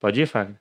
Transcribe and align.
Pode 0.00 0.20
ir, 0.20 0.26
Fagner. 0.26 0.60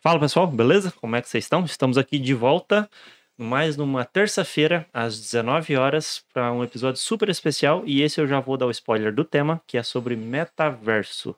Fala 0.00 0.20
pessoal, 0.20 0.46
beleza? 0.46 0.92
Como 1.00 1.16
é 1.16 1.20
que 1.20 1.28
vocês 1.28 1.44
estão? 1.44 1.64
Estamos 1.64 1.98
aqui 1.98 2.18
de 2.18 2.32
volta 2.32 2.88
mais 3.36 3.76
numa 3.76 4.04
terça-feira, 4.04 4.84
às 4.92 5.18
19 5.20 5.76
horas, 5.76 6.24
para 6.32 6.52
um 6.52 6.64
episódio 6.64 7.00
super 7.00 7.28
especial. 7.28 7.82
E 7.86 8.02
esse 8.02 8.20
eu 8.20 8.26
já 8.26 8.40
vou 8.40 8.56
dar 8.56 8.66
o 8.66 8.70
spoiler 8.70 9.14
do 9.14 9.24
tema, 9.24 9.60
que 9.66 9.78
é 9.78 9.82
sobre 9.82 10.16
metaverso. 10.16 11.36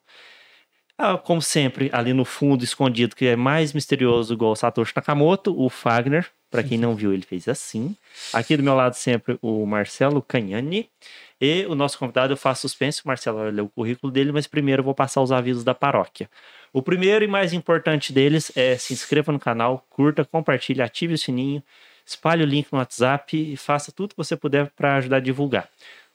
Ah, 0.97 1.17
como 1.17 1.41
sempre, 1.41 1.91
ali 1.93 2.13
no 2.13 2.25
fundo, 2.25 2.65
escondido, 2.65 3.17
que 3.17 3.27
é 3.27 3.37
mais 3.37 3.73
misterioso, 3.73 4.33
igual 4.35 4.53
o 4.53 4.57
Satoshi 4.57 4.93
Nakamoto, 4.97 5.59
o 5.59 5.69
Fagner. 5.69 6.31
Para 6.51 6.65
quem 6.65 6.77
não 6.77 6.97
viu, 6.97 7.13
ele 7.13 7.23
fez 7.23 7.47
assim. 7.49 7.97
Aqui 8.33 8.57
do 8.57 8.63
meu 8.63 8.75
lado, 8.75 8.95
sempre, 8.95 9.39
o 9.41 9.65
Marcelo 9.65 10.21
Canhani. 10.21 10.91
E 11.41 11.65
o 11.67 11.75
nosso 11.75 11.99
convidado, 11.99 12.33
eu 12.33 12.37
faço 12.37 12.63
suspense, 12.63 13.03
o 13.05 13.09
Marcelo 13.09 13.43
ler 13.51 13.63
o 13.63 13.69
currículo 13.69 14.13
dele, 14.13 14.33
mas 14.33 14.47
primeiro 14.47 14.81
eu 14.81 14.85
vou 14.85 14.95
passar 14.95 15.23
os 15.23 15.33
avisos 15.33 15.65
da 15.65 15.75
paróquia. 15.75 16.29
O 16.73 16.83
primeiro 16.83 17.25
e 17.25 17.29
mais 17.29 17.53
importante 17.53 18.13
deles 18.13 18.53
é 18.57 18.77
se 18.77 18.93
inscreva 18.93 19.33
no 19.33 19.41
canal, 19.41 19.85
curta, 19.91 20.25
compartilhe, 20.25 20.81
ative 20.81 21.15
o 21.15 21.19
sininho, 21.19 21.63
espalhe 22.07 22.45
o 22.45 22.47
link 22.47 22.69
no 22.71 22.79
WhatsApp 22.79 23.37
e 23.37 23.57
faça 23.57 23.91
tudo 23.91 24.11
que 24.11 24.17
você 24.17 24.37
puder 24.37 24.71
para 24.71 24.97
ajudar 24.97 25.17
a 25.17 25.21
divulgar. 25.21 25.69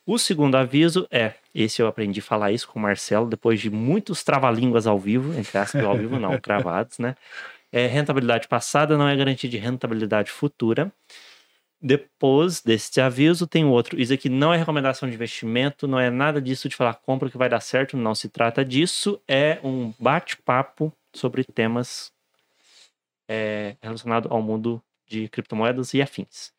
O 0.05 0.17
segundo 0.17 0.55
aviso 0.55 1.07
é, 1.11 1.33
esse 1.53 1.81
eu 1.81 1.87
aprendi 1.87 2.19
a 2.19 2.23
falar 2.23 2.51
isso 2.51 2.67
com 2.67 2.79
o 2.79 2.81
Marcelo 2.81 3.27
depois 3.27 3.59
de 3.59 3.69
muitos 3.69 4.23
trava-línguas 4.23 4.87
ao 4.87 4.99
vivo, 4.99 5.37
entre 5.37 5.57
aspas, 5.57 5.83
ao 5.83 5.97
vivo 5.97 6.19
não, 6.19 6.37
gravados, 6.43 6.99
né? 6.99 7.15
É, 7.71 7.87
rentabilidade 7.87 8.47
passada 8.47 8.97
não 8.97 9.07
é 9.07 9.15
garantia 9.15 9.49
de 9.49 9.57
rentabilidade 9.57 10.31
futura. 10.31 10.91
Depois 11.85 12.63
desse 12.63 12.99
aviso, 12.99 13.45
tem 13.45 13.63
outro. 13.63 14.01
Isso 14.01 14.11
aqui 14.11 14.27
não 14.27 14.51
é 14.51 14.57
recomendação 14.57 15.07
de 15.07 15.13
investimento, 15.13 15.87
não 15.87 15.99
é 15.99 16.09
nada 16.09 16.41
disso 16.41 16.67
de 16.67 16.75
falar 16.75 16.95
compra 16.95 17.29
que 17.29 17.37
vai 17.37 17.47
dar 17.47 17.59
certo, 17.59 17.95
não 17.95 18.15
se 18.15 18.27
trata 18.27 18.65
disso. 18.65 19.21
É 19.27 19.59
um 19.63 19.93
bate-papo 19.99 20.91
sobre 21.13 21.43
temas 21.43 22.11
é, 23.29 23.75
relacionados 23.83 24.31
ao 24.31 24.41
mundo 24.41 24.81
de 25.07 25.29
criptomoedas 25.29 25.93
e 25.93 26.01
afins. 26.01 26.51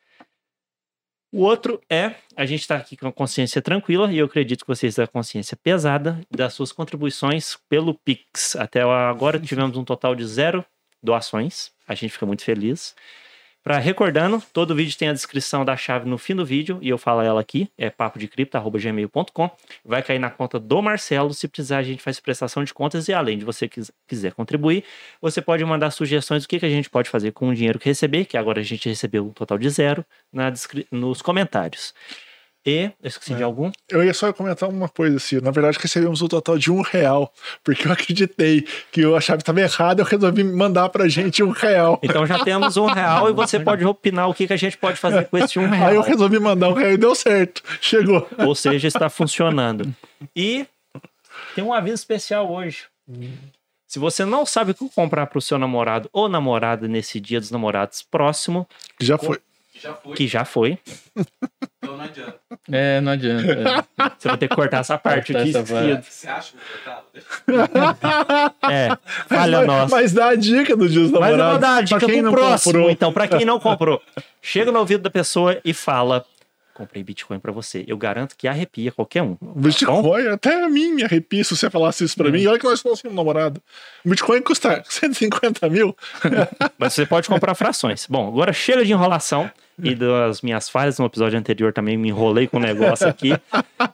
O 1.33 1.41
outro 1.41 1.83
é, 1.91 2.15
a 2.37 2.47
gente 2.47 2.61
está 2.61 2.77
aqui 2.77 2.97
com 2.97 3.09
a 3.09 3.13
consciência 3.13 3.61
tranquila 3.61 4.13
e 4.13 4.19
eu 4.19 4.27
acredito 4.27 4.61
que 4.61 4.69
vocês 4.69 4.95
têm 4.95 5.03
a 5.03 5.09
consciência 5.09 5.57
pesada 5.57 6.21
das 6.31 6.55
suas 6.55 6.71
contribuições 6.71 7.57
pelo 7.69 7.95
Pix. 7.95 8.55
Até 8.55 8.83
agora 8.83 9.41
tivemos 9.43 9.77
um 9.77 9.85
total 9.85 10.15
de 10.15 10.25
zero 10.25 10.65
doações, 11.03 11.73
a 11.89 11.97
gente 11.97 12.13
fica 12.13 12.27
muito 12.27 12.45
feliz. 12.45 12.95
Para 13.67 13.79
recordando, 13.79 14.41
todo 14.53 14.77
vídeo 14.77 14.97
tem 14.97 15.09
a 15.09 15.13
descrição 15.13 15.65
da 15.65 15.77
chave 15.77 16.09
no 16.09 16.17
fim 16.17 16.37
do 16.37 16.47
vídeo 16.47 16.79
e 16.81 16.89
eu 16.89 16.97
falo 16.97 17.21
ela 17.21 17.41
aqui, 17.41 17.69
é 17.77 17.91
papodecripto@gmail.com. 17.91 19.51
Vai 19.85 20.05
cair 20.05 20.21
na 20.21 20.31
conta 20.31 20.61
do 20.61 20.81
Marcelo, 20.81 21.35
se 21.35 21.49
precisar 21.49 21.79
a 21.79 21.83
gente 21.83 22.01
faz 22.01 22.21
prestação 22.21 22.63
de 22.63 22.73
contas 22.73 23.09
e 23.09 23.13
além 23.13 23.37
de 23.37 23.45
você 23.45 23.69
quiser 24.07 24.35
contribuir, 24.35 24.85
você 25.21 25.43
pode 25.43 25.65
mandar 25.65 25.91
sugestões 25.91 26.45
do 26.45 26.49
que, 26.49 26.61
que 26.61 26.67
a 26.67 26.71
gente 26.71 26.89
pode 26.89 27.11
fazer 27.11 27.33
com 27.33 27.49
o 27.49 27.55
dinheiro 27.57 27.77
que 27.81 27.89
receber, 27.89 28.27
que 28.27 28.37
agora 28.37 28.61
a 28.61 28.63
gente 28.63 28.89
recebeu 28.89 29.27
um 29.27 29.31
total 29.31 29.59
de 29.59 29.69
zero, 29.69 30.07
na, 30.33 30.53
nos 30.93 31.21
comentários. 31.21 31.93
E, 32.67 32.91
eu 33.01 33.09
esqueci 33.09 33.33
é. 33.33 33.37
de 33.37 33.43
algum? 33.45 33.71
Eu 33.89 34.03
ia 34.03 34.13
só 34.13 34.33
comentar 34.33 34.69
uma 34.69 34.89
coisa 34.89 35.19
assim. 35.19 35.41
Na 35.41 35.53
verdade, 35.53 35.79
recebemos 35.81 36.21
um 36.21 36.27
total 36.27 36.59
de 36.59 36.73
um 36.73 36.81
real, 36.81 37.33
porque 37.63 37.87
eu 37.87 37.93
acreditei 37.93 38.67
que 38.91 39.05
a 39.05 39.21
chave 39.21 39.43
estava 39.43 39.61
errada, 39.61 40.03
eu 40.03 40.07
resolvi 40.07 40.43
mandar 40.43 40.89
pra 40.89 41.07
gente 41.07 41.45
um 41.45 41.51
real. 41.51 42.01
Então 42.03 42.27
já 42.27 42.43
temos 42.43 42.77
um 42.77 42.87
real 42.87 43.31
e 43.31 43.33
você 43.33 43.61
pode 43.61 43.85
opinar 43.85 44.29
o 44.29 44.35
que, 44.35 44.49
que 44.49 44.53
a 44.53 44.57
gente 44.57 44.77
pode 44.77 44.99
fazer 44.99 45.29
com 45.29 45.39
esse 45.39 45.61
um 45.61 45.69
real. 45.69 45.89
Aí 45.89 45.95
eu 45.95 46.03
resolvi 46.03 46.41
mandar 46.41 46.71
um 46.71 46.73
real 46.73 46.91
e 46.91 46.97
deu 46.97 47.15
certo. 47.15 47.63
Chegou. 47.81 48.29
Ou 48.39 48.55
seja, 48.55 48.89
está 48.89 49.09
funcionando. 49.09 49.95
E 50.35 50.67
tem 51.55 51.63
um 51.63 51.73
aviso 51.73 51.95
especial 51.95 52.51
hoje. 52.53 52.85
Se 53.87 54.01
você 54.01 54.25
não 54.25 54.45
sabe 54.45 54.73
o 54.73 54.75
que 54.75 54.89
comprar 54.91 55.27
para 55.29 55.39
o 55.39 55.43
seu 55.43 55.57
namorado 55.59 56.11
ou 56.13 56.29
namorada 56.29 56.89
nesse 56.89 57.21
dia 57.21 57.39
dos 57.39 57.53
namorados 57.53 58.03
próximo, 58.03 58.67
já 59.01 59.17
foi. 59.17 59.39
Já 59.81 59.95
foi. 59.95 60.15
Que 60.15 60.27
já 60.27 60.45
foi. 60.45 60.79
Então 61.83 61.97
não 61.97 62.05
adianta. 62.05 62.37
É, 62.71 63.01
não 63.01 63.13
adianta. 63.13 63.53
É. 63.53 64.11
Você 64.19 64.29
vai 64.29 64.39
ter 64.39 64.49
que 64.49 64.55
cortar 64.55 64.79
essa 64.79 64.99
parte 64.99 65.37
aqui. 65.37 65.51
Essa 65.51 65.63
parte. 65.63 66.11
Você 66.11 66.29
acha 66.29 66.53
que 66.53 66.59
vou 67.53 67.69
cortar? 67.69 68.55
É, 68.71 68.89
falha 69.29 69.59
mas, 69.59 69.67
nossa. 69.67 69.95
Mas 69.95 70.13
dá 70.13 70.29
a 70.29 70.35
dica 70.35 70.77
do 70.77 70.89
dia 70.89 71.03
dos 71.03 71.13
namorados. 71.13 71.39
Mas 71.39 71.47
eu 71.47 71.51
vou 71.53 71.61
dar 71.61 71.77
a 71.77 71.81
dica 71.83 72.01
pro 72.01 72.31
próximo, 72.33 72.73
comprou. 72.73 72.91
então, 72.91 73.13
pra 73.13 73.29
quem 73.29 73.45
não 73.45 73.61
comprou. 73.61 74.03
Chega 74.43 74.73
no 74.73 74.79
ouvido 74.81 75.03
da 75.03 75.11
pessoa 75.11 75.61
e 75.65 75.73
fala, 75.73 76.25
comprei 76.77 77.03
Bitcoin 77.03 77.39
para 77.39 77.51
você. 77.51 77.85
Eu 77.89 77.97
garanto 77.97 78.37
que 78.37 78.47
arrepia 78.47 78.93
qualquer 78.93 79.23
um. 79.23 79.35
Tá 79.35 79.47
Bitcoin, 79.57 80.29
até 80.29 80.63
a 80.63 80.69
mim 80.69 80.93
me 80.93 81.03
arrepia 81.03 81.43
se 81.43 81.57
você 81.57 81.71
falasse 81.71 82.05
isso 82.05 82.17
para 82.17 82.29
hum. 82.29 82.33
mim. 82.33 82.47
Olha 82.47 82.59
que 82.59 82.65
nós 82.65 82.81
falamos 82.81 83.01
assim, 83.05 83.15
namorado. 83.15 83.61
Bitcoin 84.05 84.43
custa 84.43 84.83
150 84.87 85.69
mil. 85.71 85.97
Mas 86.79 86.93
você 86.93 87.07
pode 87.07 87.29
comprar 87.29 87.55
frações. 87.55 88.07
Bom, 88.07 88.29
agora 88.29 88.53
chega 88.53 88.85
de 88.85 88.93
enrolação 88.93 89.51
e 89.83 89.95
das 89.95 90.43
minhas 90.43 90.69
falhas 90.69 90.99
no 90.99 91.07
episódio 91.07 91.39
anterior 91.39 91.73
também 91.73 91.97
me 91.97 92.09
enrolei 92.09 92.47
com 92.47 92.59
o 92.59 92.61
negócio 92.61 93.09
aqui. 93.09 93.33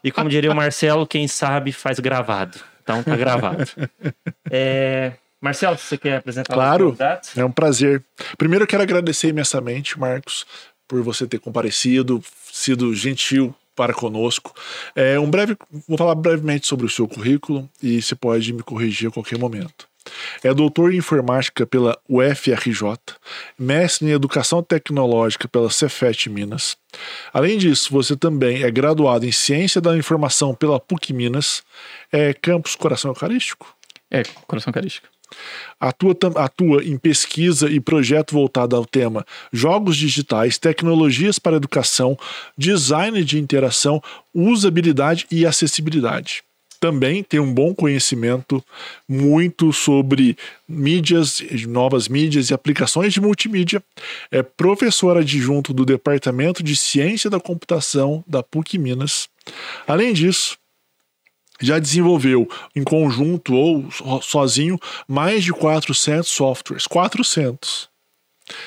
E 0.02 0.10
como 0.10 0.28
diria 0.28 0.50
o 0.50 0.54
Marcelo, 0.54 1.06
quem 1.06 1.26
sabe 1.28 1.72
faz 1.72 1.98
gravado. 2.00 2.58
Então 2.82 3.02
tá 3.02 3.16
gravado. 3.16 3.64
É... 4.50 5.12
Marcelo, 5.40 5.76
você 5.76 5.98
quer 5.98 6.18
apresentar 6.18 6.54
Claro, 6.54 6.96
é 7.36 7.44
um 7.44 7.50
prazer. 7.50 8.00
Primeiro 8.38 8.62
eu 8.62 8.68
quero 8.68 8.84
agradecer 8.84 9.26
imensamente, 9.26 9.98
Marcos, 9.98 10.46
por 10.92 11.00
você 11.00 11.26
ter 11.26 11.38
comparecido, 11.38 12.22
sido 12.52 12.94
gentil 12.94 13.54
para 13.74 13.94
conosco. 13.94 14.54
É 14.94 15.18
um 15.18 15.30
breve, 15.30 15.56
vou 15.88 15.96
falar 15.96 16.14
brevemente 16.14 16.66
sobre 16.66 16.84
o 16.84 16.90
seu 16.90 17.08
currículo 17.08 17.66
e 17.82 18.02
você 18.02 18.14
pode 18.14 18.52
me 18.52 18.62
corrigir 18.62 19.08
a 19.08 19.10
qualquer 19.10 19.38
momento. 19.38 19.88
É 20.44 20.52
doutor 20.52 20.92
em 20.92 20.98
informática 20.98 21.64
pela 21.64 21.98
UFRJ, 22.06 22.98
mestre 23.58 24.06
em 24.06 24.10
educação 24.10 24.62
tecnológica 24.62 25.48
pela 25.48 25.70
Cefet 25.70 26.28
Minas. 26.28 26.76
Além 27.32 27.56
disso, 27.56 27.90
você 27.90 28.14
também 28.14 28.62
é 28.62 28.70
graduado 28.70 29.24
em 29.24 29.32
ciência 29.32 29.80
da 29.80 29.96
informação 29.96 30.54
pela 30.54 30.78
PUC 30.78 31.14
Minas, 31.14 31.62
é 32.12 32.34
campus 32.34 32.76
Coração 32.76 33.12
Eucarístico? 33.12 33.74
É, 34.10 34.24
Coração 34.46 34.70
Eucarístico. 34.70 35.11
Atua, 35.80 36.16
atua 36.36 36.84
em 36.84 36.96
pesquisa 36.96 37.70
e 37.70 37.80
projeto 37.80 38.32
voltado 38.32 38.76
ao 38.76 38.84
tema 38.84 39.26
jogos 39.52 39.96
digitais, 39.96 40.58
tecnologias 40.58 41.38
para 41.38 41.56
educação, 41.56 42.16
design 42.56 43.24
de 43.24 43.38
interação, 43.38 44.02
usabilidade 44.34 45.26
e 45.30 45.46
acessibilidade 45.46 46.42
também 46.82 47.22
tem 47.22 47.38
um 47.38 47.54
bom 47.54 47.72
conhecimento 47.72 48.60
muito 49.08 49.72
sobre 49.72 50.36
mídias, 50.68 51.40
novas 51.68 52.08
mídias 52.08 52.50
e 52.50 52.54
aplicações 52.54 53.12
de 53.12 53.20
multimídia. 53.20 53.80
É 54.32 54.42
professor 54.42 55.16
adjunto 55.16 55.72
do 55.72 55.84
Departamento 55.84 56.60
de 56.60 56.74
Ciência 56.74 57.30
da 57.30 57.38
Computação 57.38 58.24
da 58.26 58.42
PUC 58.42 58.78
Minas. 58.78 59.28
Além 59.86 60.12
disso, 60.12 60.58
já 61.62 61.78
desenvolveu 61.78 62.48
em 62.74 62.82
conjunto 62.82 63.54
ou 63.54 63.90
sozinho 64.20 64.78
mais 65.08 65.44
de 65.44 65.52
400 65.52 66.28
softwares. 66.28 66.86
400. 66.86 67.92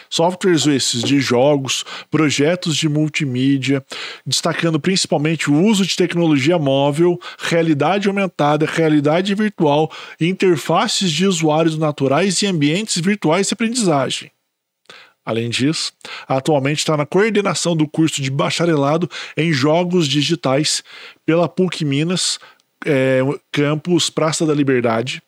Softwares 0.10 0.66
esses 0.66 1.04
de 1.04 1.20
jogos, 1.20 1.84
projetos 2.10 2.76
de 2.76 2.88
multimídia, 2.88 3.86
destacando 4.26 4.80
principalmente 4.80 5.52
o 5.52 5.62
uso 5.62 5.86
de 5.86 5.96
tecnologia 5.96 6.58
móvel, 6.58 7.20
realidade 7.38 8.08
aumentada, 8.08 8.66
realidade 8.66 9.36
virtual, 9.36 9.92
interfaces 10.20 11.12
de 11.12 11.28
usuários 11.28 11.78
naturais 11.78 12.42
e 12.42 12.48
ambientes 12.48 13.02
virtuais 13.02 13.48
de 13.48 13.54
aprendizagem. 13.54 14.32
Além 15.26 15.50
disso, 15.50 15.92
atualmente 16.28 16.80
está 16.80 16.96
na 16.96 17.06
coordenação 17.06 17.76
do 17.76 17.88
curso 17.88 18.22
de 18.22 18.30
bacharelado 18.30 19.10
em 19.36 19.52
jogos 19.52 20.08
digitais 20.08 20.84
pela 21.26 21.50
PUC 21.50 21.84
Minas, 21.84 22.38
é, 22.86 23.20
campus 23.52 24.10
Praça 24.10 24.46
da 24.46 24.54
Liberdade. 24.54 25.22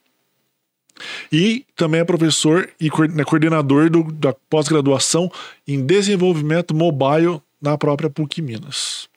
E 1.31 1.65
também 1.75 2.01
é 2.01 2.05
professor 2.05 2.69
e 2.79 2.89
né, 3.09 3.23
coordenador 3.23 3.89
do, 3.89 4.03
da 4.11 4.33
pós-graduação 4.49 5.31
em 5.67 5.85
desenvolvimento 5.85 6.73
mobile 6.73 7.41
na 7.61 7.77
própria 7.77 8.09
PUC 8.09 8.41
Minas. 8.41 9.07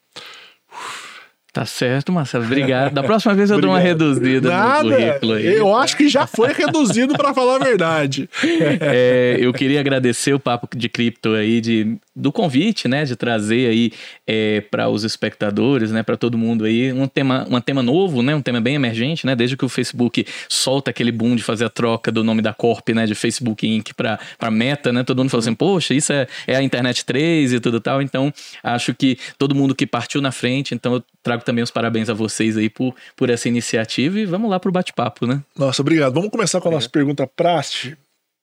Tá 1.52 1.66
certo, 1.66 2.12
Marcelo. 2.12 2.44
Obrigado. 2.44 2.94
Da 2.94 3.02
próxima 3.02 3.34
vez 3.34 3.50
eu 3.50 3.60
dou 3.60 3.70
uma 3.70 3.80
reduzida 3.80 4.50
Nada. 4.50 4.84
no 4.84 4.94
currículo 4.94 5.32
aí. 5.32 5.46
Eu 5.46 5.74
acho 5.74 5.96
que 5.96 6.08
já 6.08 6.24
foi 6.26 6.52
reduzido 6.52 7.14
para 7.14 7.34
falar 7.34 7.56
a 7.56 7.58
verdade. 7.58 8.28
É, 8.80 9.36
eu 9.40 9.52
queria 9.52 9.80
agradecer 9.80 10.32
o 10.32 10.40
papo 10.40 10.68
de 10.76 10.88
cripto 10.88 11.34
aí 11.34 11.60
de 11.60 11.98
do 12.14 12.30
convite, 12.30 12.86
né, 12.86 13.04
de 13.04 13.16
trazer 13.16 13.68
aí 13.68 13.92
é, 14.26 14.60
para 14.60 14.88
os 14.88 15.04
espectadores, 15.04 15.90
né, 15.90 16.02
para 16.02 16.16
todo 16.16 16.36
mundo 16.36 16.64
aí 16.64 16.92
um 16.92 17.06
tema, 17.06 17.46
um 17.48 17.60
tema 17.60 17.82
novo, 17.82 18.22
né, 18.22 18.34
um 18.34 18.42
tema 18.42 18.60
bem 18.60 18.74
emergente, 18.74 19.24
né, 19.24 19.34
desde 19.34 19.56
que 19.56 19.64
o 19.64 19.68
Facebook 19.68 20.26
solta 20.48 20.90
aquele 20.90 21.10
boom 21.10 21.34
de 21.34 21.42
fazer 21.42 21.64
a 21.64 21.70
troca 21.70 22.12
do 22.12 22.22
nome 22.22 22.42
da 22.42 22.52
Corp, 22.52 22.90
né, 22.90 23.06
de 23.06 23.14
Facebook 23.14 23.66
Inc 23.66 23.92
para 23.94 24.18
para 24.38 24.50
Meta, 24.50 24.92
né, 24.92 25.02
todo 25.02 25.18
mundo 25.18 25.30
falou 25.30 25.40
assim, 25.40 25.54
poxa, 25.54 25.94
isso 25.94 26.12
é, 26.12 26.26
é 26.46 26.56
a 26.56 26.62
internet 26.62 27.04
3 27.04 27.54
e 27.54 27.60
tudo 27.60 27.80
tal, 27.80 28.02
então 28.02 28.32
acho 28.62 28.94
que 28.94 29.16
todo 29.38 29.54
mundo 29.54 29.74
que 29.74 29.86
partiu 29.86 30.20
na 30.20 30.32
frente, 30.32 30.74
então 30.74 30.94
eu 30.94 31.04
trago 31.22 31.44
também 31.44 31.62
os 31.62 31.70
parabéns 31.70 32.08
a 32.08 32.14
vocês 32.14 32.56
aí 32.56 32.70
por, 32.70 32.94
por 33.16 33.30
essa 33.30 33.48
iniciativa 33.48 34.18
e 34.18 34.26
vamos 34.26 34.50
lá 34.50 34.58
pro 34.58 34.72
bate-papo, 34.72 35.26
né? 35.26 35.42
Nossa, 35.56 35.82
obrigado. 35.82 36.14
Vamos 36.14 36.30
começar 36.30 36.60
com 36.60 36.68
a 36.68 36.72
nossa 36.72 36.88
pergunta 36.88 37.26
prática. 37.26 37.96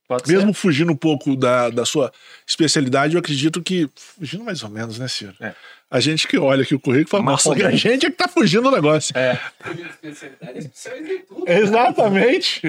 Pode 0.07 0.31
Mesmo 0.31 0.53
fugindo 0.53 0.89
um 0.89 0.95
pouco 0.95 1.35
da, 1.35 1.69
da 1.69 1.83
sua 1.83 2.13
especialidade, 2.47 3.15
eu 3.15 3.19
acredito 3.19 3.61
que. 3.61 3.89
Fugindo 3.93 4.41
mais 4.41 4.63
ou 4.63 4.69
menos, 4.69 4.97
né, 4.97 5.07
Ciro? 5.09 5.35
É. 5.41 5.53
A 5.91 5.99
gente 5.99 6.27
que 6.29 6.37
olha 6.37 6.63
aqui 6.63 6.73
o 6.73 6.79
currículo 6.79 7.09
fala, 7.09 7.23
nossa, 7.23 7.51
a 7.51 7.71
gente 7.71 8.05
é 8.05 8.09
que 8.09 8.15
tá 8.15 8.27
fugindo 8.27 8.63
do 8.63 8.71
negócio. 8.71 9.17
É. 9.17 9.37
Exatamente. 11.61 12.61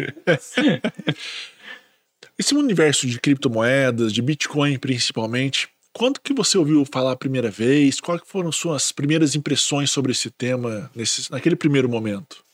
Esse 2.36 2.54
universo 2.54 3.06
de 3.06 3.20
criptomoedas, 3.20 4.12
de 4.12 4.20
Bitcoin 4.20 4.76
principalmente, 4.78 5.68
quando 5.98 6.20
que 6.20 6.32
você 6.32 6.56
ouviu 6.56 6.84
falar 6.84 7.12
a 7.12 7.16
primeira 7.16 7.50
vez? 7.50 8.00
Quais 8.00 8.22
foram 8.24 8.52
suas 8.52 8.92
primeiras 8.92 9.34
impressões 9.34 9.90
sobre 9.90 10.12
esse 10.12 10.30
tema 10.30 10.88
nesse, 10.94 11.28
naquele 11.28 11.56
primeiro 11.56 11.88
momento? 11.88 12.44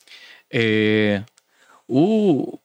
É, 0.51 1.23
o, 1.87 2.57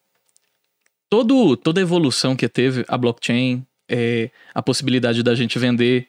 todo, 1.10 1.54
toda 1.54 1.80
a 1.80 1.82
evolução 1.82 2.34
que 2.34 2.48
teve 2.48 2.82
a 2.88 2.96
blockchain, 2.96 3.62
é, 3.90 4.30
a 4.54 4.62
possibilidade 4.62 5.22
da 5.22 5.34
gente 5.34 5.58
vender, 5.58 6.08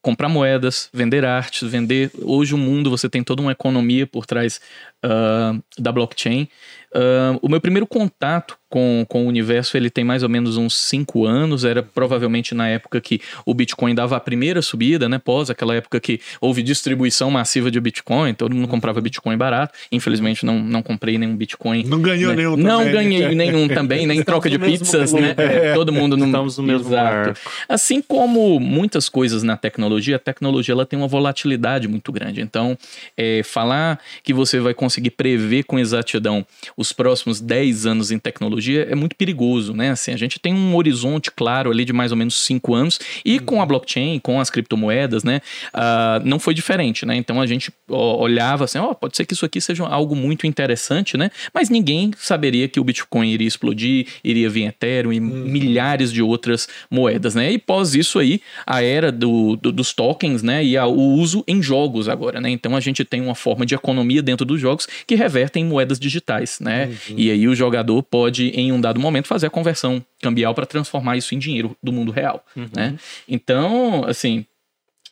comprar 0.00 0.28
moedas, 0.28 0.88
vender 0.92 1.24
artes, 1.24 1.68
vender. 1.68 2.12
Hoje 2.22 2.54
o 2.54 2.58
mundo 2.58 2.90
você 2.90 3.08
tem 3.08 3.24
toda 3.24 3.42
uma 3.42 3.52
economia 3.52 4.06
por 4.06 4.24
trás 4.24 4.60
ah, 5.02 5.54
da 5.78 5.92
blockchain. 5.92 6.48
Ah, 6.94 7.38
o 7.40 7.48
meu 7.48 7.60
primeiro 7.60 7.86
contato 7.86 8.56
com, 8.68 9.04
com 9.06 9.24
o 9.26 9.28
universo 9.28 9.76
ele 9.76 9.90
tem 9.90 10.02
mais 10.02 10.22
ou 10.22 10.28
menos 10.30 10.56
uns 10.56 10.74
cinco 10.74 11.26
anos. 11.26 11.64
Era 11.64 11.82
provavelmente 11.82 12.54
na 12.54 12.68
época 12.68 13.00
que 13.00 13.20
o 13.44 13.52
Bitcoin 13.52 13.94
dava 13.94 14.16
a 14.16 14.20
primeira 14.20 14.62
subida, 14.62 15.08
né? 15.08 15.18
Pós 15.18 15.50
aquela 15.50 15.74
época 15.74 16.00
que 16.00 16.20
houve 16.40 16.62
distribuição 16.62 17.30
massiva 17.30 17.70
de 17.70 17.78
Bitcoin, 17.80 18.32
todo 18.32 18.54
mundo 18.54 18.68
comprava 18.68 19.00
Bitcoin 19.00 19.36
barato. 19.36 19.74
Infelizmente 19.90 20.46
não, 20.46 20.58
não 20.58 20.82
comprei 20.82 21.18
nenhum 21.18 21.36
Bitcoin 21.36 21.84
Não 21.84 22.00
ganhou 22.00 22.30
né? 22.30 22.36
nenhum 22.36 22.56
Não 22.56 22.78
também. 22.78 22.92
ganhei 22.92 23.34
nenhum 23.34 23.68
também, 23.68 24.06
nem 24.06 24.22
troca 24.22 24.48
de 24.48 24.58
pizzas, 24.58 25.12
né? 25.12 25.34
É, 25.36 25.74
Todo 25.74 25.92
mundo 25.92 26.16
no 26.16 26.26
Estamos 26.32 26.56
no 26.56 26.64
mesmo 26.64 26.88
Exato. 26.88 27.04
barco. 27.04 27.40
Assim 27.68 28.00
como 28.00 28.58
muitas 28.58 29.08
coisas 29.08 29.42
na 29.42 29.56
tecnologia, 29.56 30.16
a 30.16 30.18
tecnologia 30.18 30.72
ela 30.72 30.86
tem 30.86 30.98
uma 30.98 31.08
volatilidade 31.08 31.86
muito 31.88 32.10
grande. 32.10 32.40
Então, 32.40 32.76
é, 33.16 33.42
falar 33.42 33.98
que 34.22 34.32
você 34.32 34.58
vai 34.60 34.72
conseguir 34.72 34.91
prever 35.10 35.64
com 35.64 35.78
exatidão 35.78 36.44
os 36.76 36.92
próximos 36.92 37.40
10 37.40 37.86
anos 37.86 38.10
em 38.10 38.18
tecnologia 38.18 38.86
é 38.90 38.94
muito 38.94 39.16
perigoso, 39.16 39.72
né? 39.72 39.90
Assim, 39.90 40.12
a 40.12 40.16
gente 40.16 40.38
tem 40.38 40.52
um 40.54 40.74
horizonte 40.76 41.30
claro 41.30 41.70
ali 41.70 41.84
de 41.84 41.92
mais 41.92 42.10
ou 42.12 42.16
menos 42.16 42.34
5 42.36 42.74
anos 42.74 42.98
e 43.24 43.38
com 43.38 43.60
a 43.62 43.66
blockchain, 43.66 44.18
com 44.18 44.40
as 44.40 44.50
criptomoedas, 44.50 45.24
né? 45.24 45.40
ah, 45.72 46.20
não 46.24 46.38
foi 46.38 46.54
diferente, 46.54 47.04
né? 47.06 47.16
Então 47.16 47.40
a 47.40 47.46
gente 47.46 47.70
olhava 47.88 48.64
assim, 48.64 48.78
ó, 48.78 48.94
pode 48.94 49.16
ser 49.16 49.24
que 49.24 49.34
isso 49.34 49.44
aqui 49.44 49.60
seja 49.60 49.84
algo 49.86 50.14
muito 50.16 50.46
interessante, 50.46 51.16
né? 51.16 51.30
Mas 51.52 51.68
ninguém 51.68 52.10
saberia 52.16 52.68
que 52.68 52.80
o 52.80 52.84
Bitcoin 52.84 53.28
iria 53.30 53.48
explodir, 53.48 54.06
iria 54.24 54.48
vir 54.48 54.66
Ethereum 54.66 55.12
e 55.12 55.20
milhares 55.20 56.12
de 56.12 56.22
outras 56.22 56.68
moedas, 56.90 57.34
né? 57.34 57.50
E 57.52 57.58
pós 57.58 57.94
isso 57.94 58.18
aí, 58.18 58.40
a 58.66 58.82
era 58.82 59.10
do, 59.12 59.56
do- 59.56 59.72
dos 59.72 59.92
tokens, 59.92 60.42
né? 60.42 60.64
E 60.64 60.76
a- 60.76 60.86
o 60.86 61.14
uso 61.14 61.44
em 61.46 61.62
jogos 61.62 62.08
agora, 62.08 62.40
né? 62.40 62.50
Então 62.50 62.74
a 62.76 62.80
gente 62.80 63.04
tem 63.04 63.20
uma 63.20 63.34
forma 63.34 63.64
de 63.66 63.74
economia 63.74 64.22
dentro 64.22 64.44
dos 64.46 64.60
jogos 64.60 64.81
que 65.06 65.14
revertem 65.14 65.64
em 65.64 65.66
moedas 65.66 65.98
digitais, 65.98 66.58
né? 66.60 66.86
E 67.16 67.30
aí 67.30 67.48
o 67.48 67.54
jogador 67.54 68.02
pode, 68.02 68.48
em 68.48 68.72
um 68.72 68.80
dado 68.80 69.00
momento, 69.00 69.28
fazer 69.28 69.46
a 69.46 69.50
conversão 69.50 70.04
cambial 70.20 70.54
para 70.54 70.66
transformar 70.66 71.16
isso 71.16 71.34
em 71.34 71.38
dinheiro 71.38 71.76
do 71.82 71.92
mundo 71.92 72.12
real, 72.12 72.44
né? 72.74 72.96
Então, 73.28 74.04
assim, 74.06 74.44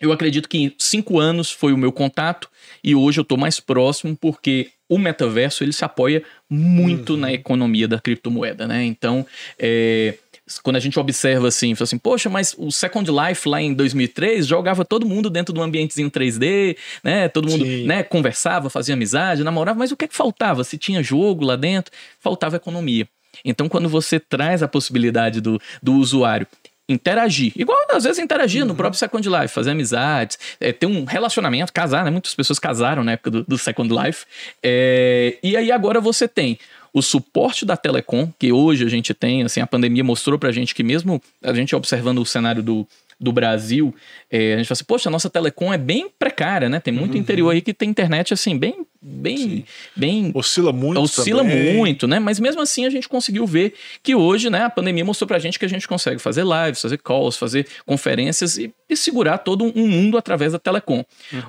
eu 0.01 0.13
acredito 0.13 0.49
que 0.49 0.75
cinco 0.79 1.19
anos 1.19 1.51
foi 1.51 1.73
o 1.73 1.79
meu 1.79 1.93
contato 1.93 2.49
e 2.83 2.95
hoje 2.95 3.21
eu 3.21 3.23
estou 3.23 3.37
mais 3.37 3.61
próximo 3.61 4.17
porque 4.17 4.71
o 4.89 4.99
metaverso 4.99 5.63
ele 5.63 5.73
se 5.73 5.85
apoia 5.85 6.23
muito 6.49 7.17
na 7.17 7.33
economia 7.33 7.87
da 7.87 8.01
criptomoeda, 8.01 8.67
né? 8.67 8.83
Então, 8.85 9.25
é, 9.59 10.15
quando 10.59 10.77
a 10.77 10.81
gente 10.81 10.99
observa 10.99 11.49
assim, 11.49 11.75
fala 11.75 11.85
assim, 11.85 11.99
poxa, 11.99 12.29
mas 12.29 12.55
o 12.59 12.71
Second 12.71 13.11
Life 13.11 13.49
lá 13.49 13.61
em 13.61 13.73
2003 13.75 14.47
jogava 14.47 14.85
todo 14.85 15.07
mundo 15.07 15.31
dentro 15.31 15.55
de 15.55 15.61
um 15.61 15.63
ambientezinho 15.63 16.11
3D, 16.11 16.77
né? 17.05 17.29
Todo 17.29 17.49
mundo, 17.49 17.65
Sim. 17.65 17.87
né, 17.87 18.03
conversava, 18.03 18.71
fazia 18.71 18.95
amizade, 18.95 19.45
namorava, 19.45 19.79
mas 19.79 19.93
o 19.93 19.97
que 19.97 20.05
é 20.05 20.09
que 20.09 20.17
faltava? 20.17 20.65
Se 20.65 20.77
tinha 20.79 21.03
jogo 21.03 21.45
lá 21.45 21.57
dentro, 21.57 21.93
faltava 22.19 22.57
economia. 22.57 23.09
Então, 23.45 23.69
quando 23.69 23.89
você 23.89 24.19
traz 24.19 24.63
a 24.63 24.69
possibilidade 24.69 25.41
do, 25.41 25.61
do 25.83 25.95
usuário 25.95 26.47
interagir, 26.89 27.53
igual 27.55 27.79
às 27.93 28.03
vezes 28.03 28.19
interagir 28.19 28.65
no 28.65 28.75
próprio 28.75 28.99
Second 28.99 29.29
Life, 29.29 29.49
fazer 29.49 29.71
amizades, 29.71 30.39
é, 30.61 30.73
ter 30.73 30.87
um 30.87 31.05
relacionamento, 31.05 31.73
casar, 31.73 32.05
né? 32.05 32.11
Muitas 32.11 32.35
pessoas 32.35 32.59
casaram 32.59 33.05
na 33.05 33.13
época 33.13 33.31
do, 33.31 33.45
do 33.45 33.57
Second 33.57 33.95
Life. 33.95 34.27
É, 34.63 35.39
e 35.43 35.57
aí 35.57 35.71
agora 35.71 36.01
você 36.01 36.27
tem 36.27 36.59
o 36.93 37.01
suporte 37.03 37.65
da 37.65 37.77
Telecom, 37.77 38.29
que 38.39 38.53
hoje 38.53 38.85
a 38.85 38.89
gente 38.89 39.13
tem, 39.15 39.43
assim, 39.43 39.61
a 39.61 39.67
pandemia 39.67 40.03
mostrou 40.05 40.39
pra 40.39 40.51
gente 40.53 40.75
que 40.75 40.83
mesmo 40.83 41.21
a 41.43 41.53
gente 41.55 41.75
observando 41.77 42.19
o 42.19 42.27
cenário 42.27 42.63
do, 42.63 42.87
do 43.19 43.33
Brasil, 43.33 43.95
é, 44.31 44.55
a 44.55 44.57
gente 44.57 44.67
fala 44.67 44.73
assim, 44.77 44.85
poxa, 44.85 45.09
a 45.09 45.13
nossa 45.13 45.29
telecom 45.29 45.73
é 45.73 45.77
bem 45.79 46.09
precária, 46.19 46.69
né? 46.71 46.81
Tem 46.81 46.93
muito 46.93 47.17
interior 47.19 47.51
aí 47.51 47.61
que 47.61 47.75
tem 47.75 47.89
internet, 47.91 48.33
assim, 48.33 48.57
bem, 48.57 48.87
bem, 49.01 49.65
bem 49.95 50.31
Oscila 50.35 50.73
muito. 50.73 51.01
oscila 51.01 51.43
também. 51.43 51.75
muito, 51.77 52.09
né? 52.09 52.19
Mas 52.19 52.41
mesmo 52.41 52.63
assim 52.63 52.87
a 52.87 52.91
gente 52.91 53.09
conseguiu 53.09 53.47
ver 53.47 53.75
que 54.03 54.15
hoje, 54.15 54.49
né, 54.49 54.65
a 54.65 54.71
pandemia 54.71 55.05
mostrou 55.05 55.29
pra 55.29 55.39
gente 55.39 55.59
que 55.59 55.67
a 55.67 55.69
gente 55.69 55.87
consegue 55.87 56.19
fazer 56.19 56.45
lives, 56.45 56.81
fazer 56.81 56.97
calls, 56.99 57.37
fazer 57.37 57.67
conferências 57.85 58.57
e, 58.57 58.73
e 58.89 58.97
segurar 58.97 59.39
todo 59.39 59.65
um 59.77 59.87
mundo 59.87 60.17
através 60.17 60.53
da 60.53 60.59
telecom. 60.59 61.05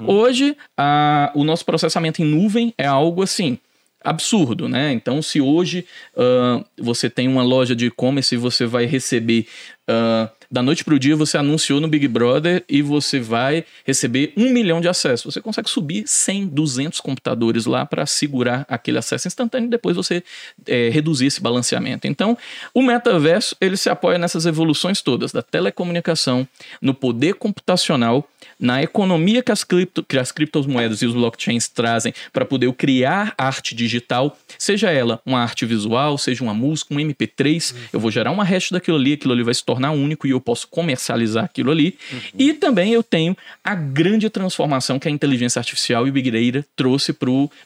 Hoje, 0.05 0.57
a- 0.77 1.31
o 1.33 1.43
nosso 1.45 1.63
processamento 1.65 2.21
em 2.21 2.25
nuvem 2.25 2.73
é 2.77 2.85
algo 2.85 3.23
assim 3.23 3.57
absurdo, 4.03 4.67
né? 4.67 4.91
Então, 4.91 5.21
se 5.21 5.39
hoje 5.39 5.85
ah, 6.15 6.63
você 6.77 7.09
tem 7.09 7.27
uma 7.27 7.43
loja 7.43 7.75
de 7.75 7.87
e-commerce 7.87 8.35
e 8.35 8.37
você 8.37 8.65
vai 8.65 8.85
receber 8.85 9.47
ah, 9.87 10.29
da 10.51 10.61
noite 10.61 10.83
para 10.83 10.93
o 10.93 10.99
dia, 10.99 11.15
você 11.15 11.37
anunciou 11.37 11.79
no 11.79 11.87
Big 11.87 12.07
Brother 12.09 12.63
e 12.67 12.81
você 12.81 13.21
vai 13.21 13.63
receber 13.85 14.33
um 14.35 14.49
milhão 14.49 14.81
de 14.81 14.89
acessos. 14.89 15.33
Você 15.33 15.41
consegue 15.41 15.69
subir 15.69 16.03
100, 16.05 16.47
200 16.47 16.99
computadores 16.99 17.65
lá 17.65 17.85
para 17.85 18.05
segurar 18.05 18.65
aquele 18.67 18.97
acesso 18.97 19.29
instantâneo 19.29 19.67
e 19.67 19.69
depois 19.69 19.95
você 19.95 20.21
eh, 20.67 20.89
reduzir 20.89 21.27
esse 21.27 21.41
balanceamento. 21.41 22.05
Então, 22.05 22.37
o 22.73 22.81
metaverso 22.81 23.55
ele 23.61 23.77
se 23.77 23.89
apoia 23.89 24.17
nessas 24.17 24.45
evoluções 24.45 25.01
todas 25.01 25.31
da 25.31 25.41
telecomunicação, 25.41 26.45
no 26.81 26.93
poder 26.93 27.35
computacional, 27.35 28.27
na 28.59 28.83
economia 28.83 29.41
que 29.41 29.51
as, 29.51 29.63
cripto, 29.63 30.03
que 30.03 30.17
as 30.17 30.31
criptomoedas 30.31 31.01
e 31.01 31.05
os 31.05 31.13
blockchains 31.13 31.67
trazem 31.67 32.13
para 32.31 32.45
poder 32.45 32.71
criar 32.73 33.33
arte 33.37 33.73
digital, 33.73 34.37
seja 34.57 34.91
ela 34.91 35.21
uma 35.25 35.39
arte 35.39 35.65
visual, 35.65 36.17
seja 36.17 36.43
uma 36.43 36.53
música, 36.53 36.93
um 36.93 36.97
MP3, 36.97 37.73
eu 37.93 37.99
vou 37.99 38.11
gerar 38.11 38.31
uma 38.31 38.43
hash 38.43 38.69
daquilo 38.71 38.97
ali, 38.97 39.13
aquilo 39.13 39.33
ali 39.33 39.43
vai 39.43 39.53
se 39.53 39.63
tornar 39.71 39.91
único 39.91 40.27
e 40.27 40.31
eu 40.31 40.41
posso 40.41 40.67
comercializar 40.67 41.45
aquilo 41.45 41.71
ali. 41.71 41.97
E 42.37 42.53
também 42.53 42.91
eu 42.93 43.01
tenho 43.01 43.35
a 43.63 43.73
grande 43.73 44.29
transformação 44.29 44.99
que 44.99 45.07
a 45.07 45.11
inteligência 45.11 45.59
artificial 45.59 46.05
e 46.05 46.09
o 46.09 46.13
Big 46.13 46.29
Data 46.29 46.65
trouxe 46.75 47.13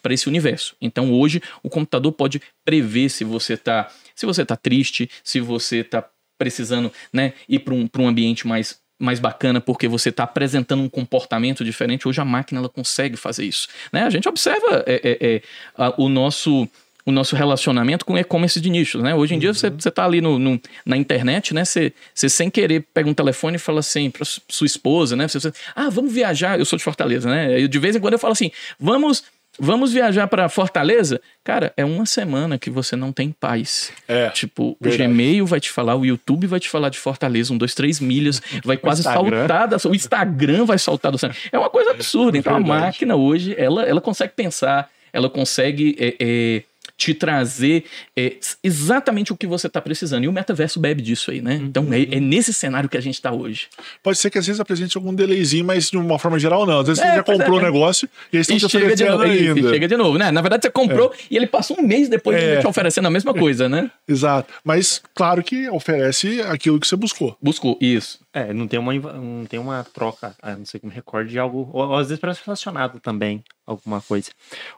para 0.02 0.14
esse 0.14 0.28
universo. 0.28 0.76
Então 0.80 1.12
hoje 1.12 1.42
o 1.64 1.70
computador 1.70 2.12
pode 2.12 2.42
prever 2.64 3.10
se 3.10 3.24
você 3.24 3.54
está 3.54 3.90
se 4.14 4.26
você 4.26 4.46
tá 4.46 4.56
triste, 4.56 5.10
se 5.24 5.40
você 5.42 5.78
está 5.78 6.08
precisando 6.38 6.92
né, 7.12 7.34
ir 7.50 7.60
para 7.60 7.74
um, 7.74 7.90
um 7.98 8.08
ambiente 8.08 8.46
mais 8.48 8.80
mais 8.98 9.20
bacana 9.20 9.60
porque 9.60 9.90
você 9.90 10.08
está 10.08 10.24
apresentando 10.24 10.82
um 10.82 10.88
comportamento 10.88 11.66
diferente. 11.66 12.08
Hoje 12.08 12.22
a 12.22 12.26
máquina 12.26 12.60
ela 12.62 12.70
consegue 12.70 13.18
fazer 13.18 13.44
isso. 13.44 13.68
Né? 13.92 14.04
A 14.04 14.10
gente 14.10 14.30
observa 14.30 14.86
é, 14.88 14.96
é, 15.04 15.18
é, 15.36 15.42
a- 15.78 15.94
o 15.98 16.08
nosso 16.08 16.66
o 17.06 17.12
nosso 17.12 17.36
relacionamento 17.36 18.04
com 18.04 18.18
e-commerce 18.18 18.60
de 18.60 18.70
nichos, 18.70 19.04
né? 19.04 19.14
Hoje 19.14 19.36
em 19.36 19.40
dia 19.40 19.54
você, 19.54 19.70
você 19.70 19.92
tá 19.92 20.04
ali 20.06 20.22
no, 20.22 20.40
no- 20.40 20.60
na 20.86 20.98
internet, 20.98 21.54
né? 21.54 21.64
Você, 21.64 21.94
você 22.14 22.28
sem 22.28 22.50
querer 22.50 22.84
pega 22.94 23.08
um 23.08 23.14
telefone 23.14 23.58
e 23.58 23.60
fala 23.60 23.80
assim 23.80 24.10
para 24.10 24.26
sua 24.26 24.66
esposa, 24.66 25.16
né? 25.16 25.28
Você, 25.28 25.40
você, 25.40 25.54
ah, 25.76 25.90
vamos 25.90 26.12
viajar. 26.12 26.58
Eu 26.58 26.66
sou 26.66 26.78
de 26.78 26.84
Fortaleza, 26.84 27.30
né? 27.30 27.62
Eu, 27.62 27.68
de 27.68 27.78
vez 27.80 27.96
em 27.96 28.00
quando 28.00 28.14
eu 28.14 28.20
falo 28.20 28.32
assim, 28.34 28.50
vamos 28.80 29.24
vamos 29.58 29.94
viajar 29.94 30.28
para 30.28 30.50
Fortaleza. 30.50 31.22
Cara, 31.44 31.72
é 31.78 31.86
uma 31.86 32.06
semana 32.06 32.58
que 32.58 32.70
você 32.70 32.96
não 32.96 33.14
tem 33.14 33.32
paz. 33.32 33.90
É. 34.08 34.30
Tipo, 34.32 34.76
verdade. 34.82 35.04
o 35.04 35.14
Gmail 35.14 35.46
vai 35.46 35.60
te 35.62 35.70
falar, 35.72 35.96
o 35.96 36.06
YouTube 36.06 36.46
vai 36.48 36.60
te 36.60 36.68
falar 36.70 36.90
de 36.90 36.98
Fortaleza, 36.98 37.54
um, 37.54 37.58
dois, 37.58 37.74
três 37.74 38.00
milhas, 38.02 38.42
vai 38.66 38.76
quase 38.76 39.00
Instagram. 39.02 39.48
saltar, 39.48 39.68
da, 39.70 39.78
o 39.90 39.96
Instagram 39.96 40.66
vai 40.66 40.78
saltar 40.78 41.12
do 41.12 41.18
cenário. 41.18 41.40
É 41.52 41.58
uma 41.58 41.70
coisa 41.70 41.92
absurda. 41.92 42.38
Então 42.38 42.54
a 42.56 42.60
máquina 42.60 43.16
hoje, 43.16 43.56
ela, 43.58 43.84
ela 43.84 44.02
consegue 44.02 44.34
pensar, 44.36 44.90
ela 45.14 45.30
consegue 45.30 45.96
é, 46.00 46.16
é, 46.20 46.64
te 46.98 47.14
trazer 47.14 47.84
é, 48.16 48.38
exatamente 48.64 49.34
o 49.34 49.36
que 49.38 49.46
você 49.46 49.68
está 49.68 49.82
precisando. 49.82 50.24
E 50.24 50.28
o 50.28 50.32
metaverso 50.32 50.80
bebe 50.80 51.02
disso 51.02 51.32
aí, 51.32 51.42
né? 51.42 51.56
Então 51.56 51.92
é, 51.92 52.04
é 52.04 52.20
nesse 52.20 52.54
cenário 52.54 52.88
que 52.90 52.98
a 52.98 53.02
gente 53.02 53.16
está 53.16 53.32
hoje. 53.32 53.68
Pode 54.02 54.18
ser 54.18 54.30
que 54.30 54.38
às 54.38 54.46
vezes 54.46 54.60
apresente 54.60 54.96
algum 54.98 55.14
delayzinho, 55.14 55.66
mas 55.66 55.90
de 55.90 55.98
uma 55.98 56.18
forma 56.18 56.40
geral 56.40 56.66
não. 56.66 56.80
Às 56.80 56.88
vezes 56.88 57.04
É, 57.04 57.10
você 57.12 57.16
já 57.18 57.24
pois 57.24 57.38
comprou 57.38 57.58
o 57.58 57.62
é. 57.62 57.64
negócio 57.66 58.10
e 58.32 58.38
eles 58.38 58.50
estão 58.50 58.70
te 58.70 58.72
chega 58.72 58.96
de 58.96 59.04
oferecendo. 59.04 59.26
Isso, 59.34 59.54
ainda. 59.56 59.60
e 59.70 59.74
chega 59.74 59.88
de 59.88 59.98
novo, 59.98 60.18
né? 60.18 60.32
Na 60.32 60.42
verdade, 60.42 60.64
você 60.64 60.70
comprou 60.72 61.14
e 61.30 61.36
ele 61.36 61.48
passa 61.48 61.74
um 61.74 61.82
mês 61.86 62.08
depois 62.10 62.38
É. 62.38 62.56
de 62.56 62.62
te 62.62 62.68
oferecendo 62.68 63.08
a 63.08 63.12
mesma 63.12 63.34
coisa, 63.34 63.68
né? 63.68 63.92
Exato. 64.08 64.54
Mas 64.64 65.02
claro 65.14 65.44
que 65.44 65.70
oferece 65.70 66.42
aquilo 66.42 66.80
que 66.80 66.88
você 66.88 66.96
buscou. 66.96 67.38
Buscou, 67.42 67.78
isso. 67.82 68.20
É, 68.36 68.54
não 68.54 68.68
tem 68.68 68.78
uma, 68.78 68.94
não 68.94 69.46
tem 69.46 69.58
uma 69.58 69.82
troca, 69.86 70.36
a 70.42 70.58
não 70.58 70.66
sei 70.66 70.78
que 70.78 70.86
me 70.86 70.92
recorde 70.94 71.30
de 71.30 71.40
algo, 71.40 71.70
ou, 71.72 71.88
ou 71.88 71.96
às 71.96 72.10
vezes 72.10 72.20
parece 72.20 72.42
relacionado 72.46 73.00
também, 73.00 73.42
alguma 73.66 74.02
coisa. 74.02 74.30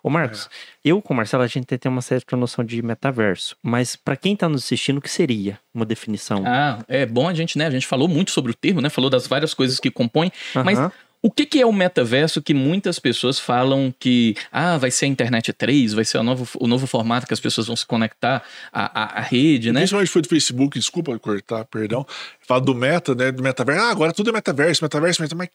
Ô 0.03 0.11
Marcos, 0.11 0.47
eu 0.85 1.01
com 1.01 1.11
o 1.11 1.17
Marcelo, 1.17 1.41
a 1.41 1.47
gente 1.47 1.65
tem 1.65 1.91
uma 1.91 2.03
certa 2.03 2.37
noção 2.37 2.63
de 2.63 2.79
metaverso, 2.83 3.57
mas 3.63 3.95
pra 3.95 4.15
quem 4.15 4.35
tá 4.35 4.47
nos 4.47 4.63
assistindo, 4.63 4.99
o 4.99 5.01
que 5.01 5.09
seria 5.09 5.59
uma 5.73 5.87
definição? 5.87 6.43
Ah, 6.45 6.83
é 6.87 7.03
bom 7.03 7.27
a 7.27 7.33
gente, 7.33 7.57
né? 7.57 7.65
A 7.65 7.71
gente 7.71 7.87
falou 7.87 8.07
muito 8.07 8.29
sobre 8.29 8.51
o 8.51 8.55
termo, 8.55 8.79
né? 8.79 8.89
Falou 8.89 9.09
das 9.09 9.25
várias 9.25 9.55
coisas 9.55 9.79
que 9.79 9.89
compõem, 9.89 10.31
mas 10.63 10.77
Aham. 10.77 10.91
O 11.21 11.31
que, 11.31 11.45
que 11.45 11.61
é 11.61 11.65
o 11.65 11.73
metaverso 11.73 12.41
que 12.41 12.53
muitas 12.53 12.99
pessoas 12.99 13.39
falam 13.39 13.93
que 13.99 14.35
ah, 14.51 14.77
vai 14.77 14.91
ser 14.91 15.05
a 15.05 15.07
internet 15.07 15.51
3, 15.51 15.93
vai 15.93 16.05
ser 16.05 16.19
o 16.19 16.23
novo, 16.23 16.47
o 16.59 16.67
novo 16.67 16.85
formato 16.85 17.25
que 17.25 17.33
as 17.33 17.39
pessoas 17.39 17.67
vão 17.67 17.75
se 17.75 17.85
conectar 17.85 18.43
à, 18.71 19.03
à, 19.03 19.19
à 19.19 19.21
rede, 19.21 19.71
né? 19.71 19.81
Principalmente 19.81 20.09
foi 20.09 20.21
do 20.21 20.29
Facebook, 20.29 20.77
desculpa 20.77 21.17
cortar, 21.19 21.65
perdão. 21.65 22.05
Fala 22.41 22.61
do 22.61 22.75
meta, 22.75 23.15
né? 23.15 23.31
Do 23.31 23.41
metaverso. 23.41 23.81
Ah, 23.81 23.89
agora 23.89 24.13
tudo 24.13 24.29
é 24.29 24.33
metaverso, 24.33 24.83
metaverso, 24.83 25.21
metaverso. 25.21 25.35
Mas 25.35 25.49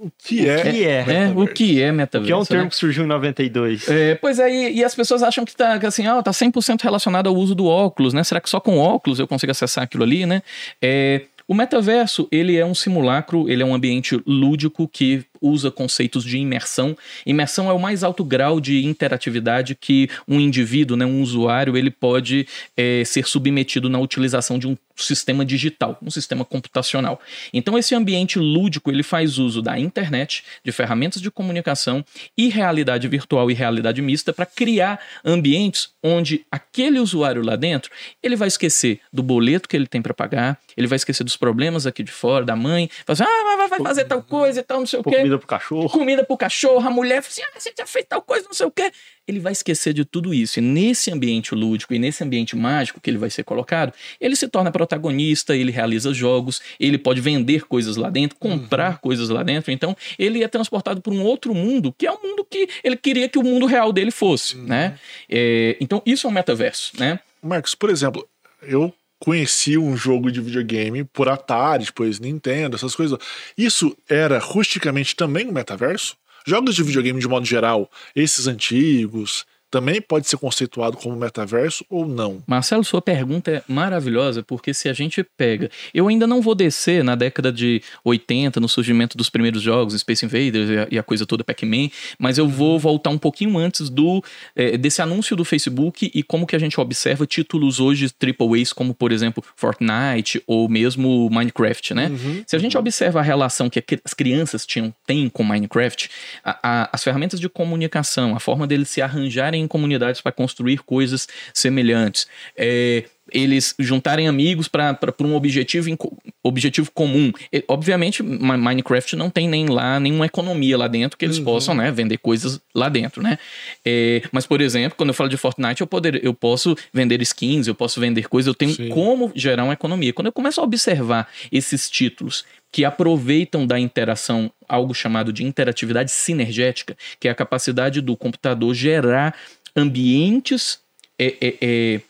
o 0.00 0.10
que 0.18 0.48
é? 0.48 0.56
O 0.56 0.62
que 0.62 0.84
é? 0.84 1.04
É, 1.08 1.32
o 1.36 1.46
que 1.46 1.80
é 1.80 1.92
metaverso? 1.92 2.26
Que 2.26 2.32
é 2.32 2.36
um 2.36 2.44
termo 2.44 2.64
né? 2.64 2.70
que 2.70 2.76
surgiu 2.76 3.04
em 3.04 3.06
92. 3.06 3.88
É, 3.88 4.16
pois 4.16 4.40
é, 4.40 4.50
e, 4.50 4.78
e 4.78 4.84
as 4.84 4.94
pessoas 4.94 5.22
acham 5.22 5.44
que 5.44 5.54
tá 5.54 5.78
que 5.78 5.86
assim, 5.86 6.06
ó, 6.08 6.20
tá 6.20 6.32
100% 6.32 6.82
relacionado 6.82 7.28
ao 7.28 7.36
uso 7.36 7.54
do 7.54 7.66
óculos, 7.66 8.12
né? 8.12 8.24
Será 8.24 8.40
que 8.40 8.50
só 8.50 8.58
com 8.58 8.78
óculos 8.78 9.20
eu 9.20 9.28
consigo 9.28 9.52
acessar 9.52 9.84
aquilo 9.84 10.02
ali, 10.02 10.26
né? 10.26 10.42
É, 10.82 11.22
o 11.46 11.54
metaverso, 11.54 12.26
ele 12.32 12.56
é 12.56 12.64
um 12.64 12.74
simulacro, 12.74 13.48
ele 13.48 13.62
é 13.62 13.66
um 13.66 13.74
ambiente 13.74 14.20
lúdico 14.26 14.88
que 14.88 15.24
usa 15.44 15.70
conceitos 15.70 16.24
de 16.24 16.38
imersão. 16.38 16.96
Imersão 17.26 17.68
é 17.68 17.72
o 17.72 17.78
mais 17.78 18.02
alto 18.02 18.24
grau 18.24 18.60
de 18.60 18.84
interatividade 18.84 19.74
que 19.74 20.08
um 20.26 20.40
indivíduo, 20.40 20.96
né, 20.96 21.04
um 21.04 21.20
usuário, 21.20 21.76
ele 21.76 21.90
pode 21.90 22.46
é, 22.76 23.04
ser 23.04 23.26
submetido 23.26 23.90
na 23.90 23.98
utilização 23.98 24.58
de 24.58 24.66
um 24.66 24.76
sistema 24.96 25.44
digital, 25.44 25.98
um 26.00 26.10
sistema 26.10 26.44
computacional. 26.44 27.20
Então 27.52 27.76
esse 27.76 27.94
ambiente 27.94 28.38
lúdico, 28.38 28.90
ele 28.90 29.02
faz 29.02 29.38
uso 29.38 29.60
da 29.60 29.78
internet, 29.78 30.44
de 30.64 30.70
ferramentas 30.72 31.20
de 31.20 31.30
comunicação 31.30 32.04
e 32.38 32.48
realidade 32.48 33.06
virtual 33.08 33.50
e 33.50 33.54
realidade 33.54 34.00
mista 34.00 34.32
para 34.32 34.46
criar 34.46 35.00
ambientes 35.24 35.90
onde 36.02 36.46
aquele 36.50 37.00
usuário 37.00 37.42
lá 37.42 37.56
dentro, 37.56 37.90
ele 38.22 38.36
vai 38.36 38.48
esquecer 38.48 39.00
do 39.12 39.22
boleto 39.22 39.68
que 39.68 39.76
ele 39.76 39.86
tem 39.86 40.00
para 40.00 40.14
pagar, 40.14 40.58
ele 40.76 40.86
vai 40.86 40.96
esquecer 40.96 41.24
dos 41.24 41.36
problemas 41.36 41.86
aqui 41.86 42.02
de 42.02 42.12
fora, 42.12 42.44
da 42.44 42.54
mãe, 42.54 42.88
vai 43.06 43.14
assim, 43.14 43.24
ah, 43.24 43.56
vai, 43.56 43.68
vai 43.68 43.80
fazer 43.80 44.04
tal 44.04 44.22
coisa 44.22 44.60
e 44.60 44.62
tal, 44.62 44.78
não 44.78 44.86
sei 44.86 45.00
o 45.00 45.02
quê 45.02 45.33
comida 45.34 45.38
pro 45.38 45.46
cachorro. 45.46 45.88
comida 45.88 46.24
pro 46.24 46.36
cachorro, 46.36 46.86
a 46.86 46.90
mulher 46.90 47.22
fala 47.22 47.28
assim, 47.28 47.42
ah, 47.42 47.60
você 47.60 47.72
já 47.76 47.86
fez 47.86 48.06
tal 48.08 48.22
coisa, 48.22 48.46
não 48.46 48.54
sei 48.54 48.66
o 48.66 48.70
quê. 48.70 48.90
Ele 49.26 49.40
vai 49.40 49.52
esquecer 49.52 49.92
de 49.92 50.04
tudo 50.04 50.34
isso. 50.34 50.58
E 50.58 50.62
nesse 50.62 51.10
ambiente 51.10 51.54
lúdico 51.54 51.94
e 51.94 51.98
nesse 51.98 52.22
ambiente 52.22 52.54
mágico 52.54 53.00
que 53.00 53.08
ele 53.08 53.18
vai 53.18 53.30
ser 53.30 53.42
colocado, 53.42 53.92
ele 54.20 54.36
se 54.36 54.48
torna 54.48 54.70
protagonista, 54.70 55.56
ele 55.56 55.72
realiza 55.72 56.12
jogos, 56.12 56.60
ele 56.78 56.98
pode 56.98 57.20
vender 57.20 57.66
coisas 57.66 57.96
lá 57.96 58.10
dentro, 58.10 58.36
comprar 58.38 58.98
coisas 58.98 59.28
lá 59.28 59.42
dentro. 59.42 59.72
Então, 59.72 59.96
ele 60.18 60.44
é 60.44 60.48
transportado 60.48 61.00
para 61.00 61.12
um 61.12 61.22
outro 61.22 61.54
mundo, 61.54 61.94
que 61.96 62.06
é 62.06 62.12
o 62.12 62.22
mundo 62.22 62.46
que 62.48 62.68
ele 62.82 62.96
queria 62.96 63.28
que 63.28 63.38
o 63.38 63.42
mundo 63.42 63.66
real 63.66 63.92
dele 63.92 64.10
fosse, 64.10 64.56
né? 64.56 64.98
É, 65.28 65.76
então, 65.80 66.02
isso 66.04 66.26
é 66.26 66.30
um 66.30 66.32
metaverso, 66.32 66.92
né? 66.98 67.18
Marcos, 67.42 67.74
por 67.74 67.90
exemplo, 67.90 68.26
eu 68.62 68.92
conheci 69.18 69.78
um 69.78 69.96
jogo 69.96 70.30
de 70.30 70.40
videogame 70.40 71.04
por 71.04 71.28
Atari, 71.28 71.84
depois 71.84 72.20
Nintendo, 72.20 72.76
essas 72.76 72.94
coisas. 72.94 73.18
Isso 73.56 73.96
era 74.08 74.38
rusticamente 74.38 75.16
também 75.16 75.48
um 75.48 75.52
metaverso? 75.52 76.16
Jogos 76.46 76.74
de 76.74 76.82
videogame 76.82 77.18
de 77.20 77.26
modo 77.26 77.46
geral, 77.46 77.90
esses 78.14 78.46
antigos, 78.46 79.46
também 79.74 80.00
pode 80.00 80.28
ser 80.28 80.36
conceituado 80.36 80.96
como 80.96 81.16
metaverso 81.16 81.84
ou 81.90 82.06
não? 82.06 82.40
Marcelo, 82.46 82.84
sua 82.84 83.02
pergunta 83.02 83.50
é 83.50 83.62
maravilhosa, 83.66 84.40
porque 84.40 84.72
se 84.72 84.88
a 84.88 84.92
gente 84.92 85.24
pega. 85.36 85.68
Eu 85.92 86.06
ainda 86.06 86.28
não 86.28 86.40
vou 86.40 86.54
descer 86.54 87.02
na 87.02 87.16
década 87.16 87.50
de 87.52 87.82
80, 88.04 88.60
no 88.60 88.68
surgimento 88.68 89.18
dos 89.18 89.28
primeiros 89.28 89.60
jogos, 89.60 89.98
Space 89.98 90.24
Invaders 90.24 90.70
e 90.70 90.78
a, 90.78 90.88
e 90.92 90.98
a 90.98 91.02
coisa 91.02 91.26
toda 91.26 91.42
Pac-Man, 91.42 91.88
mas 92.20 92.38
eu 92.38 92.48
vou 92.48 92.78
voltar 92.78 93.10
um 93.10 93.18
pouquinho 93.18 93.58
antes 93.58 93.90
do 93.90 94.22
eh, 94.54 94.76
desse 94.78 95.02
anúncio 95.02 95.34
do 95.34 95.44
Facebook 95.44 96.08
e 96.14 96.22
como 96.22 96.46
que 96.46 96.54
a 96.54 96.58
gente 96.60 96.78
observa 96.80 97.26
títulos 97.26 97.80
hoje 97.80 98.08
triple 98.10 98.62
A's, 98.62 98.72
como 98.72 98.94
por 98.94 99.10
exemplo 99.10 99.42
Fortnite 99.56 100.40
ou 100.46 100.68
mesmo 100.68 101.28
Minecraft, 101.30 101.94
né? 101.94 102.10
Se 102.46 102.54
a 102.54 102.58
gente 102.60 102.78
observa 102.78 103.18
a 103.18 103.22
relação 103.22 103.68
que 103.68 103.82
as 104.04 104.14
crianças 104.14 104.64
tinham, 104.64 104.94
têm 105.04 105.28
com 105.28 105.42
Minecraft, 105.42 106.08
a- 106.44 106.58
a- 106.62 106.90
as 106.92 107.02
ferramentas 107.02 107.40
de 107.40 107.48
comunicação, 107.48 108.36
a 108.36 108.40
forma 108.40 108.66
deles 108.66 108.88
se 108.88 109.02
arranjarem 109.02 109.63
comunidades 109.68 110.20
para 110.20 110.32
construir 110.32 110.78
coisas 110.78 111.28
semelhantes, 111.52 112.26
é, 112.56 113.04
eles 113.32 113.74
juntarem 113.78 114.28
amigos 114.28 114.68
para 114.68 114.98
um 115.20 115.34
objetivo, 115.34 115.88
em 115.88 115.96
objetivo 116.42 116.90
comum. 116.92 117.32
E, 117.52 117.64
obviamente, 117.68 118.22
Minecraft 118.22 119.16
não 119.16 119.30
tem 119.30 119.48
nem 119.48 119.66
lá 119.66 119.98
nenhuma 119.98 120.26
economia 120.26 120.76
lá 120.76 120.88
dentro 120.88 121.18
que 121.18 121.24
eles 121.24 121.38
possam 121.38 121.74
né, 121.74 121.90
vender 121.90 122.18
coisas 122.18 122.60
lá 122.74 122.88
dentro, 122.88 123.22
né? 123.22 123.38
É, 123.84 124.22
mas, 124.30 124.46
por 124.46 124.60
exemplo, 124.60 124.96
quando 124.96 125.08
eu 125.08 125.14
falo 125.14 125.30
de 125.30 125.36
Fortnite, 125.36 125.80
eu, 125.80 125.86
poder, 125.86 126.22
eu 126.22 126.34
posso 126.34 126.76
vender 126.92 127.20
skins, 127.22 127.66
eu 127.66 127.74
posso 127.74 127.98
vender 127.98 128.28
coisas, 128.28 128.46
eu 128.46 128.54
tenho 128.54 128.74
Sim. 128.74 128.88
como 128.90 129.32
gerar 129.34 129.64
uma 129.64 129.72
economia. 129.72 130.12
Quando 130.12 130.26
eu 130.26 130.32
começo 130.32 130.60
a 130.60 130.64
observar 130.64 131.28
esses 131.50 131.88
títulos 131.88 132.44
que 132.74 132.84
aproveitam 132.84 133.64
da 133.64 133.78
interação 133.78 134.50
algo 134.68 134.92
chamado 134.92 135.32
de 135.32 135.44
interatividade 135.44 136.10
sinergética, 136.10 136.96
que 137.20 137.28
é 137.28 137.30
a 137.30 137.34
capacidade 137.34 138.00
do 138.00 138.16
computador 138.16 138.74
gerar 138.74 139.32
ambientes 139.76 140.80
é, 141.16 141.36
é, 141.40 141.56
é, 141.60 142.00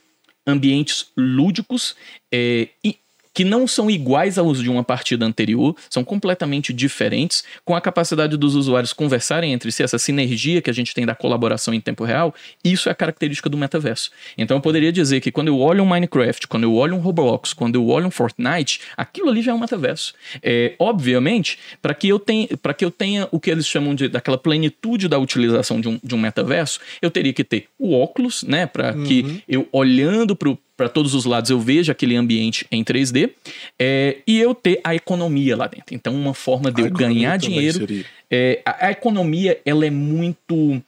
ambientes 0.46 1.08
lúdicos 1.14 1.94
é, 2.32 2.68
e- 2.82 2.96
que 3.34 3.44
não 3.44 3.66
são 3.66 3.90
iguais 3.90 4.38
aos 4.38 4.62
de 4.62 4.70
uma 4.70 4.84
partida 4.84 5.26
anterior, 5.26 5.76
são 5.90 6.04
completamente 6.04 6.72
diferentes, 6.72 7.42
com 7.64 7.74
a 7.74 7.80
capacidade 7.80 8.36
dos 8.36 8.54
usuários 8.54 8.92
conversarem 8.92 9.52
entre 9.52 9.70
si, 9.72 9.82
essa 9.82 9.98
sinergia 9.98 10.62
que 10.62 10.70
a 10.70 10.72
gente 10.72 10.94
tem 10.94 11.04
da 11.04 11.14
colaboração 11.14 11.74
em 11.74 11.80
tempo 11.80 12.04
real, 12.04 12.32
isso 12.62 12.88
é 12.88 12.92
a 12.92 12.94
característica 12.94 13.50
do 13.50 13.58
metaverso. 13.58 14.10
Então 14.38 14.56
eu 14.56 14.60
poderia 14.60 14.92
dizer 14.92 15.20
que 15.20 15.32
quando 15.32 15.48
eu 15.48 15.58
olho 15.58 15.82
um 15.82 15.86
Minecraft, 15.86 16.46
quando 16.46 16.62
eu 16.62 16.74
olho 16.74 16.94
um 16.94 17.00
Roblox, 17.00 17.52
quando 17.52 17.74
eu 17.74 17.88
olho 17.88 18.06
um 18.06 18.10
Fortnite, 18.10 18.80
aquilo 18.96 19.28
ali 19.28 19.42
já 19.42 19.50
é 19.50 19.54
um 19.54 19.58
metaverso. 19.58 20.14
É, 20.42 20.74
obviamente, 20.78 21.58
para 21.82 21.92
que 21.92 22.08
eu 22.08 22.18
tenha, 22.18 22.48
para 22.56 22.72
que 22.72 22.84
eu 22.84 22.90
tenha 22.90 23.28
o 23.32 23.40
que 23.40 23.50
eles 23.50 23.66
chamam 23.66 23.94
de 23.94 24.08
daquela 24.08 24.38
plenitude 24.38 25.08
da 25.08 25.18
utilização 25.18 25.80
de 25.80 25.88
um, 25.88 25.98
de 26.02 26.14
um 26.14 26.18
metaverso, 26.18 26.78
eu 27.02 27.10
teria 27.10 27.32
que 27.32 27.42
ter 27.42 27.66
o 27.78 27.94
óculos, 27.94 28.44
né, 28.44 28.66
para 28.66 28.92
que 28.92 29.42
eu 29.48 29.66
olhando 29.72 30.36
para 30.36 30.50
para 30.76 30.88
todos 30.88 31.14
os 31.14 31.24
lados 31.24 31.50
eu 31.50 31.60
veja 31.60 31.92
aquele 31.92 32.16
ambiente 32.16 32.66
em 32.70 32.82
3D 32.82 33.30
é, 33.78 34.18
e 34.26 34.38
eu 34.38 34.54
ter 34.54 34.80
a 34.82 34.94
economia 34.94 35.56
lá 35.56 35.66
dentro. 35.66 35.94
Então, 35.94 36.14
uma 36.14 36.34
forma 36.34 36.70
de 36.70 36.82
A 36.82 36.86
eu 36.86 36.90
ganhar 36.90 37.36
dinheiro. 37.36 37.86
é, 38.30 38.60
a, 38.64 38.86
a 38.86 38.90
economia, 38.90 39.60
ela 39.64 39.86
é 39.86 39.90
muito. 39.90 40.82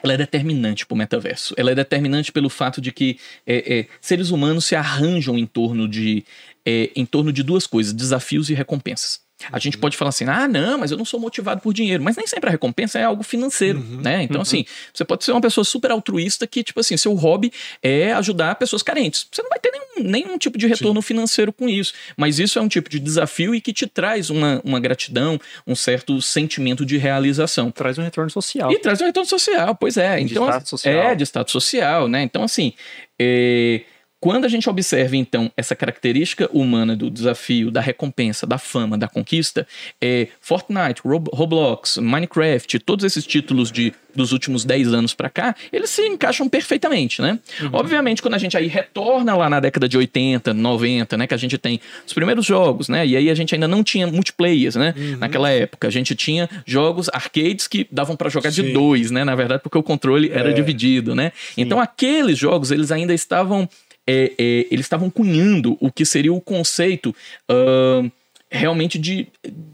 Ela 0.00 0.12
é 0.12 0.16
determinante 0.16 0.86
para 0.86 0.94
o 0.94 0.98
metaverso. 0.98 1.54
Ela 1.56 1.72
é 1.72 1.74
determinante 1.74 2.30
pelo 2.30 2.48
fato 2.48 2.80
de 2.80 2.92
que 2.92 3.18
é, 3.44 3.80
é, 3.80 3.86
seres 4.00 4.30
humanos 4.30 4.64
se 4.64 4.76
arranjam 4.76 5.36
em 5.36 5.44
torno 5.44 5.88
de, 5.88 6.24
é, 6.64 6.90
em 6.94 7.04
torno 7.04 7.32
de 7.32 7.42
duas 7.42 7.66
coisas: 7.66 7.92
desafios 7.92 8.48
e 8.48 8.54
recompensas. 8.54 9.27
A 9.52 9.58
gente 9.58 9.78
pode 9.78 9.96
falar 9.96 10.08
assim, 10.08 10.24
ah, 10.24 10.48
não, 10.48 10.78
mas 10.78 10.90
eu 10.90 10.96
não 10.96 11.04
sou 11.04 11.20
motivado 11.20 11.60
por 11.60 11.72
dinheiro. 11.72 12.02
Mas 12.02 12.16
nem 12.16 12.26
sempre 12.26 12.48
a 12.48 12.50
recompensa 12.50 12.98
é 12.98 13.04
algo 13.04 13.22
financeiro, 13.22 13.78
né? 13.78 14.22
Então, 14.22 14.40
assim, 14.40 14.64
você 14.92 15.04
pode 15.04 15.24
ser 15.24 15.32
uma 15.32 15.40
pessoa 15.40 15.64
super 15.64 15.90
altruísta 15.90 16.46
que, 16.46 16.62
tipo 16.62 16.80
assim, 16.80 16.96
seu 16.96 17.14
hobby 17.14 17.52
é 17.82 18.12
ajudar 18.12 18.56
pessoas 18.56 18.82
carentes. 18.82 19.26
Você 19.30 19.42
não 19.42 19.48
vai 19.48 19.58
ter 19.58 19.70
nenhum, 19.70 20.10
nenhum 20.10 20.38
tipo 20.38 20.58
de 20.58 20.66
retorno 20.66 21.00
financeiro 21.00 21.52
com 21.52 21.68
isso. 21.68 21.92
Mas 22.16 22.38
isso 22.38 22.58
é 22.58 22.62
um 22.62 22.68
tipo 22.68 22.90
de 22.90 22.98
desafio 22.98 23.54
e 23.54 23.60
que 23.60 23.72
te 23.72 23.86
traz 23.86 24.28
uma, 24.28 24.60
uma 24.64 24.80
gratidão, 24.80 25.40
um 25.66 25.76
certo 25.76 26.20
sentimento 26.20 26.84
de 26.84 26.96
realização. 26.96 27.70
Traz 27.70 27.96
um 27.98 28.02
retorno 28.02 28.30
social. 28.30 28.72
E 28.72 28.78
traz 28.78 29.00
um 29.00 29.06
retorno 29.06 29.28
social, 29.28 29.74
pois 29.74 29.96
é. 29.96 30.16
De 30.16 30.32
então, 30.32 30.44
status 30.46 30.68
social. 30.70 30.94
É, 30.94 31.14
de 31.14 31.24
status 31.24 31.52
social, 31.52 32.08
né? 32.08 32.22
Então, 32.22 32.42
assim, 32.42 32.72
é, 33.18 33.82
quando 34.20 34.44
a 34.44 34.48
gente 34.48 34.68
observa, 34.68 35.16
então, 35.16 35.50
essa 35.56 35.76
característica 35.76 36.48
humana 36.52 36.96
do 36.96 37.08
desafio, 37.10 37.70
da 37.70 37.80
recompensa, 37.80 38.46
da 38.46 38.58
fama, 38.58 38.98
da 38.98 39.06
conquista, 39.06 39.66
é, 40.00 40.28
Fortnite, 40.40 41.00
Rob- 41.04 41.28
Roblox, 41.32 41.98
Minecraft, 41.98 42.78
todos 42.80 43.04
esses 43.04 43.24
títulos 43.24 43.70
de, 43.70 43.92
dos 44.14 44.32
últimos 44.32 44.64
10 44.64 44.92
anos 44.92 45.14
pra 45.14 45.30
cá, 45.30 45.54
eles 45.72 45.90
se 45.90 46.02
encaixam 46.02 46.48
perfeitamente, 46.48 47.22
né? 47.22 47.38
Obviamente, 47.72 48.20
quando 48.20 48.34
a 48.34 48.38
gente 48.38 48.56
aí 48.56 48.66
retorna 48.66 49.36
lá 49.36 49.48
na 49.48 49.60
década 49.60 49.88
de 49.88 49.96
80, 49.96 50.52
90, 50.52 51.16
né? 51.16 51.26
Que 51.26 51.34
a 51.34 51.36
gente 51.38 51.56
tem 51.56 51.80
os 52.04 52.12
primeiros 52.12 52.44
jogos, 52.44 52.88
né? 52.88 53.06
E 53.06 53.16
aí 53.16 53.30
a 53.30 53.34
gente 53.34 53.54
ainda 53.54 53.68
não 53.68 53.84
tinha 53.84 54.06
multiplayers, 54.08 54.74
né? 54.74 54.94
Naquela 55.18 55.50
época. 55.50 55.86
A 55.86 55.90
gente 55.90 56.16
tinha 56.16 56.48
jogos 56.66 57.08
arcades 57.12 57.68
que 57.68 57.86
davam 57.92 58.16
pra 58.16 58.28
jogar 58.28 58.50
de 58.50 58.62
Sim. 58.62 58.72
dois, 58.72 59.10
né? 59.12 59.22
Na 59.22 59.36
verdade, 59.36 59.62
porque 59.62 59.78
o 59.78 59.82
controle 59.82 60.30
era 60.32 60.50
É. 60.50 60.52
dividido, 60.52 61.14
né? 61.14 61.30
Então 61.56 61.80
aqueles 61.80 62.36
jogos, 62.36 62.72
eles 62.72 62.90
ainda 62.90 63.14
estavam. 63.14 63.68
É, 64.08 64.32
é, 64.38 64.66
eles 64.70 64.86
estavam 64.86 65.10
cunhando 65.10 65.76
o 65.80 65.92
que 65.92 66.04
seria 66.06 66.32
o 66.32 66.40
conceito 66.40 67.14
ahn, 67.48 68.10
realmente 68.50 68.98
de, 68.98 69.28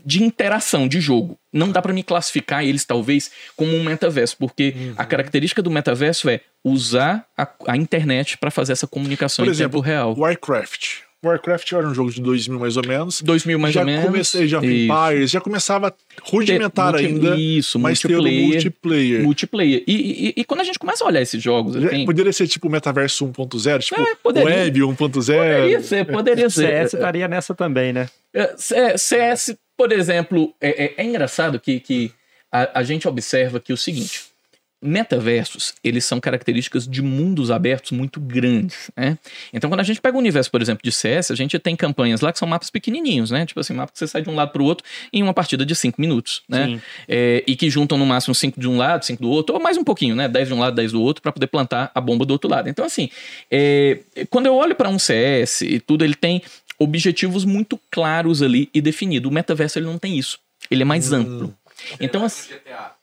de 0.05 0.23
interação, 0.25 0.89
de 0.89 1.01
jogo. 1.01 1.39
Não 1.53 1.71
dá 1.71 1.81
pra 1.81 1.93
me 1.93 2.03
classificar 2.03 2.65
eles, 2.65 2.85
talvez, 2.85 3.31
como 3.57 3.73
um 3.77 3.85
metaverso, 3.85 4.37
porque 4.37 4.75
Uhum. 4.77 4.95
a 4.97 5.05
característica 5.05 5.63
do 5.63 5.71
metaverso 5.71 6.29
é 6.29 6.41
usar 6.65 7.25
a, 7.39 7.49
a 7.69 7.77
internet 7.77 8.37
pra 8.37 8.51
fazer 8.51 8.73
essa 8.73 8.87
comunicação 8.89 9.45
Por 9.45 9.49
em 9.49 9.53
exemplo, 9.53 9.81
tempo 9.81 9.87
real. 9.89 10.15
Warcraft. 10.19 11.04
Warcraft 11.25 11.73
era 11.73 11.87
um 11.89 11.95
jogo 11.95 12.11
de 12.11 12.21
2000 12.21 12.59
mais 12.59 12.77
ou 12.77 12.87
menos. 12.87 13.21
2000 13.23 13.59
mais 13.59 13.75
já 13.75 13.81
ou 13.81 13.87
menos. 13.87 14.05
comecei 14.05 14.47
já 14.49 14.59
Isso. 14.59 14.67
Empires, 14.67 15.31
já 15.31 15.41
começava 15.41 15.95
rudimentar 16.23 16.95
ainda, 16.95 17.37
Isso, 17.37 17.79
mas 17.79 18.03
multiplayer. 18.05 18.47
multiplayer. 18.53 19.23
multiplayer. 19.23 19.85
E, 19.87 20.29
e- 20.29 20.41
e 20.41 20.45
quando 20.45 20.61
a 20.61 20.65
gente 20.65 20.79
começa 20.79 21.05
a 21.05 21.07
olhar 21.07 21.21
esses 21.23 21.43
jogos, 21.43 21.75
Já 21.75 21.89
assim, 21.89 22.05
Poderia 22.05 22.33
ser 22.33 22.47
tipo 22.47 22.69
Metaverso 22.69 23.27
1.0, 23.27 23.79
tipo 23.81 24.01
É, 24.01 24.15
poderia. 24.23 24.49
Web 24.49 24.81
1.0. 24.81 24.97
poderia 24.97 25.81
ser, 25.83 26.05
poderia 26.07 26.51
ser. 26.51 26.67
CS 26.69 26.95
estaria 26.95 27.29
nessa 27.29 27.55
também, 27.55 27.93
né? 27.93 28.09
É, 28.33 28.97
CS, 28.97 29.57
por 29.77 29.93
exemplo, 29.93 30.53
é, 30.61 30.85
é- 30.87 30.95
é 30.99 31.05
engraçado 31.05 31.59
que, 31.61 31.81
que 31.81 32.13
a, 32.51 32.81
a 32.81 32.83
gente 32.83 33.07
observa 33.09 33.59
que 33.61 33.73
o 33.73 33.77
seguinte: 33.77 34.25
metaversos, 34.85 35.75
eles 35.83 36.05
são 36.05 36.21
características 36.21 36.87
de 36.87 37.01
mundos 37.01 37.51
abertos 37.51 37.93
muito 37.93 38.21
grandes, 38.21 38.91
né? 38.97 39.19
Então, 39.53 39.71
quando 39.71 39.81
a 39.81 39.85
gente 39.85 40.01
pega 40.01 40.17
o 40.17 40.21
universo, 40.21 40.51
por 40.51 40.61
exemplo, 40.61 40.83
de 40.85 40.93
CS, 40.93 41.31
a 41.31 41.35
gente 41.35 41.59
tem 41.59 41.75
campanhas 41.75 42.21
lá 42.21 42.33
que 42.33 42.39
são 42.39 42.47
mapas 42.47 42.71
pequenininhos, 42.71 43.31
né? 43.31 43.47
Tipo 43.47 43.61
assim, 43.61 43.73
mapa 43.73 43.93
que 43.93 43.99
você 43.99 44.07
sai 44.07 44.23
de 44.23 44.29
um 44.29 44.35
lado 44.35 44.53
para 44.53 44.63
o 44.63 44.65
outro 44.65 44.85
em 45.13 45.23
uma 45.23 45.33
partida 45.33 45.65
de 45.65 45.75
5 45.75 46.01
minutos, 46.01 46.43
né? 46.49 46.81
É, 47.09 47.43
e 47.47 47.57
que 47.57 47.71
juntam 47.71 47.97
no 47.97 48.05
máximo 48.05 48.35
5 48.35 48.61
de 48.61 48.69
um 48.69 48.77
lado, 48.77 49.05
5 49.05 49.23
do 49.23 49.31
outro, 49.31 49.55
ou 49.57 49.63
mais 49.63 49.77
um 49.77 49.85
pouquinho, 49.85 50.15
né? 50.15 50.29
10 50.29 50.49
de 50.49 50.55
um 50.55 50.59
lado, 50.59 50.77
10 50.77 50.93
do 50.93 51.03
outro, 51.03 51.23
para 51.23 51.33
poder 51.33 51.47
plantar 51.47 51.91
a 51.95 52.01
bomba 52.01 52.25
do 52.25 52.33
outro 52.33 52.51
lado. 52.51 52.69
Então, 52.69 52.85
assim, 52.85 53.09
é, 53.51 54.01
quando 54.29 54.47
eu 54.47 54.55
olho 54.55 54.75
para 54.75 54.89
um 54.89 54.99
CS 54.99 55.63
e 55.63 55.81
tudo, 55.81 56.05
ele 56.05 56.15
tem 56.15 56.43
objetivos 56.79 57.45
muito 57.45 57.81
claros 57.91 58.43
ali 58.43 58.69
e 58.75 58.81
definidos. 58.81 59.31
O 59.31 59.35
metaverso 59.35 59.79
ele 59.79 59.87
não 59.87 59.99
tem 59.99 60.19
isso. 60.19 60.39
Ele 60.71 60.83
é 60.83 60.85
mais 60.85 61.13
amplo. 61.13 61.55
Então, 62.01 62.25
assim, 62.25 62.53
GTA. 62.55 62.94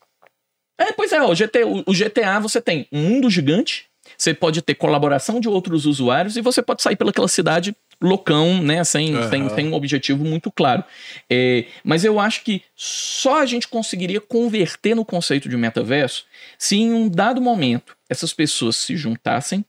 É, 0.81 0.91
pois 0.93 1.11
é, 1.11 1.21
o 1.21 1.33
GTA, 1.35 1.67
o- 1.67 1.83
o 1.85 1.93
GTA 1.93 2.39
você 2.39 2.61
tem 2.61 2.87
um 2.91 3.01
mundo 3.01 3.29
gigante, 3.29 3.85
você 4.17 4.33
pode 4.33 4.61
ter 4.61 4.75
colaboração 4.75 5.39
de 5.39 5.47
outros 5.47 5.85
usuários 5.85 6.35
e 6.37 6.41
você 6.41 6.61
pode 6.61 6.81
sair 6.81 6.95
pelaquela 6.95 7.27
cidade 7.27 7.75
loucão, 8.01 8.61
né? 8.61 8.83
Sem, 8.83 9.15
Aham. 9.15 9.29
sem, 9.29 9.49
sem 9.49 9.67
um 9.69 9.73
objetivo 9.73 10.23
muito 10.25 10.51
claro. 10.51 10.83
É, 11.29 11.65
mas 11.83 12.03
eu 12.03 12.19
acho 12.19 12.43
que 12.43 12.61
só 12.75 13.41
a 13.41 13.45
gente 13.45 13.67
conseguiria 13.67 14.19
converter 14.19 14.95
no 14.95 15.05
conceito 15.05 15.47
de 15.47 15.55
metaverso 15.55 16.25
se 16.57 16.77
em 16.77 16.91
um 16.93 17.07
dado 17.07 17.39
momento 17.39 17.95
essas 18.09 18.33
pessoas 18.33 18.75
se 18.75 18.97
juntassem, 18.97 19.63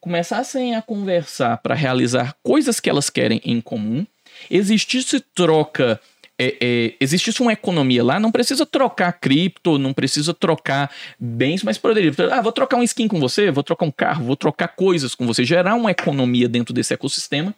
começassem 0.00 0.74
a 0.74 0.82
conversar 0.82 1.58
para 1.58 1.74
realizar 1.74 2.34
coisas 2.42 2.80
que 2.80 2.90
elas 2.90 3.08
querem 3.08 3.40
em 3.44 3.60
comum, 3.60 4.06
existisse 4.50 5.20
troca 5.34 6.00
é, 6.38 6.56
é, 6.60 6.94
existisse 7.00 7.40
uma 7.40 7.52
economia 7.52 8.04
lá, 8.04 8.20
não 8.20 8.30
precisa 8.30 8.66
trocar 8.66 9.12
cripto, 9.12 9.78
não 9.78 9.92
precisa 9.92 10.34
trocar 10.34 10.90
bens, 11.18 11.62
mas 11.62 11.78
poderia. 11.78 12.12
Ah, 12.32 12.42
vou 12.42 12.52
trocar 12.52 12.76
um 12.76 12.82
skin 12.82 13.08
com 13.08 13.18
você, 13.18 13.50
vou 13.50 13.62
trocar 13.64 13.86
um 13.86 13.90
carro, 13.90 14.24
vou 14.24 14.36
trocar 14.36 14.68
coisas 14.68 15.14
com 15.14 15.26
você, 15.26 15.44
gerar 15.44 15.74
uma 15.74 15.90
economia 15.90 16.48
dentro 16.48 16.74
desse 16.74 16.92
ecossistema. 16.92 17.54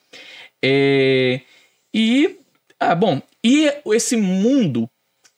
É, 0.65 1.41
e, 1.93 2.37
ah, 2.79 2.95
bom, 2.95 3.21
e 3.45 3.73
esse 3.87 4.17
mundo 4.17 4.89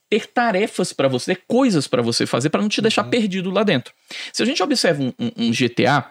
ter 0.09 0.27
tarefas 0.27 0.93
para 0.93 1.07
você, 1.09 1.37
coisas 1.37 1.87
para 1.87 2.03
você 2.03 2.27
fazer, 2.27 2.51
para 2.51 2.61
não 2.61 2.69
te 2.69 2.83
deixar 2.83 3.05
perdido 3.05 3.51
lá 3.51 3.63
dentro. 3.63 3.95
Se 4.33 4.43
a 4.43 4.47
gente 4.47 4.63
observa 4.63 5.03
um, 5.03 5.13
um- 5.19 5.31
um 5.37 5.53
GTA, 5.53 6.05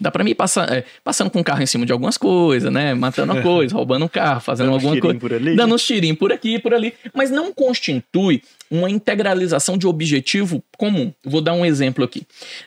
dá 0.00 0.10
para 0.10 0.22
mim 0.24 0.34
passar, 0.34 0.72
é, 0.72 0.84
passando 1.02 1.30
com 1.30 1.40
o 1.40 1.44
carro 1.44 1.62
em 1.62 1.66
cima 1.66 1.86
de 1.86 1.92
algumas 1.92 2.16
coisas, 2.16 2.72
né? 2.72 2.94
Matando 2.94 3.32
uma 3.32 3.42
coisa, 3.42 3.74
roubando 3.74 4.04
um 4.04 4.08
carro, 4.08 4.40
fazendo 4.40 4.66
Dando 4.66 4.74
alguma 4.74 5.00
coisa 5.00 5.18
por 5.18 5.32
ali. 5.32 5.56
dando 5.56 5.74
uns 5.74 5.84
tirinhos 5.84 6.18
por 6.18 6.32
aqui 6.32 6.54
e 6.54 6.58
por 6.58 6.74
ali, 6.74 6.94
mas 7.14 7.30
não 7.30 7.52
constitui 7.52 8.42
uma 8.70 8.90
integralização 8.90 9.78
de 9.78 9.86
objetivo 9.86 10.62
comum. 10.76 11.12
Vou 11.24 11.40
dar 11.40 11.52
um 11.52 11.64
exemplo 11.64 12.04
aqui. 12.04 12.22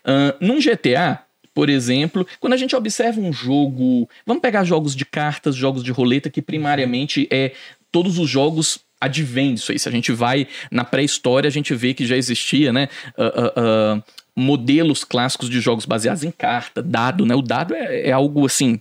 Ahn, 0.06 0.34
num 0.40 0.60
GTA, 0.60 1.20
por 1.54 1.70
exemplo, 1.70 2.26
quando 2.40 2.54
a 2.54 2.58
gente 2.58 2.76
observa 2.76 3.20
um 3.20 3.34
jogo. 3.34 4.10
Vamos 4.26 4.42
pegar 4.42 4.64
jogos 4.64 4.96
de 4.96 5.06
cartas, 5.06 5.56
jogos 5.56 5.84
de 5.84 5.92
roleta, 5.92 6.30
que 6.30 6.42
primariamente 6.42 7.28
é 7.30 7.52
todos 7.92 8.18
os 8.18 8.30
jogos. 8.30 8.80
Advém 9.02 9.54
disso 9.54 9.72
aí. 9.72 9.80
Se 9.80 9.88
a 9.88 9.92
gente 9.92 10.12
vai 10.12 10.46
na 10.70 10.84
pré-história, 10.84 11.48
a 11.48 11.52
gente 11.52 11.74
vê 11.74 11.94
que 11.94 12.06
já 12.06 12.18
existia, 12.18 12.74
né? 12.74 12.90
ah, 13.18 13.34
ah, 13.34 13.54
ah, 13.56 14.04
modelos 14.40 15.04
clássicos 15.04 15.50
de 15.50 15.60
jogos 15.60 15.86
baseados 15.86 16.24
em 16.24 16.32
carta, 16.32 16.82
dado, 16.82 17.26
né? 17.26 17.36
O 17.36 17.42
dado 17.42 17.76
é, 17.76 18.08
é 18.10 18.12
algo 18.12 18.46
assim 18.46 18.80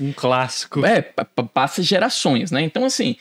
Um 0.00 0.12
clássico. 0.12 0.84
é, 0.84 1.00
pa- 1.02 1.24
pa- 1.24 1.42
passa 1.44 1.82
gerações, 1.82 2.50
né? 2.50 2.62
Então, 2.62 2.84
assim, 2.84 3.16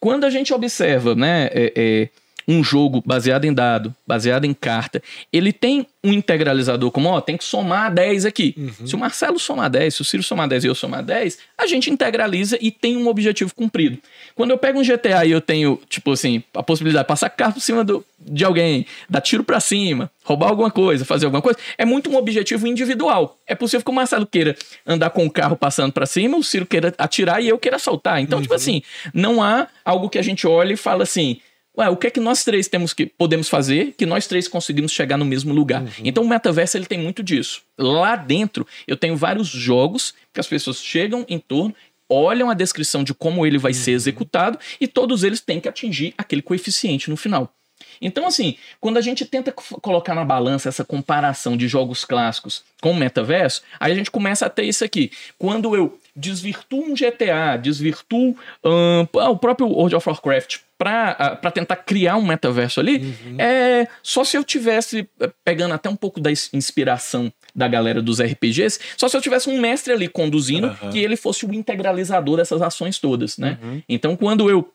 quando 0.00 0.24
a 0.24 0.30
gente 0.30 0.52
observa, 0.52 1.14
né, 1.14 1.48
é, 1.52 1.72
é, 1.76 2.08
um 2.48 2.62
jogo 2.62 3.02
baseado 3.04 3.44
em 3.44 3.52
dado, 3.52 3.94
baseado 4.06 4.44
em 4.44 4.54
carta, 4.54 5.02
ele 5.32 5.52
tem 5.52 5.86
um 6.02 6.12
integralizador 6.12 6.90
como, 6.92 7.08
ó, 7.08 7.20
tem 7.20 7.36
que 7.36 7.44
somar 7.44 7.92
10 7.92 8.24
aqui. 8.24 8.54
Se 8.86 8.94
o 8.94 8.98
Marcelo 8.98 9.38
somar 9.38 9.68
10, 9.68 9.94
se 9.94 10.02
o 10.02 10.04
Ciro 10.04 10.22
somar 10.22 10.46
10 10.48 10.64
e 10.64 10.66
eu 10.68 10.74
somar 10.74 11.02
10, 11.02 11.38
a 11.58 11.66
gente 11.66 11.90
integraliza 11.90 12.56
e 12.60 12.70
tem 12.70 12.96
um 12.96 13.08
objetivo 13.08 13.52
cumprido. 13.54 13.98
Quando 14.36 14.52
eu 14.52 14.58
pego 14.58 14.78
um 14.78 14.84
GTA 14.84 15.24
e 15.24 15.32
eu 15.32 15.40
tenho, 15.40 15.80
tipo 15.88 16.12
assim, 16.12 16.42
a 16.54 16.62
possibilidade 16.62 17.04
de 17.04 17.08
passar 17.08 17.28
carro 17.30 17.54
por 17.54 17.60
cima 17.60 17.82
do, 17.82 18.04
de 18.20 18.44
alguém, 18.44 18.86
dar 19.10 19.20
tiro 19.20 19.42
pra 19.42 19.58
cima, 19.58 20.08
roubar 20.22 20.48
alguma 20.48 20.70
coisa, 20.70 21.04
fazer 21.04 21.26
alguma 21.26 21.42
coisa, 21.42 21.58
é 21.76 21.84
muito 21.84 22.08
um 22.08 22.16
objetivo 22.16 22.68
individual. 22.68 23.36
É 23.44 23.56
possível 23.56 23.84
que 23.84 23.90
o 23.90 23.94
Marcelo 23.94 24.26
queira 24.26 24.54
andar 24.86 25.10
com 25.10 25.26
o 25.26 25.30
carro 25.30 25.56
passando 25.56 25.92
pra 25.92 26.06
cima, 26.06 26.36
o 26.36 26.44
Ciro 26.44 26.66
queira 26.66 26.94
atirar 26.96 27.42
e 27.42 27.48
eu 27.48 27.58
queira 27.58 27.78
soltar. 27.80 28.20
Então, 28.20 28.40
tipo 28.40 28.54
assim, 28.54 28.82
não 29.12 29.42
há 29.42 29.66
algo 29.84 30.08
que 30.08 30.18
a 30.18 30.22
gente 30.22 30.46
olhe 30.46 30.74
e 30.74 30.76
fala 30.76 31.02
assim, 31.02 31.40
Ué, 31.78 31.88
o 31.90 31.96
que 31.96 32.06
é 32.06 32.10
que 32.10 32.20
nós 32.20 32.42
três 32.42 32.68
temos 32.68 32.94
que 32.94 33.04
podemos 33.06 33.48
fazer 33.48 33.94
que 33.98 34.06
nós 34.06 34.26
três 34.26 34.48
conseguimos 34.48 34.92
chegar 34.92 35.16
no 35.18 35.24
mesmo 35.24 35.52
lugar? 35.52 35.84
Então 36.02 36.24
o 36.24 36.28
metaverso 36.28 36.76
ele 36.76 36.86
tem 36.86 36.98
muito 36.98 37.22
disso. 37.22 37.62
Lá 37.76 38.16
dentro 38.16 38.66
eu 38.86 38.96
tenho 38.96 39.16
vários 39.16 39.48
jogos 39.48 40.14
que 40.32 40.40
as 40.40 40.46
pessoas 40.46 40.82
chegam 40.82 41.24
em 41.28 41.38
torno, 41.38 41.74
olham 42.08 42.48
a 42.48 42.54
descrição 42.54 43.04
de 43.04 43.12
como 43.12 43.44
ele 43.46 43.58
vai 43.58 43.74
ser 43.74 43.90
executado 43.92 44.58
e 44.80 44.86
todos 44.88 45.22
eles 45.22 45.40
têm 45.40 45.60
que 45.60 45.68
atingir 45.68 46.14
aquele 46.16 46.40
coeficiente 46.40 47.10
no 47.10 47.16
final. 47.16 47.52
Então, 48.00 48.26
assim, 48.26 48.56
quando 48.80 48.96
a 48.96 49.00
gente 49.00 49.24
tenta 49.24 49.52
co- 49.52 49.80
colocar 49.80 50.14
na 50.14 50.24
balança 50.24 50.68
essa 50.68 50.84
comparação 50.84 51.56
de 51.56 51.66
jogos 51.68 52.04
clássicos 52.04 52.62
com 52.80 52.92
o 52.92 52.96
metaverso, 52.96 53.62
aí 53.80 53.92
a 53.92 53.94
gente 53.94 54.10
começa 54.10 54.46
a 54.46 54.50
ter 54.50 54.64
isso 54.64 54.84
aqui. 54.84 55.10
Quando 55.38 55.74
eu 55.74 55.98
desvirtuo 56.16 56.82
um 56.84 56.94
GTA, 56.94 57.56
desvirtuo 57.60 58.36
ahn, 58.64 59.06
ah, 59.16 59.30
o 59.30 59.36
próprio 59.38 59.68
World 59.68 59.94
of 59.94 60.08
Warcraft 60.08 60.58
para 60.78 61.50
tentar 61.54 61.76
criar 61.76 62.16
um 62.16 62.26
metaverso 62.26 62.80
ali, 62.80 63.14
é 63.38 63.86
só 64.02 64.24
se 64.24 64.36
eu 64.36 64.44
tivesse, 64.44 65.08
eh, 65.18 65.30
pegando 65.42 65.72
até 65.72 65.88
um 65.88 65.96
pouco 65.96 66.20
da 66.20 66.30
ins- 66.30 66.52
inspiração 66.52 67.32
da 67.54 67.66
galera 67.66 68.02
dos 68.02 68.20
RPGs, 68.20 68.78
só 68.96 69.08
se 69.08 69.16
eu 69.16 69.22
tivesse 69.22 69.48
um 69.48 69.58
mestre 69.58 69.94
ali 69.94 70.06
conduzindo, 70.06 70.66
Aham. 70.66 70.90
que 70.90 70.98
ele 70.98 71.16
fosse 71.16 71.46
o 71.46 71.54
integralizador 71.54 72.36
dessas 72.36 72.60
ações 72.60 72.98
todas, 72.98 73.38
né? 73.38 73.58
Então, 73.88 74.14
quando 74.16 74.50
eu 74.50 74.70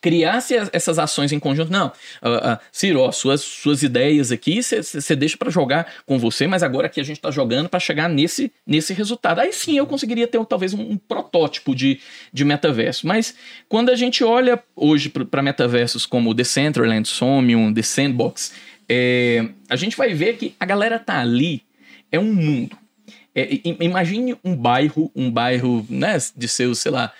criasse 0.00 0.56
as- 0.56 0.70
essas 0.72 0.98
ações 0.98 1.32
em 1.32 1.38
conjunto. 1.38 1.70
Não, 1.70 1.92
ah, 2.22 2.52
ah, 2.52 2.60
Ciro, 2.72 3.00
ó, 3.00 3.12
suas, 3.12 3.40
suas 3.40 3.82
ideias 3.82 4.30
aqui 4.32 4.62
você 4.62 5.16
deixa 5.16 5.36
pra 5.36 5.50
jogar 5.50 5.92
com 6.06 6.18
você, 6.18 6.46
mas 6.46 6.62
agora 6.62 6.86
aqui 6.86 7.00
a 7.00 7.04
gente 7.04 7.20
tá 7.20 7.30
jogando 7.30 7.68
pra 7.68 7.80
chegar 7.80 8.08
nesse, 8.08 8.52
nesse 8.66 8.92
resultado. 8.92 9.40
Aí 9.40 9.52
sim 9.52 9.76
eu 9.76 9.86
conseguiria 9.86 10.26
ter 10.26 10.44
talvez 10.46 10.74
um, 10.74 10.92
um 10.92 10.96
protótipo 10.96 11.74
de, 11.74 12.00
de 12.32 12.44
metaverso. 12.44 13.06
Mas 13.06 13.34
quando 13.68 13.90
a 13.90 13.96
gente 13.96 14.22
olha 14.24 14.62
hoje 14.74 15.08
para 15.08 15.42
metaversos 15.42 16.06
como 16.06 16.34
Decentraland, 16.34 17.06
Somnium, 17.06 17.72
The 17.72 17.82
Sandbox, 17.82 18.52
é, 18.88 19.46
a 19.68 19.76
gente 19.76 19.96
vai 19.96 20.14
ver 20.14 20.36
que 20.36 20.54
a 20.58 20.64
galera 20.64 20.98
tá 20.98 21.20
ali, 21.20 21.62
é 22.10 22.18
um 22.18 22.32
mundo. 22.32 22.76
É, 23.34 23.48
imagine 23.80 24.36
um 24.42 24.56
bairro, 24.56 25.12
um 25.14 25.30
bairro 25.30 25.86
né, 25.88 26.16
de 26.36 26.48
seus, 26.48 26.80
sei 26.80 26.90
lá, 26.90 27.12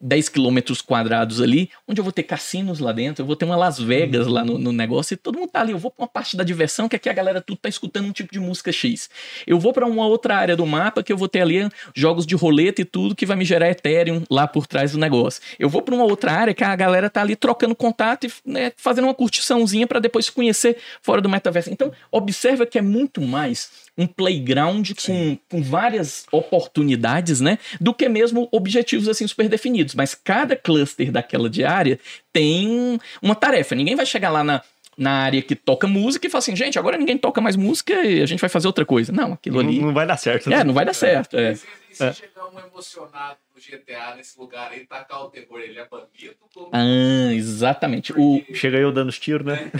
10 0.00 0.28
quilômetros 0.28 0.82
quadrados 0.82 1.40
ali, 1.40 1.70
onde 1.88 2.00
eu 2.00 2.04
vou 2.04 2.12
ter 2.12 2.22
cassinos 2.22 2.78
lá 2.80 2.92
dentro, 2.92 3.22
eu 3.22 3.26
vou 3.26 3.34
ter 3.34 3.44
uma 3.44 3.56
Las 3.56 3.78
Vegas 3.78 4.26
lá 4.26 4.44
no, 4.44 4.58
no 4.58 4.72
negócio, 4.72 5.14
e 5.14 5.16
todo 5.16 5.38
mundo 5.38 5.50
tá 5.50 5.60
ali. 5.60 5.72
Eu 5.72 5.78
vou 5.78 5.90
pra 5.90 6.04
uma 6.04 6.08
parte 6.08 6.36
da 6.36 6.44
diversão, 6.44 6.88
que 6.88 6.96
aqui 6.96 7.08
a 7.08 7.12
galera 7.12 7.40
tudo 7.40 7.58
tá 7.58 7.68
escutando 7.68 8.06
um 8.06 8.12
tipo 8.12 8.32
de 8.32 8.38
música 8.38 8.70
X. 8.70 9.08
Eu 9.46 9.58
vou 9.58 9.72
pra 9.72 9.86
uma 9.86 10.06
outra 10.06 10.36
área 10.36 10.56
do 10.56 10.66
mapa, 10.66 11.02
que 11.02 11.12
eu 11.12 11.16
vou 11.16 11.28
ter 11.28 11.40
ali 11.40 11.68
jogos 11.94 12.26
de 12.26 12.34
roleta 12.34 12.82
e 12.82 12.84
tudo, 12.84 13.14
que 13.14 13.24
vai 13.24 13.36
me 13.36 13.44
gerar 13.44 13.70
Ethereum 13.70 14.22
lá 14.30 14.46
por 14.46 14.66
trás 14.66 14.92
do 14.92 14.98
negócio. 14.98 15.40
Eu 15.58 15.68
vou 15.68 15.82
pra 15.82 15.94
uma 15.94 16.04
outra 16.04 16.32
área, 16.32 16.54
que 16.54 16.64
a 16.64 16.76
galera 16.76 17.08
tá 17.08 17.22
ali 17.22 17.34
trocando 17.34 17.74
contato 17.74 18.26
e 18.26 18.32
né, 18.44 18.72
fazendo 18.76 19.04
uma 19.04 19.14
curtiçãozinha 19.14 19.86
para 19.86 20.00
depois 20.00 20.26
se 20.26 20.32
conhecer 20.32 20.76
fora 21.00 21.20
do 21.20 21.28
metaverso. 21.28 21.70
Então, 21.70 21.90
observa 22.10 22.66
que 22.66 22.78
é 22.78 22.82
muito 22.82 23.20
mais 23.22 23.85
um 23.96 24.06
playground 24.06 24.90
com, 25.04 25.38
com 25.48 25.62
várias 25.62 26.26
oportunidades, 26.30 27.40
né? 27.40 27.58
Do 27.80 27.94
que 27.94 28.08
mesmo 28.08 28.48
objetivos 28.52 29.08
assim 29.08 29.26
super 29.26 29.48
definidos. 29.48 29.94
Mas 29.94 30.14
cada 30.14 30.54
cluster 30.54 31.10
daquela 31.10 31.48
de 31.48 31.64
área 31.64 31.98
tem 32.32 33.00
uma 33.22 33.34
tarefa. 33.34 33.74
Ninguém 33.74 33.96
vai 33.96 34.04
chegar 34.04 34.30
lá 34.30 34.44
na, 34.44 34.62
na 34.96 35.12
área 35.12 35.42
que 35.42 35.54
toca 35.54 35.86
música 35.86 36.26
e 36.26 36.30
falar 36.30 36.38
assim, 36.40 36.56
gente, 36.56 36.78
agora 36.78 36.96
ninguém 36.96 37.18
toca 37.18 37.40
mais 37.40 37.56
música 37.56 37.92
e 38.04 38.22
a 38.22 38.26
gente 38.26 38.40
vai 38.40 38.48
fazer 38.48 38.66
outra 38.66 38.84
coisa. 38.84 39.12
Não, 39.12 39.32
aquilo 39.34 39.62
Não, 39.62 39.68
ali. 39.68 39.80
não 39.80 39.92
vai 39.92 40.06
dar 40.06 40.16
certo. 40.16 40.48
É, 40.52 40.58
né? 40.58 40.64
não 40.64 40.74
vai 40.74 40.84
dar 40.84 40.94
certo. 40.94 41.36
É. 41.36 41.52
E 41.52 41.56
se, 41.56 41.66
e 41.90 41.94
se 41.94 42.14
chegar 42.14 42.46
um 42.48 42.58
emocionado 42.58 43.36
no 43.54 43.60
GTA 43.60 44.14
nesse 44.16 44.38
lugar 44.38 44.70
aí, 44.72 44.80
tacar 44.86 45.24
o 45.24 45.28
terror, 45.28 45.60
ele 45.60 45.78
é 45.78 45.86
bandido? 45.86 46.36
Como... 46.52 46.70
Ah, 46.72 47.32
exatamente. 47.32 48.12
O, 48.12 48.42
Chega 48.54 48.78
eu 48.78 48.92
dando 48.92 49.08
os 49.08 49.18
tiros, 49.18 49.46
né? 49.46 49.70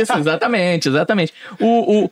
Isso, 0.00 0.12
exatamente, 0.18 0.88
exatamente. 0.88 1.32
O, 1.60 2.04
o, 2.04 2.10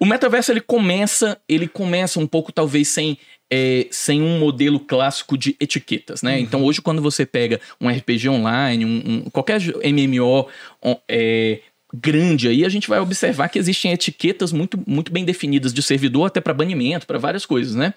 o 0.00 0.06
metaverso 0.06 0.52
ele 0.52 0.60
começa, 0.60 1.38
ele 1.48 1.66
começa 1.68 2.18
um 2.20 2.26
pouco 2.26 2.52
talvez 2.52 2.88
sem 2.88 3.18
é, 3.52 3.86
sem 3.90 4.20
um 4.22 4.38
modelo 4.38 4.80
clássico 4.80 5.36
de 5.38 5.54
etiquetas, 5.60 6.22
né? 6.22 6.40
Então 6.40 6.64
hoje 6.64 6.80
quando 6.80 7.00
você 7.02 7.24
pega 7.26 7.60
um 7.80 7.88
RPG 7.88 8.28
online, 8.28 8.84
um, 8.84 9.02
um- 9.26 9.30
qualquer 9.30 9.60
MMO 9.84 10.48
on- 10.82 10.96
é, 11.08 11.60
grande 11.96 12.48
aí, 12.48 12.64
a 12.64 12.68
gente 12.68 12.88
vai 12.88 12.98
observar 12.98 13.48
que 13.48 13.56
existem 13.58 13.92
etiquetas 13.92 14.50
muito, 14.50 14.82
muito 14.84 15.12
bem 15.12 15.24
definidas 15.24 15.72
de 15.72 15.80
servidor 15.80 16.26
até 16.26 16.40
para 16.40 16.52
banimento, 16.52 17.06
para 17.06 17.18
várias 17.18 17.46
coisas, 17.46 17.76
né? 17.76 17.94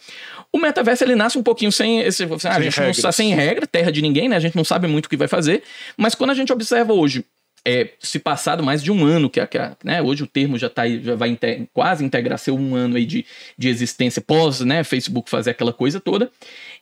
O 0.53 0.59
metaverso 0.59 1.03
ele 1.03 1.15
nasce 1.15 1.37
um 1.39 1.41
pouquinho 1.43 1.71
sem 1.71 2.01
esse, 2.01 2.23
ah, 2.23 2.27
a 2.27 2.37
Sem 2.37 2.63
gente 2.63 2.77
não 2.77 2.85
regras. 2.85 2.97
sa- 2.97 3.11
sem 3.11 3.33
regra, 3.33 3.65
terra 3.65 3.91
de 3.91 4.01
ninguém, 4.01 4.29
né? 4.29 4.35
A 4.35 4.39
gente 4.39 4.55
não 4.55 4.63
sabe 4.65 4.85
muito 4.85 5.07
o 5.07 5.09
que 5.09 5.17
vai 5.17 5.27
fazer, 5.27 5.63
mas 5.97 6.13
quando 6.13 6.29
a 6.29 6.35
gente 6.35 6.53
observa 6.53 6.93
hoje 6.93 7.25
é, 7.69 7.89
se 7.99 8.17
passado 8.17 8.63
mais 8.63 8.81
de 8.81 8.89
um 8.89 9.03
ano, 9.03 9.29
que, 9.29 9.45
que 9.45 9.59
né, 9.83 10.01
hoje 10.01 10.23
o 10.23 10.27
termo 10.27 10.57
já, 10.57 10.69
tá 10.69 10.87
já 10.87 11.15
vai 11.15 11.27
inte- 11.27 11.67
quase 11.73 12.01
integrar 12.05 12.39
seu 12.39 12.55
um 12.55 12.73
ano 12.73 12.95
aí 12.95 13.05
de, 13.05 13.25
de 13.57 13.67
existência 13.67 14.21
pós 14.21 14.61
né, 14.61 14.85
Facebook 14.85 15.29
fazer 15.29 15.49
aquela 15.49 15.73
coisa 15.73 15.99
toda. 15.99 16.31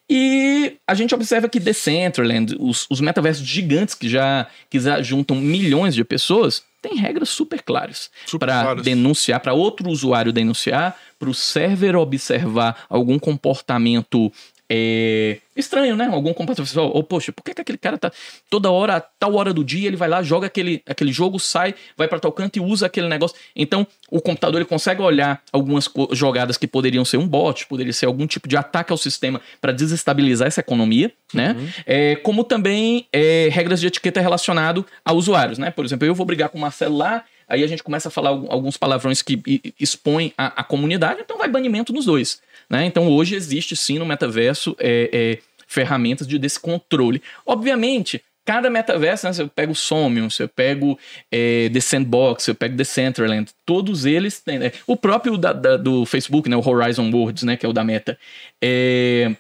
E 0.08 0.78
a 0.86 0.94
gente 0.94 1.16
observa 1.16 1.50
que 1.50 1.60
Decentraland, 1.60 2.56
os, 2.60 2.86
os 2.88 3.02
metaversos 3.02 3.48
gigantes 3.48 3.96
que 3.96 4.08
já, 4.08 4.46
que 4.70 4.80
já 4.80 5.02
juntam 5.02 5.38
milhões 5.38 5.96
de 5.96 6.04
pessoas, 6.04 6.62
tem 6.84 6.98
regras 6.98 7.30
super 7.30 7.64
claras 7.64 8.12
para 8.38 8.76
denunciar, 8.84 9.40
para 9.40 9.54
outro 9.54 9.90
usuário 9.90 10.32
denunciar, 10.32 10.96
para 11.18 11.32
o 11.32 11.34
server 11.34 11.96
observar 11.96 12.86
algum 12.88 13.18
comportamento 13.18 14.32
é, 14.70 15.38
estranho, 15.56 15.96
né? 15.96 16.08
Algum 16.12 16.34
comportamento. 16.34 16.76
Ou, 16.78 16.98
ou, 16.98 17.04
poxa, 17.04 17.32
por 17.32 17.44
que, 17.44 17.54
que 17.54 17.62
aquele 17.62 17.78
cara 17.78 17.98
tá 17.98 18.12
toda 18.50 18.72
hora, 18.72 18.96
a 18.96 19.00
tal 19.00 19.36
hora 19.36 19.54
do 19.54 19.64
dia, 19.64 19.88
ele 19.88 19.96
vai 19.96 20.10
lá, 20.10 20.24
joga 20.24 20.48
aquele, 20.48 20.82
aquele 20.86 21.12
jogo, 21.12 21.40
sai, 21.40 21.76
vai 21.96 22.08
para 22.08 22.20
tal 22.20 22.32
canto 22.32 22.58
e 22.58 22.60
usa 22.60 22.88
aquele 22.88 23.08
negócio. 23.08 23.38
Então, 23.56 23.86
o 24.10 24.20
computador 24.20 24.60
ele 24.62 24.68
consegue 24.68 25.02
olhar 25.02 25.42
algumas 25.52 25.90
jogadas 26.12 26.58
que 26.58 26.68
poderiam 26.68 27.06
ser 27.06 27.18
um 27.18 27.28
bot, 27.28 27.68
poderia 27.68 27.94
ser 27.94 28.08
algum 28.08 28.26
tipo 28.26 28.48
de 28.48 28.58
ataque 28.58 28.92
ao 28.92 28.98
sistema 28.98 29.40
para 29.62 29.72
desestabilizar 29.72 30.48
essa 30.48 30.62
economia, 30.62 31.12
né? 31.34 31.56
É, 31.86 32.16
como 32.18 32.44
também 32.44 33.08
é, 33.14 33.50
regras 33.52 33.80
de 33.80 33.88
etiqueta 33.88 34.20
relacionado 34.20 34.86
a 35.04 35.14
usuários, 35.14 35.58
né? 35.58 35.70
Por 35.70 35.86
exemplo, 35.86 36.08
eu 36.08 36.16
vou 36.16 36.26
brigar 36.26 36.50
com 36.50 36.58
o 36.58 36.62
Marcelo 36.62 36.98
lá, 36.98 37.24
aí 37.48 37.64
a 37.64 37.68
gente 37.68 37.84
começa 37.84 38.08
a 38.08 38.12
falar 38.12 38.30
alguns 38.30 38.78
palavrões 38.78 39.22
que 39.22 39.40
expõem 39.80 40.34
a, 40.38 40.62
a 40.62 40.64
comunidade, 40.64 41.22
então 41.22 41.38
vai 41.38 41.48
banimento 41.48 41.94
nos 41.94 42.06
dois. 42.06 42.42
Né? 42.70 42.86
Então 42.86 43.08
hoje 43.10 43.36
existe 43.36 43.76
sim 43.76 44.00
no 44.00 44.06
metaverso 44.06 44.76
é, 44.80 45.10
é, 45.12 45.38
ferramentas 45.68 46.28
de 46.28 46.38
desse 46.40 46.60
controle. 46.60 47.22
Obviamente, 47.46 48.22
cada 48.46 48.70
metaverso, 48.70 49.26
né, 49.26 49.34
se 49.34 49.42
eu 49.42 49.48
pego 49.48 49.72
o 49.72 49.76
Somnium, 49.76 50.30
se 50.30 50.44
eu 50.44 50.48
pego 50.48 50.98
é, 51.32 51.70
The 51.74 51.80
Sandbox, 51.80 52.44
se 52.44 52.52
eu 52.52 52.56
pego 52.56 52.76
Decentraland, 52.76 53.50
todos 53.66 54.06
eles 54.06 54.40
têm. 54.40 54.60
né? 54.60 54.72
O 54.86 54.96
próprio 54.96 55.38
da- 55.38 55.52
da- 55.54 55.78
do 55.78 56.06
Facebook, 56.06 56.48
né, 56.50 56.56
o 56.56 56.68
Horizon 56.68 57.10
Worlds, 57.12 57.44
né, 57.44 57.58
que 57.58 57.66
é 57.66 57.70
o 57.70 57.74
da 57.74 57.84
Meta, 57.84 58.18
é, 58.62 59.36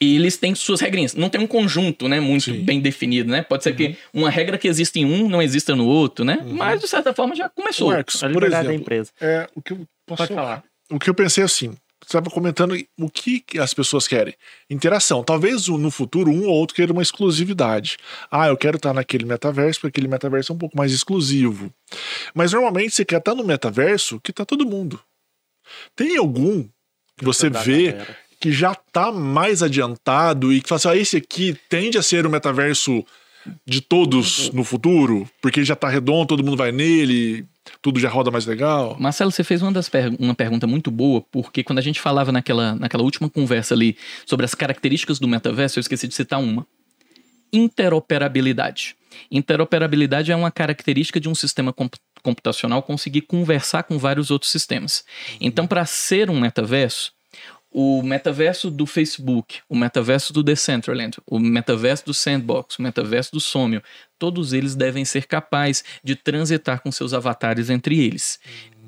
eles 0.00 0.36
têm 0.36 0.54
suas 0.54 0.80
regrinhas. 0.80 1.14
Não 1.14 1.28
tem 1.30 1.40
um 1.40 1.46
conjunto, 1.46 2.08
né, 2.08 2.18
muito 2.20 2.44
Sim. 2.46 2.62
bem 2.64 2.80
definido, 2.80 3.30
né? 3.30 3.42
Pode 3.42 3.62
ser 3.62 3.74
que 3.76 3.96
uma 4.12 4.28
regra 4.28 4.58
que 4.58 4.66
existe 4.66 4.98
em 4.98 5.04
um 5.04 5.28
não 5.28 5.40
exista 5.40 5.74
no 5.76 5.86
outro, 5.86 6.24
né? 6.24 6.38
Mas 6.44 6.80
de 6.80 6.88
certa 6.88 7.14
forma 7.14 7.34
já 7.36 7.48
começou. 7.48 7.90
Marcos, 7.90 8.22
A 8.22 8.28
por 8.28 8.42
exemplo, 8.42 8.72
empresa. 8.72 9.12
é, 9.20 9.46
o 9.54 9.62
que 9.62 9.72
eu 9.72 9.86
posso 10.04 10.22
Pode 10.24 10.34
falar. 10.34 10.64
O 10.90 10.98
que 10.98 11.08
eu 11.08 11.14
pensei 11.14 11.44
assim, 11.44 11.72
estava 12.06 12.30
comentando 12.30 12.76
o 12.98 13.10
que 13.10 13.44
as 13.58 13.74
pessoas 13.74 14.06
querem. 14.06 14.34
Interação. 14.68 15.22
Talvez 15.22 15.68
no 15.68 15.90
futuro 15.90 16.30
um 16.30 16.46
ou 16.46 16.54
outro 16.54 16.74
queira 16.74 16.92
uma 16.92 17.02
exclusividade. 17.02 17.96
Ah, 18.30 18.48
eu 18.48 18.56
quero 18.56 18.76
estar 18.76 18.92
naquele 18.92 19.24
metaverso 19.24 19.80
porque 19.80 19.98
aquele 19.98 20.08
metaverso 20.08 20.52
é 20.52 20.54
um 20.54 20.58
pouco 20.58 20.76
mais 20.76 20.92
exclusivo. 20.92 21.72
Mas 22.34 22.52
normalmente 22.52 22.94
você 22.94 23.04
quer 23.04 23.18
estar 23.18 23.34
no 23.34 23.44
metaverso 23.44 24.20
que 24.20 24.32
tá 24.32 24.44
todo 24.44 24.66
mundo. 24.66 25.00
Tem 25.96 26.16
algum 26.16 26.64
que 27.16 27.24
você 27.24 27.48
vê 27.48 27.92
galera. 27.92 28.18
que 28.40 28.52
já 28.52 28.74
tá 28.74 29.10
mais 29.10 29.62
adiantado 29.62 30.52
e 30.52 30.60
que 30.60 30.68
fala 30.68 30.76
assim, 30.76 30.88
ah, 30.88 30.96
esse 30.96 31.16
aqui 31.16 31.56
tende 31.68 31.96
a 31.96 32.02
ser 32.02 32.26
o 32.26 32.30
metaverso 32.30 33.04
de 33.66 33.80
todos 33.80 34.50
no 34.52 34.64
futuro, 34.64 35.28
porque 35.40 35.64
já 35.64 35.76
tá 35.76 35.88
redondo, 35.88 36.28
todo 36.28 36.44
mundo 36.44 36.56
vai 36.56 36.72
nele, 36.72 37.46
tudo 37.80 37.98
já 38.00 38.08
roda 38.08 38.30
mais 38.30 38.46
legal. 38.46 38.96
Marcelo, 38.98 39.30
você 39.30 39.42
fez 39.44 39.62
uma, 39.62 39.72
das 39.72 39.88
per- 39.88 40.14
uma 40.18 40.34
pergunta 40.34 40.66
muito 40.66 40.90
boa, 40.90 41.20
porque 41.30 41.62
quando 41.62 41.78
a 41.78 41.82
gente 41.82 42.00
falava 42.00 42.30
naquela, 42.30 42.74
naquela 42.74 43.02
última 43.02 43.28
conversa 43.28 43.74
ali 43.74 43.96
sobre 44.26 44.44
as 44.44 44.54
características 44.54 45.18
do 45.18 45.28
metaverso, 45.28 45.78
eu 45.78 45.80
esqueci 45.80 46.06
de 46.06 46.14
citar 46.14 46.40
uma. 46.40 46.66
Interoperabilidade. 47.52 48.96
Interoperabilidade 49.30 50.32
é 50.32 50.36
uma 50.36 50.50
característica 50.50 51.20
de 51.20 51.28
um 51.28 51.34
sistema 51.34 51.72
comp- 51.72 51.94
computacional 52.22 52.82
conseguir 52.82 53.22
conversar 53.22 53.84
com 53.84 53.98
vários 53.98 54.30
outros 54.30 54.50
sistemas. 54.50 55.04
Então, 55.40 55.66
para 55.66 55.84
ser 55.86 56.30
um 56.30 56.40
metaverso, 56.40 57.12
o 57.76 58.00
metaverso 58.04 58.70
do 58.70 58.86
Facebook, 58.86 59.58
o 59.68 59.74
metaverso 59.74 60.32
do 60.32 60.44
Decentraland, 60.44 61.18
o 61.26 61.40
metaverso 61.40 62.06
do 62.06 62.14
Sandbox, 62.14 62.78
o 62.78 62.82
metaverso 62.82 63.32
do 63.32 63.40
Somio, 63.40 63.82
todos 64.16 64.52
eles 64.52 64.76
devem 64.76 65.04
ser 65.04 65.26
capazes 65.26 65.82
de 66.02 66.14
transitar 66.14 66.80
com 66.80 66.92
seus 66.92 67.12
avatares 67.12 67.70
entre 67.70 67.98
eles. 67.98 68.38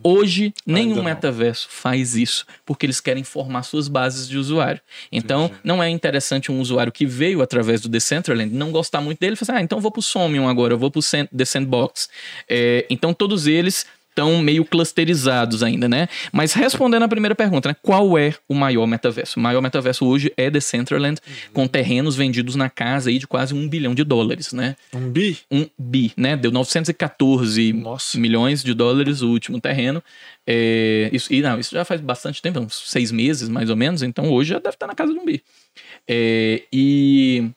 Hoje, 0.05 0.55
nenhum 0.65 1.03
metaverso 1.03 1.67
faz 1.69 2.15
isso, 2.15 2.47
porque 2.65 2.87
eles 2.87 3.01
querem 3.01 3.25
formar 3.25 3.65
suas 3.65 3.89
bases 3.89 4.29
de 4.29 4.39
usuário. 4.39 4.81
Então, 5.11 5.47
Entendi. 5.47 5.61
não 5.65 5.83
é 5.83 5.91
interessante 5.91 6.53
um 6.53 6.61
usuário 6.61 6.93
que 6.93 7.05
veio 7.05 7.43
através 7.43 7.81
do 7.81 7.89
Decentraland 7.89 8.55
não 8.55 8.71
gostar 8.71 9.01
muito 9.01 9.19
dele 9.19 9.33
e 9.33 9.37
falar 9.37 9.57
assim, 9.57 9.63
ah, 9.63 9.65
então 9.65 9.81
vou 9.81 9.91
pro 9.91 10.01
Somnium 10.01 10.49
agora, 10.49 10.75
eu 10.75 10.79
vou 10.79 10.93
pro 10.93 11.03
The 11.37 11.45
Sandbox. 11.45 12.09
É, 12.49 12.87
então, 12.89 13.13
todos 13.13 13.49
eles 13.49 13.85
estão 14.17 14.41
meio 14.43 14.65
clusterizados 14.65 15.63
ainda, 15.63 15.87
né? 15.87 16.09
Mas 16.33 16.55
respondendo 16.55 17.03
a 17.03 17.09
primeira 17.09 17.35
pergunta, 17.35 17.69
né? 17.69 17.77
Qual 17.83 18.17
é 18.17 18.35
o 18.49 18.55
maior 18.55 18.87
metaverso? 18.87 19.39
O 19.39 19.43
maior 19.43 19.61
metaverso 19.61 20.07
hoje 20.07 20.33
é 20.39 20.49
Decentraland, 20.49 21.21
com 21.53 21.69
terrenos 21.69 22.17
vendidos 22.17 22.55
na 22.55 22.71
casa 22.71 23.11
aí 23.11 23.19
de 23.19 23.27
quase 23.27 23.53
um 23.53 23.69
bilhão 23.69 23.95
de 23.95 24.03
dólares, 24.03 24.55
né? 24.55 24.75
Um 24.95 25.11
bi? 25.11 25.39
Um 25.51 25.69
bi, 25.79 26.13
né? 26.17 26.35
Deu 26.35 26.51
914 26.51 27.75
Nossa. 27.75 28.19
milhões 28.19 28.65
de 28.65 28.73
dólares 28.73 29.21
o 29.21 29.29
último 29.29 29.61
terreno. 29.61 30.03
É, 30.47 31.11
isso, 31.13 31.33
e 31.33 31.43
não, 31.43 31.59
isso 31.59 31.75
já 31.75 31.85
faz 31.85 32.01
bastante 32.01 32.41
tempo, 32.41 32.61
uns 32.61 32.89
seis 32.89 33.13
meses 33.13 33.49
mais 33.49 33.69
ou 33.69 33.77
menos, 33.77 34.03
então 34.03 34.31
hoje 34.31 34.51
já 34.51 34.59
deve 34.59 34.77
estar 34.77 34.87
na 34.87 34.95
casa 34.95 35.13
de 35.13 35.19
um 35.19 35.25
bi. 35.25 35.43
É, 36.09 36.63
e 36.73 37.51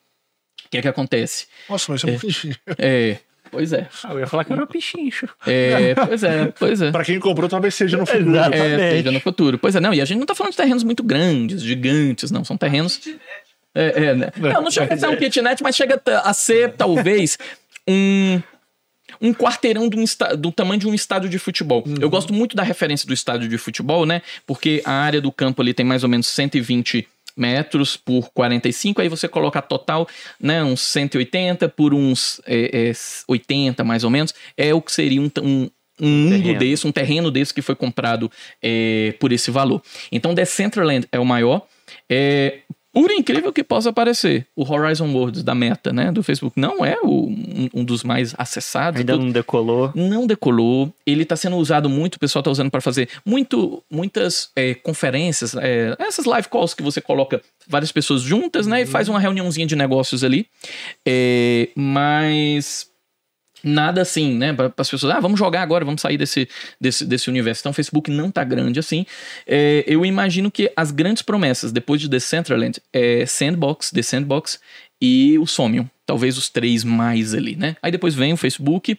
o 0.66 0.70
que 0.70 0.78
é 0.80 0.82
que 0.82 0.88
acontece? 0.88 1.48
Nossa, 1.70 1.92
mas 1.92 2.04
é, 2.04 2.08
muito 2.08 2.28
difícil. 2.28 2.56
É, 2.78 3.18
pois 3.52 3.74
é. 3.74 3.88
Ah, 4.04 4.14
eu 4.14 4.20
ia 4.20 4.28
falar 4.28 4.44
que 4.44 4.54
era 4.54 4.64
um 4.64 4.68
pichincho. 4.68 5.28
É, 5.46 5.96
pois 5.96 6.24
é, 6.24 6.54
pois 6.58 6.82
é. 6.82 6.92
Pra 6.92 7.04
quem 7.04 7.20
comprou, 7.20 7.50
talvez 7.50 7.76
seja 7.76 7.98
no 7.98 8.06
futuro. 8.06 8.32
Exato. 8.32 8.54
É, 8.54 8.58
Exatamente. 8.58 8.98
seja 8.98 9.12
no 9.12 9.20
futuro. 9.20 9.58
Pois 9.58 9.76
é, 9.76 9.80
não, 9.80 9.94
e 9.94 10.02
a 10.02 10.06
gente 10.06 10.20
não 10.20 10.26
tá 10.26 10.36
falando 10.36 10.52
de 10.52 10.58
terrenos 10.58 10.84
muito 10.84 11.04
grandes, 11.04 11.62
gigantes, 11.62 12.32
não. 12.32 12.44
São 12.44 12.58
terrenos. 12.58 13.00
É, 13.76 14.06
é, 14.06 14.16
né? 14.16 14.32
Não, 14.38 14.64
não 14.64 14.72
chega 14.72 14.94
a 14.94 14.98
ser 14.98 15.08
um 15.08 15.16
kitnet, 15.16 15.62
mas 15.62 15.76
chega 15.76 16.02
a 16.24 16.34
ser, 16.34 16.74
talvez, 16.74 17.38
um. 17.88 18.42
Um 19.20 19.34
quarteirão 19.34 19.90
do, 19.90 19.98
do 20.38 20.52
tamanho 20.52 20.80
de 20.80 20.88
um 20.88 20.94
estádio 20.94 21.28
de 21.28 21.38
futebol. 21.40 21.84
Eu 22.00 22.10
gosto 22.10 22.32
muito 22.32 22.56
da 22.56 22.64
referência 22.64 23.06
do 23.06 23.14
estádio 23.14 23.50
de 23.50 23.58
futebol, 23.58 24.06
né? 24.06 24.22
Porque 24.46 24.82
a 24.86 24.94
área 24.94 25.20
do 25.20 25.32
campo 25.32 25.62
ali 25.62 25.74
tem 25.74 25.86
mais 25.86 26.04
ou 26.04 26.10
menos 26.10 26.28
120 26.28 27.06
metros 27.40 27.98
por 27.98 28.30
45, 28.32 29.02
aí 29.02 29.10
você 29.10 29.28
coloca 29.28 29.62
total, 29.62 30.08
né, 30.40 30.64
uns 30.64 30.82
180 30.82 31.70
por 31.70 31.94
uns 31.94 32.42
é, 32.46 32.90
é, 32.90 32.94
80 33.28 33.84
mais 33.84 34.04
ou 34.04 34.10
menos, 34.10 34.34
é 34.58 34.74
o 34.74 34.82
que 34.82 34.92
seria 34.92 35.22
um, 35.22 35.32
um, 35.42 35.70
um 36.02 36.08
mundo 36.08 36.42
Terreno. 36.42 36.60
desse, 36.60 36.88
um 36.88 36.92
terreno 36.92 37.32
desse 37.32 37.54
que 37.54 37.62
foi 37.62 37.76
comprado 37.76 38.32
é, 38.62 39.16
por 39.20 39.32
esse 39.32 39.52
valor. 39.52 39.82
Então, 40.12 40.34
Decentraland 40.34 41.08
é 41.12 41.20
o 41.20 41.26
maior. 41.26 41.66
É, 42.10 42.60
por 42.92 43.12
incrível 43.12 43.54
que 43.54 43.64
possa 43.64 43.94
parecer, 43.94 44.48
o 44.56 44.64
Horizon 44.70 45.12
Worlds 45.14 45.44
da 45.44 45.54
Meta, 45.54 45.94
né, 45.94 46.12
do 46.12 46.24
Facebook, 46.24 46.60
não 46.60 46.84
é 46.84 46.98
o- 47.04 47.28
um, 47.28 47.70
um 47.76 47.84
dos 47.84 48.04
mais 48.04 48.34
acessados. 48.38 49.00
Ainda 49.00 49.14
Tudo- 49.14 49.26
não 49.26 49.32
decolou. 49.32 49.92
não 49.96 50.26
decolou. 50.28 50.92
Ele 51.06 51.24
está 51.24 51.36
sendo 51.36 51.56
usado 51.58 51.88
muito, 51.90 52.16
o 52.16 52.20
pessoal 52.20 52.42
está 52.42 52.50
usando 52.52 52.72
para 52.72 52.82
fazer 52.82 53.08
muito, 53.26 53.84
muitas 53.92 54.50
é, 54.56 54.74
conferências, 54.74 55.56
é, 55.56 55.96
essas 56.00 56.26
live 56.26 56.48
calls 56.50 56.74
que 56.74 56.82
você 56.84 57.00
coloca 57.00 57.42
várias 57.68 57.92
pessoas 57.92 58.22
juntas, 58.22 58.66
né? 58.66 58.82
E 58.82 58.86
faz 58.86 59.08
uma 59.08 59.20
reuniãozinha 59.20 59.68
de 59.68 59.76
negócios 59.76 60.24
ali. 60.24 60.48
É, 61.06 61.70
mas 61.76 62.88
nada 63.64 64.02
assim, 64.02 64.36
né? 64.36 64.54
Para 64.54 64.72
as 64.78 64.90
pessoas, 64.90 65.16
ah, 65.16 65.20
vamos 65.20 65.40
jogar 65.40 65.62
agora, 65.62 65.86
vamos 65.86 66.02
sair 66.02 66.18
desse, 66.18 66.48
desse, 66.80 67.06
desse 67.06 67.30
universo. 67.30 67.62
Então, 67.62 67.72
o 67.72 67.76
Facebook 67.76 68.10
não 68.12 68.32
tá 68.32 68.44
grande 68.44 68.80
assim. 68.80 69.06
É, 69.46 69.84
eu 69.88 70.06
imagino 70.06 70.50
que 70.50 70.72
as 70.76 70.92
grandes 70.92 71.22
promessas 71.22 71.72
depois 71.72 72.02
de 72.02 72.08
Decentraland 72.08 72.80
é 72.94 73.26
Sandbox, 73.26 73.92
The 73.92 74.02
Sandbox 74.02 74.60
e 75.02 75.38
o 75.40 75.46
Somnium. 75.46 75.90
Talvez 76.06 76.38
os 76.38 76.50
três 76.50 76.84
mais 76.84 77.34
ali, 77.34 77.56
né? 77.56 77.76
Aí 77.82 77.92
depois 77.92 78.16
vem 78.16 78.34
o 78.34 78.38
Facebook 78.38 78.98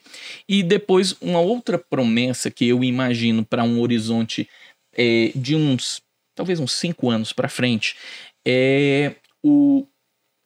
e 0.49 0.63
depois 0.63 1.17
uma 1.21 1.41
outra 1.41 1.77
promessa 1.77 2.51
que 2.51 2.69
eu 2.69 2.85
imagino 2.85 3.45
para 3.45 3.65
um 3.65 3.81
horizonte 3.81 4.49
é, 4.97 5.33
de 5.35 5.57
uns, 5.57 6.01
talvez 6.35 6.61
uns 6.61 6.73
cinco 6.73 7.11
anos 7.11 7.33
para 7.33 7.49
frente, 7.49 7.97
é 8.47 9.15
o 9.43 9.87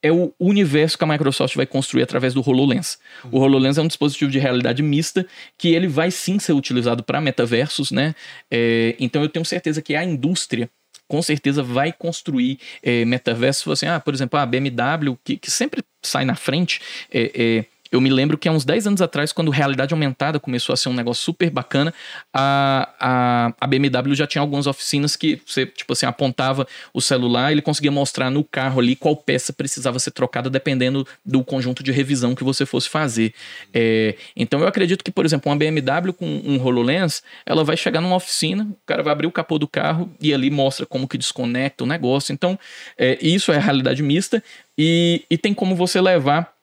é 0.05 0.13
o 0.13 0.35
universo 0.39 0.99
que 0.99 1.05
a 1.05 1.07
Microsoft 1.07 1.57
vai 1.57 1.65
construir 1.65 2.03
através 2.03 2.35
do 2.35 2.47
HoloLens. 2.47 2.99
O 3.33 3.39
HoloLens 3.39 3.79
é 3.79 3.81
um 3.81 3.87
dispositivo 3.87 4.31
de 4.31 4.39
realidade 4.39 4.83
mista 4.83 5.27
que 5.57 5.75
ele 5.75 5.89
vai 5.89 6.11
sim 6.11 6.39
ser 6.39 6.53
utilizado 6.53 7.03
para 7.03 7.23
metaversos, 7.23 7.91
né? 7.91 8.15
É, 8.51 8.95
então 9.01 9.23
eu 9.23 9.31
tenho 9.31 9.47
certeza 9.47 9.81
que 9.81 9.97
a 9.97 10.05
indústria 10.05 10.69
com 11.09 11.23
certeza 11.23 11.63
vai 11.63 11.91
construir 11.91 12.59
é, 12.83 13.07
metaverso. 13.07 13.61
Se 13.61 13.67
você, 13.67 13.87
ah, 13.87 13.99
por 13.99 14.13
exemplo, 14.13 14.39
a 14.39 14.45
BMW, 14.45 15.17
que, 15.25 15.39
que 15.39 15.51
sempre 15.51 15.83
sai 16.03 16.27
na 16.27 16.35
frente, 16.35 16.83
é, 17.11 17.33
é, 17.35 17.65
eu 17.95 18.01
me 18.01 18.11
lembro 18.11 18.37
que 18.37 18.49
há 18.49 18.53
uns 18.53 18.65
10 18.65 18.89
anos 18.89 19.03
atrás, 19.03 19.33
quando 19.33 19.53
realidade 19.53 19.95
aumentada 19.95 20.41
começou 20.41 20.73
a 20.73 20.77
ser 20.77 20.89
um 20.89 20.93
negócio 20.93 21.23
super 21.23 21.49
bacana, 21.49 21.95
a, 22.33 22.91
a, 22.99 23.55
a 23.61 23.67
BMW 23.69 24.17
já 24.17 24.27
tinha 24.27 24.43
algumas 24.43 24.67
oficinas 24.67 25.15
que 25.15 25.41
você, 25.47 25.65
tipo 25.65 25.93
assim, 25.93 26.05
apontava 26.05 26.67
o 26.93 27.01
celular 27.01 27.53
ele 27.53 27.63
conseguia 27.63 27.93
mostrar 27.93 28.31
no 28.31 28.43
carro 28.43 28.81
ali 28.81 28.97
qual 28.97 29.15
peça 29.15 29.53
precisava 29.53 30.01
ser 30.01 30.11
trocada 30.11 30.51
dependendo 30.51 31.07
do 31.25 31.45
conjunto 31.45 31.85
de 31.85 31.93
revisão 31.93 32.35
que 32.35 32.43
você 32.43 32.67
fosse 32.67 32.89
fazer. 32.89 33.33
É, 33.73 34.17
então 34.35 34.59
eu 34.59 34.67
acredito 34.67 35.05
que, 35.05 35.13
por 35.13 35.25
exemplo, 35.25 35.53
uma 35.53 35.57
BMW 35.57 36.13
com 36.13 36.27
um 36.27 36.61
HoloLens, 36.61 37.23
ela 37.47 37.63
vai 37.63 37.77
chegar 37.77 38.01
numa 38.01 38.17
oficina, 38.17 38.65
o 38.65 38.87
cara 38.87 39.05
vai 39.05 39.13
abrir 39.13 39.29
o 39.29 39.33
capô 39.33 39.57
do 39.57 39.69
carro 39.69 40.13
e 40.21 40.35
ali 40.35 40.51
mostra 40.51 40.85
como 40.85 41.07
que 41.07 41.17
desconecta 41.17 41.85
o 41.85 41.87
negócio. 41.87 42.33
Então, 42.33 42.59
é, 42.99 43.17
isso 43.21 43.53
é 43.53 43.59
realidade 43.59 44.03
mista 44.03 44.43
e, 44.77 45.23
e 45.31 45.39
tem 45.39 45.55
como 45.55 45.77
você 45.77 46.01
levar 46.01 46.54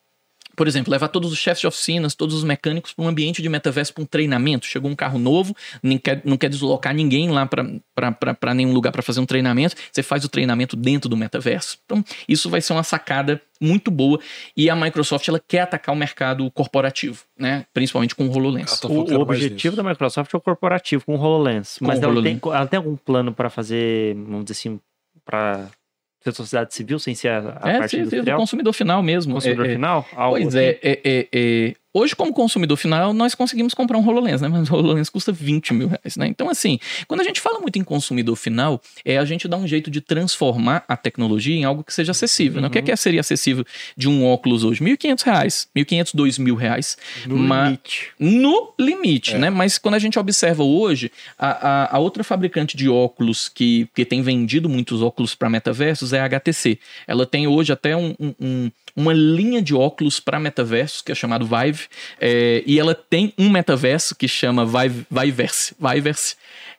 por 0.61 0.67
exemplo, 0.67 0.91
levar 0.91 1.07
todos 1.07 1.31
os 1.31 1.39
chefes 1.39 1.59
de 1.59 1.65
oficinas, 1.65 2.13
todos 2.13 2.35
os 2.35 2.43
mecânicos 2.43 2.93
para 2.93 3.03
um 3.03 3.07
ambiente 3.07 3.41
de 3.41 3.49
metaverso 3.49 3.95
para 3.95 4.03
um 4.03 4.05
treinamento. 4.05 4.67
Chegou 4.67 4.91
um 4.91 4.95
carro 4.95 5.17
novo, 5.17 5.55
nem 5.81 5.97
quer, 5.97 6.21
não 6.23 6.37
quer 6.37 6.49
deslocar 6.49 6.93
ninguém 6.93 7.31
lá 7.31 7.47
para 7.47 8.53
nenhum 8.53 8.71
lugar 8.71 8.91
para 8.91 9.01
fazer 9.01 9.19
um 9.21 9.25
treinamento. 9.25 9.75
Você 9.91 10.03
faz 10.03 10.23
o 10.23 10.29
treinamento 10.29 10.75
dentro 10.75 11.09
do 11.09 11.17
metaverso. 11.17 11.79
Então, 11.83 12.05
isso 12.29 12.47
vai 12.47 12.61
ser 12.61 12.73
uma 12.73 12.83
sacada 12.83 13.41
muito 13.59 13.89
boa. 13.89 14.19
E 14.55 14.69
a 14.69 14.75
Microsoft 14.75 15.27
ela 15.27 15.39
quer 15.39 15.61
atacar 15.61 15.95
o 15.95 15.97
mercado 15.97 16.51
corporativo, 16.51 17.23
né? 17.35 17.65
principalmente 17.73 18.13
com 18.13 18.27
o 18.27 18.31
HoloLens. 18.31 18.79
Tá 18.79 18.87
o, 18.87 19.17
o 19.17 19.19
objetivo 19.19 19.75
da 19.75 19.81
Microsoft 19.81 20.31
é 20.31 20.37
o 20.37 20.41
corporativo 20.41 21.03
com 21.03 21.15
o 21.15 21.19
HoloLens. 21.19 21.79
Com 21.79 21.87
mas 21.87 21.97
o 21.97 22.03
ela, 22.03 22.11
HoloLens. 22.11 22.39
Tem, 22.39 22.51
ela 22.53 22.67
tem 22.67 22.77
algum 22.77 22.95
plano 22.95 23.33
para 23.33 23.49
fazer, 23.49 24.13
vamos 24.13 24.45
dizer 24.45 24.59
assim, 24.59 24.79
para 25.25 25.71
da 26.23 26.31
sociedade 26.31 26.73
civil 26.73 26.99
sem 26.99 27.15
ser 27.15 27.29
a, 27.29 27.59
a 27.61 27.69
é, 27.69 27.77
parte 27.79 27.91
sim, 27.91 28.01
industrial? 28.01 28.25
do 28.25 28.41
consumidor 28.41 28.73
final 28.73 29.01
mesmo. 29.01 29.33
Consumidor 29.33 29.65
é, 29.65 29.73
final? 29.73 30.07
Algo 30.15 30.37
pois 30.37 30.55
é, 30.55 30.69
assim? 30.69 30.79
é, 30.83 30.99
é, 31.03 31.27
é, 31.33 31.73
Hoje, 31.93 32.15
como 32.15 32.33
consumidor 32.33 32.77
final, 32.77 33.13
nós 33.13 33.35
conseguimos 33.35 33.73
comprar 33.73 33.97
um 33.97 34.07
HoloLens, 34.07 34.39
né? 34.39 34.47
Mas 34.47 34.69
o 34.69 34.73
HoloLens 34.73 35.09
custa 35.09 35.31
20 35.31 35.73
mil 35.73 35.87
reais, 35.89 36.15
né? 36.15 36.27
Então, 36.27 36.49
assim, 36.49 36.79
quando 37.07 37.19
a 37.19 37.23
gente 37.23 37.41
fala 37.41 37.59
muito 37.59 37.77
em 37.77 37.83
consumidor 37.83 38.35
final, 38.37 38.81
é 39.03 39.17
a 39.17 39.25
gente 39.25 39.47
dar 39.47 39.57
um 39.57 39.67
jeito 39.67 39.91
de 39.91 39.99
transformar 39.99 40.85
a 40.87 40.95
tecnologia 40.95 41.55
em 41.55 41.65
algo 41.65 41.83
que 41.83 41.93
seja 41.93 42.11
acessível, 42.11 42.57
uhum. 42.57 42.61
né? 42.61 42.67
O 42.69 42.71
que 42.71 42.79
é 42.79 42.81
que 42.81 42.95
seria 42.95 43.19
acessível 43.19 43.65
de 43.97 44.07
um 44.07 44.25
óculos 44.25 44.63
hoje? 44.63 44.81
1.500 44.81 45.23
reais, 45.23 45.67
1.500, 45.75 46.15
2.000 46.15 46.55
reais. 46.55 46.97
No 47.27 47.35
limite. 47.35 48.07
No 48.17 48.73
limite, 48.79 49.35
é. 49.35 49.37
né? 49.37 49.49
Mas 49.49 49.77
quando 49.77 49.95
a 49.95 49.99
gente 49.99 50.17
observa 50.17 50.63
hoje, 50.63 51.11
a, 51.37 51.49
a, 51.49 51.95
a, 51.97 51.99
outra 51.99 52.23
fabricante 52.23 52.77
de 52.77 52.87
óculos 52.87 53.49
que, 53.49 53.89
que 53.93 54.05
tem 54.05 54.21
vendido 54.21 54.69
muitos 54.69 55.01
óculos 55.01 55.35
para 55.35 55.49
metaversos 55.49 56.13
é 56.13 56.21
a 56.21 56.25
HTC. 56.25 56.79
Ela 57.05 57.25
tem 57.25 57.47
hoje 57.47 57.73
até 57.73 57.97
um, 57.97 58.15
um 58.39 58.71
uma 58.95 59.13
linha 59.13 59.61
de 59.61 59.73
óculos 59.73 60.19
para 60.19 60.39
metaverso, 60.39 61.03
que 61.03 61.11
é 61.11 61.15
chamado 61.15 61.45
Vive, 61.45 61.87
é, 62.19 62.63
e 62.65 62.79
ela 62.79 62.95
tem 62.95 63.33
um 63.37 63.49
metaverso 63.49 64.15
que 64.15 64.27
chama 64.27 64.65
Vive, 64.65 65.05
Viverse 65.09 66.35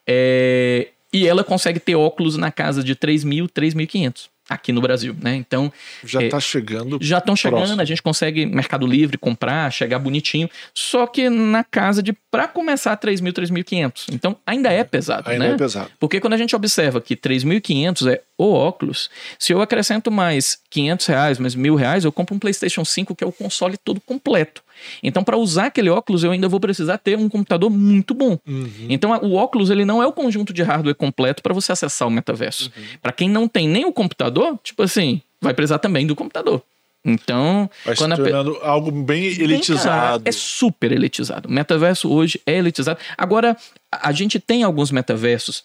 é, 0.07 0.89
e 1.13 1.27
ela 1.27 1.45
consegue 1.45 1.79
ter 1.79 1.95
óculos 1.95 2.37
na 2.37 2.51
casa 2.51 2.83
de 2.83 2.95
3 2.95 3.25
mil, 3.25 3.49
3.500 3.49 4.32
aqui 4.49 4.73
no 4.73 4.81
Brasil, 4.81 5.17
né? 5.21 5.35
Então 5.37 5.73
já 6.05 6.23
está 6.23 6.37
é, 6.37 6.41
chegando. 6.41 6.99
Já 7.01 7.19
estão 7.19 7.35
chegando, 7.37 7.81
a 7.81 7.85
gente 7.85 8.03
consegue 8.03 8.45
Mercado 8.45 8.87
Livre 8.87 9.17
comprar, 9.17 9.71
chegar 9.73 9.99
bonitinho. 9.99 10.49
Só 10.75 11.07
que 11.07 11.29
na 11.31 11.65
casa 11.65 12.03
de 12.03 12.13
para 12.31 12.49
começar 12.49 12.97
3.000, 12.97 13.33
3.500. 13.33 14.05
Então 14.13 14.37
ainda 14.47 14.71
é 14.73 14.85
pesado, 14.85 15.31
ainda 15.31 15.49
né? 15.49 15.55
é 15.55 15.57
pesado. 15.57 15.91
Porque 15.99 16.21
quando 16.21 16.35
a 16.35 16.39
gente 16.39 16.55
observa 16.57 17.01
que 17.01 17.17
3.500 17.17 18.11
é 18.11 18.21
o 18.37 18.53
óculos, 18.53 19.11
se 19.39 19.53
eu 19.53 19.61
acrescento 19.61 20.11
mais 20.11 20.59
500 20.71 21.07
reais, 21.07 21.39
mais 21.39 21.55
mil 21.55 21.75
reais, 21.75 22.05
eu 22.05 22.13
compro 22.13 22.35
um 22.35 22.39
PlayStation 22.39 22.85
5 22.85 23.15
que 23.15 23.25
é 23.25 23.27
o 23.27 23.33
console 23.33 23.77
todo 23.77 24.01
completo. 24.01 24.63
Então, 25.03 25.23
para 25.23 25.37
usar 25.37 25.67
aquele 25.67 25.91
óculos, 25.91 26.25
eu 26.25 26.31
ainda 26.31 26.49
vou 26.49 26.61
precisar 26.61 26.99
ter 26.99 27.17
um 27.17 27.29
computador 27.29 27.71
muito 27.71 28.15
bom. 28.15 28.39
Uhum. 28.47 28.87
Então, 28.89 29.11
o 29.23 29.35
óculos 29.35 29.71
ele 29.71 29.85
não 29.85 30.03
é 30.03 30.07
o 30.07 30.13
conjunto 30.13 30.53
de 30.53 30.63
hardware 30.63 30.95
completo 30.95 31.43
para 31.43 31.55
você 31.55 31.73
acessar 31.73 32.09
o 32.09 32.11
metaverso. 32.11 32.71
Uhum. 32.77 32.83
Para 33.01 33.13
quem 33.13 33.29
não 33.29 33.49
tem 33.49 33.69
nem 33.69 33.85
o 33.85 33.93
computador, 33.93 34.59
tipo 34.63 34.83
assim, 34.83 35.21
vai 35.41 35.55
precisar 35.55 35.79
também 35.79 36.07
do 36.07 36.15
computador. 36.17 36.63
Então, 37.05 37.69
vai 37.85 37.97
quando 37.97 38.15
se 38.15 38.23
tornando 38.23 38.59
a... 38.63 38.69
algo 38.69 38.91
bem 38.93 39.25
elitizado. 39.25 40.23
Bem, 40.23 40.29
é 40.29 40.33
super 40.33 40.93
elitizado. 40.93 41.49
O 41.49 41.53
metaverso 41.53 42.09
hoje 42.09 42.41
é 42.47 42.57
elitizado. 42.59 42.99
Agora, 43.19 43.57
a 43.91 44.13
gente 44.13 44.39
tem 44.39 44.63
alguns 44.63 44.91
metaversos 44.91 45.65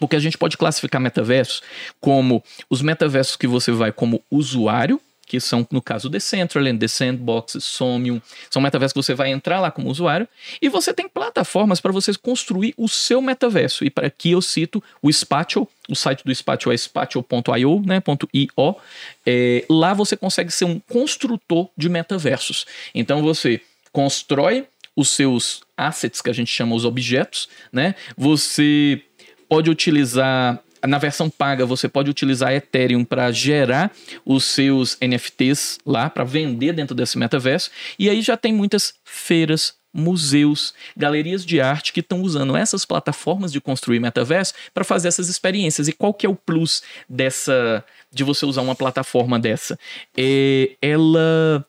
porque 0.00 0.16
a 0.16 0.18
gente 0.18 0.36
pode 0.36 0.56
classificar 0.56 1.00
metaversos 1.00 1.62
como 2.00 2.42
os 2.68 2.82
metaversos 2.82 3.36
que 3.36 3.46
você 3.46 3.70
vai 3.70 3.92
como 3.92 4.22
usuário, 4.30 5.00
que 5.26 5.40
são, 5.40 5.66
no 5.70 5.82
caso, 5.82 6.08
Decentraland, 6.08 6.78
The 6.78 6.88
Sandbox, 6.88 7.56
Somium. 7.60 8.22
São 8.48 8.62
metaversos 8.62 8.92
que 8.92 9.02
você 9.02 9.14
vai 9.14 9.30
entrar 9.30 9.60
lá 9.60 9.70
como 9.70 9.90
usuário. 9.90 10.28
E 10.62 10.68
você 10.68 10.94
tem 10.94 11.08
plataformas 11.08 11.80
para 11.80 11.92
você 11.92 12.14
construir 12.14 12.72
o 12.76 12.88
seu 12.88 13.20
metaverso. 13.20 13.84
E 13.84 13.90
para 13.90 14.06
aqui 14.06 14.30
eu 14.30 14.40
cito 14.40 14.82
o 15.02 15.12
Spatial. 15.12 15.68
O 15.88 15.94
site 15.94 16.24
do 16.24 16.34
Spatial 16.34 16.72
é 16.72 16.76
spatial.io, 16.76 17.82
né, 17.84 18.02
.io. 18.32 18.76
É, 19.24 19.64
lá 19.68 19.92
você 19.92 20.16
consegue 20.16 20.50
ser 20.50 20.64
um 20.64 20.80
construtor 20.80 21.68
de 21.76 21.88
metaversos. 21.88 22.64
Então 22.94 23.22
você 23.22 23.60
constrói 23.92 24.66
os 24.94 25.10
seus 25.10 25.62
assets, 25.76 26.22
que 26.22 26.30
a 26.30 26.32
gente 26.32 26.50
chama 26.50 26.74
os 26.74 26.84
objetos, 26.84 27.48
né? 27.70 27.94
Você 28.16 29.02
pode 29.48 29.70
utilizar 29.70 30.62
na 30.86 30.98
versão 30.98 31.30
paga 31.30 31.64
você 31.64 31.88
pode 31.88 32.10
utilizar 32.10 32.52
Ethereum 32.52 33.04
para 33.04 33.30
gerar 33.30 33.92
os 34.24 34.44
seus 34.44 34.96
NFTs 35.00 35.78
lá 35.86 36.10
para 36.10 36.24
vender 36.24 36.72
dentro 36.72 36.94
desse 36.94 37.18
metaverso 37.18 37.70
e 37.98 38.08
aí 38.08 38.20
já 38.22 38.36
tem 38.36 38.52
muitas 38.52 38.94
feiras 39.04 39.74
museus, 39.96 40.74
galerias 40.94 41.44
de 41.44 41.60
arte 41.60 41.92
que 41.92 42.00
estão 42.00 42.20
usando 42.20 42.54
essas 42.56 42.84
plataformas 42.84 43.50
de 43.50 43.60
construir 43.60 43.98
metaverso 43.98 44.52
para 44.74 44.84
fazer 44.84 45.08
essas 45.08 45.28
experiências. 45.28 45.88
E 45.88 45.92
qual 45.92 46.12
que 46.12 46.26
é 46.26 46.28
o 46.28 46.36
plus 46.36 46.82
dessa 47.08 47.82
de 48.12 48.22
você 48.22 48.44
usar 48.44 48.60
uma 48.60 48.74
plataforma 48.74 49.38
dessa? 49.38 49.78
É, 50.16 50.76
ela 50.82 51.66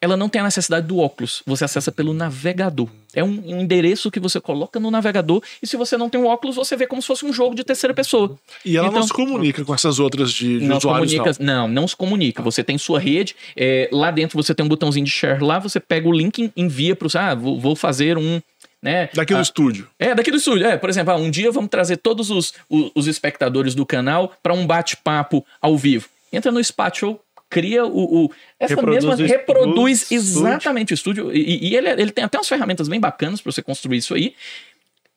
ela 0.00 0.16
não 0.16 0.28
tem 0.28 0.40
a 0.40 0.44
necessidade 0.44 0.86
do 0.86 0.98
óculos. 0.98 1.42
Você 1.46 1.64
acessa 1.64 1.92
pelo 1.92 2.14
navegador. 2.14 2.88
É 3.14 3.22
um, 3.22 3.42
um, 3.44 3.60
endereço 3.60 4.10
que 4.10 4.18
você 4.18 4.40
coloca 4.40 4.80
no 4.80 4.90
navegador 4.90 5.42
e 5.62 5.66
se 5.66 5.76
você 5.76 5.96
não 5.96 6.08
tem 6.08 6.20
o 6.20 6.26
óculos, 6.26 6.56
você 6.56 6.76
vê 6.76 6.86
como 6.86 7.02
se 7.02 7.08
fosse 7.08 7.26
um 7.26 7.32
jogo 7.32 7.54
de 7.54 7.62
terceira 7.62 7.92
pessoa. 7.92 8.38
E 8.64 8.76
ela 8.76 8.88
então, 8.88 9.00
não 9.00 9.06
se 9.06 9.12
comunica 9.12 9.64
com 9.64 9.74
essas 9.74 9.98
outras 9.98 10.32
de, 10.32 10.60
de 10.60 10.66
não 10.66 10.78
usuários, 10.78 11.12
comunica, 11.12 11.36
não. 11.44 11.68
não. 11.68 11.80
Não, 11.80 11.88
se 11.88 11.96
comunica. 11.96 12.42
Você 12.42 12.64
tem 12.64 12.78
sua 12.78 12.98
rede, 12.98 13.36
é, 13.56 13.88
lá 13.92 14.10
dentro 14.10 14.40
você 14.40 14.54
tem 14.54 14.64
um 14.64 14.68
botãozinho 14.68 15.04
de 15.04 15.10
share 15.10 15.42
lá, 15.42 15.58
você 15.58 15.78
pega 15.78 16.08
o 16.08 16.12
link, 16.12 16.50
envia 16.56 16.96
para 16.96 17.06
os... 17.06 17.14
Ah, 17.14 17.34
vou, 17.34 17.58
vou 17.60 17.76
fazer 17.76 18.16
um... 18.16 18.40
Né? 18.82 19.10
Daqui 19.12 19.34
do 19.34 19.38
ah, 19.38 19.42
estúdio. 19.42 19.86
É, 19.98 20.14
daqui 20.14 20.30
do 20.30 20.38
estúdio. 20.38 20.66
É, 20.66 20.78
por 20.78 20.88
exemplo, 20.88 21.12
ah, 21.12 21.16
um 21.16 21.30
dia 21.30 21.52
vamos 21.52 21.68
trazer 21.68 21.98
todos 21.98 22.30
os, 22.30 22.54
os, 22.70 22.90
os 22.94 23.06
espectadores 23.06 23.74
do 23.74 23.84
canal 23.84 24.32
para 24.42 24.54
um 24.54 24.66
bate-papo 24.66 25.44
ao 25.60 25.76
vivo. 25.76 26.08
Entra 26.32 26.50
no 26.50 26.62
Spatial, 26.62 27.20
cria 27.50 27.84
o. 27.84 28.24
o 28.24 28.30
essa 28.58 28.76
reproduz 28.76 29.04
mesma. 29.04 29.26
reproduz 29.26 30.12
exatamente 30.12 30.94
estúdio. 30.94 31.26
o 31.26 31.32
estúdio. 31.32 31.50
E, 31.50 31.70
e 31.70 31.76
ele, 31.76 31.88
ele 31.90 32.12
tem 32.12 32.24
até 32.24 32.38
umas 32.38 32.48
ferramentas 32.48 32.88
bem 32.88 33.00
bacanas 33.00 33.40
para 33.40 33.52
você 33.52 33.60
construir 33.60 33.98
isso 33.98 34.14
aí. 34.14 34.34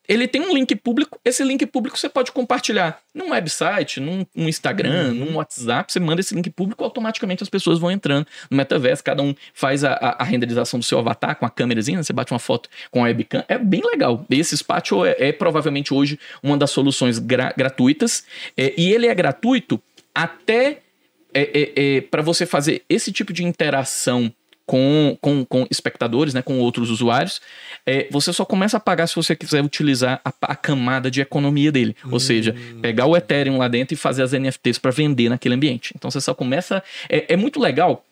Ele 0.05 0.27
tem 0.27 0.41
um 0.41 0.53
link 0.53 0.75
público. 0.75 1.17
Esse 1.23 1.43
link 1.45 1.65
público 1.65 1.97
você 1.97 2.09
pode 2.09 2.31
compartilhar 2.33 2.99
num 3.15 3.29
website, 3.29 4.01
num, 4.01 4.25
num 4.35 4.49
Instagram, 4.49 5.09
uhum. 5.09 5.13
num 5.13 5.35
WhatsApp. 5.35 5.93
Você 5.93 5.99
manda 5.99 6.19
esse 6.19 6.35
link 6.35 6.49
público, 6.49 6.83
automaticamente 6.83 7.41
as 7.41 7.47
pessoas 7.47 7.79
vão 7.79 7.89
entrando 7.89 8.27
no 8.49 8.57
metaverso. 8.57 9.01
Cada 9.01 9.21
um 9.21 9.33
faz 9.53 9.85
a, 9.85 9.93
a, 9.93 10.21
a 10.21 10.23
renderização 10.25 10.77
do 10.77 10.83
seu 10.83 10.99
avatar 10.99 11.37
com 11.37 11.45
a 11.45 11.49
câmerazinha. 11.49 12.03
Você 12.03 12.11
bate 12.11 12.33
uma 12.33 12.39
foto 12.39 12.67
com 12.91 12.99
a 12.99 13.03
webcam. 13.03 13.45
É 13.47 13.57
bem 13.57 13.81
legal. 13.81 14.25
Esse 14.29 14.57
Spatial 14.57 15.05
é, 15.05 15.15
é 15.17 15.31
provavelmente 15.31 15.93
hoje 15.93 16.19
uma 16.41 16.57
das 16.57 16.71
soluções 16.71 17.17
gra 17.17 17.53
gratuitas. 17.55 18.25
É, 18.57 18.73
e 18.77 18.91
ele 18.91 19.07
é 19.07 19.15
gratuito 19.15 19.81
até 20.13 20.81
é, 21.33 21.41
é, 21.41 21.97
é 21.97 22.01
para 22.01 22.21
você 22.21 22.45
fazer 22.45 22.83
esse 22.89 23.11
tipo 23.11 23.33
de 23.33 23.43
interação 23.43 24.31
com, 24.65 25.17
com, 25.19 25.45
com 25.45 25.67
espectadores, 25.69 26.33
né, 26.33 26.41
com 26.41 26.57
outros 26.59 26.89
usuários, 26.89 27.41
é, 27.85 28.07
você 28.09 28.31
só 28.31 28.45
começa 28.45 28.77
a 28.77 28.79
pagar 28.79 29.07
se 29.07 29.15
você 29.15 29.35
quiser 29.35 29.63
utilizar 29.63 30.21
a, 30.23 30.33
a 30.41 30.55
camada 30.55 31.11
de 31.11 31.21
economia 31.21 31.71
dele. 31.71 31.95
Ou 32.09 32.19
seja, 32.19 32.55
hum. 32.57 32.79
pegar 32.81 33.05
o 33.05 33.15
Ethereum 33.15 33.57
lá 33.57 33.67
dentro 33.67 33.93
e 33.93 33.97
fazer 33.97 34.23
as 34.23 34.31
NFTs 34.31 34.77
para 34.77 34.91
vender 34.91 35.29
naquele 35.29 35.55
ambiente. 35.55 35.93
Então 35.95 36.09
você 36.09 36.21
só 36.21 36.33
começa. 36.33 36.81
É, 37.09 37.33
é 37.33 37.35
muito 37.35 37.59
legal. 37.59 38.05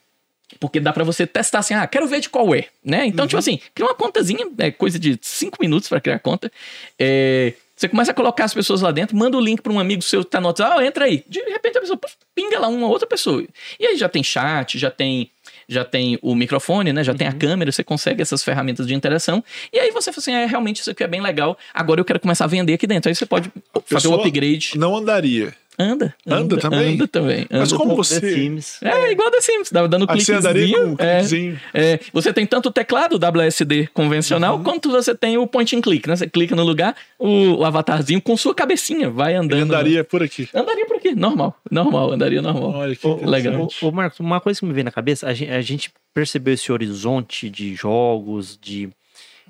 Porque 0.60 0.82
dá 0.82 0.92
para 0.92 1.06
você 1.06 1.26
testar 1.26 1.60
assim, 1.60 1.74
ah, 1.74 1.88
quero 1.88 2.06
ver 2.08 2.20
de 2.20 2.28
qual 2.28 2.54
é, 2.54 2.66
né? 2.84 3.06
Então, 3.06 3.26
tipo 3.26 3.38
uhum. 3.38 3.42
tipo 3.42 3.62
assim, 3.62 3.72
cria 3.74 3.88
uma 3.88 3.96
contazinha, 3.96 4.46
é 4.58 4.70
coisa 4.70 5.00
de 5.00 5.18
5 5.22 5.58
minutos 5.62 5.88
para 5.88 6.02
criar 6.02 6.18
a 6.18 6.20
conta. 6.20 6.52
É, 7.00 7.54
você 7.82 7.90
começa 7.90 8.12
a 8.12 8.14
colocar 8.14 8.44
as 8.44 8.54
pessoas 8.54 8.82
lá 8.82 8.92
dentro, 8.92 9.18
manda 9.18 9.36
o 9.36 9.42
link 9.42 9.60
para 9.60 9.74
um 9.74 9.80
amigo 9.80 10.04
seu 10.04 10.24
que 10.24 10.30
tá 10.30 10.40
no 10.40 10.46
WhatsApp, 10.46 10.80
ah, 10.80 10.86
entra 10.86 11.06
aí. 11.06 11.24
De 11.28 11.40
repente 11.40 11.80
a 11.80 11.82
pessoa 11.82 12.00
pinga 12.36 12.60
lá 12.60 12.68
uma 12.68 12.88
outra 12.88 13.08
pessoa. 13.08 13.44
E 13.80 13.88
aí 13.88 13.98
já 13.98 14.08
tem 14.08 14.24
chat, 14.24 14.78
já 14.78 14.92
tem 14.92 15.32
já 15.68 15.84
tem 15.84 16.20
o 16.22 16.36
microfone, 16.36 16.94
né? 16.94 17.04
Já 17.04 17.12
uhum. 17.12 17.18
tem 17.18 17.28
a 17.28 17.32
uhum. 17.32 17.40
câmera, 17.40 17.72
você 17.72 17.84
consegue 17.84 18.22
essas 18.22 18.44
ferramentas 18.44 18.86
de 18.86 18.94
interação. 18.94 19.44
E 19.74 19.80
aí 19.80 19.90
você 19.90 20.12
fala 20.12 20.20
assim, 20.20 20.34
é, 20.34 20.46
realmente 20.46 20.82
isso 20.82 20.92
aqui 20.92 21.04
é 21.04 21.08
bem 21.08 21.22
legal. 21.22 21.58
Agora 21.74 22.00
eu 22.00 22.06
quero 22.06 22.20
começar 22.20 22.44
a 22.44 22.48
vender 22.48 22.74
aqui 22.74 22.86
dentro. 22.86 23.10
Aí 23.10 23.16
você 23.16 23.26
pode 23.26 23.52
fazer 23.86 24.10
o 24.10 24.14
upgrade. 24.14 24.74
Não 24.76 24.96
andaria 24.96 25.56
Anda. 25.82 26.16
Anda 26.28 26.58
também? 26.58 26.94
Anda 26.96 27.08
também. 27.08 27.48
Mas 27.50 27.72
anda 27.74 27.78
como 27.78 27.90
também. 27.92 27.96
você- 28.04 28.22
The 28.22 28.30
Sims. 28.34 28.82
É, 28.82 29.12
igual 29.12 29.32
The 29.32 29.42
Sims, 29.42 29.72
dá- 29.72 29.88
dando 29.88 30.06
Aí 30.10 30.22
você 30.22 30.34
andaria 30.34 30.76
com 30.78 30.84
um 30.84 30.96
cliquezinho. 30.96 30.98
é, 31.00 31.12
cliquezinho. 31.20 31.60
é, 31.74 32.00
você 32.14 32.34
tem 32.34 32.46
tanto 32.46 32.70
o 32.70 32.72
teclado 32.72 33.18
WSD 33.18 33.88
convencional, 33.94 34.58
Uhum. 34.58 34.64
quanto 34.64 34.90
você 34.92 35.14
tem 35.16 35.38
o 35.38 35.48
point 35.48 35.76
and 35.76 35.82
click, 35.82 36.08
né? 36.08 36.16
Você 36.16 36.28
clica 36.28 36.56
no 36.56 36.64
lugar, 36.64 36.96
o, 37.20 37.58
o 37.60 37.66
avatarzinho 37.66 38.22
com 38.22 38.36
sua 38.38 38.54
cabecinha 38.54 39.10
vai 39.10 39.36
andando. 39.36 39.54
Ele 39.54 39.62
andaria 39.64 40.04
por 40.04 40.22
aqui. 40.24 40.48
Andaria 40.54 40.86
por 40.86 40.98
aqui, 40.98 41.16
normal. 41.16 41.56
Normal, 41.70 42.12
andaria 42.14 42.42
normal. 42.42 42.72
Olha 42.72 42.96
que 42.96 43.08
Legal. 43.26 43.68
Ô, 43.82 43.88
ô, 43.88 43.92
Marcos, 43.92 44.20
uma 44.20 44.40
coisa 44.40 44.60
que 44.60 44.66
me 44.66 44.74
vem 44.74 44.84
na 44.84 44.92
cabeça, 44.92 45.28
a 45.28 45.34
gente, 45.34 45.52
a 45.52 45.62
gente 45.62 45.92
percebeu 46.14 46.54
esse 46.54 46.72
horizonte 46.72 47.50
de 47.50 47.74
jogos, 47.74 48.58
de 48.62 48.90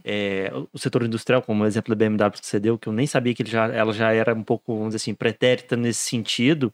é, 0.04 0.52
o 0.74 0.78
setor 0.78 1.04
industrial, 1.04 1.42
como 1.42 1.64
o 1.64 1.68
exemplo 1.68 1.94
da 1.94 2.00
BMW 2.00 2.32
que 2.32 2.46
você 2.46 2.60
deu, 2.60 2.78
que 2.78 2.88
eu 2.88 2.94
nem 2.94 3.08
sabia 3.08 3.34
que 3.34 3.42
ele 3.44 3.50
já, 3.50 3.66
ela 3.68 3.94
já 3.94 4.12
era 4.14 4.34
um 4.34 4.44
pouco, 4.44 4.74
vamos 4.74 4.90
dizer 4.90 4.98
assim, 4.98 5.14
pretérita 5.14 5.76
nesse 5.76 6.00
sentido. 6.10 6.74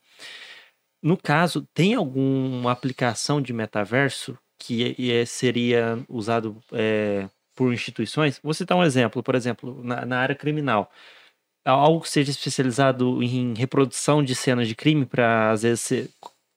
No 1.01 1.15
caso, 1.17 1.67
tem 1.73 1.93
alguma 1.93 2.71
aplicação 2.71 3.41
de 3.41 3.53
metaverso 3.53 4.37
que 4.59 4.95
é- 4.97 5.21
é- 5.21 5.25
seria 5.25 5.99
usado 6.09 6.57
é, 6.71 7.29
por 7.55 7.71
instituições? 7.73 8.39
Vou 8.43 8.53
citar 8.53 8.77
um 8.77 8.83
exemplo, 8.83 9.21
por 9.21 9.35
exemplo, 9.35 9.81
na, 9.83 10.05
na 10.05 10.19
área 10.19 10.35
criminal. 10.35 10.91
Algo 11.65 12.01
que 12.01 12.09
seja 12.09 12.31
especializado 12.31 13.21
em 13.21 13.53
reprodução 13.53 14.23
de 14.23 14.33
cenas 14.33 14.67
de 14.67 14.75
crime 14.75 15.05
para, 15.05 15.51
às 15.51 15.63
vezes, 15.63 16.09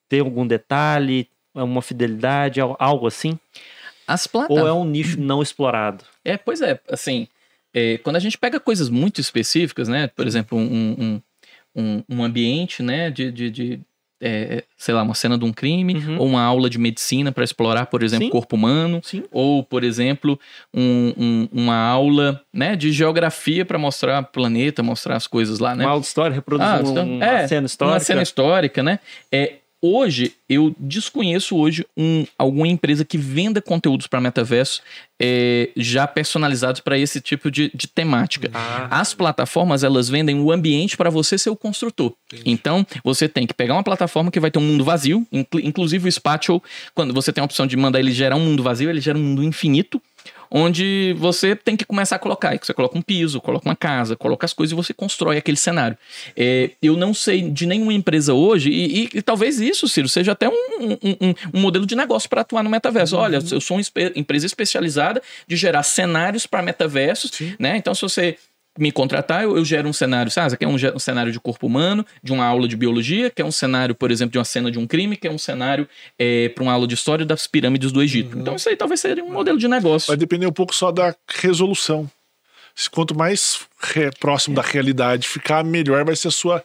ter 0.09 0.21
algum 0.21 0.47
detalhe, 0.47 1.29
uma 1.53 1.81
fidelidade, 1.81 2.61
al- 2.61 2.77
algo 2.79 3.07
assim? 3.07 3.37
As 4.07 4.27
Ou 4.49 4.67
é 4.67 4.73
um 4.73 4.85
nicho 4.85 5.19
não 5.19 5.41
explorado? 5.41 6.03
É, 6.23 6.37
pois 6.37 6.61
é, 6.61 6.79
assim, 6.89 7.27
é, 7.73 7.97
quando 7.99 8.15
a 8.15 8.19
gente 8.19 8.37
pega 8.37 8.59
coisas 8.59 8.89
muito 8.89 9.19
específicas, 9.21 9.87
né? 9.87 10.07
Por 10.07 10.27
exemplo, 10.27 10.57
um, 10.57 10.61
um, 10.99 11.21
um, 11.75 12.03
um 12.09 12.23
ambiente, 12.23 12.83
né? 12.83 13.09
De, 13.09 13.31
de, 13.31 13.49
de, 13.49 13.79
é, 14.23 14.63
sei 14.77 14.93
lá, 14.93 15.01
uma 15.01 15.15
cena 15.15 15.35
de 15.35 15.43
um 15.45 15.51
crime, 15.51 15.95
Uhum. 15.95 16.19
ou 16.19 16.27
uma 16.27 16.43
aula 16.43 16.69
de 16.69 16.77
medicina 16.77 17.31
para 17.31 17.43
explorar, 17.43 17.87
por 17.87 18.03
exemplo, 18.03 18.27
o 18.27 18.31
corpo 18.31 18.55
humano, 18.55 19.01
Sim. 19.03 19.23
ou, 19.31 19.63
por 19.63 19.83
exemplo, 19.83 20.39
um- 20.71 21.13
um- 21.17 21.49
uma 21.51 21.75
aula 21.75 22.39
né, 22.53 22.75
de 22.75 22.91
geografia 22.91 23.65
para 23.65 23.79
mostrar 23.79 24.21
o 24.21 24.25
planeta, 24.25 24.83
mostrar 24.83 25.15
as 25.15 25.25
coisas 25.25 25.57
lá, 25.57 25.73
né? 25.73 25.85
Uma 25.85 25.91
aula 25.91 26.01
de 26.01 26.07
história, 26.07 26.35
reproduzir 26.35 26.71
Ah, 26.71 26.81
então, 26.81 27.07
uma 27.15 27.25
é, 27.25 27.47
cena 27.47 27.65
histórica. 27.65 27.93
Uma 27.95 27.99
cena 27.99 28.21
histórica, 28.21 28.83
né? 28.83 28.99
É, 29.31 29.55
hoje, 29.81 30.33
eu 30.47 30.75
desconheço 30.77 31.55
hoje 31.57 31.85
um, 31.97 32.25
alguma 32.37 32.67
empresa 32.67 33.03
que 33.03 33.17
venda 33.17 33.61
conteúdos 33.61 34.05
para 34.07 34.21
metaverso 34.21 34.81
é, 35.19 35.69
já 35.75 36.05
personalizados 36.07 36.81
para 36.81 36.97
esse 36.97 37.19
tipo 37.21 37.49
de, 37.49 37.71
de 37.73 37.87
temática. 37.87 38.49
Ah, 38.53 38.87
As 39.01 39.13
plataformas, 39.13 39.83
elas 39.83 40.07
vendem 40.09 40.39
o 40.39 40.51
ambiente 40.51 40.95
para 40.97 41.09
você 41.09 41.37
ser 41.37 41.49
o 41.49 41.55
construtor. 41.55 42.13
Então, 42.45 42.85
você 43.03 43.27
tem 43.27 43.47
que 43.47 43.53
pegar 43.53 43.73
uma 43.73 43.83
plataforma 43.83 44.29
que 44.31 44.39
vai 44.39 44.51
ter 44.51 44.59
um 44.59 44.63
mundo 44.63 44.83
vazio, 44.83 45.25
inclu- 45.31 45.59
inclusive 45.61 46.07
o 46.07 46.11
Spatial, 46.11 46.61
quando 46.93 47.13
você 47.13 47.31
tem 47.33 47.41
a 47.41 47.45
opção 47.45 47.65
de 47.65 47.75
mandar 47.77 47.99
ele 47.99 48.11
gerar 48.11 48.35
um 48.35 48.45
mundo 48.45 48.61
vazio, 48.63 48.89
ele 48.89 49.01
gera 49.01 49.17
um 49.17 49.21
mundo 49.21 49.43
infinito, 49.43 50.01
onde 50.51 51.15
você 51.17 51.55
tem 51.55 51.77
que 51.77 51.85
começar 51.85 52.17
a 52.17 52.19
colocar. 52.19 52.57
Você 52.61 52.73
coloca 52.73 52.97
um 52.97 53.01
piso, 53.01 53.39
coloca 53.39 53.67
uma 53.67 53.75
casa, 53.75 54.15
coloca 54.15 54.45
as 54.45 54.53
coisas 54.53 54.73
e 54.73 54.75
você 54.75 54.93
constrói 54.93 55.37
aquele 55.37 55.57
cenário. 55.57 55.97
É, 56.35 56.71
eu 56.81 56.97
não 56.97 57.13
sei 57.13 57.49
de 57.49 57.65
nenhuma 57.65 57.93
empresa 57.93 58.33
hoje, 58.33 58.69
e, 58.69 59.03
e- 59.05 59.09
e 59.15 59.21
talvez 59.21 59.59
isso, 59.61 59.87
Ciro, 59.87 60.09
seja 60.09 60.33
até 60.33 60.49
um, 60.49 60.53
um- 60.81 60.97
um- 61.21 61.33
um 61.53 61.59
modelo 61.61 61.85
de 61.85 61.95
negócio 61.95 62.29
para 62.29 62.41
atuar 62.41 62.63
no 62.63 62.69
metaverso. 62.69 63.15
Olha, 63.15 63.39
eu 63.51 63.61
sou 63.61 63.77
uma 63.77 63.83
empresa 64.15 64.45
especializada 64.45 65.21
de 65.47 65.55
gerar 65.55 65.83
cenários 65.83 66.45
para 66.45 66.61
metaversos, 66.61 67.31
né? 67.57 67.77
Então, 67.77 67.95
se 67.95 68.01
você 68.01 68.37
me 68.79 68.91
contratar, 68.91 69.43
eu, 69.43 69.57
eu 69.57 69.65
gero 69.65 69.87
um 69.89 69.93
cenário, 69.93 70.31
sabe? 70.31 70.55
Quer 70.55 70.67
um, 70.67 70.75
um 70.95 70.99
cenário 70.99 71.31
de 71.31 71.39
corpo 71.39 71.67
humano, 71.67 72.05
de 72.23 72.31
uma 72.31 72.45
aula 72.45 72.67
de 72.67 72.77
biologia, 72.77 73.29
quer 73.29 73.43
um 73.43 73.51
cenário, 73.51 73.93
por 73.93 74.11
exemplo, 74.11 74.31
de 74.31 74.37
uma 74.37 74.45
cena 74.45 74.71
de 74.71 74.79
um 74.79 74.87
crime, 74.87 75.17
quer 75.17 75.29
um 75.29 75.37
cenário 75.37 75.87
para 76.55 76.63
uma 76.63 76.71
aula 76.71 76.87
de 76.87 76.93
história 76.93 77.25
das 77.25 77.47
pirâmides 77.47 77.91
do 77.91 78.01
Egito. 78.01 78.37
Então, 78.37 78.55
isso 78.55 78.69
aí 78.69 78.75
talvez 78.77 78.99
seja 79.01 79.21
um 79.23 79.31
modelo 79.31 79.57
de 79.57 79.67
negócio. 79.67 80.07
Vai 80.07 80.17
depender 80.17 80.47
um 80.47 80.51
pouco 80.53 80.73
só 80.73 80.91
da 80.91 81.13
resolução. 81.27 82.09
Quanto 82.91 83.13
mais 83.13 83.59
re- 83.81 84.11
próximo 84.19 84.55
da 84.55 84.61
realidade 84.61 85.27
ficar, 85.27 85.63
melhor 85.63 86.05
vai 86.05 86.15
ser 86.15 86.29
a 86.29 86.31
sua. 86.31 86.63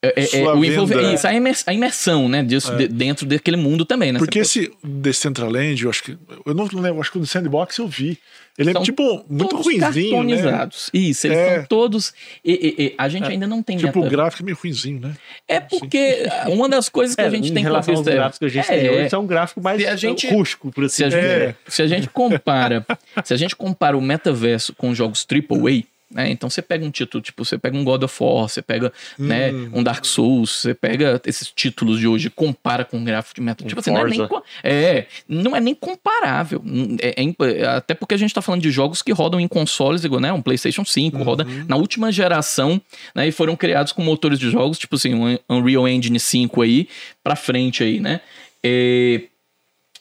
É, 0.00 0.08
é, 0.16 0.38
é, 0.42 0.48
o 0.52 0.64
envolver, 0.64 1.12
isso, 1.12 1.26
a 1.26 1.34
imers- 1.34 1.64
a 1.66 1.74
imersão, 1.74 2.28
né, 2.28 2.44
disso, 2.44 2.72
de- 2.76 2.86
dentro 2.86 3.26
daquele 3.26 3.56
mundo 3.56 3.84
também, 3.84 4.12
né? 4.12 4.20
Porque 4.20 4.38
esse 4.38 4.70
Decentraland, 4.84 5.82
eu 5.82 5.90
acho 5.90 6.04
que. 6.04 6.16
Eu 6.46 6.54
não 6.54 6.68
lembro, 6.72 7.00
acho 7.00 7.10
que 7.10 7.18
o 7.18 7.26
Sandbox 7.26 7.78
eu 7.78 7.88
vi. 7.88 8.16
Ele 8.56 8.70
é 8.70 8.72
São 8.72 8.82
tipo 8.82 9.24
muito 9.28 9.50
todos 9.50 9.66
ruinzinho. 9.66 10.22
Né? 10.24 10.36
cartonizados. 10.36 10.90
Isso, 10.92 11.26
eles 11.28 11.38
É. 11.38 11.56
são 11.56 11.64
todos. 11.66 12.12
e- 12.44 12.52
e- 12.52 12.82
e 12.86 12.94
a 12.98 13.08
gente 13.08 13.26
ainda 13.28 13.46
não 13.46 13.62
tem 13.62 13.76
Tipo, 13.76 14.00
o 14.00 14.08
gráfico 14.10 14.42
é 14.42 14.46
meio 14.46 14.58
ruinzinho, 14.60 15.00
né? 15.00 15.14
É 15.46 15.60
porque 15.60 16.26
uma 16.48 16.68
das 16.68 16.88
coisas 16.88 17.14
que 17.14 17.22
é, 17.22 17.26
a 17.26 17.30
gente 17.30 17.50
em 17.50 17.54
tem 17.54 17.62
que 17.62 17.68
relação 17.68 17.94
aos 17.94 18.04
gráficos 18.04 18.38
que 18.38 18.44
a 18.44 18.48
gente 18.48 18.70
É, 18.72 18.78
tem 18.80 18.90
hoje, 18.90 19.08
é. 19.12 19.14
é 19.14 19.18
um 19.18 19.26
gráfico 19.26 19.60
mais 19.60 19.80
Se 19.80 19.86
a 19.86 19.94
gente- 19.96 20.26
rústico, 20.28 20.72
por 20.72 20.84
assim 20.84 20.96
se 20.96 21.04
a, 21.04 21.10
gente, 21.10 21.20
dizer. 21.22 21.40
É. 21.42 21.54
se 21.68 21.82
a 21.82 21.86
gente 21.86 22.08
compara, 22.08 22.84
se 23.24 23.32
a 23.34 23.36
gente 23.36 23.54
compara 23.54 23.96
o 23.96 24.00
metaverso 24.00 24.72
com 24.74 24.92
jogos 24.94 25.24
AAA, 25.24 25.84
né? 26.10 26.30
Então 26.30 26.48
você 26.48 26.62
pega 26.62 26.84
um 26.84 26.90
título, 26.90 27.22
tipo, 27.22 27.44
você 27.44 27.58
pega 27.58 27.76
um 27.76 27.84
God 27.84 28.02
of 28.02 28.16
War, 28.22 28.48
você 28.48 28.62
pega, 28.62 28.92
né, 29.18 29.50
Hum. 29.52 29.70
um 29.74 29.82
Dark 29.82 30.04
Souls, 30.04 30.50
você 30.50 30.74
pega 30.74 31.20
esses 31.26 31.50
títulos 31.50 31.98
de 32.00 32.06
hoje, 32.08 32.30
compara 32.30 32.84
com 32.84 32.98
o 33.00 33.04
gráfico 33.04 33.34
de 33.36 33.40
meta, 33.42 33.62
Um 33.62 33.66
tipo 33.66 33.80
assim, 33.80 33.90
não 33.90 34.00
é, 34.06 34.08
nem, 34.10 34.28
é, 34.64 35.06
não 35.28 35.56
é 35.56 35.60
nem 35.60 35.74
comparável. 35.74 36.62
É- 37.00 37.20
é 37.20 37.22
imp- 37.22 37.42
até 37.76 37.94
porque 37.94 38.14
a 38.14 38.18
gente 38.18 38.32
tá 38.32 38.40
falando 38.40 38.62
de 38.62 38.70
jogos 38.70 39.02
que 39.02 39.12
rodam 39.12 39.38
em 39.38 39.46
consoles, 39.48 40.02
igual, 40.04 40.20
né, 40.20 40.32
um 40.32 40.40
PlayStation 40.42 40.84
5, 40.84 41.22
roda 41.22 41.44
Uhum. 41.44 41.64
na 41.68 41.76
última 41.76 42.10
geração, 42.10 42.80
né, 43.14 43.28
e 43.28 43.32
foram 43.32 43.54
criados 43.54 43.92
com 43.92 44.02
motores 44.02 44.38
de 44.38 44.50
jogos, 44.50 44.78
tipo 44.78 44.96
assim, 44.96 45.14
um 45.14 45.38
Unreal 45.48 45.86
Engine 45.86 46.18
5 46.18 46.62
aí, 46.62 46.88
pra 47.22 47.36
frente 47.36 47.82
aí, 47.82 48.00
né? 48.00 48.20
É, 48.64 49.22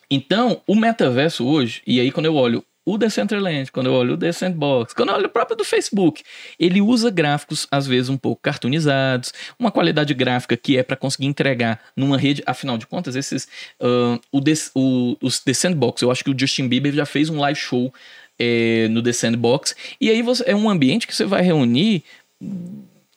então, 0.09 0.61
o 0.65 0.75
metaverso 0.75 1.45
hoje, 1.45 1.81
e 1.85 1.99
aí 1.99 2.11
quando 2.11 2.27
eu 2.27 2.35
olho 2.35 2.63
o 2.87 2.97
Decentraland, 2.97 3.69
quando 3.69 3.87
eu 3.87 3.93
olho 3.93 4.13
o 4.13 4.17
The 4.17 4.31
Sandbox, 4.31 4.93
quando 4.93 5.09
eu 5.09 5.15
olho 5.15 5.25
o 5.25 5.29
próprio 5.29 5.57
do 5.57 5.65
Facebook, 5.65 6.23
ele 6.57 6.79
usa 6.79 7.11
gráficos, 7.11 7.67
às 7.69 7.85
vezes, 7.85 8.07
um 8.07 8.15
pouco 8.15 8.41
cartoonizados, 8.41 9.33
uma 9.59 9.69
qualidade 9.69 10.13
gráfica 10.13 10.55
que 10.55 10.77
é 10.77 10.83
para 10.83 10.95
conseguir 10.95 11.25
entregar 11.25 11.81
numa 11.97 12.17
rede, 12.17 12.41
afinal 12.45 12.77
de 12.77 12.87
contas, 12.87 13.17
esses. 13.17 13.45
ah, 13.81 14.17
o, 14.31 14.41
o, 14.73 15.17
os 15.21 15.39
The 15.39 15.53
Sandbox, 15.53 16.01
eu 16.01 16.09
acho 16.09 16.23
que 16.23 16.29
o 16.29 16.39
Justin 16.39 16.69
Bieber 16.69 16.93
já 16.93 17.05
fez 17.05 17.29
um 17.29 17.41
live 17.41 17.59
show 17.59 17.93
eh, 18.39 18.87
no 18.89 19.03
The 19.03 19.11
Sandbox, 19.11 19.75
e 19.99 20.09
aí 20.09 20.21
você, 20.21 20.45
é 20.47 20.55
um 20.55 20.69
ambiente 20.69 21.05
que 21.05 21.13
você 21.13 21.25
vai 21.25 21.41
reunir 21.41 22.05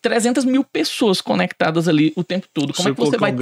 300 0.03 0.45
mil 0.45 0.65
pessoas 0.65 1.21
conectadas 1.21 1.87
ali 1.89 2.13
o 2.17 2.25
tempo 2.25 2.47
todo. 2.55 2.73
Como 2.73 2.83
Você 2.85 2.91
é 2.91 2.95
que 2.95 3.01
você 3.01 3.19
vai 3.19 3.31
um. 3.33 3.35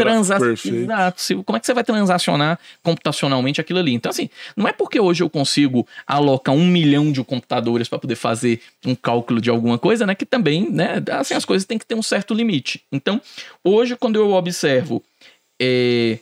Exato. 0.85 1.21
Se- 1.21 1.35
Como 1.37 1.57
é 1.57 1.61
que 1.61 1.67
você 1.67 1.75
vai 1.75 1.85
transacionar 1.85 2.59
computacionalmente 2.83 3.61
aquilo 3.61 3.79
ali? 3.79 3.95
Então, 3.95 4.11
assim, 4.11 4.29
não 4.57 4.67
é 4.67 4.73
porque 4.73 4.99
hoje 4.99 5.23
eu 5.23 5.31
consigo 5.31 5.87
alocar 6.07 6.55
um 6.55 6.67
milhão 6.67 7.13
de 7.13 7.23
computadores 7.23 7.89
para 7.89 7.99
poder 7.99 8.17
fazer 8.17 8.61
um 8.85 8.95
cálculo 8.95 9.41
de 9.41 9.51
alguma 9.51 9.79
coisa, 9.79 10.07
né? 10.07 10.15
Que 10.15 10.27
também, 10.27 10.69
né? 10.71 11.03
Assim, 11.13 11.35
as 11.35 11.45
coisas 11.45 11.65
têm 11.67 11.79
que 11.79 11.87
ter 11.87 11.95
um 11.95 12.03
certo 12.03 12.35
limite. 12.35 12.83
Então, 12.91 13.21
hoje, 13.63 13.97
quando 13.97 14.17
eu 14.17 14.33
observo 14.33 15.03
é, 15.61 16.19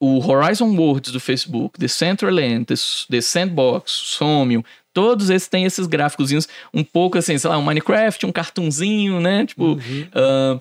o 0.00 0.18
Horizon 0.24 0.74
Worlds 0.76 1.12
do 1.12 1.20
Facebook, 1.20 1.78
The 1.78 1.88
Centraland, 1.88 2.64
The, 2.66 2.74
The 3.10 3.20
Sandbox, 3.20 3.90
Somnium, 3.92 4.62
todos 4.92 5.30
esses 5.30 5.48
têm 5.48 5.64
esses 5.64 5.86
gráficozinhos 5.86 6.48
um 6.72 6.84
pouco 6.84 7.18
assim, 7.18 7.36
sei 7.38 7.48
lá, 7.50 7.58
um 7.58 7.62
Minecraft, 7.62 8.26
um 8.26 8.32
cartunzinho, 8.32 9.20
né? 9.20 9.46
Tipo, 9.46 9.78
ah, 10.14 10.60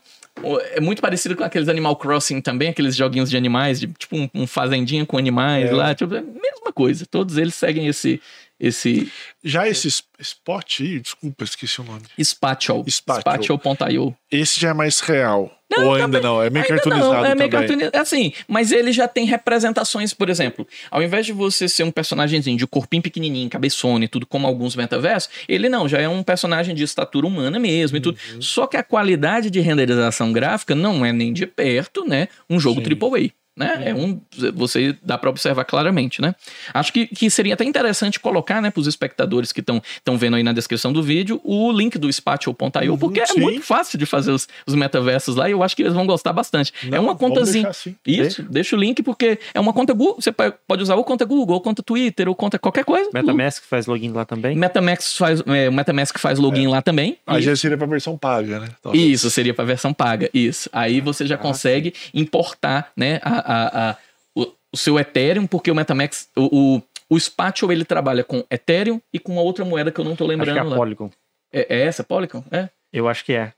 é 0.74 0.80
muito 0.80 1.02
parecido 1.02 1.36
com 1.36 1.44
aqueles 1.44 1.67
Animal 1.67 1.96
Crossing 1.98 2.41
também, 2.41 2.70
aqueles 2.70 2.96
joguinhos 2.96 3.30
de 3.30 3.38
animais, 3.38 3.80
de, 3.80 3.88
tipo 3.88 4.15
um, 4.15 4.30
um 4.34 4.48
fazendinha 4.48 5.06
com 5.06 5.17
animais 5.17 5.70
É. 5.70 5.74
lá, 5.74 5.94
tipo, 5.94 6.13
é 6.15 6.20
a 6.20 6.22
mesma 6.22 6.72
coisa. 6.74 7.06
Todos 7.06 7.38
eles 7.38 7.54
seguem 7.54 7.88
esse 7.88 8.22
esse 8.62 9.12
Já 9.43 9.67
esse 9.67 9.88
spot 10.19 10.80
desculpa, 11.02 11.43
esqueci 11.43 11.82
o 11.82 11.84
nome. 11.84 12.04
Spatial, 12.24 12.84
Spatial. 12.88 13.41
Spatial.io. 13.41 14.15
Esse 14.32 14.60
já 14.60 14.69
é 14.69 14.74
mais 14.74 15.00
real. 15.00 15.52
Não, 15.69 15.86
Ou 15.88 15.93
ainda 15.95 16.06
também- 16.08 16.21
não, 16.21 16.43
é 16.43 16.50
meio 16.50 16.65
Ainda 16.65 16.76
cartoonizado 16.76 17.13
não, 17.13 17.19
é 17.26 17.34
meio 17.34 17.50
também. 17.50 17.50
cartoonizado. 17.50 17.97
Assim, 17.97 18.34
mas 18.47 18.71
ele 18.74 18.91
já 18.91 19.08
tem 19.08 19.26
representações, 19.26 20.13
por 20.13 20.30
exemplo, 20.30 20.67
ao 20.91 21.02
invés 21.02 21.26
de 21.26 21.32
você 21.32 21.67
ser 21.69 21.84
um 21.84 21.91
personagemzinho 21.91 22.58
de 22.58 22.67
corpinho 22.67 23.02
pequenininho, 23.02 23.50
cabeçona 23.50 24.03
e 24.03 24.07
tudo, 24.09 24.26
como 24.28 24.45
alguns 24.45 24.76
metaversos, 24.76 25.30
ele 25.47 25.70
não, 25.70 25.88
já 25.88 25.99
é 26.01 26.09
um 26.09 26.24
personagem 26.24 26.76
de 26.76 26.84
estatura 26.84 27.26
humana 27.26 27.57
mesmo 27.57 27.97
e 27.97 28.01
tudo. 28.01 28.18
Só 28.41 28.68
que 28.68 28.76
a 28.76 28.84
qualidade 28.84 29.49
de 29.49 29.62
renderização 29.62 30.34
gráfica 30.34 30.76
não 30.76 31.05
é 31.05 31.14
nem 31.14 31.32
de 31.32 31.45
perto, 31.47 32.03
né, 32.05 32.28
um 32.49 32.59
jogo 32.59 32.82
Sim. 32.84 32.89
AAA. 32.93 33.32
Né? 33.62 33.84
É 33.89 33.93
um, 33.95 34.20
você 34.53 34.95
dá 35.03 35.18
para 35.18 35.30
observar 35.30 35.64
claramente, 35.66 36.22
né? 36.22 36.34
Acho 36.74 36.91
que, 36.91 37.07
que 37.07 37.30
seria 37.30 37.53
até 37.53 37.64
interessante 37.64 38.20
colocar, 38.20 38.62
né, 38.62 38.70
para 38.72 38.82
os 38.82 38.88
espectadores 38.88 39.51
que 39.51 39.62
estão 39.62 40.18
vendo 40.18 40.36
aí 40.36 40.43
na 40.43 40.51
descrição 40.53 40.91
do 40.91 41.01
vídeo, 41.03 41.39
o 41.43 41.72
link 41.72 41.97
do 41.97 42.12
Spatial.io, 42.12 42.91
Uhum, 42.93 42.97
porque 42.97 43.26
sim. 43.26 43.38
é 43.38 43.41
muito 43.41 43.62
fácil 43.66 43.97
de 43.97 44.05
fazer 44.05 44.32
os, 44.32 44.47
os 44.66 44.74
metaversos 44.76 45.36
lá 45.36 45.47
e 45.47 45.51
eu 45.51 45.62
acho 45.64 45.76
que 45.76 45.82
eles 45.84 45.93
vão 45.93 46.05
gostar 46.05 46.34
bastante. 46.34 46.74
é 46.84 46.89
Não, 46.89 47.03
uma 47.03 47.14
vamos 47.14 47.20
contazinha. 47.20 47.70
assim. 47.70 47.95
Isso, 48.05 48.43
deixa 48.43 48.76
o 48.76 48.80
link 48.80 49.01
porque 49.03 49.39
é 49.53 49.59
uma 49.59 49.74
conta 49.74 49.93
Google. 49.93 50.16
Você 50.20 50.32
pode 50.32 50.82
usar 50.84 50.95
ou 50.95 51.03
conta 51.03 51.24
Google, 51.26 51.55
ou 51.55 51.62
conta 51.62 51.84
Twitter, 51.84 52.28
ou 52.28 52.36
conta 52.36 52.57
qualquer 52.57 52.84
coisa. 52.84 53.09
MetaMask 53.14 53.64
faz 53.64 53.86
login 53.86 54.12
lá 54.12 54.26
também. 54.26 54.55
MetaMask 54.55 55.18
faz, 55.18 55.41
é, 55.45 55.70
MetaMask 55.70 56.18
faz 56.18 56.39
login 56.39 56.68
lá 56.68 56.82
também. 56.82 57.18
Aí 57.28 57.41
já 57.41 57.55
seria 57.55 57.78
pra 57.78 57.86
versão 57.88 58.18
paga, 58.18 58.59
né? 58.59 58.68
Talvez. 58.82 59.03
Isso, 59.12 59.30
seria 59.30 59.53
para 59.53 59.66
versão 59.66 59.93
paga. 59.93 60.30
Isso. 60.34 60.70
Aí 60.74 60.99
você 61.01 61.24
Ah, 61.24 61.28
já 61.28 61.38
consegue 61.38 61.93
importar 62.14 62.91
né, 62.95 63.20
a, 63.24 63.51
a- 63.54 63.89
a- 63.91 63.97
o, 64.36 64.54
o 64.74 64.78
seu 64.78 64.99
Ethereum, 64.99 65.45
porque 65.47 65.70
o 65.72 65.76
MetaMask, 65.76 66.28
o, 66.36 66.76
o, 66.78 66.82
o 67.16 67.20
Spatial, 67.20 67.72
ele 67.72 67.84
trabalha 67.86 68.24
com 68.24 68.43
Ethereum 68.49 69.02
e 69.14 69.20
com 69.20 69.32
uma 69.34 69.41
outra 69.41 69.66
moeda 69.66 69.91
que 69.91 69.99
eu 69.99 70.06
não 70.06 70.16
tô 70.16 70.26
Acho 70.26 70.36
que 70.38 70.41
é 70.41 70.45
lembrando 70.45 70.68
a 70.68 70.70
lá. 70.70 70.76
Polygon. 70.76 71.12
É, 71.52 71.76
é 71.78 71.82
essa, 71.86 72.04
Polygon? 72.04 72.43
É? 72.52 72.70
Eu 72.93 73.08
acho 73.08 73.24
que 73.26 73.34
é. 73.34 73.54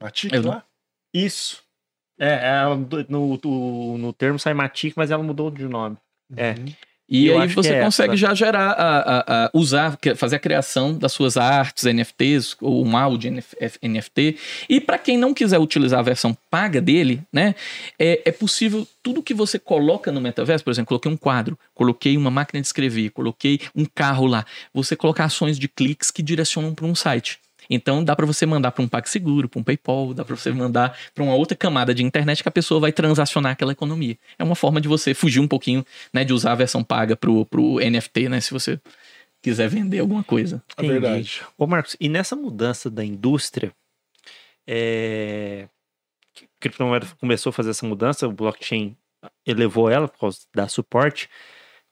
Matic 0.00 0.32
Eu 0.32 0.42
não-? 0.42 0.62
Isso. 1.14 1.62
É, 2.18 2.48
ela, 2.48 2.74
no, 3.08 3.38
no, 3.42 3.98
no 3.98 4.12
termo 4.12 4.38
sai 4.38 4.54
Matic, 4.54 4.94
mas 4.96 5.10
ela 5.10 5.22
mudou 5.22 5.50
de 5.50 5.64
nome. 5.66 5.96
É. 6.36 6.54
E 7.08 7.28
Eu 7.28 7.38
aí 7.40 7.46
você 7.48 7.72
é 7.74 7.84
consegue 7.84 8.10
essa. 8.14 8.16
já 8.16 8.34
gerar, 8.34 8.70
a, 8.72 8.98
a- 8.98 9.44
a- 9.46 9.50
usar, 9.54 9.96
fazer 10.16 10.36
a 10.36 10.38
criação 10.40 10.92
das 10.98 11.12
suas 11.12 11.36
artes, 11.36 11.84
NFTs, 11.84 12.56
ou 12.60 12.84
um 12.84 12.96
áudio 12.96 13.28
NF- 13.28 13.56
NFT. 13.80 14.36
E 14.68 14.80
para 14.80 14.98
quem 14.98 15.16
não 15.16 15.32
quiser 15.32 15.58
utilizar 15.60 16.00
a 16.00 16.02
versão 16.02 16.36
paga 16.50 16.80
dele, 16.80 17.22
né, 17.32 17.54
é, 17.96 18.22
é 18.24 18.32
possível 18.32 18.86
tudo 19.04 19.22
que 19.22 19.32
você 19.34 19.56
coloca 19.56 20.10
no 20.10 20.20
metaverso, 20.20 20.64
por 20.64 20.70
exemplo, 20.72 20.88
coloquei 20.88 21.10
um 21.12 21.16
quadro, 21.16 21.56
coloquei 21.74 22.16
uma 22.16 22.30
máquina 22.30 22.60
de 22.60 22.66
escrever, 22.66 23.10
coloquei 23.10 23.60
um 23.74 23.84
carro 23.84 24.26
lá, 24.26 24.44
você 24.74 24.96
colocar 24.96 25.24
ações 25.26 25.58
de 25.60 25.68
cliques 25.68 26.10
que 26.10 26.22
direcionam 26.22 26.74
para 26.74 26.86
um 26.86 26.94
site. 26.96 27.38
Então 27.68 28.02
dá 28.02 28.14
para 28.14 28.26
você 28.26 28.46
mandar 28.46 28.72
para 28.72 28.82
um 28.82 28.88
PagSeguro, 28.88 29.48
para 29.48 29.60
um 29.60 29.62
PayPal, 29.62 30.14
dá 30.14 30.24
para 30.24 30.36
você 30.36 30.50
mandar 30.52 30.96
para 31.14 31.24
uma 31.24 31.34
outra 31.34 31.56
camada 31.56 31.94
de 31.94 32.02
internet 32.02 32.42
que 32.42 32.48
a 32.48 32.52
pessoa 32.52 32.80
vai 32.80 32.92
transacionar 32.92 33.52
aquela 33.52 33.72
economia. 33.72 34.16
É 34.38 34.44
uma 34.44 34.54
forma 34.54 34.80
de 34.80 34.88
você 34.88 35.14
fugir 35.14 35.40
um 35.40 35.48
pouquinho, 35.48 35.84
né, 36.12 36.24
de 36.24 36.32
usar 36.32 36.52
a 36.52 36.56
versão 36.56 36.82
paga 36.82 37.16
pro, 37.16 37.44
pro 37.46 37.78
NFT, 37.78 38.28
né, 38.28 38.40
se 38.40 38.52
você 38.52 38.80
quiser 39.42 39.68
vender 39.68 40.00
alguma 40.00 40.24
coisa. 40.24 40.62
É 40.76 40.82
verdade. 40.82 41.42
Ô, 41.56 41.66
Marcos, 41.66 41.96
e 42.00 42.08
nessa 42.08 42.34
mudança 42.34 42.90
da 42.90 43.04
indústria, 43.04 43.72
é... 44.66 45.68
a 46.36 46.44
criptomoeda 46.58 47.06
começou 47.20 47.50
a 47.50 47.52
fazer 47.52 47.70
essa 47.70 47.86
mudança, 47.86 48.26
o 48.26 48.32
blockchain 48.32 48.96
elevou 49.46 49.88
ela 49.88 50.08
por 50.08 50.18
causa 50.18 50.40
da 50.54 50.68
suporte, 50.68 51.28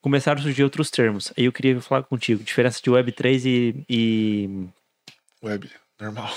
começaram 0.01 0.41
a 0.41 0.43
surgir 0.43 0.65
outros 0.65 0.91
termos. 0.91 1.33
Aí 1.39 1.45
eu 1.45 1.53
queria 1.53 1.81
falar 1.81 2.03
contigo, 2.03 2.43
diferença 2.43 2.81
de 2.83 2.91
Web3 2.91 3.45
e... 3.47 3.85
e... 3.89 4.69
Web, 5.45 5.71
normal. 6.01 6.31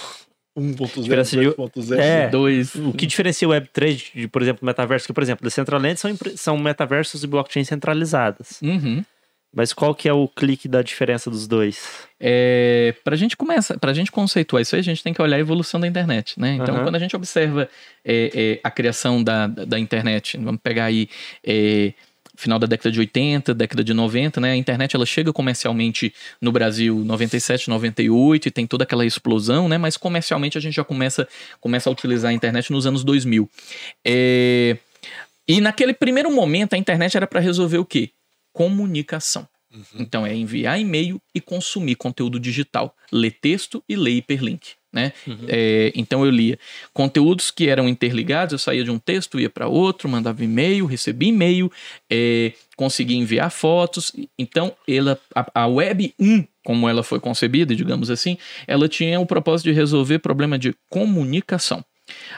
1.0, 0.58 1.04
Diferença 1.04 1.38
de- 1.38 1.46
2.0. 1.50 2.00
É. 2.00 2.28
Dois. 2.30 2.74
O 2.76 2.92
que 2.92 3.06
diferencia 3.06 3.48
o 3.48 3.52
Web3 3.52 3.96
de, 3.96 4.22
de, 4.22 4.28
por 4.28 4.42
exemplo, 4.42 4.66
metaverso? 4.66 5.06
Que, 5.06 5.14
por 5.14 5.22
exemplo, 5.22 5.44
Decentraland 5.44 6.00
são, 6.00 6.12
são 6.36 6.58
metaversos 6.58 7.24
e 7.24 7.28
blockchain 7.28 7.64
centralizadas. 7.64 8.60
Uhum. 8.64 9.04
Mas 9.56 9.72
qual 9.72 9.96
que 9.96 10.10
é 10.10 10.14
o 10.14 10.28
clique 10.28 10.68
da 10.68 10.82
diferença 10.82 11.30
dos 11.30 11.48
dois? 11.48 12.06
É, 12.20 12.94
para 13.04 13.14
a 13.14 13.18
gente 13.18 13.38
começar, 13.38 13.78
para 13.80 13.92
a 13.92 13.94
gente 13.94 14.12
conceituar 14.12 14.62
isso 14.62 14.76
aí, 14.76 14.82
a 14.82 14.84
gente 14.84 15.02
tem 15.02 15.14
que 15.14 15.22
olhar 15.22 15.38
a 15.38 15.40
evolução 15.40 15.80
da 15.80 15.88
internet, 15.88 16.40
né? 16.40 16.56
Então, 16.56 16.76
Aham. 16.76 16.84
quando 16.84 16.96
a 16.96 17.00
gente 17.00 17.16
observa 17.16 17.70
é, 18.04 18.32
é, 18.36 18.60
a 18.64 18.70
criação 18.70 19.24
da, 19.24 19.48
da, 19.48 19.64
da 19.64 19.80
internet, 19.80 20.38
vamos 20.38 20.60
pegar 20.62 20.86
aí 20.86 21.08
é, 21.46 21.94
final 22.38 22.60
da 22.60 22.68
década 22.68 22.92
de 22.92 23.00
80, 23.00 23.54
década 23.54 23.84
de 23.84 23.94
90, 23.94 24.40
né? 24.40 24.52
A 24.52 24.56
internet 24.56 24.96
ela 24.96 25.06
chega 25.06 25.34
comercialmente 25.34 26.14
no 26.40 26.52
Brasil 26.52 27.04
97, 27.04 27.70
98 27.70 28.48
e 28.48 28.52
tem 28.52 28.66
toda 28.66 28.84
aquela 28.84 29.06
explosão, 29.06 29.68
né? 29.68 29.78
Mas 29.78 29.98
comercialmente 29.98 30.58
a 30.58 30.62
gente 30.62 30.76
já 30.76 30.84
começa, 30.84 31.28
começa 31.60 31.90
a 31.90 31.92
utilizar 31.92 32.32
a 32.32 32.34
internet 32.34 32.72
nos 32.72 32.86
anos 32.86 33.04
2000. 33.04 33.50
É, 34.06 34.78
e 35.48 35.60
naquele 35.60 35.94
primeiro 35.94 36.32
momento 36.34 36.74
a 36.74 36.78
internet 36.78 37.18
era 37.18 37.28
para 37.28 37.40
resolver 37.40 37.80
o 37.80 37.86
quê? 37.86 38.12
Comunicação. 38.54 39.48
Então 39.96 40.26
é 40.26 40.34
enviar 40.34 40.80
e-mail 40.80 41.22
e 41.36 41.42
consumir 41.42 41.96
conteúdo 41.96 42.40
digital, 42.40 42.96
ler 43.12 43.32
texto 43.32 43.84
e 43.88 43.96
ler 43.96 44.12
hiperlink. 44.12 44.77
Né? 44.98 45.14
É, 45.48 45.92
então 45.94 46.26
eu 46.26 46.32
lia 46.32 46.58
conteúdos 46.92 47.52
que 47.52 47.70
eram 47.70 47.88
interligados, 47.88 48.54
eu 48.54 48.58
saía 48.58 48.84
de 48.84 48.90
um 48.90 48.98
texto, 48.98 49.40
ia 49.40 49.48
para 49.48 49.68
outro, 49.68 50.10
mandava 50.10 50.44
e-mail, 50.44 50.88
recebia 50.88 51.30
e-mail, 51.30 51.72
é, 52.10 52.52
conseguia 52.76 53.16
enviar 53.16 53.52
fotos. 53.52 54.12
Então 54.40 54.74
ela, 54.88 55.20
a, 55.36 55.64
a 55.64 55.68
Web 55.68 56.16
1, 56.20 56.44
como 56.66 56.90
ela 56.90 57.04
foi 57.04 57.20
concebida, 57.20 57.76
digamos 57.76 58.10
assim, 58.10 58.40
ela 58.66 58.90
tinha 58.90 59.20
o 59.20 59.26
propósito 59.28 59.66
de 59.66 59.74
resolver 59.74 60.18
problema 60.18 60.58
de 60.58 60.76
comunicação. 60.90 61.86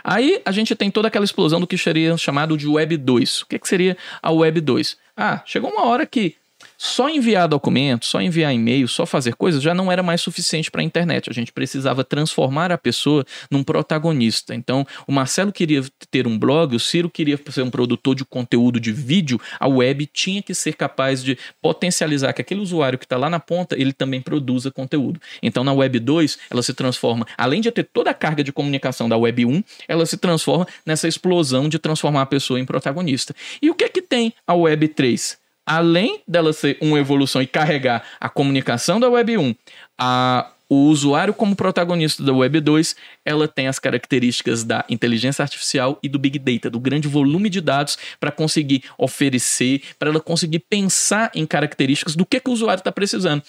Aí 0.04 0.42
a 0.44 0.52
gente 0.52 0.76
tem 0.76 0.92
toda 0.92 1.08
aquela 1.08 1.24
explosão 1.24 1.62
do 1.62 1.68
que 1.68 1.78
seria 1.78 2.18
chamado 2.18 2.58
de 2.58 2.68
Web 2.68 2.98
2. 2.98 3.44
O 3.44 3.48
que, 3.48 3.58
que 3.58 3.70
seria 3.70 3.96
a 4.22 4.32
Web 4.32 4.60
2? 4.60 4.98
Ah, 5.16 5.42
chegou 5.46 5.72
uma 5.72 5.86
hora 5.86 6.06
que 6.06 6.36
só 6.82 7.10
enviar 7.10 7.50
documentos, 7.50 8.08
só 8.08 8.22
enviar 8.22 8.54
e-mail, 8.54 8.88
só 8.88 9.06
fazer 9.06 9.36
coisas 9.36 9.62
já 9.62 9.74
não 9.74 9.92
era 9.92 10.02
mais 10.02 10.22
suficiente 10.22 10.72
para 10.72 10.80
a 10.80 10.84
internet. 10.84 11.30
A 11.30 11.34
gente 11.34 11.52
precisava 11.52 12.06
transformar 12.06 12.72
a 12.72 12.78
pessoa 12.78 13.26
num 13.52 13.64
protagonista. 13.64 14.56
Então, 14.56 14.88
o 15.06 15.12
Marcelo 15.12 15.52
queria 15.52 15.84
ter 16.10 16.26
um 16.26 16.40
blog, 16.40 16.74
o 16.74 16.80
Ciro 16.80 17.10
queria 17.10 17.38
ser 17.50 17.64
um 17.64 17.70
produtor 17.70 18.16
de 18.16 18.24
conteúdo 18.24 18.80
de 18.80 18.94
vídeo, 18.94 19.40
a 19.60 19.68
web 19.68 20.06
tinha 20.06 20.42
que 20.42 20.56
ser 20.56 20.74
capaz 20.74 21.22
de 21.22 21.38
potencializar 21.62 22.32
que 22.32 22.42
aquele 22.42 22.62
usuário 22.62 22.98
que 22.98 23.04
está 23.04 23.18
lá 23.18 23.30
na 23.30 23.42
ponta, 23.42 23.76
ele 23.78 23.92
também 23.92 24.22
produza 24.22 24.72
conteúdo. 24.72 25.20
Então, 25.44 25.64
na 25.64 25.74
Web 25.74 26.00
2, 26.00 26.38
ela 26.50 26.64
se 26.64 26.74
transforma, 26.74 27.26
além 27.38 27.60
de 27.60 27.72
ter 27.72 27.84
toda 27.84 28.12
a 28.12 28.14
carga 28.14 28.44
de 28.44 28.54
comunicação 28.54 29.10
da 29.10 29.18
Web 29.18 29.46
1, 29.46 29.64
ela 29.88 30.06
se 30.06 30.18
transforma 30.18 30.66
nessa 30.86 31.08
explosão 31.08 31.68
de 31.68 31.78
transformar 31.78 32.22
a 32.22 32.26
pessoa 32.26 32.60
em 32.60 32.66
protagonista. 32.66 33.36
E 33.62 33.70
o 33.70 33.76
que 33.76 33.84
é 33.84 33.90
que 33.90 34.02
tem 34.02 34.34
a 34.48 34.54
Web 34.54 34.88
3? 34.90 35.39
Além 35.70 36.24
dela 36.28 36.52
ser 36.52 36.80
uma 36.82 36.98
evolução 36.98 37.44
e 37.44 37.46
carregar 37.46 38.04
a 38.20 38.28
comunicação 38.28 39.00
da 39.00 39.08
Web 39.08 39.38
1, 39.38 39.56
a, 40.00 40.52
o 40.68 40.88
usuário 40.88 41.32
como 41.32 41.56
protagonista 41.56 42.24
da 42.24 42.34
Web 42.34 42.60
2, 42.60 42.96
ela 43.24 43.48
tem 43.48 43.68
as 43.68 43.78
características 43.78 44.64
da 44.64 44.84
inteligência 44.90 45.44
artificial 45.44 46.00
e 46.02 46.10
do 46.10 46.18
Big 46.18 46.40
Data, 46.40 46.72
do 46.72 46.80
grande 46.80 47.08
volume 47.08 47.52
de 47.52 47.62
dados 47.62 48.00
para 48.20 48.32
conseguir 48.32 48.84
oferecer, 48.98 49.84
para 50.00 50.10
ela 50.10 50.20
conseguir 50.20 50.60
pensar 50.68 51.30
em 51.36 51.46
características 51.46 52.16
do 52.16 52.26
que, 52.26 52.40
que 52.40 52.50
o 52.50 52.54
usuário 52.54 52.82
está 52.82 52.92
precisando. 52.92 53.44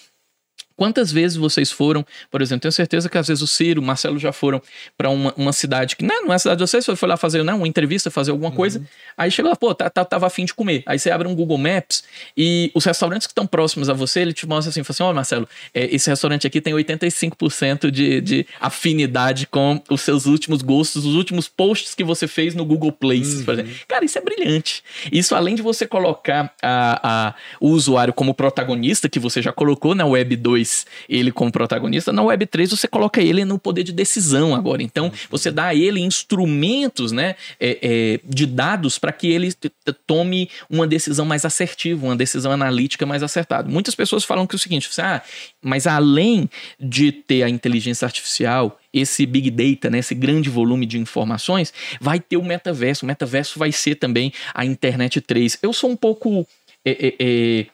Quantas 0.81 1.11
vezes 1.11 1.37
vocês 1.37 1.71
foram, 1.71 2.03
por 2.31 2.41
exemplo, 2.41 2.61
tenho 2.61 2.71
certeza 2.71 3.07
que 3.07 3.15
às 3.15 3.27
vezes 3.27 3.43
o 3.43 3.45
Ciro, 3.45 3.79
o 3.79 3.85
Marcelo 3.85 4.17
já 4.17 4.31
foram 4.31 4.59
para 4.97 5.11
uma, 5.11 5.31
uma 5.37 5.53
cidade 5.53 5.95
que 5.95 6.03
não, 6.03 6.23
não 6.25 6.33
é 6.33 6.37
a 6.37 6.39
cidade 6.39 6.57
de 6.57 6.67
vocês, 6.67 6.83
foi 6.83 7.07
lá 7.07 7.15
fazer 7.15 7.43
né, 7.43 7.53
uma 7.53 7.67
entrevista, 7.67 8.09
fazer 8.09 8.31
alguma 8.31 8.51
coisa, 8.51 8.83
aí 9.15 9.29
chega 9.29 9.49
lá, 9.49 9.55
pô, 9.55 9.75
tá, 9.75 9.91
tá, 9.91 10.03
tava 10.03 10.25
afim 10.25 10.43
de 10.43 10.55
comer. 10.55 10.81
Aí 10.87 10.97
você 10.97 11.11
abre 11.11 11.27
um 11.27 11.35
Google 11.35 11.59
Maps 11.59 12.03
e 12.35 12.71
os 12.73 12.83
restaurantes 12.83 13.27
que 13.27 13.31
estão 13.31 13.45
próximos 13.45 13.91
a 13.91 13.93
você, 13.93 14.21
ele 14.21 14.33
te 14.33 14.47
mostra 14.47 14.71
assim, 14.71 14.81
fala 14.81 14.95
assim, 14.95 15.03
ó 15.03 15.13
Marcelo, 15.13 15.47
é, 15.71 15.85
esse 15.93 16.09
restaurante 16.09 16.47
aqui 16.47 16.59
tem 16.59 16.73
85% 16.73 17.91
de, 17.91 18.19
de 18.19 18.47
afinidade 18.59 19.45
com 19.45 19.79
os 19.87 20.01
seus 20.01 20.25
últimos 20.25 20.63
gostos, 20.63 21.05
os 21.05 21.13
últimos 21.13 21.47
posts 21.47 21.93
que 21.93 22.03
você 22.03 22.27
fez 22.27 22.55
no 22.55 22.65
Google 22.65 22.91
Places, 22.91 23.43
por 23.45 23.53
exemplo. 23.53 23.71
Cara, 23.87 24.03
isso 24.03 24.17
é 24.17 24.21
brilhante. 24.21 24.83
Isso 25.11 25.35
além 25.35 25.53
de 25.53 25.61
você 25.61 25.85
colocar 25.85 26.51
a, 26.59 27.27
a, 27.27 27.35
o 27.59 27.69
usuário 27.69 28.11
como 28.11 28.33
protagonista, 28.33 29.07
que 29.07 29.19
você 29.19 29.43
já 29.43 29.51
colocou 29.51 29.93
na 29.93 30.07
Web 30.07 30.35
2, 30.37 30.70
ele 31.07 31.31
como 31.31 31.51
protagonista, 31.51 32.11
na 32.11 32.21
Web 32.21 32.45
3 32.45 32.71
você 32.71 32.87
coloca 32.87 33.21
ele 33.21 33.45
no 33.45 33.57
poder 33.57 33.83
de 33.83 33.91
decisão 33.91 34.55
agora. 34.55 34.81
Então, 34.83 35.11
você 35.29 35.51
dá 35.51 35.67
a 35.67 35.75
ele 35.75 35.99
instrumentos 35.99 37.11
né, 37.11 37.35
é, 37.59 37.79
é, 37.81 38.19
de 38.23 38.45
dados 38.45 38.97
para 38.97 39.11
que 39.11 39.27
ele 39.27 39.53
tome 40.05 40.49
uma 40.69 40.87
decisão 40.87 41.25
mais 41.25 41.45
assertiva, 41.45 42.05
uma 42.05 42.15
decisão 42.15 42.51
analítica 42.51 43.05
mais 43.05 43.23
acertada. 43.23 43.69
Muitas 43.69 43.95
pessoas 43.95 44.23
falam 44.23 44.47
que 44.47 44.55
é 44.55 44.57
o 44.57 44.59
seguinte, 44.59 44.87
assim, 44.89 45.01
ah, 45.01 45.21
mas 45.61 45.87
além 45.87 46.49
de 46.79 47.11
ter 47.11 47.43
a 47.43 47.49
inteligência 47.49 48.05
artificial, 48.05 48.79
esse 48.93 49.25
big 49.25 49.49
data, 49.49 49.89
né, 49.89 49.99
esse 49.99 50.13
grande 50.13 50.49
volume 50.49 50.85
de 50.85 50.99
informações, 50.99 51.73
vai 51.99 52.19
ter 52.19 52.37
o 52.37 52.43
metaverso. 52.43 53.05
O 53.05 53.07
metaverso 53.07 53.57
vai 53.57 53.71
ser 53.71 53.95
também 53.95 54.33
a 54.53 54.65
internet 54.65 55.21
3. 55.21 55.59
Eu 55.61 55.73
sou 55.73 55.89
um 55.89 55.95
pouco. 55.95 56.47
é, 56.83 57.07
é, 57.07 57.15
é, 57.19 57.65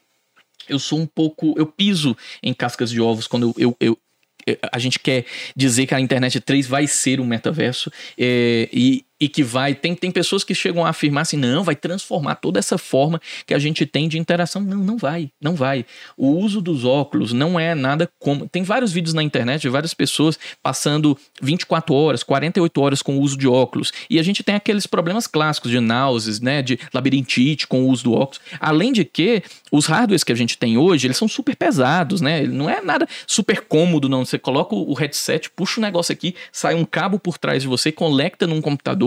eu 0.70 0.80
sou 0.80 1.00
um 1.00 1.06
pouco. 1.06 1.54
Eu 1.58 1.66
piso 1.66 2.16
em 2.44 2.54
cascas 2.54 2.90
de 2.90 3.02
ovos 3.02 3.28
quando 3.28 3.54
eu, 3.58 3.76
eu, 3.80 3.98
eu- 4.46 4.58
a 4.72 4.80
gente 4.80 4.98
quer 5.00 5.26
dizer 5.56 5.86
que 5.86 5.94
a 5.94 6.00
internet 6.00 6.40
3 6.40 6.66
vai 6.68 6.88
ser 6.88 7.20
um 7.20 7.26
metaverso. 7.26 7.92
é, 8.18 8.70
e 8.72 9.06
e 9.20 9.28
que 9.28 9.44
vai. 9.44 9.74
Tem, 9.74 9.96
tem 9.96 10.12
pessoas 10.12 10.44
que 10.44 10.54
chegam 10.54 10.86
a 10.86 10.90
afirmar 10.90 11.22
assim: 11.22 11.38
não, 11.38 11.64
vai 11.64 11.76
transformar 11.76 12.36
toda 12.36 12.60
essa 12.60 12.78
forma 12.78 13.20
que 13.46 13.54
a 13.54 13.60
gente 13.60 13.86
tem 13.86 14.08
de 14.08 14.18
interação. 14.18 14.62
Não, 14.62 14.78
não 14.78 14.98
vai, 14.98 15.32
não 15.42 15.56
vai. 15.56 15.86
O 16.16 16.30
uso 16.30 16.62
dos 16.62 16.86
óculos 16.86 17.34
não 17.34 17.60
é 17.60 17.74
nada 17.74 18.10
como. 18.20 18.48
Tem 18.48 18.64
vários 18.64 18.92
vídeos 18.92 19.14
na 19.14 19.24
internet 19.24 19.62
de 19.62 19.70
várias 19.70 19.94
pessoas 19.94 20.38
passando 20.62 21.18
24 21.42 21.94
horas, 21.94 22.24
48 22.24 22.82
horas 22.82 23.02
com 23.02 23.18
o 23.18 23.22
uso 23.22 23.38
de 23.38 23.48
óculos. 23.48 23.92
E 24.10 24.20
a 24.20 24.24
gente 24.24 24.44
tem 24.44 24.56
aqueles 24.56 24.86
problemas 24.86 25.28
clássicos 25.28 25.72
de 25.72 25.80
náuseas, 25.80 26.40
né? 26.40 26.62
De 26.62 26.80
labirintite 26.94 27.68
com 27.68 27.84
o 27.84 27.90
uso 27.90 28.04
do 28.04 28.14
óculos. 28.14 28.40
Além 28.60 28.92
de 28.92 29.04
que 29.04 29.44
os 29.72 29.86
hardwares 29.86 30.24
que 30.24 30.32
a 30.32 30.36
gente 30.36 30.58
tem 30.58 30.78
hoje, 30.78 31.08
eles 31.08 31.18
são 31.18 31.28
super 31.28 31.56
pesados, 31.56 32.22
né? 32.22 32.44
Não 32.44 32.70
é 32.70 32.82
nada 32.82 33.08
super 33.26 33.62
cômodo, 33.62 34.08
não. 34.08 34.24
Você 34.24 34.38
coloca 34.38 34.76
o 34.76 34.94
headset, 34.94 35.50
puxa 35.50 35.80
o 35.80 35.84
negócio 35.84 36.12
aqui, 36.12 36.36
sai 36.52 36.76
um 36.76 36.86
cabo 36.86 37.20
por 37.20 37.38
trás 37.38 37.62
de 37.62 37.68
você, 37.68 37.92
conecta 37.92 38.46
num 38.46 38.62
computador 38.62 39.07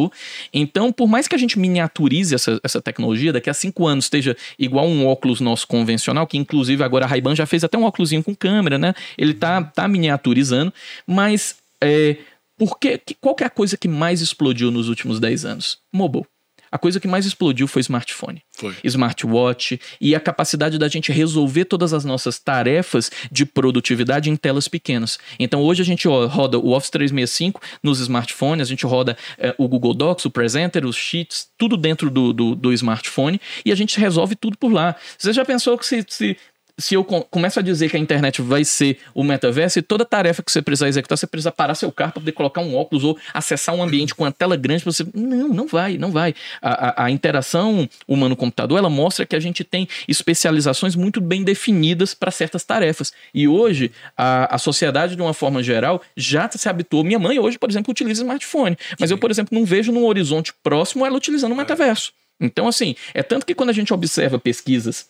então, 0.53 0.93
por 0.93 1.09
mais 1.09 1.27
que 1.27 1.35
a 1.35 1.39
gente 1.39 1.59
miniaturize 1.59 2.35
essa, 2.35 2.61
essa 2.63 2.81
tecnologia, 2.81 3.33
daqui 3.33 3.51
a 3.51 3.55
cinco 3.55 3.87
anos 3.87 4.05
esteja 4.05 4.37
igual 4.59 4.87
um 4.87 5.07
óculos 5.07 5.41
nosso 5.41 5.67
convencional, 5.67 6.27
que 6.27 6.39
inclusive 6.39 6.83
agora 6.85 7.05
a 7.05 7.09
Ray-Ban 7.09 7.35
já 7.35 7.47
fez 7.47 7.65
até 7.65 7.77
um 7.77 7.85
óculos 7.85 8.11
com 8.25 8.35
câmera, 8.35 8.79
né? 8.79 8.95
Ele 9.17 9.35
tá, 9.35 9.63
tá 9.63 9.87
miniaturizando, 9.87 10.73
mas 11.07 11.57
é, 11.81 12.17
por 12.59 12.79
que, 12.79 13.01
qual 13.21 13.35
que 13.35 13.45
é 13.45 13.47
a 13.47 13.51
coisa 13.51 13.77
que 13.77 13.89
mais 13.89 14.21
explodiu 14.21 14.71
nos 14.71 14.89
últimos 14.89 15.19
10 15.19 15.45
anos? 15.45 15.79
Mobile. 15.93 16.27
A 16.71 16.79
coisa 16.79 17.01
que 17.01 17.09
mais 17.09 17.27
explodiu 17.27 17.67
foi 17.67 17.81
smartphone. 17.81 18.43
Foi. 18.57 18.75
Smartwatch 18.85 19.81
e 20.01 20.15
a 20.15 20.21
capacidade 20.21 20.79
da 20.79 20.89
gente 20.89 21.11
resolver 21.11 21.65
todas 21.65 21.93
as 21.93 22.05
nossas 22.05 22.39
tarefas 22.39 23.11
de 23.31 23.45
produtividade 23.45 24.31
em 24.31 24.37
telas 24.37 24.69
pequenas. 24.69 25.19
Então 25.39 25.63
hoje 25.63 25.83
a 25.83 25.85
gente 25.85 26.07
roda 26.07 26.59
o 26.59 26.73
Office 26.73 26.91
365 26.91 27.61
nos 27.83 28.01
smartphones, 28.01 28.67
a 28.67 28.71
gente 28.71 28.87
roda 28.87 29.17
é, 29.39 29.55
o 29.59 29.67
Google 29.67 29.95
Docs, 29.95 30.27
o 30.27 30.31
Presenter, 30.31 30.87
os 30.87 30.97
Sheets, 30.97 31.49
tudo 31.59 31.77
dentro 31.77 32.11
do, 32.11 32.33
do, 32.33 32.55
do, 32.55 32.73
smartphone 32.73 33.41
e 33.65 33.73
a 33.73 33.75
gente 33.75 33.99
resolve 33.99 34.37
tudo 34.37 34.57
por 34.57 34.73
lá. 34.73 34.95
Você 35.19 35.33
já 35.33 35.45
pensou 35.45 35.77
que 35.77 35.87
se, 35.87 36.05
se 36.09 36.37
se 36.81 36.95
eu 36.95 37.05
começo 37.05 37.61
a 37.61 37.63
dizer 37.63 37.91
que 37.91 37.97
a 37.97 38.01
internet 38.01 38.41
vai 38.41 38.65
ser 38.65 38.99
o 39.15 39.23
metaverso 39.23 39.79
e 39.79 39.83
toda 39.83 40.05
tarefa 40.05 40.43
que 40.43 40.51
você 40.51 40.63
precisar 40.63 40.89
executar, 40.89 41.17
você 41.17 41.27
precisa 41.27 41.53
parar 41.53 41.75
seu 41.75 41.93
carro 41.93 42.13
para 42.13 42.21
poder 42.21 42.33
colocar 42.33 42.61
um 42.63 42.75
óculos 42.75 43.05
ou 43.05 43.19
acessar 43.35 43.75
um 43.75 43.83
ambiente 43.83 44.15
com 44.15 44.25
uma 44.25 44.33
tela 44.33 44.57
grande 44.57 44.83
para 44.83 44.93
você. 44.93 45.07
Não, 45.15 45.49
não 45.49 45.67
vai, 45.67 45.99
não 45.99 46.11
vai. 46.11 46.35
A, 46.63 47.03
a, 47.03 47.05
a 47.05 47.11
interação 47.11 47.89
humano-computador 48.09 48.79
ela 48.79 48.91
mostra 48.91 49.27
que 49.27 49.37
a 49.37 49.41
gente 49.41 49.63
tem 49.63 49.87
especializações 50.09 50.97
muito 50.97 51.21
bem 51.21 51.45
definidas 51.45 52.15
para 52.15 52.31
certas 52.31 52.65
tarefas. 52.65 53.13
E 53.35 53.47
hoje, 53.47 53.93
a, 54.17 54.55
a 54.55 54.59
sociedade, 54.59 55.15
de 55.15 55.23
uma 55.23 55.35
forma 55.35 55.63
geral, 55.63 56.01
já 56.17 56.51
se 56.51 56.69
habituou. 56.69 57.05
Minha 57.05 57.19
mãe 57.19 57.39
hoje, 57.39 57.59
por 57.59 57.69
exemplo, 57.69 57.91
utiliza 57.91 58.23
smartphone. 58.23 58.77
Mas 58.99 59.11
Sim. 59.11 59.15
eu, 59.15 59.19
por 59.19 59.31
exemplo, 59.31 59.57
não 59.57 59.67
vejo 59.67 59.93
num 59.93 60.07
horizonte 60.07 60.53
próximo 60.63 61.05
ela 61.05 61.17
utilizando 61.17 61.53
o 61.53 61.57
metaverso. 61.57 62.13
Então, 62.41 62.67
assim, 62.67 62.97
é 63.13 63.23
tanto 63.23 63.45
que 63.45 63.55
quando 63.55 63.69
a 63.69 63.75
gente 63.75 63.93
observa 63.93 64.39
pesquisas 64.39 65.07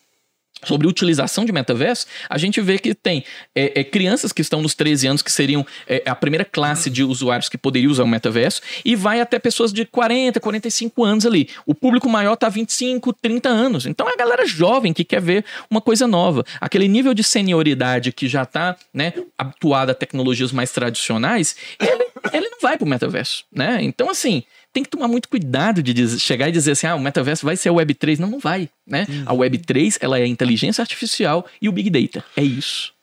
sobre 0.63 0.87
utilização 0.87 1.45
de 1.45 1.51
metaverso, 1.51 2.05
a 2.29 2.37
gente 2.37 2.61
vê 2.61 2.77
que 2.77 2.93
tem 2.93 3.23
é, 3.55 3.79
é, 3.79 3.83
crianças 3.83 4.31
que 4.31 4.41
estão 4.41 4.61
nos 4.61 4.75
13 4.75 5.07
anos, 5.07 5.21
que 5.21 5.31
seriam 5.31 5.65
é, 5.87 6.03
a 6.05 6.15
primeira 6.15 6.45
classe 6.45 6.89
de 6.89 7.03
usuários 7.03 7.49
que 7.49 7.57
poderiam 7.57 7.91
usar 7.91 8.03
o 8.03 8.07
metaverso, 8.07 8.61
e 8.83 8.95
vai 8.95 9.21
até 9.21 9.39
pessoas 9.39 9.73
de 9.73 9.85
40, 9.85 10.39
45 10.39 11.03
anos 11.03 11.25
ali. 11.25 11.49
O 11.65 11.73
público 11.73 12.09
maior 12.09 12.35
tá 12.35 12.49
25, 12.49 13.13
30 13.13 13.49
anos. 13.49 13.85
Então 13.85 14.09
é 14.09 14.13
a 14.13 14.17
galera 14.17 14.45
jovem 14.45 14.93
que 14.93 15.03
quer 15.03 15.21
ver 15.21 15.45
uma 15.69 15.81
coisa 15.81 16.07
nova. 16.07 16.43
Aquele 16.59 16.87
nível 16.87 17.13
de 17.13 17.23
senioridade 17.23 18.11
que 18.11 18.27
já 18.27 18.45
tá 18.45 18.75
né, 18.93 19.13
habituado 19.37 19.89
a 19.89 19.93
tecnologias 19.93 20.51
mais 20.51 20.71
tradicionais, 20.71 21.55
ele, 21.79 22.05
ele 22.33 22.49
não 22.49 22.59
vai 22.61 22.77
pro 22.77 22.87
metaverso, 22.87 23.43
né? 23.51 23.79
Então, 23.81 24.09
assim, 24.09 24.43
tem 24.73 24.83
que 24.83 24.89
tomar 24.89 25.07
muito 25.07 25.27
cuidado 25.27 25.83
de 25.83 25.93
dizer, 25.93 26.19
chegar 26.19 26.49
e 26.49 26.51
dizer 26.51 26.71
assim, 26.71 26.87
ah, 26.87 26.95
o 26.95 26.99
metaverso 26.99 27.45
vai 27.45 27.57
ser 27.57 27.69
a 27.69 27.73
Web 27.73 27.93
3. 27.93 28.19
Não, 28.19 28.29
não 28.29 28.39
vai, 28.39 28.69
né? 28.87 29.05
Uhum. 29.09 29.23
A 29.25 29.33
Web 29.33 29.57
3, 29.59 29.97
ela 30.01 30.17
é 30.17 30.23
a 30.23 30.27
inteligência 30.27 30.81
artificial 30.81 31.45
e 31.61 31.67
o 31.67 31.71
Big 31.71 31.89
Data. 31.89 32.23
É 32.35 32.43
isso. 32.43 32.93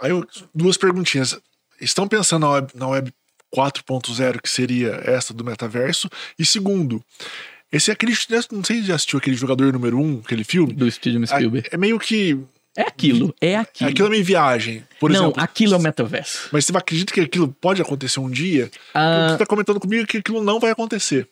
Aí, 0.00 0.10
duas 0.54 0.76
perguntinhas. 0.76 1.38
Estão 1.80 2.06
pensando 2.06 2.42
na 2.42 2.50
Web, 2.50 2.68
na 2.74 2.88
web 2.88 3.12
4.0, 3.54 4.40
que 4.40 4.48
seria 4.48 5.00
essa 5.04 5.32
do 5.32 5.44
metaverso? 5.44 6.10
E 6.38 6.44
segundo, 6.44 7.02
esse 7.70 7.90
é 7.90 7.94
aquele. 7.94 8.12
Não 8.52 8.62
sei 8.62 8.80
se 8.80 8.86
já 8.86 8.94
assistiu 8.94 9.18
aquele 9.18 9.36
jogador 9.36 9.72
número 9.72 9.98
1, 9.98 10.00
um, 10.00 10.20
aquele 10.24 10.44
filme. 10.44 10.72
Do 10.72 10.90
Steven 10.90 11.26
Spielberg. 11.26 11.68
É, 11.70 11.74
é 11.74 11.78
meio 11.78 11.98
que. 11.98 12.38
É 12.76 12.82
aquilo, 12.82 13.34
é 13.40 13.56
aquilo. 13.56 13.90
Aquilo 13.90 14.08
é 14.08 14.10
meio 14.10 14.24
viagem. 14.24 14.82
Por 14.98 15.10
não, 15.10 15.26
exemplo, 15.26 15.42
aquilo 15.42 15.74
é 15.74 15.76
o 15.76 15.80
metaverso. 15.80 16.48
Mas 16.50 16.64
você 16.64 16.76
acredita 16.76 17.12
que 17.12 17.20
aquilo 17.20 17.48
pode 17.60 17.80
acontecer 17.80 18.18
um 18.18 18.28
dia? 18.28 18.70
Ah, 18.92 19.28
você 19.28 19.34
está 19.34 19.46
comentando 19.46 19.78
comigo 19.78 20.06
que 20.06 20.18
aquilo 20.18 20.42
não 20.42 20.58
vai 20.58 20.72
acontecer. 20.72 21.28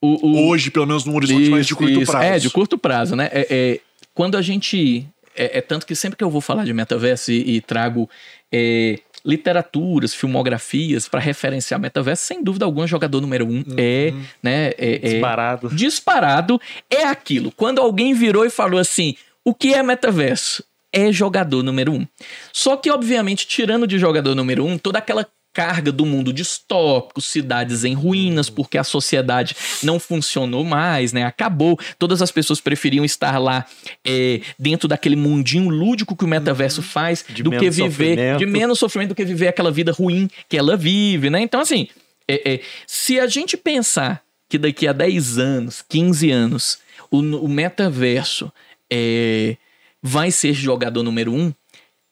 O, 0.00 0.28
o... 0.28 0.48
Hoje, 0.48 0.70
pelo 0.70 0.86
menos 0.86 1.04
num 1.04 1.14
horizonte 1.16 1.42
isso, 1.42 1.50
mais 1.50 1.66
de 1.66 1.74
curto 1.74 2.00
isso. 2.00 2.12
prazo. 2.12 2.26
É, 2.26 2.38
de 2.38 2.50
curto 2.50 2.78
prazo, 2.78 3.16
né? 3.16 3.28
É, 3.32 3.46
é 3.50 3.80
quando 4.14 4.36
a 4.36 4.42
gente. 4.42 5.06
É, 5.36 5.58
é, 5.58 5.60
tanto 5.60 5.86
que 5.86 5.94
sempre 5.94 6.16
que 6.16 6.24
eu 6.24 6.30
vou 6.30 6.40
falar 6.40 6.64
de 6.64 6.72
metaverso 6.72 7.32
e, 7.32 7.56
e 7.56 7.60
trago 7.60 8.08
é, 8.52 8.98
literaturas, 9.24 10.14
filmografias 10.14 11.08
para 11.08 11.20
referenciar 11.20 11.78
metaverso, 11.78 12.24
sem 12.24 12.42
dúvida 12.42 12.64
alguma, 12.64 12.86
jogador 12.86 13.20
número 13.20 13.46
um 13.46 13.58
uhum. 13.58 13.76
é, 13.76 14.12
né? 14.42 14.68
É, 14.78 14.94
é 14.94 14.98
disparado. 14.98 15.68
disparado 15.70 16.60
é 16.88 17.04
aquilo. 17.04 17.52
Quando 17.52 17.80
alguém 17.80 18.14
virou 18.14 18.44
e 18.44 18.50
falou 18.50 18.78
assim: 18.80 19.14
o 19.44 19.54
que 19.54 19.74
é 19.74 19.82
metaverso? 19.82 20.64
É 20.92 21.12
jogador 21.12 21.62
número 21.62 21.92
um. 21.92 22.06
Só 22.52 22.76
que, 22.76 22.90
obviamente, 22.90 23.46
tirando 23.46 23.86
de 23.86 23.98
jogador 23.98 24.34
número 24.34 24.64
um, 24.66 24.76
toda 24.76 24.98
aquela 24.98 25.26
carga 25.52 25.90
do 25.90 26.06
mundo 26.06 26.32
distópico, 26.32 27.20
cidades 27.20 27.84
em 27.84 27.94
ruínas, 27.94 28.48
porque 28.48 28.78
a 28.78 28.84
sociedade 28.84 29.56
não 29.82 29.98
funcionou 29.98 30.64
mais, 30.64 31.12
né? 31.12 31.24
Acabou. 31.24 31.78
Todas 31.98 32.22
as 32.22 32.30
pessoas 32.30 32.60
preferiam 32.60 33.04
estar 33.04 33.38
lá 33.38 33.66
é, 34.04 34.40
dentro 34.58 34.88
daquele 34.88 35.16
mundinho 35.16 35.68
lúdico 35.68 36.16
que 36.16 36.24
o 36.24 36.28
metaverso 36.28 36.80
uhum. 36.80 36.86
faz 36.86 37.24
de 37.28 37.42
do 37.42 37.50
que 37.50 37.70
viver 37.70 37.90
sofrimento. 37.90 38.38
de 38.38 38.46
menos 38.46 38.78
sofrimento 38.78 39.08
do 39.10 39.14
que 39.14 39.24
viver 39.24 39.48
aquela 39.48 39.72
vida 39.72 39.92
ruim 39.92 40.30
que 40.48 40.56
ela 40.56 40.76
vive, 40.76 41.30
né? 41.30 41.40
Então, 41.40 41.60
assim, 41.60 41.88
é, 42.28 42.52
é, 42.54 42.60
se 42.86 43.18
a 43.18 43.26
gente 43.26 43.56
pensar 43.56 44.22
que 44.48 44.58
daqui 44.58 44.86
a 44.86 44.92
10 44.92 45.38
anos, 45.38 45.84
15 45.88 46.30
anos, 46.30 46.78
o, 47.10 47.18
o 47.18 47.48
metaverso 47.48 48.52
é, 48.92 49.56
vai 50.02 50.30
ser 50.30 50.52
jogador 50.52 51.02
número 51.02 51.32
um, 51.32 51.52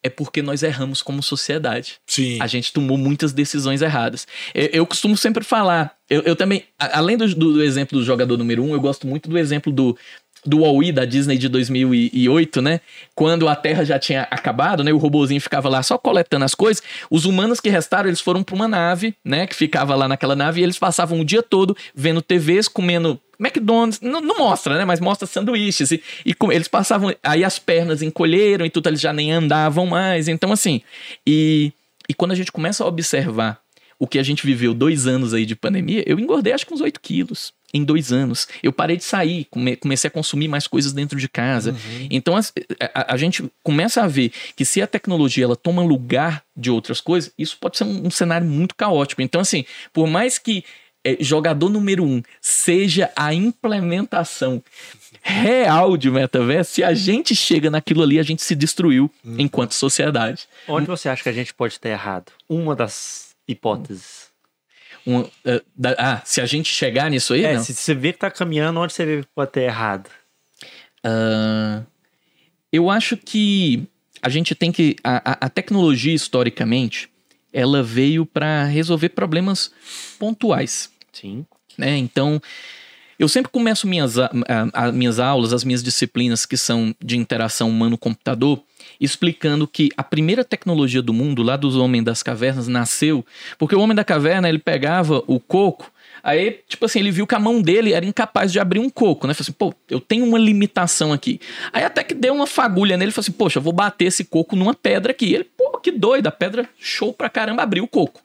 é 0.03 0.09
porque 0.09 0.41
nós 0.41 0.63
erramos 0.63 1.03
como 1.03 1.23
sociedade. 1.23 1.97
Sim. 2.07 2.39
A 2.41 2.47
gente 2.47 2.73
tomou 2.73 2.97
muitas 2.97 3.33
decisões 3.33 3.83
erradas. 3.83 4.27
Eu, 4.55 4.69
eu 4.73 4.87
costumo 4.87 5.17
sempre 5.17 5.43
falar, 5.43 5.97
eu, 6.09 6.23
eu 6.23 6.37
também, 6.37 6.65
além 6.79 7.17
do, 7.17 7.35
do, 7.35 7.63
exemplo 7.63 7.99
do 7.99 8.05
jogador 8.05 8.37
número 8.37 8.63
um, 8.63 8.73
eu 8.73 8.81
gosto 8.81 9.07
muito 9.07 9.29
do 9.29 9.37
exemplo 9.37 9.73
do, 9.73 9.97
do 10.45 10.61
Wall-E 10.61 10.93
da 10.93 11.05
Disney 11.05 11.37
de 11.37 11.49
2008, 11.49 12.63
né? 12.63 12.81
Quando 13.15 13.49
a 13.49 13.57
Terra 13.57 13.85
já 13.85 13.99
tinha 13.99 14.23
acabado, 14.31 14.85
né? 14.85 14.93
O 14.93 14.99
robozinho 14.99 15.41
ficava 15.41 15.69
lá 15.69 15.83
só 15.83 15.99
coletando 15.99 16.45
as 16.45 16.55
coisas. 16.55 16.83
Os 17.11 17.25
humanos 17.25 17.61
que 17.61 17.69
restaram, 17.69 18.09
eles 18.09 18.21
foram 18.21 18.43
para 18.43 18.55
uma 18.55 18.69
nave, 18.69 19.15
né? 19.25 19.47
Que 19.47 19.55
ficava 19.55 19.95
lá 19.95 20.09
naquela 20.09 20.37
nave 20.37 20.61
e 20.61 20.65
eles 20.65 20.79
passavam 20.79 21.21
o 21.21 21.25
dia 21.25 21.43
todo 21.43 21.77
vendo 21.95 22.23
TVs, 22.23 22.69
comendo 22.69 23.21
McDonald's. 23.39 24.01
Não, 24.01 24.21
não 24.21 24.39
mostra, 24.39 24.79
né? 24.79 24.85
Mas 24.85 25.01
mostra 25.01 25.27
sanduíches. 25.27 25.91
E, 25.91 26.03
e 26.25 26.35
com, 26.35 26.53
eles 26.53 26.69
passavam. 26.69 27.15
Aí 27.23 27.45
as 27.45 27.59
pernas 27.59 28.03
encolheram 28.03 28.65
e 28.65 28.71
tudo, 28.71 28.89
eles 28.89 29.01
já 29.01 29.13
nem 29.13 29.33
andavam 29.33 29.87
mais. 29.87 30.29
Então, 30.29 30.53
assim. 30.53 30.83
E, 31.27 31.73
e 32.09 32.15
quando 32.15 32.33
a 32.33 32.37
gente 32.37 32.53
começa 32.53 32.85
a 32.85 32.87
observar 32.87 33.61
o 33.99 34.07
que 34.07 34.19
a 34.19 34.23
gente 34.23 34.47
viveu 34.47 34.73
dois 34.73 35.07
anos 35.07 35.35
aí 35.35 35.45
de 35.45 35.57
pandemia, 35.57 36.05
eu 36.07 36.19
engordei 36.19 36.53
acho 36.53 36.65
que 36.65 36.73
uns 36.73 36.81
8 36.81 37.01
quilos 37.01 37.53
em 37.73 37.85
dois 37.85 38.13
anos. 38.13 38.49
Eu 38.63 38.73
parei 38.73 38.97
de 38.97 39.05
sair, 39.05 39.47
come, 39.51 39.77
comecei 39.77 40.09
a 40.09 40.11
consumir 40.11 40.49
mais 40.49 40.67
coisas 40.67 40.93
dentro 40.93 41.19
de 41.19 41.29
casa. 41.29 41.73
Uhum. 41.73 42.09
Então 42.11 42.37
a, 42.37 42.41
a, 42.95 43.15
a, 43.15 43.17
gente 43.17 43.45
começa 43.63 44.03
a 44.03 44.07
ver 44.07 44.33
que 44.57 44.65
se 44.65 44.81
a 44.81 44.87
tecnologia 44.87 45.45
ela 45.45 45.57
toma 45.57 45.83
lugar 45.83 46.43
de 46.57 46.71
outras 46.71 47.01
coisas, 47.01 47.33
isso 47.39 47.57
pode 47.61 47.77
ser 47.77 47.85
um, 47.85 48.07
um 48.07 48.11
cenário 48.11 48.47
muito 48.47 48.75
caótico. 48.75 49.23
Então, 49.23 49.41
assim, 49.41 49.65
por 49.93 50.07
mais 50.07 50.39
que 50.39 50.65
é, 51.05 51.17
jogador 51.21 51.69
número 51.69 52.05
um 52.05 52.23
seja 52.41 53.11
a 53.15 53.33
implementação 53.33 54.63
real 55.23 55.97
de 55.97 56.11
metaverso, 56.11 56.75
se 56.75 56.85
a 56.85 56.95
gente 56.95 57.35
chega 57.35 57.71
naquilo 57.71 58.03
ali, 58.03 58.19
a 58.19 58.23
gente 58.23 58.43
se 58.43 58.55
destruiu 58.55 59.11
uhum. 59.25 59.37
enquanto 59.39 59.75
sociedade. 59.75 60.49
Onde 60.67 60.87
você 60.87 61.09
acha 61.09 61.23
que 61.23 61.29
a 61.29 61.33
gente 61.33 61.55
pode 61.55 61.75
estar 61.75 61.89
errado? 61.89 62.33
Uma 62.49 62.75
das 62.75 63.31
hipóteses. 63.47 64.28
Um, 65.09 65.21
uh, 65.21 65.31
da, 65.75 65.95
ah, 65.97 66.23
se 66.23 66.39
a 66.39 66.45
gente 66.45 66.71
chegar 66.71 67.11
nisso 67.11 67.33
aí, 67.33 67.43
é, 67.43 67.55
não? 67.55 67.65
se 67.65 67.73
você 67.73 67.95
vê 67.95 68.13
que 68.13 68.19
tá 68.19 68.31
caminhando, 68.31 68.79
onde 68.79 68.93
você 68.93 69.07
vê 69.07 69.23
que 69.23 69.29
pode 69.35 69.51
ter 69.53 69.63
errado? 69.63 70.11
Uh, 71.03 71.83
eu 72.71 72.91
acho 72.91 73.17
que 73.17 73.89
a 74.21 74.29
gente 74.29 74.55
tem 74.55 74.71
que. 74.71 74.97
A, 75.03 75.47
a, 75.47 75.49
tecnologia, 75.49 76.13
historicamente, 76.13 77.09
ela 77.51 77.83
veio 77.83 78.27
para 78.27 78.65
resolver 78.65 79.09
problemas 79.09 79.71
pontuais. 80.19 80.91
Sim. 81.11 81.47
Né? 81.79 81.97
Então, 81.97 82.39
eu 83.19 83.29
sempre 83.31 83.51
começo 83.51 83.87
minhas, 83.87 84.19
a, 84.19 84.31
a, 84.75 84.93
minhas 84.93 85.19
aulas, 85.19 85.55
as 85.55 85.65
minhas 85.65 85.83
disciplinas 85.83 86.45
que 86.45 86.59
são 86.59 86.95
de 87.03 87.17
interação 87.17 87.71
humano-computador, 87.71 88.63
explicando 89.01 89.67
que 89.67 89.91
a 89.97 90.03
primeira 90.03 90.45
tecnologia 90.45 91.03
do 91.03 91.13
mundo, 91.13 91.43
lá 91.43 91.57
dos 91.57 91.77
homens 91.77 92.05
das 92.05 92.23
cavernas, 92.23 92.69
nasceu 92.69 93.25
porque 93.59 93.75
o 93.75 93.81
homem 93.81 93.95
da 93.95 94.05
caverna 94.05 94.49
ele 94.49 94.59
pegava 94.59 95.23
o 95.27 95.39
coco, 95.39 95.91
Aí, 96.23 96.61
tipo 96.69 96.85
assim, 96.85 96.99
ele 96.99 97.11
viu 97.11 97.27
que 97.27 97.35
a 97.35 97.39
mão 97.39 97.63
dele 97.63 97.93
era 97.93 98.05
incapaz 98.05 98.53
de 98.53 98.59
abrir 98.59 98.81
um 98.81 98.91
coco, 98.91 99.27
né? 99.27 99.35
Falei 99.35 99.45
assim, 99.45 99.53
pô, 99.53 99.75
eu 99.89 100.01
tenho 100.01 100.25
uma 100.25 100.39
limitação 100.39 101.13
aqui. 101.13 101.41
Aí 101.73 101.85
até 101.85 102.03
que 102.03 102.15
deu 102.15 102.35
uma 102.35 102.47
fagulha 102.47 102.97
nele, 102.97 103.13
falou 103.13 103.23
assim, 103.23 103.33
poxa, 103.33 103.59
eu 103.59 103.63
vou 103.63 103.73
bater 103.73 104.07
esse 104.07 104.25
coco 104.25 104.57
numa 104.57 104.75
pedra 104.75 105.13
aqui. 105.13 105.33
Ele, 105.33 105.45
pô, 105.45 105.79
que 105.79 105.91
doido, 105.91 106.27
a 106.27 106.33
pedra 106.33 106.69
show 106.79 107.13
pra 107.13 107.29
caramba, 107.29 107.63
abriu 107.63 107.85
o 107.85 107.89
coco. 107.89 108.21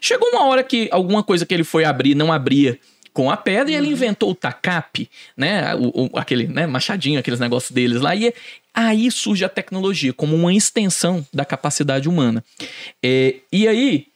Chegou 0.00 0.28
uma 0.30 0.46
hora 0.46 0.62
que 0.62 0.88
alguma 0.92 1.22
coisa 1.22 1.44
que 1.44 1.52
ele 1.52 1.64
foi 1.64 1.84
abrir 1.84 2.14
não 2.14 2.32
abria 2.32 2.78
com 3.12 3.30
a 3.30 3.36
pedra 3.36 3.70
e 3.72 3.74
ele 3.74 3.88
inventou 3.88 4.30
o 4.30 4.34
tacape, 4.34 5.08
né? 5.36 5.74
O, 5.74 6.06
o- 6.06 6.18
aquele 6.18 6.46
né, 6.46 6.66
machadinho, 6.66 7.18
aqueles 7.20 7.40
negócios 7.40 7.70
deles 7.70 8.00
lá. 8.00 8.14
E 8.16 8.32
aí 8.74 9.10
surge 9.10 9.44
a 9.44 9.48
tecnologia 9.48 10.12
como 10.12 10.34
uma 10.34 10.52
extensão 10.54 11.26
da 11.32 11.44
capacidade 11.44 12.08
humana. 12.08 12.42
É, 13.02 13.36
e 13.52 13.68
aí, 13.68 14.06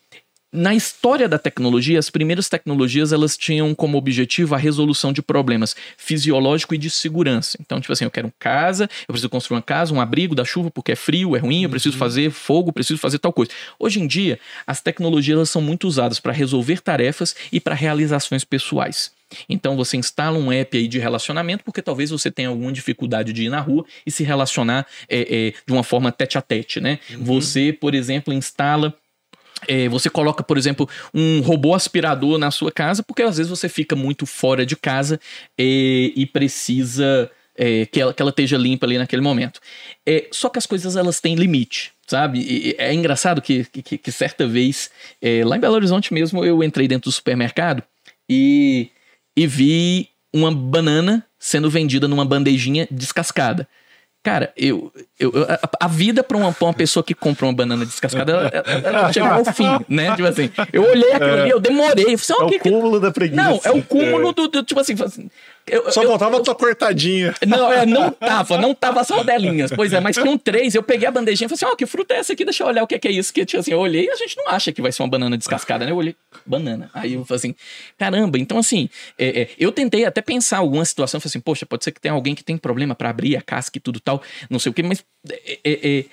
na 0.57 0.75
história 0.75 1.29
da 1.29 1.39
tecnologia, 1.39 1.99
as 1.99 2.09
primeiras 2.09 2.49
tecnologias 2.49 3.13
elas 3.13 3.37
tinham 3.37 3.75
como 3.75 3.99
objetivo 3.99 4.55
a 4.55 4.59
resolução 4.59 5.13
de 5.13 5.21
problemas 5.21 5.77
fisiológico 5.97 6.75
e 6.75 6.79
de 6.79 6.89
segurança. 6.89 7.59
Então, 7.61 7.81
tipo 7.81 7.93
assim, 7.93 8.05
eu 8.05 8.11
quero 8.11 8.33
casa, 8.39 8.85
eu 9.07 9.13
preciso 9.13 9.29
construir 9.29 9.57
uma 9.57 9.63
casa, 9.63 9.93
um 9.93 10.01
abrigo 10.01 10.35
da 10.35 10.45
chuva 10.45 10.71
porque 10.71 10.93
é 10.93 10.97
frio, 10.97 11.37
é 11.37 11.39
ruim, 11.39 11.65
eu 11.65 11.71
preciso 11.71 11.97
fazer 11.97 12.31
fogo, 12.31 12.73
preciso 12.73 12.99
fazer 12.99 13.19
tal 13.19 13.33
coisa. 13.33 13.53
Hoje 13.79 14.01
em 14.01 14.07
dia, 14.07 14.41
as 14.67 14.81
tecnologias 14.81 15.37
elas 15.37 15.51
são 15.51 15.61
muito 15.61 15.87
usadas 15.87 16.19
para 16.19 16.33
resolver 16.33 16.81
tarefas 16.81 17.37
e 17.53 17.61
para 17.61 17.75
realizações 17.75 18.43
pessoais. 18.43 19.15
Então 19.49 19.77
você 19.77 19.97
instala 19.97 20.39
um 20.39 20.53
app 20.53 20.77
aí 20.77 20.89
de 20.89 20.99
relacionamento, 20.99 21.65
porque 21.65 21.83
talvez 21.83 22.11
você 22.11 22.31
tenha 22.31 22.49
alguma 22.49 22.73
dificuldade 22.73 23.33
de 23.33 23.45
ir 23.45 23.49
na 23.49 23.61
rua 23.61 23.85
e 24.07 24.11
se 24.11 24.23
relacionar 24.23 24.87
é, 25.09 25.49
é, 25.49 25.53
de 25.67 25.73
uma 25.73 25.83
forma 25.83 26.13
tete 26.13 26.39
a 26.39 26.43
tete, 26.43 26.81
né? 26.81 26.99
Você, 27.19 27.73
por 27.73 27.95
exemplo, 27.95 28.33
instala 28.33 28.95
é, 29.67 29.89
você 29.89 30.11
coloca, 30.11 30.43
por 30.43 30.59
exemplo, 30.59 30.89
um 31.15 31.41
robô 31.41 31.75
aspirador 31.75 32.39
na 32.39 32.51
sua 32.51 32.71
casa, 32.71 33.03
porque 33.03 33.23
às 33.23 33.37
vezes 33.37 33.51
você 33.51 33.69
fica 33.69 33.97
muito 33.97 34.27
fora 34.27 34.67
de 34.67 34.77
casa 34.77 35.19
é, 35.59 35.65
e 36.15 36.27
precisa 36.27 37.31
é, 37.57 37.87
que, 37.87 38.01
ela, 38.01 38.13
que 38.13 38.21
ela 38.21 38.31
esteja 38.31 38.57
limpa 38.57 38.87
ali 38.87 38.99
naquele 38.99 39.23
momento. 39.23 39.61
É, 40.05 40.29
só 40.31 40.49
que 40.49 40.59
as 40.59 40.67
coisas 40.67 40.95
elas 40.97 41.21
têm 41.21 41.35
limite, 41.35 41.93
sabe? 42.07 42.41
E- 42.41 42.77
é 42.79 42.93
engraçado 42.93 43.41
que, 43.41 43.65
que, 43.65 43.97
que 43.99 44.13
certa 44.13 44.47
vez, 44.47 44.91
é, 45.23 45.45
lá 45.45 45.57
em 45.57 45.61
Belo 45.61 45.75
Horizonte 45.75 46.13
mesmo, 46.13 46.45
eu 46.45 46.63
entrei 46.63 46.87
dentro 46.87 47.11
do 47.11 47.13
supermercado 47.13 47.83
e, 48.29 48.91
e 49.37 49.47
vi 49.47 50.09
uma 50.33 50.55
banana 50.55 51.25
sendo 51.39 51.71
vendida 51.71 52.07
numa 52.07 52.25
bandejinha 52.25 52.87
descascada. 52.91 53.67
Cara, 54.27 54.53
eu, 54.57 54.93
eu, 55.21 55.33
a, 55.79 55.87
vida 55.87 56.21
pra 56.25 56.37
uma, 56.37 56.53
pra 56.53 56.67
uma 56.67 56.75
pessoa 56.75 57.05
que 57.05 57.15
compra 57.15 57.47
uma 57.47 57.53
banana 57.53 57.87
descascada, 57.87 58.33
ela, 58.33 58.49
ela- 58.85 59.13
chega 59.13 59.29
ao 59.33 59.45
fim, 59.55 59.69
né? 59.89 60.17
Tipo 60.17 60.27
assim, 60.27 60.51
eu 60.73 60.83
olhei 60.83 61.13
aquilo 61.13 61.33
ali, 61.33 61.51
eu 61.51 61.61
demorei. 61.61 62.07
Eu 62.13 62.19
falei, 62.19 62.21
assim, 62.21 62.33
É 62.33 62.37
"Ó, 62.43 62.47
o 62.47 62.49
que 62.51 62.59
que-" 62.59 62.69
cúmulo 62.71 62.99
da 62.99 63.13
preguiça. 63.13 63.41
Não, 63.41 63.61
é 63.63 63.71
o 63.71 63.81
cúmulo 63.85 64.33
do, 64.33 64.49
do- 64.49 64.65
tipo 64.65 64.81
assim, 64.81 64.95
assim, 65.01 65.31
eu- 65.67 65.91
Só 65.93 66.03
eu- 66.03 66.09
faltava 66.11 66.37
a 66.39 66.41
tua 66.41 66.55
cortadinha. 66.55 67.35
não, 67.47 67.73
é, 67.73 67.85
não 67.87 68.11
tava, 68.11 68.59
não 68.59 68.75
tava 68.75 69.01
as 69.01 69.09
rodelinhas. 69.11 69.71
Pois 69.75 69.93
é, 69.93 70.01
mas 70.01 70.17
tinham 70.17 70.37
três. 70.39 70.75
Eu 70.75 70.83
peguei 70.83 71.07
a 71.09 71.11
bandejinha 71.11 71.47
e 71.47 71.49
falei 71.49 71.57
assim: 71.57 71.73
ó, 71.73 71.77
que 71.77 71.87
fruta 71.87 72.15
é 72.15 72.19
essa 72.19 72.33
aqui? 72.33 72.45
Deixa 72.45 72.63
eu 72.63 72.69
olhar 72.69 72.83
o 72.83 72.87
que 72.87 72.95
é, 72.95 72.99
que 72.99 73.09
é 73.09 73.11
isso. 73.13 73.33
Que 73.33 73.45
tipo 73.45 73.61
assim, 73.61 73.73
eu 73.73 73.79
olhei 73.79 74.07
e 74.07 74.11
a 74.11 74.17
gente 74.17 74.37
não 74.37 74.49
acha 74.49 74.73
que 74.73 74.81
vai 74.81 74.93
ser 74.93 75.03
uma 75.03 75.09
banana 75.09 75.37
descascada, 75.37 75.85
né? 75.85 75.91
Eu 75.93 75.97
olhei, 75.97 76.15
banana. 76.45 76.91
Aí 76.95 77.15
eu 77.15 77.25
falei 77.25 77.39
assim: 77.39 77.55
caramba, 77.99 78.39
então 78.39 78.59
assim, 78.59 78.89
é, 79.19 79.43
é, 79.43 79.49
eu 79.59 79.73
tentei 79.73 80.05
até 80.05 80.21
pensar 80.23 80.59
alguma 80.59 80.85
situação. 80.85 81.21
Falei 81.21 81.31
assim: 81.31 81.41
poxa, 81.41 81.67
pode 81.67 81.85
ser 81.85 81.93
que 81.93 82.01
tenha 82.01 82.15
alguém 82.15 82.35
que 82.35 82.45
tem 82.45 82.57
problema 82.57 82.95
pra 82.95 83.11
abrir 83.11 83.37
a 83.37 83.43
casca 83.43 83.77
e 83.79 83.81
tudo 83.81 83.99
tal, 84.01 84.23
não 84.51 84.59
sei 84.59 84.71
o 84.71 84.73
quê, 84.75 84.83
mas 84.83 85.05
é, 85.31 85.59
é, 85.65 85.99
é, 85.99 86.05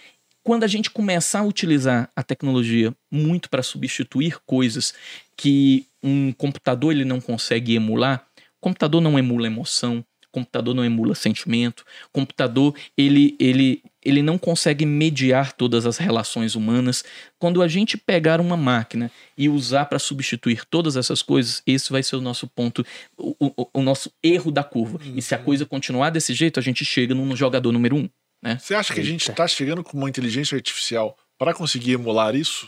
quando 0.43 0.63
a 0.63 0.67
gente 0.67 0.89
começar 0.89 1.39
a 1.39 1.43
utilizar 1.43 2.09
a 2.15 2.21
tecnologia 2.21 2.93
muito 3.11 3.49
para 3.49 3.63
substituir 3.63 4.37
coisas 4.45 4.93
que 5.37 5.85
um 6.03 6.33
computador 6.33 6.91
ele 6.91 7.05
não 7.05 7.21
consegue 7.21 7.75
emular, 7.75 8.25
computador 8.63 9.01
não 9.01 9.19
emula 9.19 9.45
emoção, 9.45 10.03
computador 10.31 10.73
não 10.73 10.83
emula 10.83 11.13
sentimento, 11.13 11.83
computador 12.11 12.73
ele, 12.97 13.35
ele, 13.39 13.83
ele 14.03 14.23
não 14.23 14.37
consegue 14.37 14.83
mediar 14.85 15.51
todas 15.51 15.85
as 15.85 15.97
relações 15.97 16.55
humanas. 16.55 17.03
Quando 17.37 17.61
a 17.61 17.67
gente 17.67 17.97
pegar 17.97 18.41
uma 18.41 18.57
máquina 18.57 19.11
e 19.37 19.47
usar 19.47 19.85
para 19.85 19.99
substituir 19.99 20.65
todas 20.65 20.95
essas 20.97 21.21
coisas, 21.21 21.61
esse 21.67 21.91
vai 21.91 22.01
ser 22.01 22.15
o 22.15 22.21
nosso 22.21 22.47
ponto, 22.47 22.83
o, 23.15 23.35
o- 23.39 23.69
o 23.73 23.81
nosso 23.83 24.11
erro 24.23 24.49
da 24.51 24.63
curva. 24.63 24.99
E 25.15 25.21
se 25.21 25.35
a 25.35 25.37
coisa 25.37 25.65
continuar 25.67 26.09
desse 26.09 26.33
jeito, 26.33 26.59
a 26.59 26.63
gente 26.63 26.83
chega 26.83 27.13
no 27.13 27.35
jogador 27.35 27.71
número 27.71 27.95
um. 27.95 28.09
Né? 28.41 28.57
Você 28.59 28.73
acha 28.73 28.93
que 28.93 28.99
a 29.01 29.03
gente 29.03 29.29
está 29.29 29.47
chegando 29.47 29.83
com 29.83 29.95
uma 29.97 30.09
inteligência 30.09 30.55
artificial 30.55 31.15
para 31.37 31.53
conseguir 31.53 31.91
emular 31.93 32.35
isso? 32.35 32.67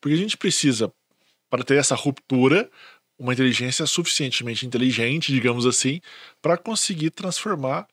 Porque 0.00 0.14
a 0.14 0.18
gente 0.18 0.36
precisa, 0.36 0.92
para 1.48 1.64
ter 1.64 1.76
essa 1.78 1.94
ruptura, 1.94 2.70
uma 3.20 3.34
inteligência 3.34 3.84
suficientemente 3.86 4.66
inteligente, 4.66 5.30
digamos 5.30 5.66
assim, 5.66 6.00
para 6.40 6.56
conseguir 6.56 7.10
transformar 7.10 7.86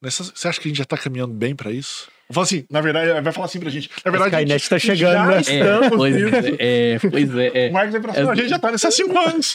nessas. 0.00 0.30
Você 0.34 0.46
acha 0.46 0.60
que 0.60 0.68
a 0.68 0.70
gente 0.70 0.76
já 0.76 0.84
está 0.84 0.98
caminhando 0.98 1.32
bem 1.32 1.56
para 1.56 1.72
isso? 1.72 2.08
Vou 2.28 2.34
falar 2.34 2.44
assim, 2.44 2.66
na 2.70 2.80
verdade, 2.80 3.20
vai 3.22 3.32
falar 3.32 3.46
assim 3.46 3.58
pra 3.58 3.70
gente. 3.70 3.88
Na 4.04 4.10
verdade, 4.10 4.34
A 4.34 4.38
Skynet 4.38 4.52
a 4.52 4.58
gente 4.58 4.68
tá 4.68 4.78
chegando, 4.78 5.14
já 5.14 5.26
né? 5.26 5.40
estamos 5.40 5.96
pois 5.96 6.16
é, 6.16 6.56
é, 6.58 6.98
pois 6.98 7.36
é, 7.36 7.66
é. 7.66 7.68
O 7.70 7.72
Marcos 7.72 7.92
vai 7.92 8.00
pra 8.02 8.14
cima, 8.14 8.32
a 8.32 8.34
gente 8.34 8.48
já 8.48 8.58
tá 8.58 8.70
nesses 8.70 8.94
cinco 8.94 9.18
anos. 9.18 9.54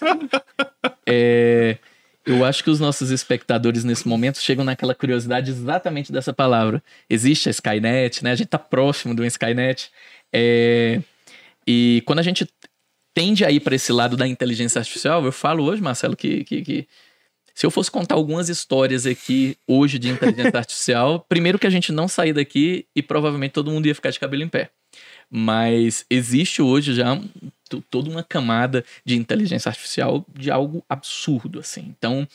É, 1.05 1.77
eu 2.25 2.45
acho 2.45 2.63
que 2.63 2.69
os 2.69 2.79
nossos 2.79 3.11
espectadores 3.11 3.83
nesse 3.83 4.07
momento 4.07 4.39
chegam 4.39 4.63
naquela 4.63 4.95
curiosidade 4.95 5.51
exatamente 5.51 6.11
dessa 6.11 6.33
palavra. 6.33 6.81
Existe 7.09 7.49
a 7.49 7.51
Skynet, 7.51 8.23
né? 8.23 8.31
A 8.31 8.35
gente 8.35 8.47
tá 8.47 8.57
próximo 8.57 9.13
do 9.13 9.25
Skynet. 9.25 9.91
É, 10.31 11.01
e 11.67 12.01
quando 12.05 12.19
a 12.19 12.23
gente 12.23 12.47
tende 13.13 13.43
a 13.45 13.51
ir 13.51 13.59
para 13.59 13.75
esse 13.75 13.91
lado 13.91 14.15
da 14.17 14.27
inteligência 14.27 14.79
artificial, 14.79 15.23
eu 15.25 15.31
falo 15.31 15.63
hoje, 15.63 15.81
Marcelo, 15.81 16.15
que, 16.15 16.43
que, 16.43 16.61
que 16.61 16.87
se 17.53 17.65
eu 17.65 17.71
fosse 17.71 17.91
contar 17.91 18.15
algumas 18.15 18.47
histórias 18.49 19.05
aqui 19.05 19.57
hoje 19.67 19.99
de 19.99 20.09
inteligência 20.09 20.57
artificial, 20.59 21.25
primeiro 21.27 21.59
que 21.59 21.67
a 21.67 21.71
gente 21.71 21.91
não 21.91 22.07
sair 22.07 22.33
daqui 22.33 22.85
e 22.95 23.01
provavelmente 23.01 23.51
todo 23.51 23.71
mundo 23.71 23.85
ia 23.87 23.95
ficar 23.95 24.09
de 24.11 24.19
cabelo 24.19 24.43
em 24.43 24.47
pé. 24.49 24.69
Mas 25.29 26.05
existe 26.09 26.61
hoje 26.61 26.93
já 26.93 27.17
to- 27.69 27.83
toda 27.89 28.09
uma 28.09 28.23
camada 28.23 28.83
de 29.05 29.15
inteligência 29.15 29.69
artificial 29.69 30.25
de 30.37 30.51
algo 30.51 30.83
absurdo, 30.89 31.59
assim. 31.59 31.93
Então, 31.97 32.27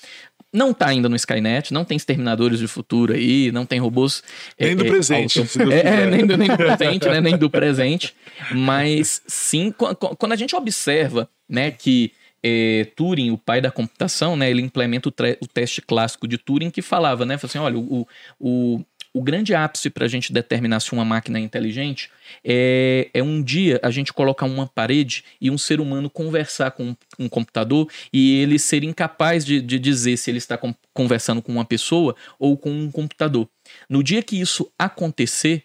não 0.53 0.73
tá 0.73 0.89
ainda 0.89 1.09
no 1.09 1.17
Skynet, 1.17 1.73
não 1.73 1.85
tem 1.85 1.97
exterminadores 1.97 2.59
de 2.59 2.67
futuro 2.67 3.13
aí, 3.13 3.51
não 3.53 3.67
tem 3.67 3.79
robôs... 3.79 4.23
Nem 4.59 4.77
do 4.77 4.85
presente, 4.87 5.39
auto- 5.41 5.73
É, 5.73 6.03
é, 6.03 6.07
nem, 6.11 6.27
do, 6.27 6.37
nem 6.37 6.49
do 6.49 6.57
presente, 6.57 7.09
né? 7.09 7.21
Nem 7.21 7.37
do 7.37 7.51
presente. 7.51 8.15
Mas, 8.53 9.23
sim, 9.27 9.71
qu- 9.73 9.95
qu- 9.95 10.17
quando 10.17 10.33
a 10.33 10.37
gente 10.37 10.55
observa, 10.57 11.29
né, 11.49 11.71
que 11.71 12.13
é, 12.43 12.87
Turing, 12.97 13.31
o 13.33 13.39
pai 13.39 13.61
da 13.61 13.71
computação, 13.71 14.37
né, 14.37 14.49
ele 14.51 14.63
implementa 14.63 15.09
o, 15.09 15.13
o 15.43 15.47
teste 15.47 15.83
clássico 15.83 16.27
de 16.29 16.39
Turing 16.39 16.71
que 16.71 16.81
falava, 16.81 17.27
né, 17.27 17.37
assim, 17.43 17.59
olha, 17.59 17.77
o, 17.79 18.07
o, 18.39 18.81
o 19.17 19.23
grande 19.23 19.55
ápice 19.55 19.89
para 19.89 20.05
a 20.05 20.09
gente 20.09 20.31
determinar 20.31 20.79
se 20.81 20.93
uma 20.93 21.03
máquina 21.03 21.39
é 21.39 21.41
inteligente 21.41 22.11
é, 22.45 23.09
é 23.15 23.23
um 23.23 23.43
dia 23.43 23.81
a 23.83 23.91
gente 23.91 24.13
colocar 24.13 24.45
uma 24.45 24.67
parede 24.67 25.25
e 25.41 25.51
um 25.51 25.57
ser 25.57 25.81
humano 25.81 26.11
conversar 26.11 26.73
com 26.73 26.95
um, 27.19 27.27
computador 27.27 27.89
e 28.13 28.43
ele 28.43 28.59
ser 28.59 28.85
incapaz 28.85 29.43
de, 29.43 29.63
de 29.63 29.79
dizer 29.79 30.19
se 30.19 30.31
ele 30.31 30.37
está 30.37 30.61
conversando 30.93 31.41
com 31.41 31.51
uma 31.51 31.65
pessoa 31.65 32.15
ou 32.39 32.59
com 32.59 32.71
um 32.71 32.91
computador. 32.91 33.49
No 33.89 34.03
dia 34.03 34.23
que 34.23 34.39
isso 34.39 34.71
acontecer, 34.79 35.65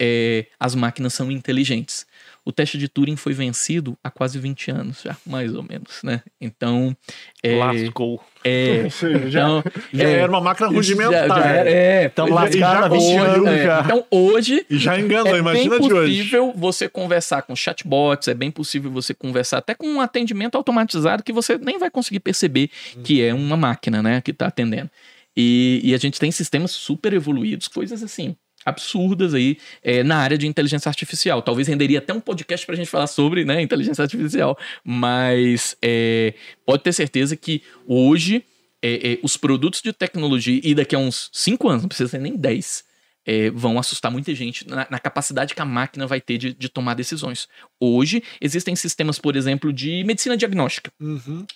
é, 0.00 0.46
as 0.60 0.76
máquinas 0.76 1.12
são 1.12 1.28
inteligentes. 1.28 2.06
O 2.44 2.50
teste 2.50 2.76
de 2.76 2.88
Turing 2.88 3.14
foi 3.14 3.32
vencido 3.32 3.96
há 4.02 4.10
quase 4.10 4.36
20 4.38 4.70
anos 4.72 5.02
já, 5.02 5.16
mais 5.24 5.54
ou 5.54 5.62
menos, 5.62 6.02
né? 6.02 6.22
Então, 6.40 6.96
é, 7.40 7.54
Lascou. 7.54 8.20
é, 8.42 8.80
Ou 8.84 8.90
seja, 8.90 9.30
já, 9.30 9.40
então, 9.42 9.64
já 9.92 10.08
é, 10.08 10.12
era 10.14 10.28
uma 10.32 10.40
máquina 10.40 10.66
rudimentar. 10.68 11.28
já- 11.28 11.28
já 11.28 11.46
era- 11.46 11.70
é, 11.70 12.04
E 12.06 12.62
há 12.64 12.88
20 12.88 12.98
hoje, 12.98 13.16
anos 13.16 13.48
é, 13.48 13.64
já. 13.64 13.80
Então, 13.84 14.04
hoje, 14.10 14.66
E 14.68 14.76
já 14.76 14.98
enganou, 14.98 15.36
é 15.36 15.38
imagina 15.38 15.78
bem 15.78 15.88
de 15.88 15.94
hoje. 15.94 16.16
possível 16.16 16.52
você 16.56 16.88
conversar 16.88 17.42
com 17.42 17.54
chatbots, 17.54 18.26
é 18.26 18.34
bem 18.34 18.50
possível 18.50 18.90
você 18.90 19.14
conversar 19.14 19.58
até 19.58 19.72
com 19.72 19.86
um 19.86 20.00
atendimento 20.00 20.56
automatizado 20.56 21.22
que 21.22 21.32
você 21.32 21.56
nem 21.58 21.78
vai 21.78 21.90
conseguir 21.92 22.18
perceber 22.20 22.70
que 23.04 23.22
é 23.22 23.32
uma 23.32 23.56
máquina, 23.56 24.02
né, 24.02 24.20
que 24.20 24.32
está 24.32 24.48
atendendo. 24.48 24.90
E, 25.36 25.80
e 25.84 25.94
a 25.94 25.96
gente 25.98 26.18
tem 26.18 26.30
sistemas 26.32 26.72
super 26.72 27.12
evoluídos, 27.12 27.68
coisas 27.68 28.02
assim 28.02 28.36
absurdas 28.64 29.34
aí 29.34 29.58
é, 29.82 30.02
na 30.02 30.16
área 30.16 30.38
de 30.38 30.46
inteligência 30.46 30.88
artificial. 30.88 31.42
Talvez 31.42 31.68
renderia 31.68 31.98
até 31.98 32.12
um 32.12 32.20
podcast 32.20 32.64
para 32.64 32.74
a 32.74 32.76
gente 32.76 32.88
falar 32.88 33.06
sobre 33.06 33.44
né, 33.44 33.60
inteligência 33.60 34.02
artificial, 34.02 34.58
mas 34.84 35.76
é, 35.82 36.34
pode 36.64 36.82
ter 36.82 36.92
certeza 36.92 37.36
que 37.36 37.62
hoje 37.86 38.44
é, 38.82 39.18
os 39.22 39.36
produtos 39.36 39.80
de 39.80 39.92
tecnologia, 39.92 40.60
e 40.62 40.74
daqui 40.74 40.96
a 40.96 40.98
uns 40.98 41.30
5 41.32 41.68
anos, 41.68 41.82
não 41.82 41.88
precisa 41.88 42.10
ser 42.10 42.18
nem 42.18 42.36
10, 42.36 42.84
é, 43.24 43.50
vão 43.50 43.78
assustar 43.78 44.10
muita 44.10 44.34
gente 44.34 44.66
na, 44.68 44.86
na 44.90 44.98
capacidade 44.98 45.54
que 45.54 45.62
a 45.62 45.64
máquina 45.64 46.06
vai 46.06 46.20
ter 46.20 46.38
de, 46.38 46.52
de 46.52 46.68
tomar 46.68 46.94
decisões. 46.94 47.48
Hoje, 47.78 48.22
existem 48.40 48.74
sistemas, 48.74 49.18
por 49.18 49.36
exemplo, 49.36 49.72
de 49.72 50.02
medicina 50.04 50.36
diagnóstica. 50.36 50.92
Uhum. 51.00 51.46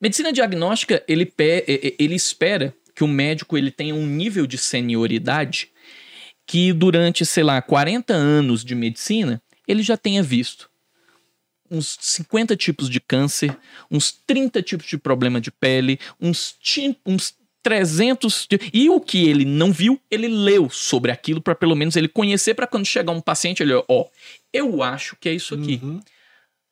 Medicina 0.00 0.32
diagnóstica, 0.32 1.02
ele, 1.08 1.32
ele 1.98 2.14
espera 2.14 2.74
que 2.94 3.02
o 3.02 3.08
médico 3.08 3.56
ele 3.58 3.70
tenha 3.70 3.94
um 3.94 4.06
nível 4.06 4.46
de 4.46 4.58
senioridade 4.58 5.68
que 6.46 6.72
durante, 6.72 7.24
sei 7.24 7.42
lá, 7.42 7.60
40 7.62 8.12
anos 8.12 8.64
de 8.64 8.74
medicina, 8.74 9.40
ele 9.66 9.82
já 9.82 9.96
tenha 9.96 10.22
visto 10.22 10.70
uns 11.70 11.96
50 12.00 12.54
tipos 12.56 12.88
de 12.88 13.00
câncer, 13.00 13.56
uns 13.90 14.12
30 14.12 14.62
tipos 14.62 14.86
de 14.86 14.98
problema 14.98 15.40
de 15.40 15.50
pele, 15.50 15.98
uns, 16.20 16.56
uns 17.04 17.34
300. 17.62 18.46
de- 18.48 18.60
E 18.72 18.90
o 18.90 19.00
que 19.00 19.26
ele 19.28 19.44
não 19.46 19.72
viu, 19.72 19.98
ele 20.10 20.28
leu 20.28 20.68
sobre 20.68 21.10
aquilo 21.10 21.40
para 21.40 21.54
pelo 21.54 21.74
menos 21.74 21.96
ele 21.96 22.06
conhecer, 22.08 22.54
para 22.54 22.66
quando 22.66 22.84
chegar 22.84 23.10
um 23.12 23.20
paciente, 23.20 23.62
ele, 23.62 23.72
ó, 23.88 24.06
eu 24.52 24.82
acho 24.82 25.16
que 25.16 25.28
é 25.28 25.32
isso 25.32 25.54
aqui. 25.54 25.80
Uhum. 25.82 26.00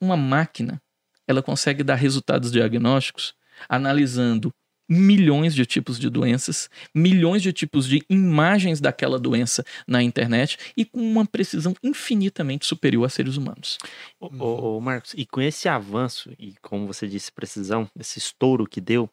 Uma 0.01 0.17
máquina, 0.17 0.81
ela 1.27 1.43
consegue 1.43 1.83
dar 1.83 1.95
resultados 1.95 2.53
diagnósticos 2.53 3.35
analisando 3.69 4.53
milhões 4.89 5.55
de 5.55 5.65
tipos 5.65 5.99
de 5.99 6.11
doenças, 6.11 6.69
milhões 6.95 7.43
de 7.43 7.53
tipos 7.53 7.87
de 7.87 8.05
imagens 8.09 8.81
daquela 8.81 9.19
doença 9.19 9.65
na 9.87 10.03
internet 10.03 10.59
e 10.77 10.85
com 10.85 11.01
uma 11.01 11.27
precisão 11.27 11.75
infinitamente 11.83 12.67
superior 12.67 13.05
a 13.05 13.09
seres 13.09 13.37
humanos. 13.37 13.79
Ô, 14.21 14.27
ô, 14.39 14.77
ô, 14.77 14.81
Marcos, 14.81 15.15
e 15.17 15.25
com 15.25 15.41
esse 15.41 15.69
avanço, 15.69 16.33
e 16.39 16.55
como 16.61 16.87
você 16.87 17.07
disse, 17.07 17.33
precisão, 17.33 17.89
esse 17.99 18.19
estouro 18.19 18.67
que 18.67 18.81
deu, 18.81 19.09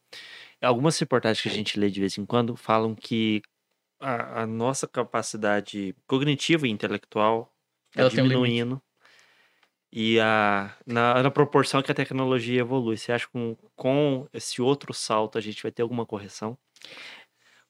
algumas 0.62 0.98
reportagens 1.00 1.42
que 1.42 1.50
a 1.50 1.54
gente 1.54 1.80
lê 1.80 1.90
de 1.90 2.00
vez 2.00 2.18
em 2.18 2.26
quando 2.26 2.56
falam 2.56 2.96
que 2.96 3.42
a, 4.00 4.44
a 4.44 4.48
nossa 4.48 4.88
capacidade 4.88 5.96
cognitiva 6.08 6.68
e 6.68 6.72
intelectual 6.72 7.54
está 7.92 8.06
um 8.06 8.10
diminuindo. 8.10 8.82
E 9.92 10.20
a, 10.20 10.72
na, 10.86 11.24
na 11.24 11.32
proporção 11.32 11.82
que 11.82 11.92
a 11.92 11.96
tecnologia 11.96 12.62
evolui. 12.62 12.98
Você 12.98 13.12
acha 13.12 13.26
que 13.26 13.34
com, 13.34 13.56
com 13.76 14.28
esse 14.34 14.62
outro 14.62 14.94
salto 14.94 15.38
a 15.38 15.42
gente 15.42 15.64
vai 15.64 15.72
ter 15.72 15.82
alguma 15.82 16.06
correção? 16.06 16.58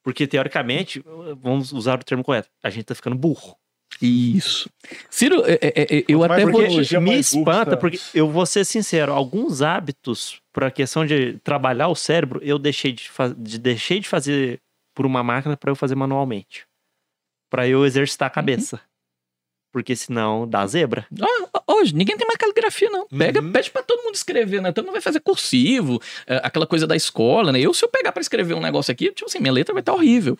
Porque, 0.04 0.28
teoricamente, 0.28 1.04
vamos 1.42 1.72
usar 1.72 2.00
o 2.00 2.04
termo 2.04 2.24
correto, 2.24 2.50
a 2.64 2.70
gente 2.70 2.86
tá 2.86 2.96
ficando 2.96 3.16
burro. 3.16 3.58
Isso. 4.02 4.70
Ciro, 5.10 5.44
é, 5.46 5.60
é, 5.62 5.98
é, 5.98 6.06
eu 6.08 6.20
mais 6.20 6.32
até 6.32 6.46
vou. 6.46 7.02
me 7.02 7.20
espanta, 7.20 7.76
porque 7.76 8.00
eu 8.14 8.30
vou 8.30 8.46
ser 8.46 8.64
sincero, 8.64 9.12
alguns 9.12 9.62
hábitos 9.62 10.42
para 10.54 10.68
a 10.68 10.72
questão 10.72 11.06
de 11.06 11.34
trabalhar 11.40 11.88
o 11.90 11.96
cérebro, 11.96 12.40
eu 12.44 12.58
deixei 12.58 12.92
de, 12.92 13.10
fa 13.10 13.34
de 13.36 13.58
deixei 13.58 14.00
de 14.00 14.08
fazer 14.08 14.62
por 14.94 15.06
uma 15.06 15.24
máquina 15.24 15.58
para 15.58 15.72
eu 15.72 15.76
fazer 15.76 15.96
manualmente. 15.96 16.66
Para 17.50 17.68
eu 17.68 17.86
exercitar 17.86 18.28
a 18.28 18.32
cabeça. 18.32 18.80
Porque 19.72 19.96
senão 19.96 20.48
dá 20.48 20.66
zebra. 20.66 21.06
Ah, 21.22 21.62
Hoje, 21.72 21.94
ninguém 21.96 22.18
tem 22.18 22.26
mais 22.28 22.38
caligrafia, 22.38 22.90
não. 22.90 23.08
Pega, 23.08 23.40
Uhum. 23.42 23.52
pede 23.52 23.70
pra 23.70 23.84
todo 23.84 24.04
mundo 24.04 24.16
escrever, 24.16 24.62
né? 24.62 24.72
Todo 24.72 24.86
mundo 24.86 24.94
vai 24.94 25.02
fazer 25.02 25.20
cursivo, 25.20 26.02
é, 26.28 26.42
aquela 26.44 26.66
coisa 26.66 26.86
da 26.88 26.96
escola, 26.96 27.52
né? 27.52 27.60
Eu, 27.62 27.74
se 27.74 27.86
eu 27.86 27.90
pegar 27.90 28.12
pra 28.12 28.20
escrever 28.22 28.56
um 28.56 28.60
negócio 28.60 28.92
aqui, 28.92 29.12
tipo 29.12 29.26
assim, 29.30 29.40
minha 29.40 29.54
letra 29.54 29.72
vai 29.74 29.82
estar 29.82 29.94
horrível. 29.94 30.36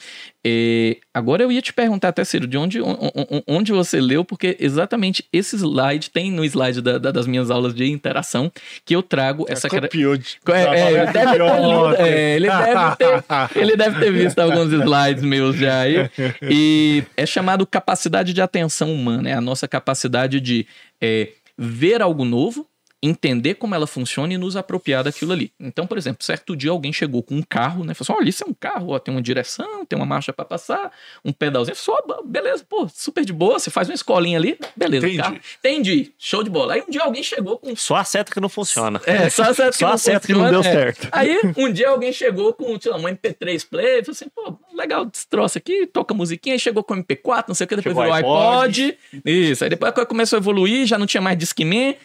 É, 0.46 0.98
agora 1.14 1.44
eu 1.44 1.52
ia 1.52 1.62
te 1.62 1.72
perguntar 1.72 2.10
até, 2.10 2.24
Ciro, 2.24 2.48
de 2.48 2.58
onde, 2.58 2.82
on- 2.82 2.98
on- 3.16 3.42
onde 3.48 3.72
você 3.72 4.02
leu, 4.02 4.26
porque 4.26 4.58
exatamente 4.60 5.24
esse 5.32 5.56
slide 5.58 6.10
tem 6.10 6.32
no 6.32 6.44
slide 6.44 6.82
da- 6.82 6.98
da- 6.98 7.12
das 7.12 7.28
minhas 7.28 7.52
aulas 7.52 7.74
de 7.76 7.86
interação 7.90 8.52
que 8.84 8.96
eu 8.96 9.04
trago 9.04 9.46
essa 9.48 9.70
cara- 9.70 9.88
Copiou 9.88 10.18
de- 10.18 10.40
É, 10.48 10.52
é, 10.62 10.92
ele 10.92 11.12
deve 11.12 11.32
ter 11.38 12.02
é, 12.02 12.36
ele 12.36 12.48
deve 12.50 12.96
ter 12.96 13.60
ele 13.60 13.76
deve 13.78 14.00
ter 14.00 14.12
visto 14.12 14.40
alguns 14.40 14.72
slides 14.74 15.24
meus 15.24 15.56
já 15.56 15.82
aí. 15.82 16.10
E 16.42 17.04
é 17.16 17.26
chamado 17.26 17.66
capacidade 17.68 18.34
de 18.34 18.42
atenção 18.42 18.92
humana. 18.94 19.19
É 19.28 19.34
a 19.34 19.42
nossa 19.42 19.68
capacidade 19.68 20.40
de 20.40 20.66
é, 21.02 21.32
ver 21.58 22.02
algo 22.02 22.24
novo, 22.24 22.68
entender 23.02 23.56
como 23.56 23.74
ela 23.74 23.88
funciona 23.88 24.34
e 24.34 24.38
nos 24.38 24.56
apropriar 24.56 25.04
daquilo 25.04 25.32
ali. 25.32 25.52
Então, 25.60 25.88
por 25.88 25.98
exemplo, 25.98 26.24
certo 26.24 26.56
dia 26.56 26.72
alguém 26.72 26.92
chegou 26.92 27.24
com 27.24 27.36
um 27.36 27.42
carro, 27.42 27.84
né? 27.84 27.94
Falou 27.94 28.14
assim: 28.14 28.22
olha, 28.22 28.30
isso 28.30 28.44
é 28.44 28.48
um 28.48 28.54
carro, 28.54 28.90
ó, 28.90 29.00
tem 29.00 29.14
uma 29.14 29.22
direção, 29.22 29.86
tem 29.86 29.98
uma 29.98 30.06
marcha 30.06 30.34
para 30.34 30.46
passar, 30.46 30.92
um 31.24 31.32
pedalzinho. 31.32 31.76
Só, 31.76 31.98
beleza, 32.26 32.66
pô, 32.68 32.88
super 32.94 33.24
de 33.24 33.32
boa. 33.34 33.60
Você 33.60 33.70
faz 33.70 33.88
uma 33.88 33.96
escolinha 33.96 34.38
ali, 34.38 34.58
beleza. 34.76 35.08
Entendi. 35.08 35.22
Carro. 35.22 35.40
Entendi, 35.60 36.14
show 36.18 36.44
de 36.44 36.50
bola. 36.50 36.74
Aí 36.74 36.84
um 36.88 36.92
dia 36.92 37.02
alguém 37.04 37.24
chegou 37.24 37.58
com 37.58 37.76
Só 37.76 37.96
a 37.96 38.04
seta 38.04 38.32
que 38.32 38.40
não 38.40 38.50
funciona. 38.50 39.00
é, 39.06 39.30
só 39.30 39.44
acerta 39.44 39.78
Só 39.78 39.88
a 39.88 39.98
seta 39.98 40.28
que 40.28 40.34
não 40.34 40.50
deu 40.50 40.60
é. 40.60 40.64
certo. 40.64 41.08
Aí, 41.12 41.40
um 41.58 41.72
dia 41.72 41.90
alguém 41.90 42.12
chegou 42.12 42.54
com, 42.54 42.80
sei 42.80 42.92
lá, 42.92 42.98
um 42.98 43.04
MP3 43.04 43.66
player, 43.70 44.04
falou 44.04 44.12
assim, 44.16 44.28
pô, 44.30 44.58
legal 44.74 45.10
esse 45.14 45.28
troço 45.28 45.58
aqui, 45.58 45.88
toca 45.88 46.14
musiquinha, 46.14 46.56
aí 46.56 46.60
chegou 46.60 46.84
com 46.84 46.96
MP4, 46.96 47.46
não 47.48 47.56
sei 47.56 47.66
o 47.66 47.68
que, 47.68 47.76
depois 47.76 47.96
Chegou 47.96 48.04
virou 48.04 48.14
iPod. 48.16 48.82
iPod. 48.82 48.98
Isso, 49.26 49.64
aí 49.64 49.70
depois 49.70 49.90
a 49.90 49.94
coisa 49.94 50.08
começou 50.08 50.38
a 50.38 50.40
evoluir, 50.40 50.86
já 50.86 50.98
não 50.98 51.06
tinha 51.08 51.22
mais 51.22 51.38
Discman. 51.38 51.96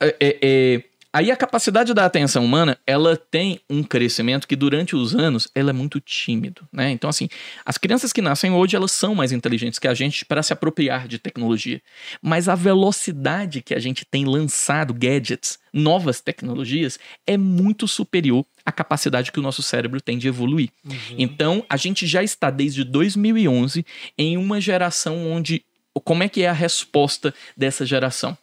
É, 0.00 0.16
é, 0.20 0.38
é, 0.42 0.82
aí 1.12 1.30
a 1.30 1.36
capacidade 1.36 1.94
da 1.94 2.04
atenção 2.04 2.44
humana, 2.44 2.78
ela 2.86 3.16
tem 3.16 3.60
um 3.70 3.82
crescimento 3.82 4.46
que 4.46 4.54
durante 4.54 4.94
os 4.94 5.14
anos, 5.14 5.48
ela 5.54 5.70
é 5.70 5.72
muito 5.72 5.98
tímido, 5.98 6.68
né? 6.70 6.90
Então, 6.90 7.08
assim, 7.08 7.28
as 7.64 7.78
crianças 7.78 8.12
que 8.12 8.20
nascem 8.20 8.50
hoje, 8.50 8.76
elas 8.76 8.92
são 8.92 9.14
mais 9.14 9.32
inteligentes 9.32 9.78
que 9.78 9.88
a 9.88 9.94
gente 9.94 10.24
para 10.24 10.42
se 10.42 10.52
apropriar 10.52 11.08
de 11.08 11.18
tecnologia. 11.18 11.80
Mas 12.20 12.48
a 12.48 12.54
velocidade 12.54 13.62
que 13.62 13.74
a 13.74 13.78
gente 13.78 14.04
tem 14.04 14.26
lançado 14.26 14.92
gadgets, 14.92 15.58
novas 15.72 16.20
tecnologias, 16.20 16.98
é 17.26 17.38
muito 17.38 17.88
superior 17.88 18.44
à 18.64 18.70
capacidade 18.70 19.32
que 19.32 19.38
o 19.38 19.42
nosso 19.42 19.62
cérebro 19.62 20.00
tem 20.00 20.18
de 20.18 20.28
evoluir. 20.28 20.70
Então, 21.16 21.64
a 21.68 21.76
gente 21.78 22.06
já 22.06 22.22
está 22.22 22.50
desde 22.50 22.84
2011 22.84 23.86
em 24.18 24.36
uma 24.36 24.60
geração 24.60 25.30
onde. 25.30 25.64
Como 26.04 26.22
é 26.22 26.28
que 26.28 26.42
é 26.42 26.48
a 26.48 26.52
resposta 26.52 27.32
dessa 27.56 27.86
geração? 27.86 28.36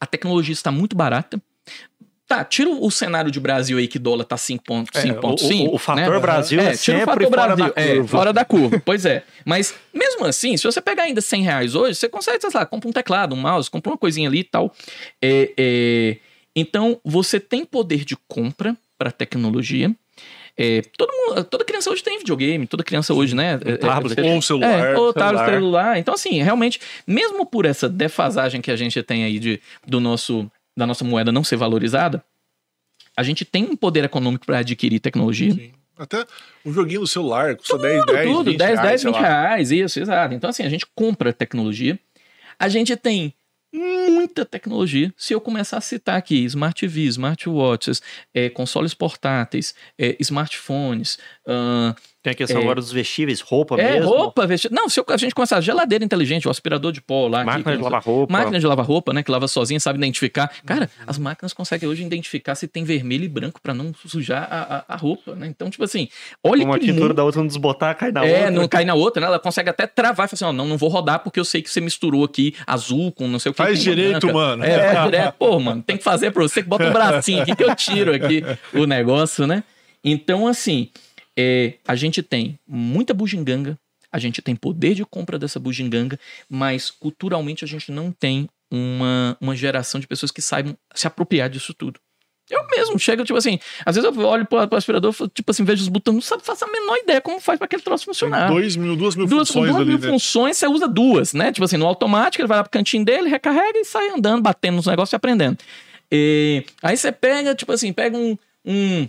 A 0.00 0.06
tecnologia 0.06 0.52
está 0.52 0.70
muito 0.70 0.94
barata. 0.96 1.40
Tá, 2.26 2.42
tira 2.42 2.70
o 2.70 2.90
cenário 2.90 3.30
de 3.30 3.38
Brasil 3.38 3.76
aí 3.76 3.86
que 3.86 3.98
dólar 3.98 4.24
tá 4.24 4.36
5,5. 4.36 4.88
É, 4.96 5.66
o- 5.66 5.72
o- 5.72 5.74
o 5.74 5.78
fator 5.78 6.20
Brasil 6.20 6.58
é 6.58 6.74
tira 6.74 6.96
o 6.96 7.00
sempre 7.00 7.04
fator 7.26 7.38
fora 7.38 7.54
da 7.54 7.72
é, 7.76 7.94
curva. 7.96 8.08
fora 8.08 8.32
da 8.32 8.44
curva. 8.46 8.82
Pois 8.84 9.04
é. 9.04 9.24
Mas 9.44 9.74
mesmo 9.92 10.24
assim, 10.24 10.56
se 10.56 10.64
você 10.64 10.80
pegar 10.80 11.02
ainda 11.02 11.20
100 11.20 11.42
reais 11.42 11.74
hoje, 11.74 11.96
você 11.96 12.08
consegue, 12.08 12.40
sei 12.40 12.50
lá, 12.54 12.64
compra 12.64 12.88
um 12.88 12.92
teclado, 12.92 13.34
um 13.34 13.38
mouse, 13.40 13.70
compra 13.70 13.90
uma 13.92 13.98
coisinha 13.98 14.26
ali 14.26 14.38
e 14.38 14.44
tal. 14.44 14.74
É, 15.20 15.52
é, 15.58 16.16
então, 16.56 16.98
você 17.04 17.38
tem 17.38 17.62
poder 17.64 18.06
de 18.06 18.16
compra 18.26 18.74
para 18.96 19.10
tecnologia. 19.12 19.94
É, 20.56 20.82
todo 20.96 21.10
mundo, 21.10 21.44
toda 21.44 21.64
criança 21.64 21.90
hoje 21.90 22.02
tem 22.02 22.18
videogame, 22.18 22.66
toda 22.66 22.84
criança 22.84 23.12
hoje, 23.12 23.34
né? 23.34 23.58
é, 23.64 23.72
é, 23.72 23.76
tablet. 23.76 24.20
Ou 24.20 24.40
celular. 24.40 24.78
é, 24.78 24.96
ou 24.96 25.12
tablet, 25.12 25.44
celular. 25.44 25.52
celular. 25.52 25.98
Então, 25.98 26.14
assim, 26.14 26.40
realmente, 26.42 26.80
mesmo 27.06 27.44
por 27.44 27.64
essa 27.64 27.88
defasagem 27.88 28.60
que 28.60 28.70
a 28.70 28.76
gente 28.76 29.02
tem 29.02 29.24
aí 29.24 29.38
de, 29.38 29.60
do 29.86 29.98
nosso, 29.98 30.50
da 30.76 30.86
nossa 30.86 31.04
moeda 31.04 31.32
não 31.32 31.42
ser 31.42 31.56
valorizada, 31.56 32.24
a 33.16 33.22
gente 33.22 33.44
tem 33.44 33.64
um 33.64 33.76
poder 33.76 34.04
econômico 34.04 34.46
para 34.46 34.58
adquirir 34.58 35.00
tecnologia. 35.00 35.52
Sim. 35.52 35.72
Até 35.96 36.24
um 36.64 36.72
joguinho 36.72 37.02
no 37.02 37.06
celular 37.06 37.54
custa 37.56 37.78
10, 37.78 38.04
10, 38.04 38.28
Tudo, 38.28 38.50
20 38.50 38.58
10, 38.58 38.80
10, 38.80 39.00
sei 39.00 39.12
20 39.12 39.20
lá. 39.20 39.28
reais, 39.28 39.70
isso, 39.70 40.00
exato. 40.00 40.34
Então, 40.34 40.50
assim, 40.50 40.64
a 40.64 40.68
gente 40.68 40.86
compra 40.94 41.32
tecnologia, 41.32 41.98
a 42.58 42.68
gente 42.68 42.96
tem 42.96 43.32
muita 43.74 44.44
tecnologia. 44.44 45.12
Se 45.16 45.32
eu 45.34 45.40
começar 45.40 45.78
a 45.78 45.80
citar 45.80 46.16
aqui 46.16 46.44
Smart 46.44 46.80
TV, 46.80 47.02
smartwatches, 47.02 48.00
é, 48.32 48.48
consoles 48.48 48.94
portáteis, 48.94 49.74
é, 49.98 50.16
smartphones, 50.20 51.18
ahn, 51.46 51.94
Tem 52.24 52.30
a 52.30 52.34
questão 52.34 52.58
É. 52.58 52.62
agora 52.62 52.80
dos 52.80 52.90
vestíveis, 52.90 53.42
roupa 53.42 53.78
é, 53.78 53.92
mesmo. 54.00 54.08
roupa, 54.08 54.46
vestido. 54.46 54.74
Não, 54.74 54.88
se 54.88 54.98
eu- 54.98 55.04
a 55.10 55.16
gente 55.18 55.34
começar 55.34 55.58
a 55.58 55.60
geladeira 55.60 56.02
inteligente, 56.02 56.48
o 56.48 56.50
aspirador 56.50 56.90
de 56.90 57.02
pó 57.02 57.28
lá. 57.28 57.44
Máquina 57.44 57.72
de 57.72 57.76
que- 57.76 57.84
lavar 57.84 58.02
roupa. 58.02 58.32
Máquina 58.32 58.58
de 58.58 58.66
lavar 58.66 58.86
roupa, 58.86 59.12
né? 59.12 59.22
Que 59.22 59.30
lava 59.30 59.46
sozinha, 59.46 59.78
sabe 59.78 59.98
identificar. 59.98 60.50
Cara, 60.64 60.84
Uhum. 60.98 61.04
as 61.06 61.18
máquinas 61.18 61.52
conseguem 61.52 61.86
hoje 61.86 62.02
identificar 62.02 62.54
se 62.54 62.66
tem 62.66 62.82
vermelho 62.82 63.24
e 63.24 63.28
branco 63.28 63.60
pra 63.62 63.74
não 63.74 63.92
sujar 64.06 64.48
a, 64.50 64.76
a- 64.88 64.94
a 64.94 64.96
roupa, 64.96 65.34
né? 65.34 65.46
Então, 65.48 65.68
tipo 65.68 65.84
assim, 65.84 66.08
olha 66.42 66.64
Uma 66.64 66.78
que 66.78 66.86
tintura 66.86 67.08
mundo- 67.08 67.14
da 67.14 67.24
outra 67.24 67.40
não 67.42 67.46
desbotar, 67.46 67.94
cai 67.94 68.10
na 68.10 68.24
é, 68.24 68.32
outra. 68.38 68.50
não 68.52 68.68
cai 68.68 68.84
na 68.86 68.94
outra, 68.94 69.20
né? 69.20 69.26
Ela 69.26 69.38
consegue 69.38 69.68
até 69.68 69.86
travar 69.86 70.24
e 70.26 70.28
falar 70.30 70.30
assim: 70.32 70.44
ó, 70.46 70.52
não, 70.54 70.66
não 70.66 70.78
vou 70.78 70.88
rodar 70.88 71.18
porque 71.18 71.38
eu 71.38 71.44
sei 71.44 71.60
que 71.60 71.68
você 71.68 71.80
misturou 71.82 72.24
aqui 72.24 72.54
azul 72.66 73.12
com 73.12 73.28
não 73.28 73.38
sei 73.38 73.50
o 73.50 73.52
que. 73.52 73.58
Faz 73.58 73.78
uma 73.86 73.94
direito, 73.94 74.32
mano. 74.32 74.64
É, 74.64 74.94
faz 74.94 75.04
direito. 75.10 75.32
Pô, 75.38 75.60
mano, 75.60 75.82
tem 75.82 75.98
que 75.98 76.02
fazer 76.02 76.30
pra 76.30 76.42
você 76.42 76.62
que 76.62 76.68
bota 76.70 76.88
um 76.88 76.92
bracinho 76.92 77.42
aqui 77.42 77.54
que 77.54 77.62
eu 77.64 77.74
tiro 77.76 78.14
aqui 78.14 78.42
o 78.72 78.86
negócio, 78.86 79.46
né? 79.46 79.62
Então, 80.02 80.46
assim, 80.46 80.88
é, 81.36 81.74
a 81.86 81.94
gente 81.94 82.22
tem 82.22 82.58
muita 82.66 83.12
bugiganga, 83.14 83.78
a 84.10 84.18
gente 84.18 84.40
tem 84.40 84.54
poder 84.54 84.94
de 84.94 85.04
compra 85.04 85.38
dessa 85.38 85.58
bugiganga, 85.58 86.18
mas 86.48 86.90
culturalmente 86.90 87.64
a 87.64 87.68
gente 87.68 87.90
não 87.90 88.12
tem 88.12 88.48
uma, 88.70 89.36
uma 89.40 89.56
geração 89.56 90.00
de 90.00 90.06
pessoas 90.06 90.30
que 90.30 90.40
saibam 90.42 90.76
se 90.94 91.06
apropriar 91.06 91.48
disso 91.50 91.74
tudo. 91.74 91.98
Eu 92.50 92.62
mesmo 92.76 92.98
chego, 92.98 93.24
tipo 93.24 93.38
assim, 93.38 93.58
às 93.86 93.96
vezes 93.96 94.14
eu 94.14 94.22
olho 94.26 94.44
pro, 94.44 94.68
pro 94.68 94.76
aspirador, 94.76 95.14
tipo 95.32 95.50
assim, 95.50 95.64
vejo 95.64 95.82
os 95.82 95.88
botões, 95.88 96.14
não 96.14 96.20
sabe, 96.20 96.42
faço 96.44 96.64
a 96.64 96.70
menor 96.70 96.98
ideia 96.98 97.18
como 97.18 97.40
faz 97.40 97.58
pra 97.58 97.64
aquele 97.64 97.80
troço 97.82 98.04
Tem 98.04 98.12
funcionar. 98.12 98.48
dois 98.48 98.76
mil, 98.76 98.94
duas 98.94 99.16
mil 99.16 99.26
Duas, 99.26 99.48
funções 99.48 99.70
duas 99.70 99.80
ali, 99.80 99.90
mil 99.90 99.98
né? 99.98 100.08
funções, 100.08 100.56
você 100.58 100.66
usa 100.66 100.86
duas, 100.86 101.32
né? 101.32 101.50
Tipo 101.52 101.64
assim, 101.64 101.78
no 101.78 101.86
automático, 101.86 102.42
ele 102.42 102.48
vai 102.48 102.58
lá 102.58 102.62
pro 102.62 102.70
cantinho 102.70 103.02
dele, 103.02 103.30
recarrega 103.30 103.78
e 103.78 103.84
sai 103.84 104.10
andando, 104.10 104.42
batendo 104.42 104.76
nos 104.76 104.86
negócios 104.86 105.12
e 105.14 105.16
aprendendo. 105.16 105.56
E 106.12 106.64
aí 106.82 106.96
você 106.96 107.10
pega, 107.10 107.54
tipo 107.54 107.72
assim, 107.72 107.92
pega 107.94 108.16
um. 108.16 108.36
um 108.64 109.08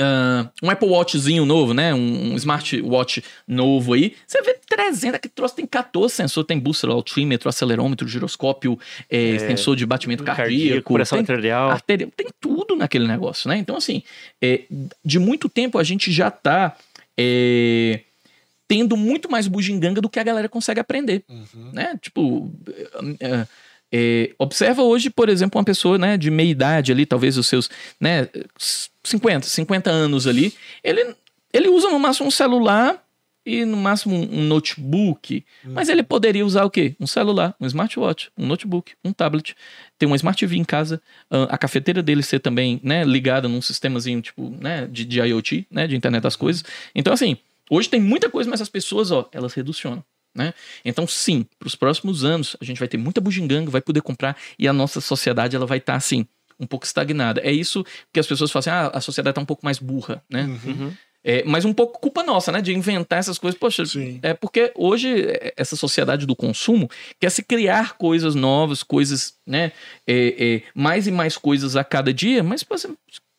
ah, 0.00 0.50
um 0.62 0.70
Apple 0.70 0.88
Watchzinho 0.88 1.44
novo, 1.44 1.74
né? 1.74 1.92
Um, 1.94 2.32
um 2.32 2.36
smartwatch 2.36 3.22
novo 3.46 3.92
aí. 3.92 4.14
Você 4.26 4.40
vê 4.42 4.54
300, 4.66 5.20
que 5.20 5.28
troço 5.28 5.54
tem 5.54 5.66
14 5.66 6.14
sensores. 6.14 6.46
Tem 6.46 6.58
bússola, 6.58 6.94
altímetro, 6.94 7.48
acelerômetro, 7.48 8.08
giroscópio, 8.08 8.78
é, 9.10 9.38
sensor 9.38 9.76
de 9.76 9.84
batimento 9.84 10.24
cardíaco. 10.24 10.94
pressão 10.94 11.22
tem, 11.22 11.34
arterial. 11.34 11.78
tem 11.86 12.26
tudo 12.40 12.74
naquele 12.76 13.06
negócio, 13.06 13.48
né? 13.48 13.56
Então, 13.58 13.76
assim, 13.76 14.02
é, 14.42 14.62
de 15.04 15.18
muito 15.18 15.48
tempo 15.48 15.78
a 15.78 15.84
gente 15.84 16.10
já 16.10 16.30
tá 16.30 16.76
é, 17.18 18.00
tendo 18.68 18.96
muito 18.96 19.30
mais 19.30 19.46
bugiganga 19.46 20.00
do 20.00 20.08
que 20.08 20.18
a 20.18 20.24
galera 20.24 20.48
consegue 20.48 20.80
aprender, 20.80 21.22
Uhum. 21.28 21.70
né? 21.72 21.98
Tipo, 22.00 22.50
é, 23.20 23.46
É, 23.92 24.34
observa 24.38 24.82
hoje, 24.82 25.10
por 25.10 25.28
exemplo, 25.28 25.58
uma 25.58 25.64
pessoa 25.64 25.96
né, 25.96 26.16
de 26.16 26.30
meia 26.30 26.50
idade 26.50 26.92
ali, 26.92 27.06
talvez 27.06 27.38
os 27.38 27.46
seus 27.46 27.70
né, 28.00 28.28
50, 29.04 29.46
50 29.46 29.90
anos 29.90 30.26
ali, 30.26 30.52
ele, 30.82 31.14
ele 31.52 31.68
usa 31.68 31.88
no 31.88 31.98
máximo 31.98 32.28
um 32.28 32.30
celular 32.30 33.02
e 33.46 33.64
no 33.64 33.76
máximo 33.76 34.16
um 34.16 34.42
notebook, 34.42 35.44
mas 35.64 35.88
ele 35.88 36.02
poderia 36.02 36.44
usar 36.44 36.64
o 36.64 36.70
quê? 36.70 36.96
Um 36.98 37.06
celular, 37.06 37.54
um 37.60 37.66
smartwatch, 37.66 38.28
um 38.36 38.44
notebook, 38.44 38.92
um 39.04 39.12
tablet, 39.12 39.54
ter 39.96 40.04
uma 40.04 40.16
Smart 40.16 40.36
TV 40.36 40.56
em 40.56 40.64
casa, 40.64 41.00
ah, 41.30 41.44
a 41.44 41.56
cafeteira 41.56 42.02
dele 42.02 42.24
ser 42.24 42.40
também 42.40 42.80
né, 42.82 43.04
ligada 43.04 43.48
num 43.48 43.62
sistemazinho 43.62 44.20
tipo 44.20 44.50
né, 44.60 44.88
de, 44.88 45.04
de 45.04 45.20
IoT, 45.20 45.64
né, 45.70 45.86
de 45.86 45.94
internet 45.94 46.24
das 46.24 46.34
coisas. 46.34 46.64
Então, 46.92 47.12
assim, 47.12 47.36
hoje 47.70 47.88
tem 47.88 48.00
muita 48.00 48.28
coisa, 48.28 48.50
mas 48.50 48.60
as 48.60 48.68
pessoas, 48.68 49.12
ó, 49.12 49.28
elas 49.32 49.54
reducionam. 49.54 50.02
Né? 50.36 50.52
Então, 50.84 51.06
sim, 51.06 51.46
para 51.58 51.66
os 51.66 51.74
próximos 51.74 52.24
anos, 52.24 52.56
a 52.60 52.64
gente 52.64 52.78
vai 52.78 52.86
ter 52.86 52.98
muita 52.98 53.20
bugiganga, 53.20 53.70
vai 53.70 53.80
poder 53.80 54.02
comprar 54.02 54.36
e 54.58 54.68
a 54.68 54.72
nossa 54.72 55.00
sociedade 55.00 55.56
ela 55.56 55.66
vai 55.66 55.78
estar 55.78 55.94
tá, 55.94 55.96
assim, 55.96 56.26
um 56.60 56.66
pouco 56.66 56.84
estagnada. 56.84 57.40
É 57.40 57.50
isso 57.50 57.84
que 58.12 58.20
as 58.20 58.26
pessoas 58.26 58.50
falam 58.50 58.60
assim: 58.60 58.70
ah, 58.70 58.90
a 58.94 59.00
sociedade 59.00 59.32
está 59.32 59.40
um 59.40 59.46
pouco 59.46 59.64
mais 59.64 59.78
burra, 59.78 60.22
né? 60.30 60.44
Uhum. 60.64 60.92
É, 61.28 61.42
mas 61.44 61.64
um 61.64 61.72
pouco 61.72 61.98
culpa 61.98 62.22
nossa, 62.22 62.52
né? 62.52 62.62
De 62.62 62.72
inventar 62.72 63.18
essas 63.18 63.36
coisas. 63.36 63.58
Poxa, 63.58 63.84
Sim. 63.84 64.20
é 64.22 64.32
porque 64.32 64.72
hoje 64.76 65.22
é, 65.22 65.52
essa 65.56 65.74
sociedade 65.74 66.24
do 66.24 66.36
consumo 66.36 66.88
quer 67.18 67.30
se 67.30 67.42
criar 67.42 67.96
coisas 67.96 68.36
novas, 68.36 68.84
coisas, 68.84 69.34
né? 69.44 69.72
É, 70.06 70.54
é, 70.54 70.62
mais 70.72 71.08
e 71.08 71.10
mais 71.10 71.36
coisas 71.36 71.74
a 71.74 71.82
cada 71.82 72.14
dia, 72.14 72.44
mas, 72.44 72.64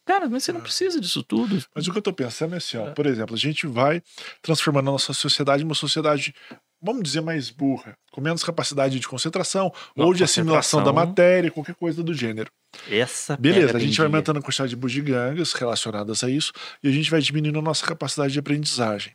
cara, 0.06 0.28
mas 0.28 0.44
você 0.44 0.52
não 0.52 0.60
precisa 0.60 1.00
disso 1.00 1.24
tudo. 1.24 1.64
Mas 1.74 1.88
o 1.88 1.92
que 1.94 1.98
eu 1.98 2.02
tô 2.02 2.12
pensando 2.12 2.56
é 2.56 2.58
assim, 2.58 2.78
ó, 2.78 2.92
por 2.92 3.06
exemplo, 3.06 3.36
a 3.36 3.40
gente 3.40 3.66
vai 3.66 4.04
transformando 4.42 4.90
a 4.90 4.92
nossa 4.92 5.14
sociedade 5.14 5.64
em 5.64 5.66
uma 5.66 5.74
sociedade, 5.74 6.36
vamos 6.82 7.04
dizer, 7.04 7.22
mais 7.22 7.50
burra, 7.50 7.98
com 8.12 8.22
menos 8.22 8.44
capacidade 8.44 9.00
de 9.00 9.08
concentração 9.08 9.72
Não, 9.96 10.06
ou 10.06 10.14
de 10.14 10.24
assimilação 10.24 10.84
da 10.84 10.94
matéria, 10.94 11.52
qualquer 11.52 11.76
coisa 11.76 12.04
do 12.04 12.14
gênero. 12.14 12.52
Essa 12.90 13.36
Beleza, 13.38 13.78
a 13.78 13.80
gente 13.80 13.98
vai 13.98 14.08
aumentando 14.08 14.40
a 14.40 14.42
quantidade 14.42 14.70
de 14.70 14.76
bugigangas 14.76 15.54
relacionadas 15.54 16.24
a 16.24 16.30
isso 16.30 16.52
e 16.84 16.88
a 16.88 16.92
gente 16.92 17.10
vai 17.10 17.22
diminuindo 17.22 17.60
a 17.60 17.62
nossa 17.62 17.86
capacidade 17.86 18.34
de 18.34 18.40
aprendizagem. 18.40 19.14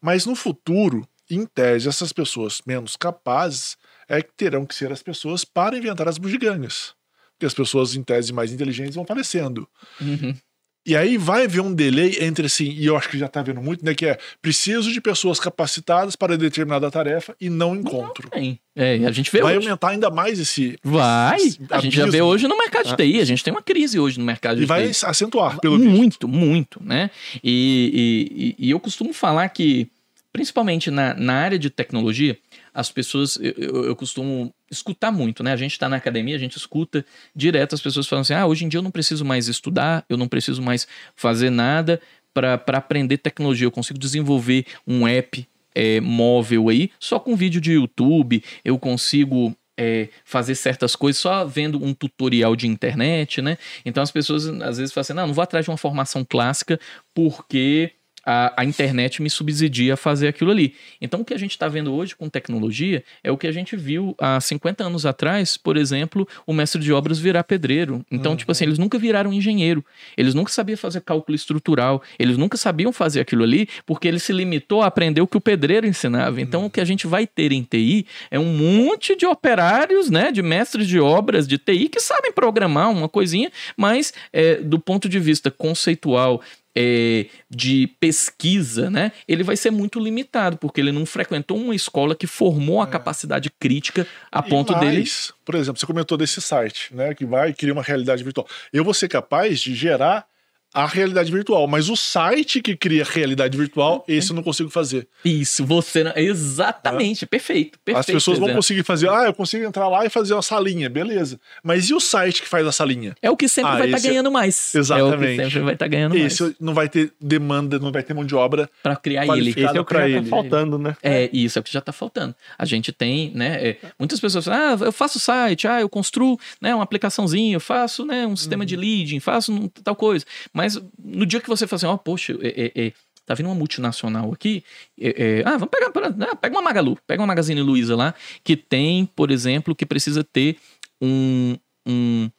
Mas 0.00 0.26
no 0.26 0.34
futuro, 0.34 1.06
em 1.28 1.46
tese, 1.46 1.88
essas 1.88 2.12
pessoas 2.12 2.60
menos 2.66 2.96
capazes 2.96 3.76
é 4.08 4.20
que 4.22 4.32
terão 4.36 4.66
que 4.66 4.74
ser 4.74 4.92
as 4.92 5.02
pessoas 5.02 5.44
para 5.44 5.76
inventar 5.76 6.08
as 6.08 6.18
bugigangas. 6.18 6.94
Porque 7.32 7.46
as 7.46 7.54
pessoas, 7.54 7.94
em 7.96 8.02
tese, 8.02 8.32
mais 8.32 8.52
inteligentes 8.52 8.94
vão 8.94 9.06
falecendo. 9.06 9.68
Uhum. 10.00 10.36
E 10.84 10.96
aí 10.96 11.16
vai 11.16 11.44
haver 11.44 11.60
um 11.60 11.72
delay 11.72 12.16
entre 12.20 12.46
assim, 12.46 12.68
e 12.70 12.86
eu 12.86 12.96
acho 12.96 13.08
que 13.08 13.16
já 13.16 13.28
tá 13.28 13.40
vendo 13.40 13.62
muito, 13.62 13.84
né? 13.84 13.94
Que 13.94 14.06
é 14.06 14.18
preciso 14.40 14.92
de 14.92 15.00
pessoas 15.00 15.38
capacitadas 15.38 16.16
para 16.16 16.36
determinada 16.36 16.90
tarefa 16.90 17.36
e 17.40 17.48
não 17.48 17.76
encontro. 17.76 18.28
Tem. 18.30 18.58
É, 18.74 18.96
e 18.96 19.06
a 19.06 19.12
gente 19.12 19.30
vê 19.30 19.40
Vai 19.42 19.56
hoje. 19.56 19.66
aumentar 19.68 19.90
ainda 19.90 20.10
mais 20.10 20.40
esse. 20.40 20.76
Vai. 20.82 21.36
esse 21.36 21.58
A 21.70 21.78
gente 21.78 21.94
já 21.94 22.06
vê 22.06 22.20
hoje 22.22 22.48
no 22.48 22.56
mercado 22.58 22.88
de 22.88 22.96
TI. 22.96 23.20
A 23.20 23.24
gente 23.24 23.44
tem 23.44 23.52
uma 23.52 23.62
crise 23.62 23.98
hoje 23.98 24.18
no 24.18 24.24
mercado 24.24 24.56
de 24.56 24.62
E 24.62 24.66
vai 24.66 24.88
TI. 24.90 25.04
acentuar, 25.06 25.60
pelo 25.60 25.78
visto. 25.78 25.90
muito, 25.90 26.26
muito, 26.28 26.82
né? 26.82 27.10
E, 27.44 28.56
e- 28.58 28.64
e- 28.64 28.66
e 28.66 28.70
eu 28.70 28.80
costumo 28.80 29.12
falar 29.12 29.48
que, 29.50 29.86
principalmente 30.32 30.90
na, 30.90 31.14
na 31.14 31.34
área 31.34 31.58
de 31.58 31.68
tecnologia, 31.68 32.38
as 32.72 32.90
pessoas, 32.90 33.36
eu, 33.36 33.84
eu- 33.84 33.96
costumo 33.96 34.52
escutar 34.70 35.12
muito, 35.12 35.42
né? 35.42 35.52
A 35.52 35.56
gente 35.56 35.72
está 35.72 35.88
na 35.88 35.96
academia, 35.96 36.34
a 36.34 36.38
gente 36.38 36.56
escuta 36.56 37.04
direto 37.36 37.74
as 37.74 37.80
pessoas 37.82 38.06
falando 38.06 38.22
assim: 38.22 38.34
ah, 38.34 38.46
hoje 38.46 38.64
em 38.64 38.68
dia 38.68 38.78
eu 38.78 38.82
não 38.82 38.90
preciso 38.90 39.24
mais 39.24 39.48
estudar, 39.48 40.04
eu 40.08 40.16
não 40.16 40.26
preciso 40.28 40.62
mais 40.62 40.86
fazer 41.14 41.50
nada 41.50 42.00
para 42.32 42.54
aprender 42.78 43.18
tecnologia, 43.18 43.66
eu 43.66 43.70
consigo 43.70 43.98
desenvolver 43.98 44.64
um 44.86 45.06
app 45.06 45.46
é, 45.74 46.00
móvel 46.00 46.68
aí, 46.70 46.90
só 46.98 47.18
com 47.18 47.36
vídeo 47.36 47.60
de 47.60 47.72
YouTube, 47.72 48.42
eu 48.64 48.78
consigo 48.78 49.54
é, 49.78 50.08
fazer 50.24 50.54
certas 50.54 50.96
coisas 50.96 51.20
só 51.20 51.44
vendo 51.44 51.82
um 51.82 51.92
tutorial 51.92 52.56
de 52.56 52.66
internet, 52.66 53.42
né? 53.42 53.58
Então 53.84 54.02
as 54.02 54.10
pessoas 54.10 54.46
às 54.46 54.78
vezes 54.78 54.92
falam 54.92 55.02
assim: 55.02 55.12
não, 55.12 55.26
não 55.26 55.34
vou 55.34 55.42
atrás 55.42 55.64
de 55.64 55.70
uma 55.70 55.76
formação 55.76 56.24
clássica 56.24 56.80
porque 57.14 57.90
a, 58.24 58.62
a 58.62 58.64
internet 58.64 59.22
me 59.22 59.30
subsidia 59.30 59.94
a 59.94 59.96
fazer 59.96 60.28
aquilo 60.28 60.50
ali. 60.50 60.74
Então 61.00 61.20
o 61.20 61.24
que 61.24 61.34
a 61.34 61.38
gente 61.38 61.52
está 61.52 61.68
vendo 61.68 61.92
hoje 61.92 62.14
com 62.14 62.28
tecnologia 62.28 63.04
é 63.22 63.30
o 63.30 63.36
que 63.36 63.46
a 63.46 63.52
gente 63.52 63.76
viu 63.76 64.14
há 64.18 64.40
50 64.40 64.84
anos 64.84 65.04
atrás, 65.06 65.56
por 65.56 65.76
exemplo, 65.76 66.26
o 66.46 66.52
mestre 66.52 66.80
de 66.80 66.92
obras 66.92 67.18
virar 67.18 67.44
pedreiro. 67.44 68.04
Então, 68.10 68.36
tipo 68.36 68.52
assim, 68.52 68.64
eles 68.64 68.78
nunca 68.78 68.98
viraram 68.98 69.32
engenheiro, 69.32 69.84
eles 70.16 70.34
nunca 70.34 70.52
sabiam 70.52 70.76
fazer 70.76 71.00
cálculo 71.00 71.34
estrutural, 71.34 72.02
eles 72.18 72.36
nunca 72.36 72.56
sabiam 72.56 72.92
fazer 72.92 73.20
aquilo 73.20 73.42
ali 73.42 73.68
porque 73.86 74.08
ele 74.08 74.18
se 74.18 74.32
limitou 74.32 74.82
a 74.82 74.86
aprender 74.86 75.20
o 75.20 75.26
que 75.26 75.36
o 75.36 75.40
pedreiro 75.40 75.86
ensinava. 75.86 76.40
Então 76.40 76.66
o 76.66 76.70
que 76.70 76.80
a 76.80 76.84
gente 76.84 77.06
vai 77.06 77.26
ter 77.26 77.52
em 77.52 77.62
TI 77.62 78.06
é 78.30 78.38
um 78.38 78.56
monte 78.56 79.16
de 79.16 79.26
operários, 79.26 80.10
né, 80.10 80.30
de 80.30 80.42
mestres 80.42 80.86
de 80.86 81.00
obras 81.00 81.46
de 81.46 81.58
TI 81.58 81.88
que 81.88 82.00
sabem 82.00 82.32
programar 82.32 82.90
uma 82.90 83.08
coisinha, 83.08 83.50
mas 83.76 84.12
é, 84.32 84.56
do 84.56 84.78
ponto 84.78 85.08
de 85.08 85.18
vista 85.18 85.50
conceitual 85.50 86.42
é, 86.74 87.26
de 87.50 87.86
pesquisa, 88.00 88.90
né, 88.90 89.12
ele 89.28 89.42
vai 89.42 89.56
ser 89.56 89.70
muito 89.70 90.00
limitado, 90.00 90.56
porque 90.56 90.80
ele 90.80 90.92
não 90.92 91.04
frequentou 91.04 91.56
uma 91.56 91.74
escola 91.74 92.14
que 92.14 92.26
formou 92.26 92.80
a 92.80 92.86
capacidade 92.86 93.50
crítica 93.50 94.06
a 94.30 94.40
E 94.40 94.48
ponto 94.48 94.74
dele. 94.74 94.98
mais, 94.98 95.32
Por 95.44 95.54
exemplo, 95.54 95.78
você 95.78 95.86
comentou 95.86 96.16
desse 96.16 96.40
site, 96.40 96.94
né? 96.94 97.14
Que 97.14 97.24
vai 97.24 97.52
criar 97.52 97.74
uma 97.74 97.82
realidade 97.82 98.24
virtual. 98.24 98.46
Eu 98.72 98.84
vou 98.84 98.94
ser 98.94 99.08
capaz 99.08 99.60
de 99.60 99.74
gerar 99.74 100.26
a 100.74 100.86
realidade 100.86 101.30
virtual, 101.30 101.66
mas 101.66 101.88
o 101.88 101.96
site 101.96 102.60
que 102.62 102.74
cria 102.76 103.02
a 103.02 103.06
realidade 103.06 103.56
virtual, 103.58 104.04
esse 104.08 104.30
eu 104.30 104.36
não 104.36 104.42
consigo 104.42 104.70
fazer. 104.70 105.06
Isso, 105.24 105.64
você. 105.66 106.02
não- 106.04 106.12
Exatamente, 106.16 107.26
perfeito, 107.26 107.78
perfeito. 107.84 107.98
As 108.00 108.06
pessoas 108.06 108.38
vão 108.38 108.52
conseguir 108.54 108.82
fazer, 108.84 109.08
ah, 109.08 109.24
eu 109.26 109.34
consigo 109.34 109.64
entrar 109.64 109.88
lá 109.88 110.04
e 110.06 110.08
fazer 110.10 110.32
uma 110.34 110.42
salinha, 110.42 110.88
beleza. 110.88 111.40
Mas 111.62 111.88
e 111.90 111.94
o 111.94 112.00
site 112.00 112.42
que 112.42 112.48
faz 112.48 112.66
a 112.66 112.72
salinha? 112.72 113.14
É 113.20 113.30
o 113.30 113.36
que 113.36 113.48
sempre 113.48 113.72
Ah, 113.72 113.76
vai 113.78 113.86
estar 113.86 113.98
esse- 113.98 114.08
ganhando 114.08 114.30
mais. 114.30 114.74
É 114.74 114.78
o 114.78 114.80
Exatamente. 114.80 115.36
que 115.36 115.44
sempre 115.44 115.60
vai 115.60 115.74
estar 115.74 115.88
ganhando 115.88 116.14
mais. 116.18 116.40
Esse 116.40 116.56
não 116.60 116.74
vai 116.74 116.88
ter 116.88 117.12
demanda, 117.20 117.78
não 117.78 117.92
vai 117.92 118.02
ter 118.02 118.14
mão 118.14 118.24
de 118.24 118.34
obra. 118.34 118.70
Pra 118.82 118.96
criar 118.96 119.26
ele. 119.36 119.50
Esse 119.50 119.76
é 119.76 119.80
o 119.80 119.84
que 119.84 119.94
já 119.94 120.08
ele. 120.08 120.22
tá 120.22 120.28
faltando, 120.28 120.78
né? 120.78 120.96
É, 121.02 121.28
isso 121.32 121.58
é 121.58 121.60
o 121.60 121.62
que 121.62 121.72
já 121.72 121.78
está 121.80 121.92
faltando. 121.92 122.34
A 122.58 122.64
gente 122.64 122.92
tem, 122.92 123.30
né? 123.34 123.52
é, 123.68 123.76
muitas 123.98 124.20
pessoas 124.20 124.44
falam, 124.44 124.78
ah, 124.80 124.84
eu 124.86 124.92
faço 124.92 125.18
site, 125.18 125.66
ah, 125.66 125.80
eu 125.80 125.88
construo 125.88 126.38
né, 126.60 126.74
uma 126.74 126.84
aplicaçãozinha, 126.84 127.54
eu 127.56 127.60
faço 127.60 128.04
né, 128.04 128.26
um 128.26 128.36
sistema 128.36 128.64
de 128.64 128.76
leading, 128.76 129.20
faço 129.20 129.52
um- 129.52 129.68
tal 129.68 129.96
coisa. 129.96 130.24
Mas 130.52 130.61
no 131.02 131.26
dia 131.26 131.40
que 131.40 131.48
você 131.48 131.66
fala 131.66 131.76
assim, 131.76 131.86
ó, 131.86 131.96
poxa, 131.96 132.36
é, 132.40 132.72
é, 132.74 132.86
é, 132.86 132.92
tá 133.24 133.34
vindo 133.34 133.46
uma 133.46 133.54
multinacional 133.54 134.32
aqui, 134.32 134.64
é, 135.00 135.40
é, 135.40 135.42
ah, 135.46 135.56
vamos 135.56 135.68
pegar, 135.70 135.90
ah, 136.30 136.36
pega 136.36 136.54
uma 136.56 136.62
Magalu, 136.62 136.98
pega 137.06 137.20
uma 137.22 137.26
Magazine 137.26 137.60
Luiza 137.62 137.94
lá, 137.96 138.14
que 138.42 138.56
tem, 138.56 139.06
por 139.06 139.30
exemplo, 139.30 139.74
que 139.74 139.86
precisa 139.86 140.24
ter 140.24 140.56
um, 141.00 141.56
um- 141.86 142.30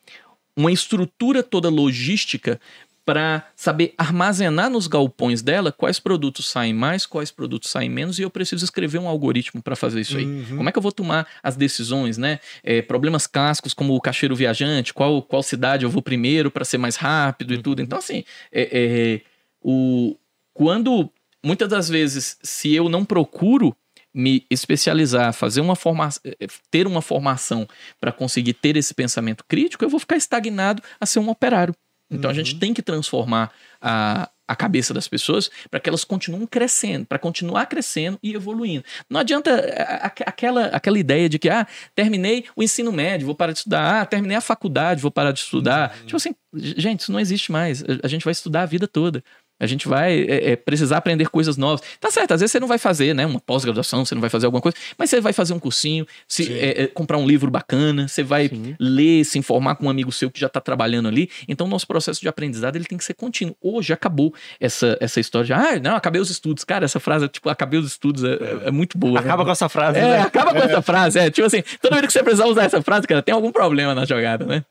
uma 0.55 0.71
estrutura 0.71 1.41
toda 1.41 1.67
logística 1.67 2.61
para 3.05 3.45
saber 3.55 3.93
armazenar 3.97 4.69
nos 4.69 4.87
galpões 4.87 5.41
dela 5.41 5.71
quais 5.71 5.99
produtos 5.99 6.49
saem 6.49 6.73
mais, 6.73 7.05
quais 7.05 7.31
produtos 7.31 7.69
saem 7.69 7.89
menos, 7.89 8.17
e 8.17 8.21
eu 8.21 8.29
preciso 8.29 8.63
escrever 8.63 8.99
um 8.99 9.07
algoritmo 9.07 9.61
para 9.61 9.75
fazer 9.75 10.01
isso 10.01 10.17
aí. 10.17 10.25
Uhum. 10.25 10.57
Como 10.57 10.69
é 10.69 10.71
que 10.71 10.77
eu 10.77 10.81
vou 10.81 10.91
tomar 10.91 11.27
as 11.41 11.55
decisões, 11.55 12.17
né? 12.17 12.39
É, 12.63 12.81
problemas 12.81 13.27
clássicos 13.27 13.73
como 13.73 13.93
o 13.95 14.01
caixeiro 14.01 14.35
viajante, 14.35 14.93
qual, 14.93 15.21
qual 15.21 15.43
cidade 15.43 15.83
eu 15.83 15.89
vou 15.89 16.01
primeiro 16.01 16.49
para 16.49 16.63
ser 16.63 16.77
mais 16.77 16.95
rápido 16.95 17.53
e 17.53 17.57
tudo. 17.57 17.81
Então, 17.81 17.99
assim, 17.99 18.23
é, 18.51 18.69
é, 18.71 19.21
o, 19.61 20.15
quando 20.53 21.09
muitas 21.43 21.67
das 21.67 21.89
vezes, 21.89 22.37
se 22.41 22.73
eu 22.73 22.87
não 22.87 23.03
procuro 23.03 23.75
me 24.13 24.45
especializar, 24.49 25.33
fazer 25.33 25.59
uma 25.59 25.75
formação, 25.75 26.21
ter 26.69 26.85
uma 26.85 27.01
formação 27.01 27.67
para 27.99 28.11
conseguir 28.11 28.53
ter 28.53 28.77
esse 28.77 28.93
pensamento 28.93 29.43
crítico, 29.45 29.83
eu 29.83 29.89
vou 29.89 29.99
ficar 29.99 30.15
estagnado 30.15 30.83
a 31.01 31.05
ser 31.05 31.19
um 31.19 31.29
operário. 31.29 31.75
Então 32.13 32.29
a 32.29 32.33
gente 32.33 32.55
tem 32.59 32.73
que 32.73 32.81
transformar 32.81 33.51
a, 33.81 34.29
a 34.47 34.55
cabeça 34.55 34.93
das 34.93 35.07
pessoas 35.07 35.49
para 35.71 35.79
que 35.79 35.89
elas 35.89 36.03
continuem 36.03 36.45
crescendo, 36.45 37.05
para 37.05 37.17
continuar 37.17 37.65
crescendo 37.65 38.19
e 38.21 38.33
evoluindo. 38.33 38.83
Não 39.09 39.19
adianta 39.19 39.51
a- 39.51 40.07
a- 40.07 40.11
aquela, 40.27 40.65
aquela 40.67 40.99
ideia 40.99 41.27
de 41.29 41.39
que, 41.39 41.49
ah, 41.49 41.65
terminei 41.95 42.45
o 42.55 42.61
ensino 42.63 42.91
médio, 42.91 43.25
vou 43.25 43.35
parar 43.35 43.51
de 43.53 43.59
estudar, 43.59 44.01
ah, 44.01 44.05
terminei 44.05 44.35
a 44.37 44.41
faculdade, 44.41 45.01
vou 45.01 45.11
parar 45.11 45.31
de 45.31 45.39
estudar. 45.39 45.89
Tipo 46.05 46.17
assim, 46.17 46.35
gente, 46.53 47.01
isso 47.01 47.11
não 47.11 47.19
existe 47.19 47.51
mais. 47.51 47.81
A- 47.83 47.85
A 48.03 48.07
gente 48.07 48.23
vai 48.23 48.31
estudar 48.31 48.63
a 48.63 48.65
vida 48.65 48.87
toda. 48.87 49.23
A 49.59 49.65
gente 49.67 49.87
vai 49.87 50.21
é, 50.23 50.51
é, 50.51 50.55
precisar 50.55 50.97
aprender 50.97 51.29
coisas 51.29 51.57
novas. 51.57 51.81
Tá 51.99 52.11
certo, 52.11 52.33
às 52.33 52.41
vezes 52.41 52.51
você 52.51 52.59
não 52.59 52.67
vai 52.67 52.77
fazer 52.77 53.13
né, 53.13 53.25
uma 53.25 53.39
pós-graduação, 53.39 54.03
você 54.03 54.13
não 54.13 54.21
vai 54.21 54.29
fazer 54.29 54.45
alguma 54.45 54.61
coisa, 54.61 54.77
mas 54.97 55.09
você 55.09 55.21
vai 55.21 55.31
fazer 55.31 55.53
um 55.53 55.59
cursinho, 55.59 56.05
se, 56.27 56.51
é, 56.53 56.83
é, 56.83 56.87
comprar 56.87 57.17
um 57.17 57.25
livro 57.25 57.49
bacana, 57.49 58.07
você 58.07 58.23
vai 58.23 58.49
Sim. 58.49 58.75
ler, 58.79 59.23
se 59.23 59.37
informar 59.39 59.75
com 59.75 59.85
um 59.85 59.89
amigo 59.89 60.11
seu 60.11 60.29
que 60.29 60.39
já 60.39 60.47
está 60.47 60.59
trabalhando 60.59 61.07
ali. 61.07 61.29
Então, 61.47 61.67
o 61.67 61.69
nosso 61.69 61.87
processo 61.87 62.19
de 62.19 62.27
aprendizado 62.27 62.75
ele 62.75 62.85
tem 62.85 62.97
que 62.97 63.03
ser 63.05 63.13
contínuo. 63.13 63.55
Hoje 63.61 63.93
acabou 63.93 64.33
essa, 64.59 64.97
essa 64.99 65.19
história 65.19 65.45
de, 65.45 65.53
ah, 65.53 65.79
não, 65.79 65.95
acabei 65.95 66.21
os 66.21 66.29
estudos. 66.29 66.63
Cara, 66.63 66.85
essa 66.85 66.99
frase, 66.99 67.27
tipo, 67.27 67.49
acabei 67.49 67.79
os 67.79 67.87
estudos 67.87 68.23
é, 68.23 68.33
é- 68.33 68.67
é 68.67 68.71
muito 68.71 68.97
boa. 68.97 69.19
Acaba 69.19 69.43
né? 69.43 69.45
com 69.45 69.51
essa 69.51 69.69
frase, 69.69 69.99
É, 69.99 70.01
né? 70.01 70.19
acaba 70.21 70.51
com 70.51 70.57
essa 70.59 70.81
frase. 70.81 71.19
É, 71.19 71.29
tipo 71.29 71.45
assim, 71.47 71.63
toda 71.81 71.95
vez 71.95 72.07
que 72.07 72.13
você 72.13 72.23
precisar 72.23 72.45
usar 72.47 72.63
essa 72.63 72.81
frase, 72.81 73.07
cara, 73.07 73.21
tem 73.21 73.33
algum 73.33 73.51
problema 73.51 73.93
na 73.95 74.05
jogada, 74.05 74.45
né? 74.45 74.63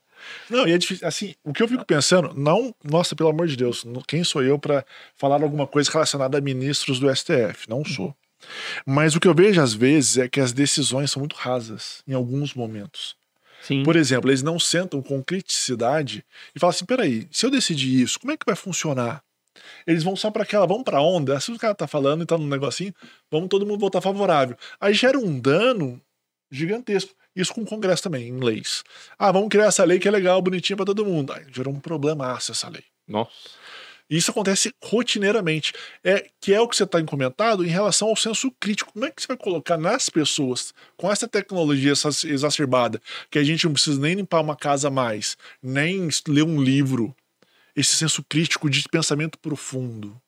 Não, 0.48 0.66
e 0.66 0.72
é 0.72 0.78
difícil. 0.78 1.06
Assim, 1.06 1.34
o 1.44 1.52
que 1.52 1.62
eu 1.62 1.68
fico 1.68 1.84
pensando, 1.84 2.32
não, 2.34 2.74
nossa, 2.84 3.16
pelo 3.16 3.30
amor 3.30 3.46
de 3.46 3.56
Deus, 3.56 3.84
quem 4.06 4.22
sou 4.24 4.42
eu 4.42 4.58
para 4.58 4.84
falar 5.16 5.42
alguma 5.42 5.66
coisa 5.66 5.90
relacionada 5.90 6.38
a 6.38 6.40
ministros 6.40 6.98
do 6.98 7.14
STF? 7.14 7.68
Não 7.68 7.84
sou. 7.84 8.14
Mas 8.84 9.14
o 9.14 9.20
que 9.20 9.28
eu 9.28 9.34
vejo 9.34 9.60
às 9.60 9.72
vezes 9.72 10.18
é 10.18 10.28
que 10.28 10.40
as 10.40 10.52
decisões 10.52 11.10
são 11.10 11.20
muito 11.20 11.36
rasas 11.36 12.02
em 12.06 12.12
alguns 12.12 12.54
momentos. 12.54 13.16
Sim. 13.62 13.84
Por 13.84 13.94
exemplo, 13.94 14.28
eles 14.28 14.42
não 14.42 14.58
sentam 14.58 15.00
com 15.00 15.22
criticidade 15.22 16.24
e 16.54 16.58
falam 16.58 16.70
assim: 16.72 16.84
peraí, 16.84 17.28
se 17.30 17.46
eu 17.46 17.50
decidir 17.50 18.02
isso, 18.02 18.18
como 18.18 18.32
é 18.32 18.36
que 18.36 18.44
vai 18.44 18.56
funcionar? 18.56 19.22
Eles 19.86 20.02
vão 20.02 20.16
só 20.16 20.30
para 20.30 20.42
aquela, 20.42 20.66
vamos 20.66 20.82
para 20.82 21.00
onda. 21.00 21.38
Se 21.38 21.52
o 21.52 21.58
cara 21.58 21.74
tá 21.74 21.86
falando 21.86 22.22
e 22.22 22.26
tá 22.26 22.36
num 22.36 22.48
negocinho, 22.48 22.92
vamos 23.30 23.48
todo 23.48 23.66
mundo 23.66 23.78
votar 23.78 24.02
favorável. 24.02 24.56
Aí 24.80 24.92
gera 24.92 25.18
um 25.18 25.38
dano 25.38 26.00
gigantesco. 26.50 27.14
Isso 27.34 27.54
com 27.54 27.62
o 27.62 27.66
Congresso 27.66 28.02
também, 28.02 28.28
em 28.28 28.38
leis. 28.38 28.84
Ah, 29.18 29.32
vamos 29.32 29.48
criar 29.48 29.66
essa 29.66 29.84
lei 29.84 29.98
que 29.98 30.06
é 30.06 30.10
legal, 30.10 30.40
bonitinha 30.42 30.76
para 30.76 30.86
todo 30.86 31.04
mundo. 31.04 31.32
Aí 31.32 31.46
gerou 31.52 31.72
um 31.72 31.80
problemaço 31.80 32.52
essa 32.52 32.68
lei. 32.68 32.84
Nossa. 33.08 33.30
Isso 34.08 34.30
acontece 34.30 34.74
rotineiramente. 34.84 35.72
É 36.04 36.28
que 36.38 36.52
é 36.52 36.60
o 36.60 36.68
que 36.68 36.76
você 36.76 36.84
está 36.84 37.02
comentado 37.02 37.64
em 37.64 37.68
relação 37.68 38.08
ao 38.08 38.16
senso 38.16 38.50
crítico. 38.60 38.92
Como 38.92 39.06
é 39.06 39.10
que 39.10 39.22
você 39.22 39.28
vai 39.28 39.38
colocar 39.38 39.78
nas 39.78 40.10
pessoas, 40.10 40.74
com 40.98 41.10
essa 41.10 41.26
tecnologia 41.26 41.92
essa 41.92 42.08
exacerbada, 42.26 43.00
que 43.30 43.38
a 43.38 43.44
gente 43.44 43.64
não 43.64 43.72
precisa 43.72 43.98
nem 43.98 44.14
limpar 44.14 44.42
uma 44.42 44.54
casa 44.54 44.90
mais, 44.90 45.38
nem 45.62 46.08
ler 46.28 46.42
um 46.42 46.62
livro, 46.62 47.16
esse 47.74 47.96
senso 47.96 48.22
crítico 48.22 48.68
de 48.68 48.82
pensamento 48.90 49.38
profundo? 49.38 50.20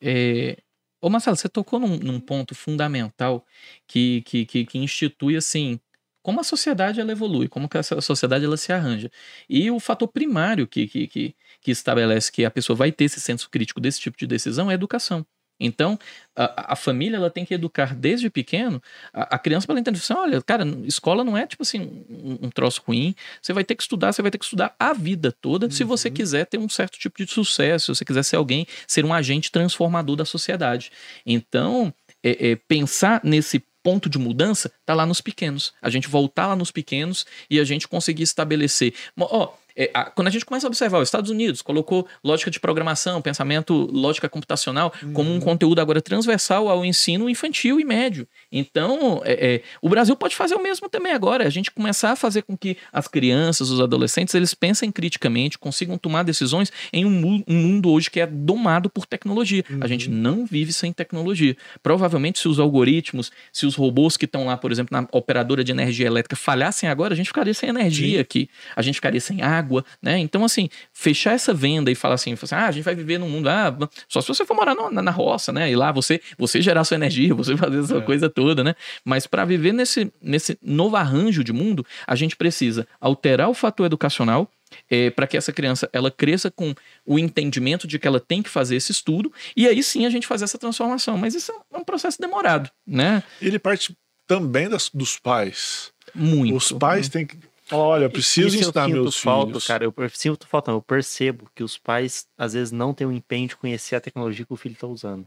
É... 0.00 0.56
Ô 1.00 1.10
Marcelo, 1.10 1.36
você 1.36 1.48
tocou 1.48 1.80
num, 1.80 1.96
num 1.98 2.20
ponto 2.20 2.54
fundamental 2.54 3.44
que, 3.86 4.22
que, 4.22 4.46
que, 4.46 4.64
que 4.64 4.78
institui 4.78 5.36
assim 5.36 5.80
como 6.28 6.40
a 6.40 6.44
sociedade 6.44 7.00
ela 7.00 7.10
evolui, 7.10 7.48
como 7.48 7.66
que 7.70 7.78
a 7.78 7.82
sociedade 7.82 8.44
ela 8.44 8.58
se 8.58 8.70
arranja. 8.70 9.10
E 9.48 9.70
o 9.70 9.80
fator 9.80 10.06
primário 10.06 10.66
que, 10.66 10.86
que, 10.86 11.06
que, 11.06 11.34
que 11.58 11.70
estabelece 11.70 12.30
que 12.30 12.44
a 12.44 12.50
pessoa 12.50 12.76
vai 12.76 12.92
ter 12.92 13.04
esse 13.04 13.18
senso 13.18 13.48
crítico 13.48 13.80
desse 13.80 13.98
tipo 13.98 14.18
de 14.18 14.26
decisão 14.26 14.70
é 14.70 14.72
a 14.72 14.74
educação. 14.74 15.24
Então, 15.58 15.98
a, 16.36 16.74
a, 16.74 16.76
família 16.76 17.16
ela 17.16 17.30
tem 17.30 17.46
que 17.46 17.54
educar 17.54 17.94
desde 17.94 18.28
pequeno 18.28 18.78
a, 19.10 19.36
a 19.36 19.38
criança 19.38 19.66
para 19.66 19.80
entender 19.80 19.96
assim, 19.96 20.12
olha, 20.12 20.42
cara, 20.42 20.66
escola 20.84 21.24
não 21.24 21.34
é 21.34 21.46
tipo 21.46 21.62
assim 21.62 22.04
um, 22.10 22.38
um, 22.42 22.50
troço 22.50 22.82
ruim. 22.86 23.14
Você 23.40 23.54
vai 23.54 23.64
ter 23.64 23.74
que 23.74 23.82
estudar, 23.82 24.12
você 24.12 24.20
vai 24.20 24.30
ter 24.30 24.36
que 24.36 24.44
estudar 24.44 24.76
a 24.78 24.92
vida 24.92 25.32
toda 25.32 25.64
uhum. 25.64 25.72
se 25.72 25.82
você 25.82 26.10
quiser 26.10 26.44
ter 26.44 26.58
um 26.58 26.68
certo 26.68 26.98
tipo 26.98 27.24
de 27.24 27.32
sucesso, 27.32 27.86
se 27.86 27.98
você 27.98 28.04
quiser 28.04 28.22
ser 28.22 28.36
alguém, 28.36 28.66
ser 28.86 29.02
um 29.06 29.14
agente 29.14 29.50
transformador 29.50 30.14
da 30.14 30.26
sociedade. 30.26 30.92
Então, 31.24 31.90
é, 32.22 32.50
é, 32.50 32.56
pensar 32.56 33.22
nesse 33.24 33.64
ponto 33.88 34.10
de 34.10 34.18
mudança 34.18 34.70
está 34.82 34.92
lá 34.92 35.06
nos 35.06 35.22
pequenos. 35.22 35.72
A 35.80 35.88
gente 35.88 36.08
voltar 36.08 36.48
lá 36.48 36.54
nos 36.54 36.70
pequenos 36.70 37.24
e 37.48 37.58
a 37.58 37.64
gente 37.64 37.88
conseguir 37.88 38.22
estabelecer. 38.22 38.92
Ó, 39.18 39.54
é, 39.78 39.88
a, 39.94 40.10
quando 40.10 40.26
a 40.26 40.30
gente 40.30 40.44
começa 40.44 40.66
a 40.66 40.68
observar, 40.68 40.98
os 40.98 41.06
Estados 41.06 41.30
Unidos 41.30 41.62
colocou 41.62 42.06
lógica 42.24 42.50
de 42.50 42.58
programação, 42.58 43.22
pensamento, 43.22 43.88
lógica 43.92 44.28
computacional, 44.28 44.92
uhum. 45.00 45.12
como 45.12 45.32
um 45.32 45.38
conteúdo 45.38 45.80
agora 45.80 46.02
transversal 46.02 46.68
ao 46.68 46.84
ensino 46.84 47.30
infantil 47.30 47.78
e 47.78 47.84
médio. 47.84 48.26
Então, 48.50 49.22
é, 49.24 49.54
é, 49.54 49.62
o 49.80 49.88
Brasil 49.88 50.16
pode 50.16 50.34
fazer 50.34 50.56
o 50.56 50.62
mesmo 50.62 50.88
também 50.88 51.12
agora. 51.12 51.46
A 51.46 51.50
gente 51.50 51.70
começar 51.70 52.10
a 52.10 52.16
fazer 52.16 52.42
com 52.42 52.56
que 52.56 52.76
as 52.92 53.06
crianças, 53.06 53.70
os 53.70 53.80
adolescentes, 53.80 54.34
eles 54.34 54.52
pensem 54.52 54.90
criticamente, 54.90 55.56
consigam 55.56 55.96
tomar 55.96 56.24
decisões 56.24 56.72
em 56.92 57.04
um, 57.04 57.44
um 57.46 57.54
mundo 57.54 57.92
hoje 57.92 58.10
que 58.10 58.18
é 58.18 58.26
domado 58.26 58.90
por 58.90 59.06
tecnologia. 59.06 59.64
Uhum. 59.70 59.78
A 59.80 59.86
gente 59.86 60.10
não 60.10 60.44
vive 60.44 60.72
sem 60.72 60.92
tecnologia. 60.92 61.56
Provavelmente, 61.84 62.40
se 62.40 62.48
os 62.48 62.58
algoritmos, 62.58 63.30
se 63.52 63.64
os 63.64 63.76
robôs 63.76 64.16
que 64.16 64.24
estão 64.24 64.46
lá, 64.46 64.56
por 64.56 64.72
exemplo, 64.72 64.98
na 64.98 65.06
operadora 65.12 65.62
de 65.62 65.70
energia 65.70 66.06
elétrica 66.08 66.34
falhassem 66.34 66.88
agora, 66.88 67.14
a 67.14 67.16
gente 67.16 67.26
ficaria 67.26 67.54
sem 67.54 67.68
energia 67.68 68.16
Sim. 68.16 68.20
aqui. 68.20 68.50
A 68.74 68.82
gente 68.82 68.96
ficaria 68.96 69.20
sem 69.20 69.40
água 69.40 69.67
água, 69.68 69.84
né? 70.00 70.18
Então, 70.18 70.44
assim, 70.44 70.68
fechar 70.92 71.34
essa 71.34 71.52
venda 71.52 71.90
e 71.90 71.94
falar 71.94 72.14
assim, 72.14 72.32
assim 72.32 72.54
ah, 72.54 72.66
a 72.66 72.70
gente 72.72 72.84
vai 72.84 72.94
viver 72.94 73.18
num 73.18 73.28
mundo, 73.28 73.48
ah, 73.48 73.76
só 74.08 74.20
se 74.20 74.28
você 74.28 74.44
for 74.46 74.54
morar 74.54 74.74
na, 74.74 75.02
na 75.02 75.10
roça, 75.10 75.52
né? 75.52 75.70
E 75.70 75.76
lá 75.76 75.92
você, 75.92 76.20
você 76.38 76.62
gerar 76.62 76.84
sua 76.84 76.94
energia, 76.94 77.34
você 77.36 77.56
fazer 77.56 77.80
essa 77.80 77.98
é. 77.98 78.00
coisa 78.00 78.30
toda, 78.30 78.64
né? 78.64 78.74
Mas 79.04 79.26
para 79.26 79.44
viver 79.44 79.72
nesse, 79.72 80.10
nesse 80.20 80.58
novo 80.62 80.96
arranjo 80.96 81.44
de 81.44 81.52
mundo, 81.52 81.84
a 82.06 82.16
gente 82.16 82.34
precisa 82.34 82.86
alterar 83.00 83.48
o 83.50 83.54
fator 83.54 83.86
educacional, 83.86 84.50
é, 84.90 85.08
para 85.08 85.26
que 85.26 85.34
essa 85.34 85.50
criança 85.50 85.88
ela 85.94 86.10
cresça 86.10 86.50
com 86.50 86.74
o 87.06 87.18
entendimento 87.18 87.86
de 87.86 87.98
que 87.98 88.06
ela 88.06 88.20
tem 88.20 88.42
que 88.42 88.50
fazer 88.50 88.76
esse 88.76 88.92
estudo 88.92 89.32
e 89.56 89.66
aí 89.66 89.82
sim 89.82 90.04
a 90.04 90.10
gente 90.10 90.26
fazer 90.26 90.44
essa 90.44 90.58
transformação. 90.58 91.16
Mas 91.16 91.34
isso 91.34 91.50
é 91.72 91.78
um 91.78 91.84
processo 91.84 92.20
demorado, 92.20 92.70
né? 92.86 93.22
Ele 93.40 93.58
parte 93.58 93.96
também 94.26 94.68
das, 94.68 94.90
dos 94.92 95.18
pais. 95.18 95.90
Muito. 96.14 96.54
Os 96.54 96.70
pais 96.70 97.08
têm 97.08 97.26
que 97.26 97.38
Olha, 97.70 98.04
eu 98.04 98.10
preciso 98.10 98.48
Isso 98.48 98.68
ensinar 98.68 98.88
eu 98.88 99.02
meus 99.02 99.18
falta, 99.18 99.48
filhos. 99.48 99.66
Cara, 99.66 99.84
eu 99.84 99.94
sinto 100.10 100.46
falta, 100.46 100.70
eu 100.70 100.82
percebo 100.82 101.48
que 101.54 101.62
os 101.62 101.76
pais 101.76 102.26
às 102.36 102.54
vezes 102.54 102.72
não 102.72 102.94
têm 102.94 103.06
o 103.06 103.12
empenho 103.12 103.48
de 103.48 103.56
conhecer 103.56 103.96
a 103.96 104.00
tecnologia 104.00 104.44
que 104.44 104.52
o 104.52 104.56
filho 104.56 104.72
está 104.72 104.86
usando. 104.86 105.26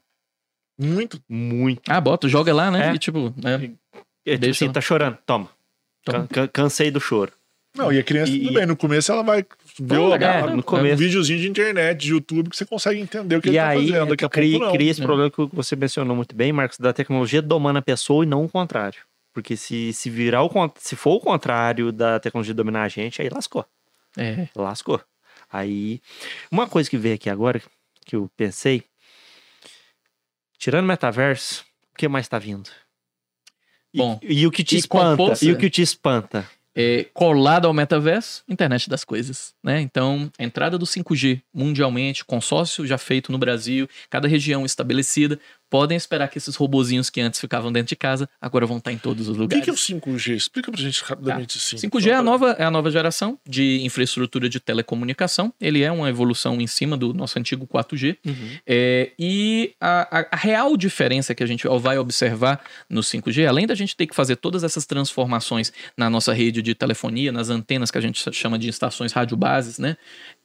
Muito. 0.79 1.21
Muito. 1.29 1.81
Ah, 1.87 2.01
bota, 2.01 2.27
joga 2.27 2.53
lá, 2.53 2.71
né? 2.71 2.89
É. 2.89 2.95
E 2.95 2.99
tipo, 2.99 3.33
né? 3.37 3.71
É, 4.25 4.37
tipo 4.37 4.49
assim, 4.49 4.71
tá 4.71 4.81
chorando, 4.81 5.17
toma. 5.25 5.49
toma. 6.03 6.27
Can 6.27 6.47
cansei 6.47 6.89
do 6.89 6.99
choro. 6.99 7.31
Não, 7.75 7.91
e 7.91 7.97
a 7.97 8.03
criança, 8.03 8.31
e, 8.31 8.39
tudo 8.41 8.53
bem, 8.53 8.65
no 8.65 8.75
começo 8.75 9.11
ela 9.11 9.23
vai 9.23 9.45
ver 9.79 9.97
o, 9.97 10.13
é, 10.13 10.55
no 10.55 10.61
começo. 10.61 10.95
um 10.95 10.97
videozinho 10.97 11.39
de 11.39 11.49
internet, 11.49 11.99
de 11.99 12.11
YouTube, 12.11 12.49
que 12.49 12.57
você 12.57 12.65
consegue 12.65 12.99
entender 12.99 13.37
o 13.37 13.41
que 13.41 13.47
e 13.47 13.51
ele 13.51 13.59
aí, 13.59 13.87
tá 13.87 13.93
fazendo. 13.93 14.09
Daqui 14.09 14.25
a 14.25 14.29
cria, 14.29 14.51
pouco 14.51 14.65
não. 14.65 14.73
cria 14.73 14.91
esse 14.91 15.01
é. 15.01 15.05
problema 15.05 15.31
que 15.31 15.47
você 15.53 15.75
mencionou 15.75 16.15
muito 16.15 16.35
bem, 16.35 16.51
Marcos, 16.51 16.77
da 16.77 16.91
tecnologia 16.91 17.41
domando 17.41 17.79
a 17.79 17.81
pessoa 17.81 18.25
e 18.25 18.27
não 18.27 18.43
o 18.43 18.49
contrário. 18.49 18.99
Porque 19.33 19.55
se, 19.55 19.93
se 19.93 20.09
virar 20.09 20.43
o 20.43 20.49
se 20.77 20.95
for 20.95 21.13
o 21.13 21.19
contrário 21.19 21.91
da 21.91 22.19
tecnologia 22.19 22.53
dominar 22.53 22.83
a 22.83 22.89
gente, 22.89 23.21
aí 23.21 23.29
lascou. 23.29 23.65
É. 24.17 24.47
Lascou. 24.55 25.01
Aí, 25.51 26.01
uma 26.49 26.67
coisa 26.67 26.89
que 26.89 26.97
veio 26.97 27.15
aqui 27.15 27.29
agora, 27.29 27.61
que 28.05 28.15
eu 28.15 28.29
pensei, 28.35 28.83
tirando 30.57 30.85
metaverso, 30.85 31.65
o 31.93 31.97
que 31.97 32.07
mais 32.07 32.27
tá 32.27 32.39
vindo? 32.39 32.69
Bom, 33.93 34.19
e, 34.21 34.41
e 34.41 34.47
o 34.47 34.51
que 34.51 34.63
te 34.63 34.77
espanta? 34.77 35.33
E 35.43 35.51
o 35.51 35.57
que 35.57 35.69
te 35.69 35.81
espanta? 35.81 36.49
É, 36.73 37.05
colado 37.13 37.67
ao 37.67 37.73
metaverso, 37.73 38.43
internet 38.47 38.89
das 38.89 39.03
coisas, 39.03 39.53
né? 39.61 39.81
Então, 39.81 40.31
a 40.39 40.43
entrada 40.43 40.77
do 40.77 40.85
5G 40.85 41.41
mundialmente, 41.53 42.23
consórcio 42.23 42.87
já 42.87 42.97
feito 42.97 43.29
no 43.29 43.37
Brasil, 43.37 43.89
cada 44.09 44.25
região 44.25 44.65
estabelecida, 44.65 45.37
podem 45.71 45.95
esperar 45.95 46.27
que 46.27 46.37
esses 46.37 46.53
robozinhos 46.57 47.09
que 47.09 47.21
antes 47.21 47.39
ficavam 47.39 47.71
dentro 47.71 47.87
de 47.87 47.95
casa 47.95 48.29
agora 48.41 48.65
vão 48.65 48.77
estar 48.77 48.91
em 48.91 48.97
todos 48.97 49.29
os 49.29 49.37
lugares. 49.37 49.61
O 49.61 49.63
que 49.63 49.69
é 49.69 49.73
o 49.73 50.01
5G? 50.01 50.35
Explica 50.35 50.69
pra 50.69 50.81
gente 50.81 51.01
rapidamente 51.01 51.57
tá. 51.57 51.63
assim. 51.63 51.87
5G 51.87 52.07
é 52.07 52.13
a, 52.13 52.21
nova, 52.21 52.51
é 52.59 52.65
a 52.65 52.69
nova 52.69 52.91
geração 52.91 53.39
de 53.47 53.81
infraestrutura 53.85 54.49
de 54.49 54.59
telecomunicação. 54.59 55.53
Ele 55.61 55.81
é 55.81 55.89
uma 55.89 56.09
evolução 56.09 56.59
em 56.59 56.67
cima 56.67 56.97
do 56.97 57.13
nosso 57.13 57.39
antigo 57.39 57.65
4G. 57.65 58.17
Uhum. 58.25 58.49
É, 58.67 59.11
e 59.17 59.73
a, 59.79 60.19
a, 60.19 60.27
a, 60.33 60.35
real 60.35 60.75
diferença 60.75 61.33
que 61.33 61.41
a 61.41 61.47
gente 61.47 61.65
vai 61.79 61.97
observar 61.97 62.61
no 62.89 62.99
5G, 62.99 63.47
além 63.47 63.65
da 63.65 63.73
gente 63.73 63.95
ter 63.95 64.07
que 64.07 64.13
fazer 64.13 64.35
todas 64.35 64.65
essas 64.65 64.85
transformações 64.85 65.71
na 65.95 66.09
nossa 66.09 66.33
rede 66.33 66.61
de 66.61 66.75
telefonia, 66.75 67.31
nas 67.31 67.49
antenas 67.49 67.89
que 67.89 67.97
a 67.97 68.01
gente 68.01 68.21
chama 68.33 68.59
de 68.59 68.67
estações 68.67 69.13
radiobases, 69.13 69.79
né? 69.79 69.95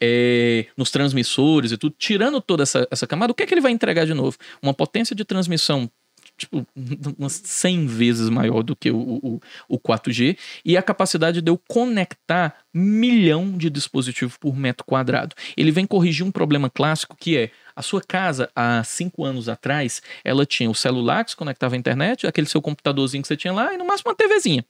É, 0.01 0.67
nos 0.77 0.93
transmissores 0.93 1.73
e 1.73 1.77
tudo, 1.77 1.97
tirando 1.99 2.41
toda 2.41 2.63
essa, 2.63 2.87
essa 2.93 3.09
camada, 3.09 3.33
o 3.33 3.35
que 3.35 3.43
é 3.43 3.47
que 3.47 3.55
ele 3.55 3.61
vai 3.61 3.73
entregar 3.73 4.07
de 4.07 4.15
novo? 4.15 4.37
Uma 4.63 4.73
potência 4.73 5.16
de 5.17 5.25
transmissão 5.25 5.91
tipo, 6.37 6.67
umas 7.19 7.33
100 7.33 7.87
vezes 7.87 8.29
maior 8.29 8.63
do 8.63 8.77
que 8.77 8.91
o, 8.91 8.99
o, 8.99 9.41
o 9.69 9.79
4G, 9.79 10.37
e 10.65 10.77
a 10.77 10.83
capacidade 10.83 11.41
de 11.41 11.51
eu 11.51 11.61
conectar 11.69 12.57
milhão 12.73 13.57
de 13.57 13.71
dispositivos 13.71 14.37
por 14.37 14.57
metro 14.57 14.85
quadrado. 14.85 15.35
Ele 15.57 15.71
vem 15.71 15.87
corrigir 15.87 16.25
um 16.25 16.31
problema 16.31 16.69
clássico 16.69 17.17
que 17.19 17.37
é 17.37 17.51
a 17.75 17.83
sua 17.83 18.01
casa, 18.01 18.51
há 18.55 18.83
cinco 18.85 19.25
anos 19.25 19.49
atrás, 19.49 20.01
ela 20.25 20.47
tinha 20.47 20.71
o 20.71 20.75
celular 20.75 21.25
que 21.25 21.33
se 21.33 21.37
conectava 21.37 21.75
à 21.75 21.79
internet, 21.79 22.27
aquele 22.27 22.47
seu 22.47 22.63
computadorzinho 22.63 23.23
que 23.23 23.29
você 23.29 23.37
tinha 23.37 23.53
lá, 23.53 23.73
e 23.75 23.77
no 23.77 23.87
máximo 23.87 24.11
uma 24.11 24.17
TVzinha. 24.17 24.65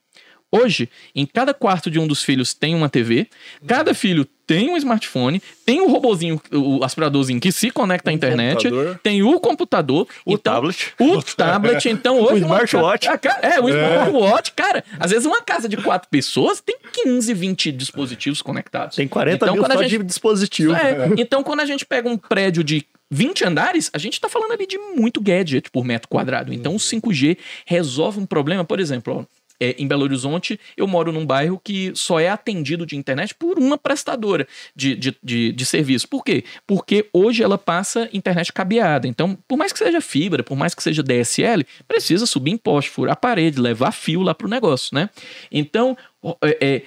Hoje, 0.51 0.89
em 1.15 1.27
cada 1.27 1.53
quarto 1.53 1.91
de 1.91 1.99
um 1.99 2.07
dos 2.07 2.23
filhos 2.23 2.55
tem 2.55 2.75
uma 2.75 2.89
TV, 2.89 3.29
cada 3.67 3.93
filho 3.93 4.27
tem 4.47 4.71
um 4.71 4.77
smartphone, 4.77 5.43
tem 5.65 5.81
o 5.81 5.87
um 5.87 5.91
robozinho, 5.91 6.41
o 6.53 6.85
aspiradorzinho 6.85 7.41
que 7.41 7.51
se 7.51 7.69
conecta 7.71 8.11
à 8.11 8.13
internet, 8.13 8.71
computador. 8.71 9.01
tem 9.03 9.23
o 9.25 9.41
computador, 9.41 10.09
o 10.25 10.35
então, 10.35 10.55
tablet. 10.55 10.95
O 11.01 11.23
tablet, 11.23 11.89
então 11.89 12.21
hoje. 12.23 12.35
o 12.35 12.37
smartwatch. 12.39 13.09
É, 13.43 13.61
o 13.61 13.69
smartwatch, 13.69 14.53
cara. 14.53 14.85
Às 15.01 15.11
vezes 15.11 15.27
uma 15.27 15.43
casa 15.43 15.69
de 15.69 15.77
quatro 15.77 16.09
pessoas 16.09 16.61
tem 16.61 16.77
15, 16.93 17.35
20 17.35 17.73
dispositivos 17.73 18.41
conectados. 18.41 18.95
Tem 18.95 19.09
40 19.09 19.35
então, 19.35 19.55
mil 19.55 19.67
só 19.67 19.83
gente, 19.83 19.99
de 19.99 20.05
dispositivo. 20.05 20.75
É, 20.75 21.11
então, 21.19 21.43
quando 21.43 21.61
a 21.61 21.67
gente 21.67 21.85
pega 21.85 22.09
um 22.09 22.17
prédio 22.17 22.63
de 22.63 22.87
20 23.11 23.45
andares, 23.45 23.91
a 23.93 23.99
gente 23.99 24.15
está 24.15 24.29
falando 24.29 24.53
ali 24.53 24.67
de 24.67 24.79
muito 24.79 25.21
gadget 25.21 25.71
por 25.71 25.85
metro 25.85 26.09
quadrado. 26.09 26.53
Então, 26.53 26.75
o 26.75 26.79
5G 26.79 27.37
resolve 27.65 28.21
um 28.21 28.27
problema, 28.27 28.65
por 28.65 28.79
exemplo, 28.79 29.21
ó, 29.21 29.36
é, 29.61 29.75
em 29.79 29.87
Belo 29.87 30.03
Horizonte, 30.03 30.59
eu 30.77 30.87
moro 30.87 31.13
num 31.13 31.25
bairro 31.25 31.61
que 31.63 31.93
só 31.95 32.21
é 32.21 32.29
atendido 32.29 32.87
de 32.87 32.97
internet 32.97 33.35
por 33.35 33.59
uma 33.59 33.79
prestadora 33.79 34.47
de, 34.75 34.95
de, 34.95 35.17
de, 35.23 35.53
de, 35.53 35.67
serviço. 35.67 36.09
Por 36.09 36.25
quê? 36.25 36.45
Porque 36.67 37.09
hoje 37.13 37.43
ela 37.43 37.59
passa 37.59 38.09
internet 38.13 38.53
cabeada. 38.53 39.07
Então, 39.09 39.39
por 39.49 39.57
mais 39.57 39.73
que 39.73 39.79
seja 39.79 40.01
fibra, 40.01 40.43
por 40.43 40.57
mais 40.57 40.75
que 40.75 40.83
seja 40.83 41.03
DSL, 41.03 41.65
precisa 41.87 42.27
subir 42.27 42.53
em 42.53 42.57
poste, 42.57 42.91
furar 42.91 43.15
a 43.15 43.17
parede, 43.17 43.61
levar 43.61 43.93
fio 43.93 44.23
lá 44.23 44.35
para 44.35 44.47
o 44.47 44.51
negócio, 44.51 44.95
né? 44.95 45.11
Então, 45.51 45.97
é, 46.43 46.59
é, 46.61 46.83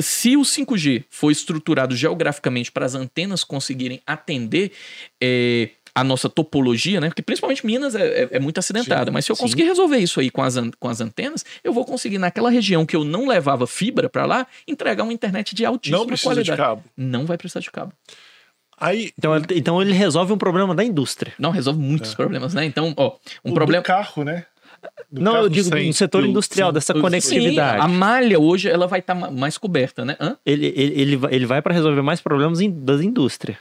se 0.00 0.36
o 0.36 0.42
5G 0.42 1.04
for 1.08 1.30
estruturado 1.30 1.94
geograficamente 1.94 2.72
para 2.72 2.84
as 2.84 2.94
antenas 2.94 3.44
conseguirem 3.44 4.00
atender 4.06 4.72
é, 5.20 5.70
a 5.94 6.02
nossa 6.02 6.28
topologia, 6.28 7.00
né? 7.00 7.08
Porque 7.08 7.22
principalmente 7.22 7.64
Minas 7.64 7.94
é, 7.94 8.22
é- 8.24 8.28
é 8.32 8.38
muito 8.40 8.58
acidentada. 8.58 9.06
Sim, 9.10 9.12
mas 9.14 9.24
se 9.24 9.30
eu 9.32 9.36
sim. 9.36 9.42
conseguir 9.42 9.62
resolver 9.64 9.98
isso 9.98 10.18
aí 10.18 10.28
com 10.30 10.42
as, 10.42 10.56
com 10.80 10.88
as 10.88 11.00
antenas, 11.00 11.44
eu 11.62 11.72
vou 11.72 11.84
conseguir, 11.84 12.18
naquela 12.18 12.50
região 12.50 12.84
que 12.84 12.96
eu 12.96 13.04
não 13.04 13.28
levava 13.28 13.66
fibra 13.66 14.08
para 14.08 14.26
lá, 14.26 14.46
entregar 14.66 15.04
uma 15.04 15.12
internet 15.12 15.54
de 15.54 15.64
altíssima 15.64 15.98
Não 15.98 16.06
precisa 16.06 16.30
de 16.30 16.50
qualidade. 16.50 16.60
cabo. 16.60 16.84
Não 16.96 17.24
vai 17.26 17.38
precisar 17.38 17.60
de 17.60 17.70
cabo. 17.70 17.92
Aí, 18.76 19.12
Então, 19.16 19.36
ele- 19.36 19.46
então 19.52 19.80
ele 19.80 19.92
resolve 19.92 20.32
um 20.32 20.36
problema 20.38 20.74
da 20.74 20.82
indústria. 20.82 21.32
Não 21.38 21.50
resolve 21.52 21.78
muitos 21.80 22.12
problemas, 22.12 22.52
né? 22.54 22.64
Então, 22.64 22.92
ó, 22.96 23.14
um 23.44 23.52
o 23.52 23.54
problema. 23.54 23.82
do 23.82 23.86
carro, 23.86 24.24
né? 24.24 24.46
Do 25.10 25.22
não, 25.22 25.36
eu 25.36 25.48
digo 25.48 25.68
sem 25.68 25.86
no 25.86 25.92
setor 25.94 26.22
fio. 26.22 26.30
industrial, 26.30 26.70
Sim. 26.70 26.74
dessa 26.74 26.92
Sim, 26.92 27.00
conectividade. 27.00 27.80
a 27.80 27.88
malha 27.88 28.38
hoje 28.38 28.68
ela 28.68 28.86
vai 28.88 28.98
estar 28.98 29.14
mais 29.14 29.56
coberta, 29.56 30.04
né? 30.04 30.16
Hã? 30.20 30.36
Ele, 30.44 30.66
ele, 30.76 31.00
ele, 31.00 31.16
vai- 31.16 31.32
ele 31.34 31.46
vai 31.46 31.62
para 31.62 31.72
resolver 31.72 32.02
mais 32.02 32.20
problemas 32.20 32.60
in- 32.60 32.84
das 32.84 33.00
indústrias. 33.00 33.56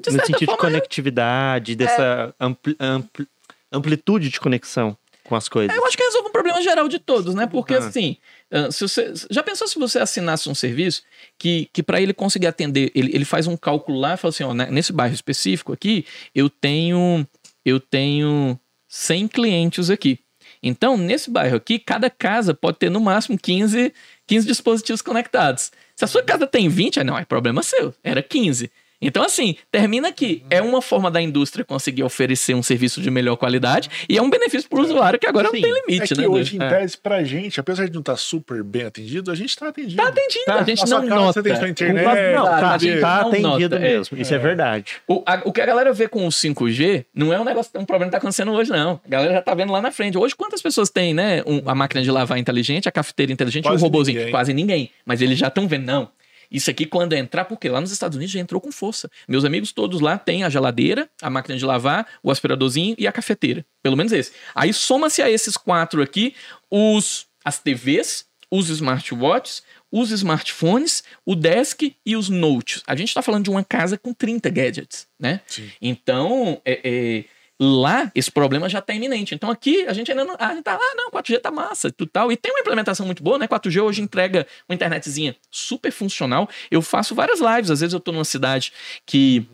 De 0.00 0.10
no 0.10 0.18
sentido 0.20 0.38
de 0.38 0.46
forma, 0.46 0.68
é. 0.68 0.70
conectividade, 0.72 1.74
dessa 1.76 2.34
ampli- 2.40 2.76
ampli- 2.80 3.28
amplitude 3.72 4.28
de 4.28 4.40
conexão 4.40 4.96
com 5.24 5.34
as 5.34 5.48
coisas. 5.48 5.74
Eu 5.74 5.86
acho 5.86 5.96
que 5.96 6.02
resolve 6.02 6.28
um 6.28 6.32
problema 6.32 6.60
geral 6.62 6.86
de 6.88 6.98
todos, 6.98 7.34
né? 7.34 7.46
Porque 7.46 7.74
Ah. 7.74 7.78
assim, 7.78 8.16
ah, 8.50 8.70
se 8.70 8.80
você, 8.82 9.12
já 9.30 9.42
pensou 9.42 9.66
se 9.66 9.78
você 9.78 9.98
assinasse 9.98 10.48
um 10.50 10.54
serviço 10.54 11.02
que, 11.38 11.68
que 11.72 11.82
para 11.82 12.00
ele 12.00 12.12
conseguir 12.12 12.46
atender, 12.46 12.92
ele, 12.94 13.10
ele 13.14 13.24
faz 13.24 13.46
um 13.46 13.56
cálculo 13.56 13.98
lá 13.98 14.14
e 14.14 14.16
fala 14.18 14.30
assim, 14.30 14.44
ó, 14.44 14.52
né, 14.52 14.68
nesse 14.70 14.92
bairro 14.92 15.14
específico 15.14 15.72
aqui, 15.72 16.04
eu 16.34 16.50
tenho 16.50 17.26
eu 17.64 17.80
tenho 17.80 18.58
100 18.88 19.26
clientes 19.28 19.88
aqui. 19.88 20.18
Então, 20.62 20.96
nesse 20.98 21.30
bairro 21.30 21.56
aqui, 21.56 21.78
cada 21.78 22.10
casa 22.10 22.52
pode 22.52 22.78
ter 22.78 22.90
no 22.90 23.00
máximo 23.00 23.38
15, 23.38 23.92
15 24.26 24.46
dispositivos 24.46 25.00
conectados. 25.00 25.72
Se 25.96 26.04
a 26.04 26.08
sua 26.08 26.22
casa 26.22 26.46
tem 26.46 26.68
20, 26.68 26.98
aí 26.98 27.04
não, 27.04 27.16
é 27.18 27.24
problema 27.24 27.62
seu. 27.62 27.94
Era 28.04 28.22
15. 28.22 28.70
Então, 29.06 29.22
assim, 29.22 29.56
termina 29.70 30.08
aqui. 30.08 30.42
É 30.50 30.60
uma 30.62 30.80
forma 30.82 31.10
da 31.10 31.20
indústria 31.20 31.64
conseguir 31.64 32.02
oferecer 32.02 32.54
um 32.54 32.62
serviço 32.62 33.00
de 33.00 33.10
melhor 33.10 33.36
qualidade 33.36 33.88
e 34.08 34.16
é 34.18 34.22
um 34.22 34.30
benefício 34.30 34.68
para 34.68 34.78
o 34.78 34.82
usuário 34.82 35.18
que 35.18 35.26
agora 35.26 35.48
Sim. 35.50 35.60
não 35.60 35.62
tem 35.62 35.70
É 35.72 35.86
limite, 35.92 36.14
que 36.14 36.20
né? 36.20 36.26
hoje, 36.28 36.56
em 36.56 36.62
É. 36.62 36.68
tese, 36.68 36.96
pra 36.98 37.22
gente, 37.22 37.60
apesar 37.60 37.86
de 37.86 37.92
não 37.92 38.00
estar 38.00 38.16
super 38.16 38.62
bem 38.62 38.84
atendido, 38.84 39.30
a 39.30 39.34
gente 39.34 39.56
tá 39.56 39.68
atendido. 39.68 40.02
Tá 40.02 40.08
atendido, 40.08 40.44
Tá, 40.46 40.54
a 40.60 40.62
gente 40.64 40.80
na 40.80 40.86
sua 40.86 41.00
não 41.02 41.08
nota. 41.16 41.32
você 41.34 41.42
tem 41.42 41.56
sua 41.56 41.68
internet, 41.68 42.34
não, 42.34 42.44
tá, 42.44 42.74
a 42.74 42.78
gente 42.78 43.00
tá 43.00 43.20
não 43.22 43.28
atendido 43.28 43.74
nota, 43.74 43.76
é. 43.76 43.78
mesmo. 43.96 44.18
Isso 44.20 44.34
é 44.34 44.38
verdade. 44.38 44.94
O, 45.06 45.22
a- 45.26 45.42
o 45.44 45.52
que 45.52 45.60
a 45.60 45.66
galera 45.66 45.92
vê 45.92 46.08
com 46.08 46.26
o 46.26 46.30
5G 46.30 47.04
não 47.14 47.32
é 47.32 47.38
um 47.38 47.44
negócio, 47.44 47.70
um 47.78 47.84
problema 47.84 48.08
que 48.10 48.12
tá 48.12 48.18
acontecendo 48.18 48.52
hoje, 48.52 48.70
não. 48.70 49.00
A 49.04 49.08
galera 49.08 49.32
já 49.34 49.42
tá 49.42 49.54
vendo 49.54 49.72
lá 49.72 49.82
na 49.82 49.92
frente. 49.92 50.16
Hoje, 50.16 50.34
quantas 50.34 50.62
pessoas 50.62 50.88
tem, 50.90 51.12
né? 51.14 51.42
um- 51.46 51.62
a 51.68 51.74
máquina 51.74 52.02
de 52.02 52.10
lavar 52.10 52.38
inteligente, 52.38 52.88
a 52.88 52.92
cafeteira 52.92 53.32
inteligente 53.32 53.64
e 53.64 53.68
Quase 53.68 53.82
o 53.82 53.86
robozinho? 53.86 54.18
ninguém. 54.18 54.30
Quase 54.32 54.54
ninguém. 54.54 54.90
Mas 55.04 55.20
eles 55.20 55.38
já 55.38 55.48
estão 55.48 55.66
vendo, 55.68 55.84
não. 55.84 56.08
Isso 56.54 56.70
aqui, 56.70 56.86
quando 56.86 57.14
entrar, 57.14 57.46
porque 57.46 57.68
lá 57.68 57.80
nos 57.80 57.90
Estados 57.90 58.14
Unidos 58.14 58.32
já 58.32 58.38
entrou 58.38 58.60
com 58.60 58.70
força. 58.70 59.10
Meus 59.26 59.44
amigos 59.44 59.72
todos 59.72 60.00
lá 60.00 60.16
têm 60.16 60.44
a 60.44 60.48
geladeira, 60.48 61.10
a 61.20 61.28
máquina 61.28 61.58
de 61.58 61.64
lavar, 61.64 62.06
o 62.22 62.30
aspiradorzinho 62.30 62.94
e 62.96 63.08
a 63.08 63.12
cafeteira. 63.12 63.66
Pelo 63.82 63.96
menos 63.96 64.12
esse. 64.12 64.30
Aí 64.54 64.72
soma-se 64.72 65.20
a 65.20 65.28
esses 65.28 65.56
quatro 65.56 66.00
aqui 66.00 66.32
os, 66.70 67.26
as 67.44 67.58
TVs, 67.58 68.26
os 68.48 68.68
smartwatches, 68.68 69.64
os 69.90 70.12
smartphones, 70.12 71.02
o 71.26 71.34
desk 71.34 71.96
e 72.06 72.14
os 72.14 72.28
notes. 72.28 72.84
A 72.86 72.94
gente 72.94 73.08
está 73.08 73.20
falando 73.20 73.42
de 73.42 73.50
uma 73.50 73.64
casa 73.64 73.98
com 73.98 74.14
30 74.14 74.48
gadgets, 74.50 75.08
né? 75.18 75.40
Sim. 75.48 75.68
Então, 75.82 76.62
é, 76.64 76.80
é, 76.84 77.24
lá 77.60 78.10
esse 78.14 78.30
problema 78.30 78.68
já 78.68 78.80
está 78.80 78.92
iminente. 78.94 79.34
Então 79.34 79.50
aqui 79.50 79.86
a 79.86 79.92
gente 79.92 80.10
ainda 80.10 80.24
não. 80.24 80.36
A 80.38 80.54
gente 80.54 80.64
tá, 80.64 80.74
ah, 80.80 80.94
não, 80.96 81.10
4G 81.10 81.40
tá 81.40 81.50
massa, 81.50 81.90
tudo 81.90 82.08
tal. 82.10 82.30
E 82.32 82.36
tem 82.36 82.52
uma 82.52 82.60
implementação 82.60 83.06
muito 83.06 83.22
boa, 83.22 83.38
né? 83.38 83.46
4G 83.46 83.80
hoje 83.82 84.02
entrega 84.02 84.46
uma 84.68 84.74
internetzinha 84.74 85.36
super 85.50 85.92
funcional. 85.92 86.48
Eu 86.70 86.82
faço 86.82 87.14
várias 87.14 87.40
lives, 87.40 87.70
às 87.70 87.80
vezes 87.80 87.92
eu 87.94 88.00
tô 88.00 88.12
numa 88.12 88.24
cidade 88.24 88.72
que. 89.06 89.46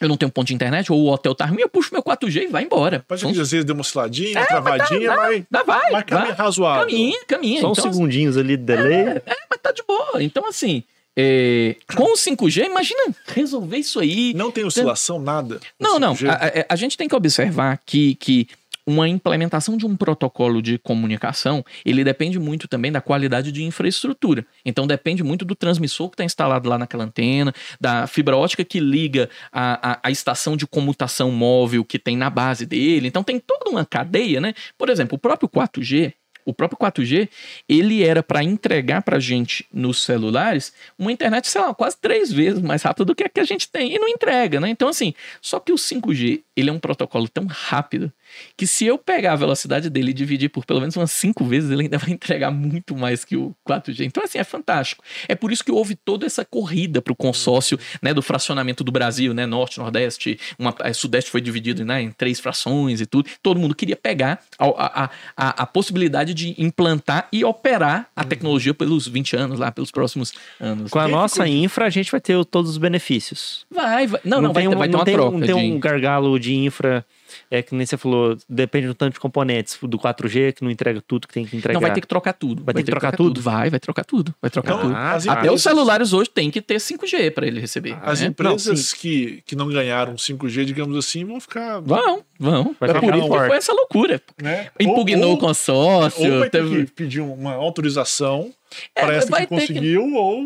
Eu 0.00 0.08
não 0.08 0.16
tenho 0.16 0.32
ponto 0.32 0.48
de 0.48 0.54
internet, 0.54 0.90
ou 0.90 0.98
o 1.00 1.12
hotel 1.12 1.32
tá 1.32 1.44
ruim, 1.44 1.60
eu 1.60 1.68
puxo 1.68 1.90
meu 1.92 2.02
4G 2.02 2.42
e 2.42 2.46
vai 2.48 2.64
embora. 2.64 3.04
Pode 3.06 3.20
ser 3.20 3.26
São- 3.26 3.32
que 3.34 3.40
às 3.40 3.52
vezes 3.52 3.64
dê 3.64 3.72
uma 3.72 3.82
osciladinha, 3.82 4.36
É, 4.36 4.40
uma 4.40 4.46
travadinha, 4.48 5.08
dá, 5.10 5.16
mas, 5.16 5.44
dá, 5.48 5.62
vai, 5.62 5.90
mas 5.92 6.04
caminha 6.04 6.26
vai. 6.34 6.36
razoável. 6.36 6.86
Caminha, 6.88 7.24
caminha. 7.28 7.60
Só 7.60 7.70
uns 7.70 7.78
Então, 7.78 7.92
segundinhos 7.92 8.36
ali 8.36 8.56
de 8.56 8.64
delay. 8.64 8.94
É, 8.94 9.22
mas 9.48 9.60
tá 9.62 9.70
de 9.70 9.84
boa. 9.86 10.20
Então, 10.20 10.44
assim, 10.48 10.82
é, 11.16 11.76
com 11.94 12.12
o 12.12 12.16
5G, 12.16 12.64
imagina 12.66 13.14
resolver 13.26 13.76
isso 13.76 14.00
aí. 14.00 14.32
Não 14.34 14.50
tem 14.50 14.64
oscilação, 14.64 15.18
nada. 15.18 15.60
Não, 15.78 15.98
não. 15.98 16.14
5G. 16.14 16.28
A, 16.28 16.32
a- 16.34 16.66
a 16.70 16.76
gente 16.76 16.96
tem 16.96 17.08
que 17.08 17.14
observar 17.14 17.80
que, 17.84 18.14
que 18.16 18.48
uma 18.84 19.08
implementação 19.08 19.76
de 19.76 19.86
um 19.86 19.96
protocolo 19.96 20.60
de 20.60 20.76
comunicação, 20.76 21.64
ele 21.84 22.02
depende 22.02 22.36
muito 22.40 22.66
também 22.66 22.90
da 22.90 23.00
qualidade 23.00 23.52
de 23.52 23.62
infraestrutura. 23.62 24.44
Então 24.64 24.88
depende 24.88 25.22
muito 25.22 25.44
do 25.44 25.54
transmissor 25.54 26.08
que 26.08 26.14
está 26.14 26.24
instalado 26.24 26.68
lá 26.68 26.76
naquela 26.76 27.04
antena, 27.04 27.54
da 27.80 28.08
fibra 28.08 28.36
ótica 28.36 28.64
que 28.64 28.80
liga 28.80 29.30
a, 29.52 29.92
a, 29.92 30.00
a 30.02 30.10
estação 30.10 30.56
de 30.56 30.66
comutação 30.66 31.30
móvel 31.30 31.84
que 31.84 31.96
tem 31.98 32.16
na 32.16 32.28
base 32.28 32.66
dele. 32.66 33.06
Então 33.06 33.22
tem 33.22 33.38
toda 33.38 33.70
uma 33.70 33.84
cadeia, 33.84 34.40
né? 34.40 34.52
Por 34.76 34.88
exemplo, 34.88 35.14
o 35.14 35.18
próprio 35.18 35.48
4G, 35.48 36.12
o 36.44 36.52
próprio 36.52 36.78
4G, 36.78 37.28
ele 37.68 38.02
era 38.02 38.22
para 38.22 38.42
entregar 38.42 39.02
para 39.02 39.18
gente 39.18 39.66
nos 39.72 40.02
celulares 40.02 40.72
uma 40.98 41.12
internet, 41.12 41.48
sei 41.48 41.60
lá, 41.60 41.74
quase 41.74 41.96
três 41.96 42.32
vezes 42.32 42.60
mais 42.60 42.82
rápida 42.82 43.04
do 43.04 43.14
que 43.14 43.24
a 43.24 43.28
que 43.28 43.40
a 43.40 43.44
gente 43.44 43.68
tem 43.68 43.94
e 43.94 43.98
não 43.98 44.08
entrega, 44.08 44.60
né? 44.60 44.68
Então, 44.68 44.88
assim, 44.88 45.14
só 45.40 45.58
que 45.58 45.72
o 45.72 45.76
5G, 45.76 46.42
ele 46.56 46.70
é 46.70 46.72
um 46.72 46.78
protocolo 46.78 47.28
tão 47.28 47.46
rápido 47.46 48.12
que 48.56 48.66
se 48.66 48.84
eu 48.86 48.96
pegar 48.98 49.32
a 49.32 49.36
velocidade 49.36 49.88
dele 49.90 50.10
e 50.10 50.14
dividir 50.14 50.48
por 50.48 50.64
pelo 50.64 50.80
menos 50.80 50.96
umas 50.96 51.10
cinco 51.10 51.44
vezes, 51.44 51.70
ele 51.70 51.82
ainda 51.82 51.98
vai 51.98 52.10
entregar 52.10 52.50
muito 52.50 52.96
mais 52.96 53.24
que 53.24 53.36
o 53.36 53.54
4G. 53.68 54.04
Então, 54.04 54.22
assim, 54.22 54.38
é 54.38 54.44
fantástico. 54.44 55.02
É 55.28 55.34
por 55.34 55.52
isso 55.52 55.64
que 55.64 55.72
houve 55.72 55.94
toda 55.94 56.26
essa 56.26 56.44
corrida 56.44 57.00
para 57.02 57.12
o 57.12 57.16
consórcio 57.16 57.78
né, 58.00 58.12
do 58.14 58.22
fracionamento 58.22 58.82
do 58.84 58.92
Brasil, 58.92 59.32
né? 59.34 59.46
Norte, 59.46 59.78
Nordeste, 59.78 60.38
uma, 60.58 60.74
eh, 60.80 60.92
Sudeste 60.92 61.30
foi 61.30 61.40
dividido 61.40 61.84
né, 61.84 62.02
em 62.02 62.10
três 62.10 62.40
frações 62.40 63.00
e 63.00 63.06
tudo. 63.06 63.28
Todo 63.42 63.58
mundo 63.60 63.74
queria 63.74 63.96
pegar 63.96 64.40
a, 64.58 64.64
a, 65.04 65.10
a, 65.36 65.62
a 65.62 65.66
possibilidade 65.66 66.34
de 66.34 66.54
implantar 66.58 67.28
e 67.32 67.44
operar 67.44 68.08
a 68.14 68.24
tecnologia 68.24 68.72
pelos 68.74 69.06
20 69.08 69.36
anos 69.36 69.58
lá, 69.58 69.70
pelos 69.72 69.90
próximos 69.90 70.32
anos. 70.60 70.90
Com 70.90 70.98
a 70.98 71.04
Quem 71.04 71.12
nossa 71.12 71.44
ficou 71.44 71.46
infra, 71.48 71.86
a 71.86 71.90
gente 71.90 72.10
vai 72.10 72.20
ter 72.20 72.42
todos 72.46 72.70
os 72.70 72.78
benefícios. 72.78 73.66
Vai, 73.70 74.06
vai. 74.06 74.20
Não, 74.24 74.40
não, 74.40 74.52
vai, 74.52 74.62
tem 74.62 74.70
ter, 74.70 74.76
um- 74.76 74.78
vai 74.78 74.88
ter 74.88 74.92
não 74.92 74.98
uma 75.00 75.04
tem, 75.04 75.14
troca. 75.14 75.38
Não 75.38 75.46
tem 75.46 75.54
de- 75.56 75.76
um 75.76 75.80
gargalo 75.80 76.38
de 76.38 76.54
infra, 76.54 77.04
é 77.50 77.62
que 77.62 77.74
nem 77.74 77.84
você 77.86 77.96
falou, 77.96 78.36
depende 78.48 78.86
do 78.86 78.94
tanto 78.94 79.14
de 79.14 79.20
componentes 79.20 79.78
do 79.82 79.98
4G, 79.98 80.52
que 80.52 80.62
não 80.62 80.70
entrega 80.70 81.00
tudo 81.00 81.26
que 81.28 81.34
tem 81.34 81.44
que 81.44 81.56
entregar. 81.56 81.74
Não, 81.74 81.80
vai 81.80 81.92
ter 81.92 82.00
que 82.00 82.06
trocar 82.06 82.32
tudo. 82.32 82.62
Vai 82.64 82.74
ter 82.74 82.82
que 82.82 82.90
trocar 82.90 83.12
tudo? 83.16 83.40
Vai, 83.40 83.70
vai 83.70 83.80
trocar 83.80 84.04
tudo. 84.04 84.34
Vai 84.40 84.50
trocar 84.50 84.74
Então, 84.74 84.82
tudo. 84.88 84.96
as 84.96 85.26
Ah, 85.26 85.32
Até 85.32 85.40
empresas- 85.40 85.54
os 85.56 85.62
celulares 85.62 86.12
hoje 86.12 86.30
têm 86.30 86.50
que 86.50 86.60
ter 86.60 86.78
5G 86.80 87.30
para 87.30 87.46
ele 87.46 87.60
receber. 87.60 87.96
As 88.02 88.20
né? 88.20 88.26
empresas 88.28 88.92
que, 88.92 89.42
que 89.46 89.54
não 89.56 89.68
ganharam 89.68 90.16
5G, 90.16 90.64
digamos 90.64 90.96
assim, 90.96 91.24
vão 91.24 91.40
ficar. 91.40 91.80
Vão, 91.80 92.22
vão. 92.42 92.76
Vai 92.78 92.90
É 92.90 92.92
por 92.94 93.00
ficar 93.00 93.16
isso 93.16 93.22
que 93.26 93.28
forte. 93.32 93.48
foi 93.48 93.56
essa 93.56 93.72
loucura. 93.72 94.22
Né? 94.42 94.68
Impugnou 94.80 95.30
Ou- 95.30 95.36
o 95.36 95.38
consórcio. 95.38 96.32
Ou 96.32 96.38
vai 96.40 96.50
ter 96.50 96.62
teve- 96.62 96.86
que 96.86 96.92
pedir 96.92 97.20
uma 97.20 97.54
autorização 97.54 98.52
É, 98.96 99.02
para 99.02 99.14
essa 99.16 99.28
vai 99.30 99.42
que 99.42 99.48
ter 99.48 99.54
que- 99.54 99.60
conseguiu, 99.74 100.14
ou 100.14 100.44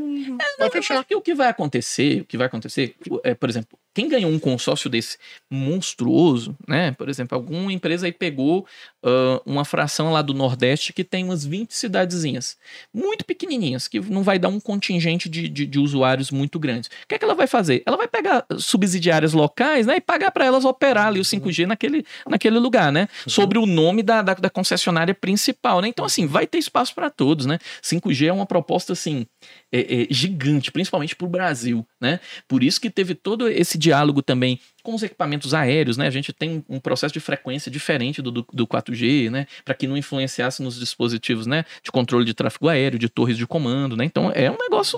vai 0.58 0.66
Eu 0.66 0.70
fechar. 0.70 1.04
o 1.14 1.20
que 1.20 1.34
vai 1.34 1.48
acontecer, 1.48 2.20
o 2.22 2.24
que 2.24 2.36
vai 2.36 2.46
acontecer, 2.46 2.94
é, 3.24 3.34
por 3.34 3.48
exemplo, 3.48 3.78
quem 3.94 4.08
ganhou 4.08 4.30
um 4.30 4.38
consórcio 4.38 4.90
desse 4.90 5.16
monstruoso, 5.50 6.56
né? 6.68 6.92
Por 6.92 7.08
exemplo, 7.08 7.36
alguma 7.36 7.72
empresa 7.72 8.06
aí 8.06 8.12
pegou 8.12 8.66
ah, 9.06 9.40
uma 9.46 9.64
fração 9.64 10.12
lá 10.12 10.20
do 10.20 10.34
Nordeste 10.34 10.92
que 10.92 11.04
tem 11.04 11.22
umas 11.22 11.44
20 11.44 11.72
cidadezinhas, 11.72 12.56
muito 12.92 13.24
pequenininhas, 13.24 13.86
que 13.86 14.00
não 14.00 14.24
vai 14.24 14.36
dar 14.36 14.48
um 14.48 14.58
contingente 14.58 15.28
de, 15.28 15.48
de, 15.48 15.64
de 15.64 15.78
usuários 15.78 16.32
muito 16.32 16.58
grandes. 16.58 16.90
O 17.04 17.06
que 17.08 17.14
é 17.14 17.18
que 17.18 17.24
ela 17.24 17.36
vai 17.36 17.46
fazer? 17.46 17.84
Ela 17.86 17.96
vai 17.96 18.08
pegar 18.08 18.44
subsidiárias 18.58 19.32
locais, 19.32 19.86
né? 19.86 19.98
E 19.98 20.00
pagar 20.00 20.32
para 20.32 20.44
elas 20.44 20.64
operar 20.64 21.06
ali 21.06 21.20
o 21.20 21.22
5G 21.22 21.66
naquele, 21.66 22.04
naquele 22.28 22.58
lugar, 22.58 22.90
né? 22.90 23.08
Sobre 23.28 23.58
o 23.58 23.66
nome 23.66 24.02
da, 24.02 24.22
da, 24.22 24.34
da 24.34 24.50
concessionária 24.50 25.14
principal, 25.14 25.80
né? 25.80 25.86
Então, 25.86 26.04
assim, 26.04 26.26
vai 26.26 26.44
ter 26.44 26.58
espaço 26.58 26.92
para 26.92 27.08
todos, 27.08 27.46
né? 27.46 27.60
5G 27.84 28.26
é 28.26 28.32
uma 28.32 28.46
proposta, 28.46 28.92
assim, 28.92 29.24
é, 29.70 30.02
é, 30.02 30.06
gigante, 30.10 30.72
principalmente 30.72 31.14
para 31.14 31.26
o 31.26 31.30
Brasil, 31.30 31.86
né? 32.00 32.18
Por 32.48 32.64
isso 32.64 32.80
que 32.80 32.90
teve 32.90 33.14
todo 33.14 33.48
esse 33.48 33.78
diálogo 33.78 34.20
também 34.20 34.58
com 34.86 34.94
os 34.94 35.02
equipamentos 35.02 35.52
aéreos, 35.52 35.96
né? 35.96 36.06
A 36.06 36.10
gente 36.10 36.32
tem 36.32 36.64
um 36.68 36.78
processo 36.78 37.12
de 37.12 37.18
frequência 37.18 37.68
diferente 37.68 38.22
do, 38.22 38.30
do, 38.30 38.46
do 38.52 38.66
4G, 38.68 39.28
né? 39.28 39.48
Para 39.64 39.74
que 39.74 39.84
não 39.84 39.96
influenciasse 39.96 40.62
nos 40.62 40.78
dispositivos, 40.78 41.44
né? 41.44 41.64
De 41.82 41.90
controle 41.90 42.24
de 42.24 42.32
tráfego 42.32 42.68
aéreo, 42.68 42.96
de 42.96 43.08
torres 43.08 43.36
de 43.36 43.44
comando, 43.48 43.96
né? 43.96 44.04
Então 44.04 44.30
é 44.32 44.48
um 44.48 44.56
negócio. 44.56 44.96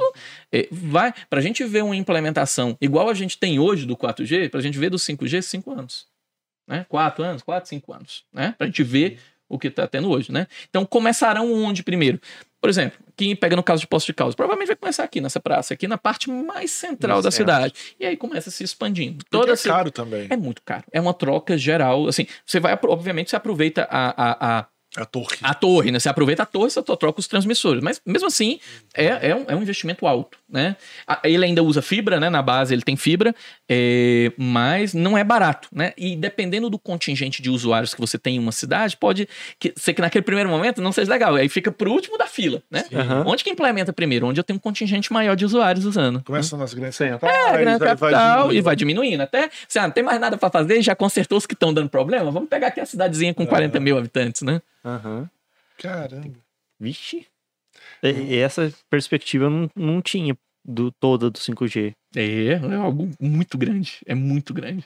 é, 0.53 0.69
vai. 0.71 1.15
Para 1.31 1.39
a 1.39 1.43
gente 1.43 1.65
ver 1.65 1.83
uma 1.83 1.97
implementação 1.97 2.77
igual 2.83 3.09
a 3.09 3.15
gente 3.15 3.39
tem 3.39 3.59
hoje 3.59 3.87
do 3.87 3.97
4G, 3.97 4.51
para 4.51 4.61
a 4.61 4.63
gente 4.63 4.79
ver 4.79 4.91
do 4.91 4.99
5G, 4.99 5.41
cinco 5.41 5.73
anos. 5.73 6.07
Né? 6.67 6.85
Quatro 6.87 7.25
anos, 7.25 7.43
quatro, 7.43 7.67
cinco 7.67 7.95
anos, 7.95 8.25
né? 8.31 8.55
Para 8.59 8.67
a 8.67 8.69
gente 8.69 8.83
ver 8.83 9.19
o 9.49 9.59
que 9.59 9.69
está 9.69 9.87
tendo 9.87 10.11
hoje, 10.11 10.31
né? 10.31 10.47
Então 10.69 10.85
começarão 10.85 11.51
onde 11.51 11.83
primeiro? 11.83 12.21
Por 12.61 12.69
exemplo, 12.69 12.99
quem 13.17 13.35
pega 13.37 13.55
no 13.55 13.63
caso 13.63 13.81
de 13.81 13.87
Posto 13.87 14.07
de 14.07 14.15
Caldas, 14.15 14.35
provavelmente 14.35 14.69
vai 14.69 14.77
começar 14.77 15.05
aqui 15.05 15.21
nessa 15.21 15.39
praça, 15.39 15.75
aqui 15.75 15.87
na 15.87 15.97
parte 15.97 16.31
mais 16.31 16.71
central 16.71 17.23
da 17.23 17.31
cidade. 17.31 17.73
E 17.99 18.05
aí 18.05 18.17
começa 18.17 18.51
se 18.51 18.65
expandindo. 18.65 19.25
Toda 19.31 19.53
é 19.53 19.57
caro 19.57 19.91
também. 19.91 20.27
é 20.29 20.37
muito 20.37 20.63
caro. 20.63 20.85
É 20.91 21.01
uma 21.01 21.15
troca 21.15 21.57
geral. 21.57 22.09
Assim, 22.09 22.27
você 22.45 22.59
vai, 22.59 22.77
obviamente, 22.85 23.31
você 23.31 23.37
aproveita 23.37 23.87
a, 23.91 24.09
a, 24.09 24.59
a, 24.59 24.67
A 25.03 25.05
torre. 25.07 25.37
a 25.43 25.55
torre, 25.55 25.91
né? 25.93 25.99
Você 25.99 26.09
aproveita 26.09 26.43
a 26.43 26.47
torre, 26.47 26.71
você 26.71 26.83
troca 26.83 27.21
os 27.21 27.27
transmissores. 27.29 27.83
Mas 27.83 28.01
mesmo 28.05 28.27
assim, 28.27 28.59
é, 28.95 29.31
é, 29.31 29.35
um, 29.35 29.45
é 29.49 29.55
um 29.57 29.63
investimento 29.63 30.07
alto, 30.07 30.39
né? 30.49 30.77
Ele 31.25 31.45
ainda 31.45 31.63
usa 31.63 31.81
fibra, 31.83 32.19
né? 32.21 32.29
Na 32.31 32.43
base 32.43 32.75
ele 32.75 32.83
tem 32.83 32.97
fibra, 32.97 33.35
é, 33.69 34.33
mas 34.37 34.95
não 34.95 35.17
é 35.17 35.23
barato, 35.25 35.69
né? 35.73 35.93
E 35.97 36.17
dependendo 36.17 36.71
do 36.71 36.79
contingente 36.79 37.43
de 37.43 37.51
usuários 37.51 37.95
que 37.95 38.01
você 38.01 38.19
tem 38.19 38.37
em 38.37 38.39
uma 38.39 38.53
cidade, 38.53 38.97
pode 38.97 39.29
que- 39.59 39.73
ser 39.77 39.95
que 39.95 40.01
naquele 40.01 40.23
primeiro 40.25 40.49
momento 40.49 40.81
não 40.81 40.93
seja 40.93 41.11
legal. 41.11 41.35
Aí 41.35 41.49
fica 41.49 41.71
pro 41.71 41.93
último 41.93 42.17
da 42.19 42.27
fila, 42.27 42.63
né? 42.71 42.85
Aham. 42.93 43.25
Onde 43.27 43.45
que 43.45 43.51
implementa 43.51 43.93
primeiro? 43.93 44.27
Onde 44.27 44.41
eu 44.41 44.45
tenho 44.45 44.57
um 44.57 44.61
contingente 44.61 45.13
maior 45.13 45.37
de 45.37 45.45
usuários 45.45 45.85
usando. 45.85 46.23
Começa 46.25 46.57
nas 46.57 46.73
grandes 46.75 46.99
capitais, 46.99 47.35
É, 47.37 47.49
a 47.51 47.53
grande 47.57 47.69
aí 47.71 47.79
vai 47.79 47.89
capital 47.89 48.11
diminuindo. 48.43 48.55
e 48.55 48.61
vai 48.61 48.77
diminuindo. 48.77 49.21
Até, 49.23 49.51
você 49.69 49.79
ah, 49.79 49.83
não 49.83 49.91
tem 49.91 50.03
mais 50.03 50.21
nada 50.21 50.37
pra 50.37 50.51
fazer, 50.51 50.81
já 50.83 50.95
consertou 50.97 51.39
os 51.39 51.47
que 51.47 51.55
estão 51.55 51.73
dando 51.73 51.89
problema. 51.89 52.31
Vamos 52.31 52.49
pegar 52.49 52.69
aqui 52.69 52.81
a 52.81 52.87
cidadezinha 52.87 53.35
com 53.35 53.47
40 53.47 53.79
mil 53.81 53.99
habitantes, 53.99 54.43
né? 54.43 54.61
Aham. 54.89 55.31
Caramba. 55.77 56.39
Vixe. 56.81 57.27
E, 58.03 58.09
e 58.09 58.39
essa 58.39 58.73
perspectiva 58.89 59.45
eu 59.45 59.51
não, 59.51 59.71
não 59.77 60.03
tinha 60.03 60.37
do 60.65 60.91
toda 60.93 61.31
do 61.31 61.39
5G. 61.39 61.95
É, 62.17 62.53
é 62.53 62.75
algo 62.75 63.11
muito 63.21 63.59
grande. 63.59 63.99
É 64.07 64.15
muito 64.15 64.55
grande. 64.55 64.85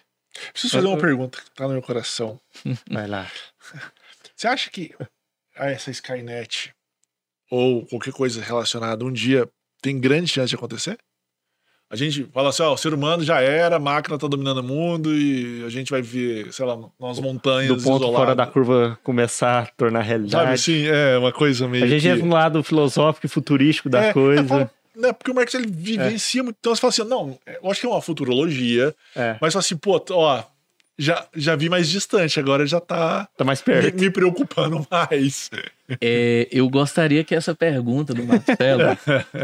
Preciso 0.53 0.75
fazer 0.77 0.87
uma 0.87 0.99
pergunta 0.99 1.41
que 1.41 1.51
tá 1.51 1.67
no 1.67 1.75
meu 1.75 1.83
coração. 1.83 2.41
Vai 2.91 3.07
lá. 3.07 3.31
Você 4.35 4.49
acha 4.49 4.71
que 4.71 4.95
essa 5.55 5.91
Skynet 5.91 6.73
ou 7.51 7.87
qualquer 7.87 8.13
coisa 8.13 8.41
relacionada 8.41 9.05
um 9.05 9.13
dia 9.13 9.49
tem 9.83 10.01
grande 10.01 10.29
chance 10.29 10.49
de 10.49 10.57
acontecer? 10.57 10.99
A 11.93 11.97
gente 11.97 12.25
fala 12.33 12.49
assim, 12.49 12.63
ó, 12.63 12.73
o 12.73 12.77
ser 12.79 12.95
humano 12.95 13.23
já 13.23 13.43
era, 13.43 13.77
a 13.77 13.79
máquina 13.79 14.17
tá 14.19 14.27
dominando 14.27 14.59
o 14.59 14.63
mundo 14.63 15.15
e 15.15 15.63
a 15.67 15.69
gente 15.69 15.91
vai 15.91 16.01
ver, 16.01 16.51
sei 16.51 16.65
lá, 16.65 16.79
nas 16.99 17.21
montanhas 17.21 17.69
Do 17.69 17.75
ponto 17.83 17.97
isoladas. 18.05 18.17
fora 18.19 18.35
da 18.35 18.47
curva 18.47 18.99
começar 19.05 19.63
a 19.65 19.67
tornar 19.67 19.99
Sabe 20.01 20.09
realidade. 20.09 20.53
assim, 20.55 20.87
é 20.87 21.19
uma 21.19 21.31
coisa 21.33 21.69
meio 21.69 21.85
a 21.85 21.87
gente 21.87 22.01
que... 22.01 22.09
entra 22.09 22.25
no 22.25 22.33
lado 22.33 22.63
filosófico 22.63 23.27
e 23.27 23.29
futurístico 23.29 23.91
da 23.91 24.05
É, 24.07 24.13
coisa. 24.15 24.41
eu 24.43 24.47
falo, 24.49 24.71
né, 24.97 25.13
porque 25.13 25.31
o 25.31 25.35
Marx 25.35 25.53
ele 25.55 25.67
vivencia 25.71 26.43
muito. 26.43 26.57
Então 26.59 26.75
você 26.75 26.81
fala 26.81 26.89
assim, 26.91 27.05
não, 27.05 27.39
eu 27.63 27.71
acho 27.71 27.81
que 27.81 27.87
é 27.87 27.91
uma 27.91 28.01
futurologia, 28.01 28.95
É, 29.15 29.37
mas 29.39 29.53
fala 29.53 29.61
assim, 29.61 29.77
pô, 29.77 30.03
ó, 30.13 30.43
já, 30.99 31.27
já 31.37 31.57
vi 31.57 31.69
mais 31.69 31.89
distante, 31.91 32.41
agora 32.41 32.67
já 32.67 32.81
tá 32.81 33.29
tá 33.37 33.45
mais 33.45 33.61
me, 33.61 33.65
perto. 33.67 34.01
me 34.01 34.11
preocupando 34.11 34.87
mais. 34.91 35.51
É, 36.01 36.49
eu 36.51 36.69
gostaria 36.69 37.23
que 37.25 37.35
essa 37.35 37.55
pergunta 37.55 38.13
do 38.15 38.25
Marcelo 38.25 38.97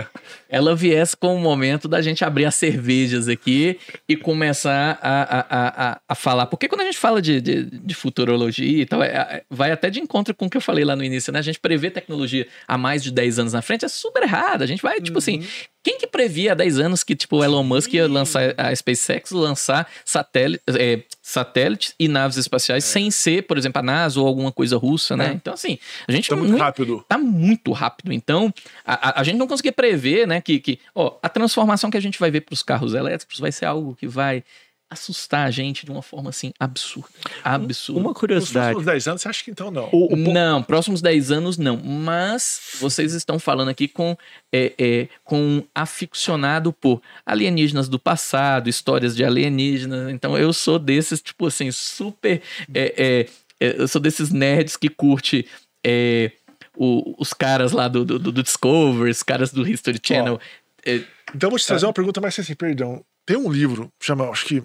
ela 0.49 0.75
viesse 0.75 1.17
com 1.17 1.35
o 1.35 1.41
momento 1.41 1.89
da 1.89 2.01
gente 2.01 2.25
abrir 2.25 2.45
as 2.45 2.55
cervejas 2.55 3.29
aqui 3.29 3.79
e 4.09 4.17
começar 4.17 4.99
a, 5.03 5.23
a, 5.23 5.47
a, 5.51 6.01
a- 6.09 6.15
falar. 6.15 6.47
Porque 6.47 6.69
quando 6.69 6.83
a 6.83 6.85
gente 6.85 6.99
fala 6.99 7.21
de, 7.21 7.41
de, 7.41 7.65
de 7.65 7.95
futurologia 7.95 8.83
e 8.83 8.87
tal, 8.87 9.03
é- 9.03 9.09
é- 9.09 9.43
vai 9.51 9.71
até 9.71 9.91
de 9.91 10.01
encontro 10.01 10.35
com 10.35 10.47
o 10.47 10.51
que 10.51 10.57
eu 10.57 10.61
falei 10.61 10.85
lá 10.85 10.95
no 10.97 11.05
início, 11.05 11.33
né? 11.33 11.39
A 11.39 11.43
gente 11.43 11.61
prevê 11.61 11.91
tecnologia 11.91 12.47
há 12.67 12.79
mais 12.79 13.03
de 13.03 13.11
10 13.13 13.39
anos 13.39 13.53
na 13.53 13.63
frente 13.63 13.85
é 13.85 13.89
super 13.89 14.23
errado. 14.23 14.63
A 14.63 14.67
gente 14.67 14.83
vai, 14.83 15.01
tipo 15.01 15.19
assim, 15.19 15.47
quem 15.89 15.99
que 15.99 16.07
previa 16.07 16.53
há 16.53 16.55
10 16.55 16.79
anos 16.81 17.03
que, 17.03 17.17
tipo, 17.17 17.37
o 17.39 17.45
Elon 17.45 17.63
Musk 17.63 17.95
ia 17.95 18.07
lançar 18.07 18.53
a 18.59 18.75
SpaceX, 18.77 19.31
lançar 19.31 19.89
satélite, 20.05 20.63
é, 20.69 21.03
satélites 21.23 21.95
e 21.99 22.09
naves 22.09 22.37
espaciais 22.37 22.85
sem 22.85 23.11
ser, 23.11 23.45
por 23.45 23.57
exemplo, 23.57 23.79
a 23.79 23.83
NASA 23.83 24.21
ou 24.21 24.27
alguma 24.27 24.53
coisa 24.53 24.77
russa, 24.77 25.17
né? 25.17 25.29
É. 25.31 25.33
Então, 25.33 25.55
assim, 25.55 25.79
a 26.07 26.13
gente 26.13 26.29
Tá 26.29 26.37
muito 26.37 26.51
não- 26.53 26.59
rápido. 26.59 27.05
tá 27.09 27.17
muito 27.17 27.73
rápido. 27.73 28.13
Então, 28.13 28.53
a, 28.85 29.09
a- 29.09 29.21
a 29.21 29.25
gente 29.25 29.37
não 29.39 29.47
conseguia 29.47 29.73
prever, 29.73 30.27
né, 30.27 30.41
que, 30.43 30.59
que 30.61 30.79
ó, 30.95 31.17
a 31.23 31.29
transformação 31.29 31.91
que 31.91 31.97
a 31.97 32.01
gente 32.03 32.19
vai 32.19 32.31
ver 32.31 32.43
para 32.43 32.53
os 32.53 32.63
carros 32.63 32.93
elétricos 32.93 33.39
vai 33.39 33.51
ser 33.51 33.65
algo 33.65 33.95
que 33.97 34.07
vai 34.07 34.45
assustar 34.91 35.47
a 35.47 35.51
gente 35.51 35.85
de 35.85 35.91
uma 35.93 36.01
forma 36.03 36.31
assim 36.31 36.53
absurda. 36.59 37.09
Absurda. 37.45 38.01
Uma 38.01 38.11
Nos 38.11 38.19
curiosidade. 38.19 38.73
próximos 38.73 38.87
10 38.87 39.09
anos, 39.09 39.23
você 39.23 39.29
acha 39.29 39.45
que 39.45 39.51
então 39.51 39.71
não? 39.71 39.89
O, 39.93 40.15
o 40.15 40.17
Não, 40.17 40.63
próximos 40.63 41.03
10 41.03 41.31
anos 41.31 41.59
não. 41.59 41.77
Mas 41.77 42.61
vocês 42.81 43.13
estão 43.13 43.39
falando 43.39 43.69
aqui 43.69 43.87
com, 43.89 44.17
é, 44.53 44.73
é, 44.79 45.09
com 45.25 45.39
um 45.41 45.63
aficionado 45.75 46.73
por 46.73 47.03
alienígenas 47.27 47.89
do 47.89 47.99
passado, 47.99 48.69
histórias 48.69 49.15
de 49.15 49.25
alienígenas. 49.25 50.11
Então 50.11 50.37
eu 50.39 50.53
sou 50.53 50.79
desses, 50.79 51.21
tipo 51.21 51.47
assim, 51.47 51.71
super. 51.71 52.41
é, 52.75 52.95
é, 52.97 53.67
é, 53.67 53.81
eu 53.81 53.89
sou 53.89 54.01
desses 54.01 54.31
nerds 54.31 54.77
que 54.77 54.89
curte. 54.89 55.47
é, 55.85 56.33
o- 56.81 57.15
os 57.21 57.33
caras 57.33 57.73
lá 57.73 57.89
do, 57.89 58.05
do, 58.05 58.19
do 58.19 58.43
Discovery, 58.43 59.11
os 59.11 59.23
caras 59.23 59.51
do 59.53 59.69
History 59.69 59.99
Channel. 60.03 60.41
É, 60.87 60.97
Então 61.35 61.49
eu 61.49 61.51
vou 61.51 61.59
te 61.59 61.67
trazer 61.67 61.87
uma 61.87 61.93
pergunta 61.93 62.21
mais 62.21 62.39
assim, 62.39 62.55
perdão. 62.55 63.05
Tem 63.27 63.37
um 63.37 63.51
livro, 63.51 63.91
chama, 64.01 64.29
acho 64.31 64.47
que 64.47 64.63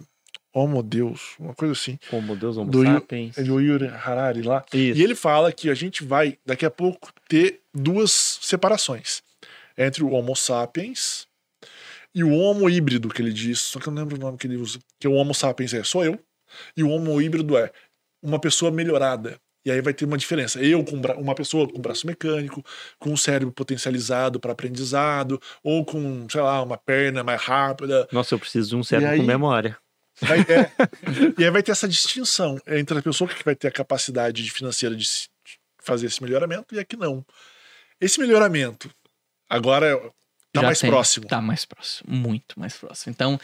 Homo 0.54 0.84
Deus, 0.84 1.34
uma 1.40 1.54
coisa 1.56 1.72
assim, 1.74 1.98
Como 2.10 2.36
Deus, 2.36 2.58
Homo 2.58 2.70
Do 2.70 2.84
sapiens. 2.84 3.36
do 3.36 3.60
Yuri 3.60 3.88
Harari 3.88 4.42
lá. 4.44 4.64
Isso. 4.74 5.00
E 5.00 5.04
ele 5.04 5.16
fala 5.16 5.52
que 5.52 5.70
a 5.70 5.74
gente 5.74 6.04
vai, 6.04 6.38
daqui 6.46 6.66
a 6.66 6.70
pouco, 6.72 7.12
ter 7.28 7.62
duas 7.74 8.12
separações. 8.42 9.22
Entre 9.78 10.04
o 10.04 10.12
Homo 10.12 10.36
sapiens 10.36 11.26
e 12.14 12.24
o 12.24 12.32
Homo 12.32 12.70
híbrido, 12.70 13.10
que 13.10 13.22
ele 13.22 13.34
diz. 13.34 13.60
Só 13.60 13.80
que 13.80 13.88
eu 13.88 13.94
não 13.94 14.04
lembro 14.04 14.16
o 14.16 14.20
nome 14.20 14.38
que 14.38 14.46
ele 14.46 14.58
usa. 14.58 14.78
Que 15.00 15.08
o 15.08 15.14
Homo 15.14 15.34
sapiens 15.34 15.74
é 15.74 15.84
sou 15.84 16.06
eu. 16.06 16.20
E 16.78 16.84
o 16.84 16.90
Homo 16.90 17.20
híbrido 17.20 17.58
é 17.58 17.72
uma 18.22 18.40
pessoa 18.40 18.70
melhorada. 18.72 19.38
E 19.66 19.72
aí 19.72 19.82
vai 19.82 19.94
ter 19.94 20.06
uma 20.06 20.18
diferença. 20.18 20.62
Eu 20.62 20.84
com 20.84 20.98
uma 21.20 21.34
pessoa 21.34 21.68
com 21.68 21.80
braço 21.82 22.06
mecânico, 22.06 22.64
com 23.00 23.12
um 23.12 23.18
cérebro 23.18 23.52
potencializado 23.52 24.40
para 24.40 24.52
aprendizado, 24.52 25.42
ou 25.64 25.84
com, 25.86 26.28
sei 26.30 26.42
lá, 26.42 26.62
uma 26.62 26.78
perna 26.78 27.24
mais 27.24 27.42
rápida. 27.42 28.08
Nossa, 28.12 28.36
eu 28.36 28.40
preciso 28.40 28.70
de 28.70 28.76
um 28.76 28.84
cérebro 28.84 29.14
aí- 29.14 29.20
com 29.20 29.26
memória. 29.26 29.76
Vai- 30.28 30.40
é. 30.42 30.72
e 31.38 31.44
aí 31.46 31.52
vai 31.52 31.64
ter 31.64 31.72
essa 31.72 31.88
distinção 31.88 32.60
entre 32.68 32.98
a 32.98 33.02
pessoa 33.02 33.30
que 33.30 33.44
vai 33.44 33.56
ter 33.56 33.68
a 33.68 33.72
capacidade 33.72 34.44
de- 34.44 34.52
financeira 34.52 34.96
de 34.96 35.08
fazer 35.80 36.08
esse 36.08 36.22
melhoramento 36.24 36.74
e 36.76 36.80
a 36.80 36.86
que 36.86 36.96
não. 36.96 37.26
Esse 38.00 38.20
melhoramento 38.20 38.90
agora 39.50 39.88
é- 39.88 39.98
tá 40.52 40.62
já 40.62 40.62
mais 40.64 40.80
tem- 40.80 40.90
próximo. 40.90 41.28
Tá 41.28 41.42
mais 41.42 41.66
próximo, 41.66 42.14
muito 42.14 42.60
mais 42.60 42.76
próximo. 42.76 43.12
Então, 43.12 43.40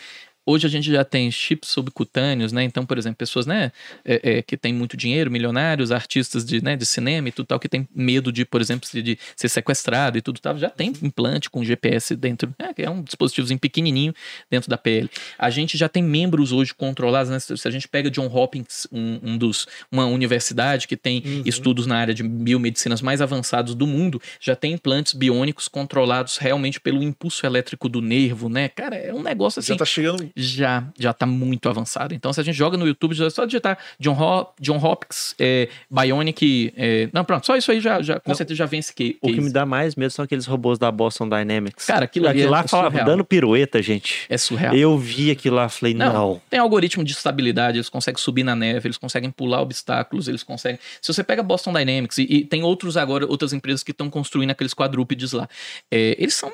hoje 0.50 0.66
a 0.68 0.70
gente 0.70 0.92
já 0.92 1.04
tem 1.04 1.30
chips 1.32 1.70
subcutâneos, 1.70 2.52
né? 2.52 2.64
Então, 2.64 2.86
por 2.86 2.98
exemplo, 2.98 3.18
pessoas, 3.18 3.46
né, 3.46 3.72
é, 4.04 4.38
é, 4.38 4.42
que 4.42 4.58
têm 4.58 4.74
muito 4.74 4.98
dinheiro, 4.98 5.30
milionários, 5.30 5.92
artistas 5.92 6.44
de, 6.44 6.64
né, 6.64 6.76
de 6.76 6.86
cinema 6.86 7.30
e 7.30 7.32
tudo 7.32 7.48
tal, 7.48 7.60
que 7.60 7.70
tem 7.70 7.88
medo 7.94 8.32
de, 8.32 8.46
por 8.46 8.60
exemplo, 8.62 8.90
de, 8.92 9.02
de 9.02 9.20
ser 9.36 9.50
sequestrado 9.50 10.18
e 10.18 10.22
tudo 10.22 10.40
tal, 10.40 10.58
já 10.58 10.70
tem 10.70 10.94
implante 11.02 11.50
com 11.50 11.64
GPS 11.64 12.16
dentro, 12.16 12.54
que 12.76 12.82
é 12.82 12.90
um 12.90 13.02
dispositivozinho 13.04 13.60
pequenininho 13.60 14.14
dentro 14.50 14.70
da 14.70 14.78
pele. 14.78 15.10
A 15.38 15.50
gente 15.50 15.78
já 15.78 15.88
tem 15.88 16.04
membros 16.04 16.52
hoje 16.52 16.74
controlados, 16.74 17.30
né? 17.30 17.40
Se 17.40 17.68
a 17.68 17.72
gente 17.72 17.88
pega 17.88 18.10
John 18.10 18.28
Hopkins, 18.28 18.88
um, 18.92 19.20
um 19.24 19.38
dos, 19.38 19.68
uma 19.92 20.06
universidade 20.06 20.88
que 20.88 20.98
tem 20.98 21.20
Uhum. 21.26 21.44
estudos 21.46 21.86
na 21.86 21.98
área 21.98 22.14
de 22.14 22.24
biomedicinas 22.24 23.02
mais 23.02 23.22
avançados 23.22 23.76
do 23.76 23.86
mundo, 23.86 24.22
já 24.40 24.56
tem 24.56 24.74
implantes 24.74 25.14
biônicos 25.14 25.68
controlados 25.68 26.38
realmente 26.38 26.80
pelo 26.80 27.04
impulso 27.04 27.46
elétrico 27.46 27.90
do 27.90 28.02
nervo, 28.02 28.50
né? 28.50 28.70
Cara, 28.70 28.96
é 28.96 29.14
um 29.14 29.22
negócio 29.22 29.60
assim. 29.60 29.74
Já 29.74 29.78
tá 29.78 29.86
chegando. 29.86 30.30
Já, 30.42 30.84
já 30.98 31.14
tá 31.14 31.26
muito 31.26 31.68
avançado. 31.70 32.14
Então, 32.14 32.32
se 32.32 32.40
a 32.40 32.44
gente 32.44 32.56
joga 32.56 32.78
no 32.78 32.88
YouTube, 32.88 33.14
já 33.14 33.26
é 33.26 33.30
só 33.30 33.46
digitar 33.46 33.78
John, 34.00 34.14
Hop, 34.20 34.56
John 34.60 34.78
Hopkins, 34.78 35.36
é, 35.40 35.68
Bionic. 35.90 36.74
é, 36.76 37.10
não, 37.14 37.24
pronto, 37.26 37.46
só 37.46 37.56
isso 37.56 37.72
aí 37.72 37.80
já, 37.82 38.02
já 38.02 38.20
com 38.20 38.30
Não. 38.32 38.36
certeza 38.36 38.58
já 38.58 38.70
esse 38.78 38.94
que. 38.94 39.18
O 39.22 39.28
que 39.28 39.42
me 39.42 39.52
dá 39.52 39.66
mais 39.66 39.96
medo 39.96 40.12
são 40.12 40.24
aqueles 40.24 40.46
robôs 40.46 40.78
da 40.80 40.92
Boston 40.92 41.28
Dynamics. 41.28 41.86
Cara, 41.86 42.06
aquilo 42.06 42.28
Aquilo 42.28 42.48
é 42.48 42.50
lá 42.50 42.64
falava 42.68 42.90
surreal. 42.92 43.06
dando 43.06 43.26
pirueta, 43.26 43.82
gente. 43.82 44.26
É 44.30 44.38
surreal. 44.38 44.76
Eu 44.76 44.98
vi 44.98 45.32
aquilo 45.32 45.56
lá, 45.56 45.68
falei, 45.70 45.94
Não. 45.94 46.14
não. 46.14 46.42
Tem 46.50 46.60
algoritmo 46.60 47.04
de 47.04 47.12
estabilidade, 47.12 47.78
eles 47.78 47.90
conseguem 47.90 48.20
subir 48.20 48.44
na 48.44 48.56
neve, 48.56 48.88
eles 48.88 48.98
conseguem 48.98 49.30
pular 49.32 49.62
obstáculos, 49.62 50.28
eles 50.28 50.44
conseguem. 50.44 50.80
Se 51.02 51.14
você 51.14 51.24
pega 51.24 51.42
Boston 51.44 51.74
Dynamics 51.74 52.18
e, 52.20 52.24
e 52.24 52.46
tem 52.46 52.64
outros 52.64 52.96
agora, 52.98 53.26
outras 53.26 53.54
empresas 53.54 53.84
que 53.84 53.92
estão 53.92 54.10
construindo 54.10 54.52
aqueles 54.52 54.74
quadrúpedes 54.74 55.32
lá, 55.34 55.48
é, 55.92 56.16
eles 56.20 56.34
são 56.36 56.52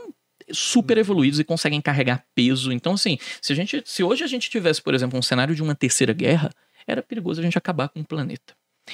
super 0.51 0.97
evoluídos 0.97 1.39
e 1.39 1.43
conseguem 1.43 1.81
carregar 1.81 2.25
peso. 2.33 2.71
Então, 2.71 2.93
assim, 2.93 3.17
se 3.41 3.53
a 3.53 3.55
gente, 3.55 3.81
se 3.85 4.03
hoje 4.03 4.23
a 4.23 4.27
gente 4.27 4.49
tivesse, 4.49 4.81
por 4.81 4.93
exemplo, 4.93 5.17
um 5.17 5.21
cenário 5.21 5.55
de 5.55 5.63
uma 5.63 5.75
terceira 5.75 6.13
guerra, 6.13 6.51
era 6.87 7.01
perigoso 7.01 7.39
a 7.39 7.43
gente 7.43 7.57
acabar 7.57 7.89
com 7.89 7.99
o 7.99 8.05
planeta. 8.05 8.53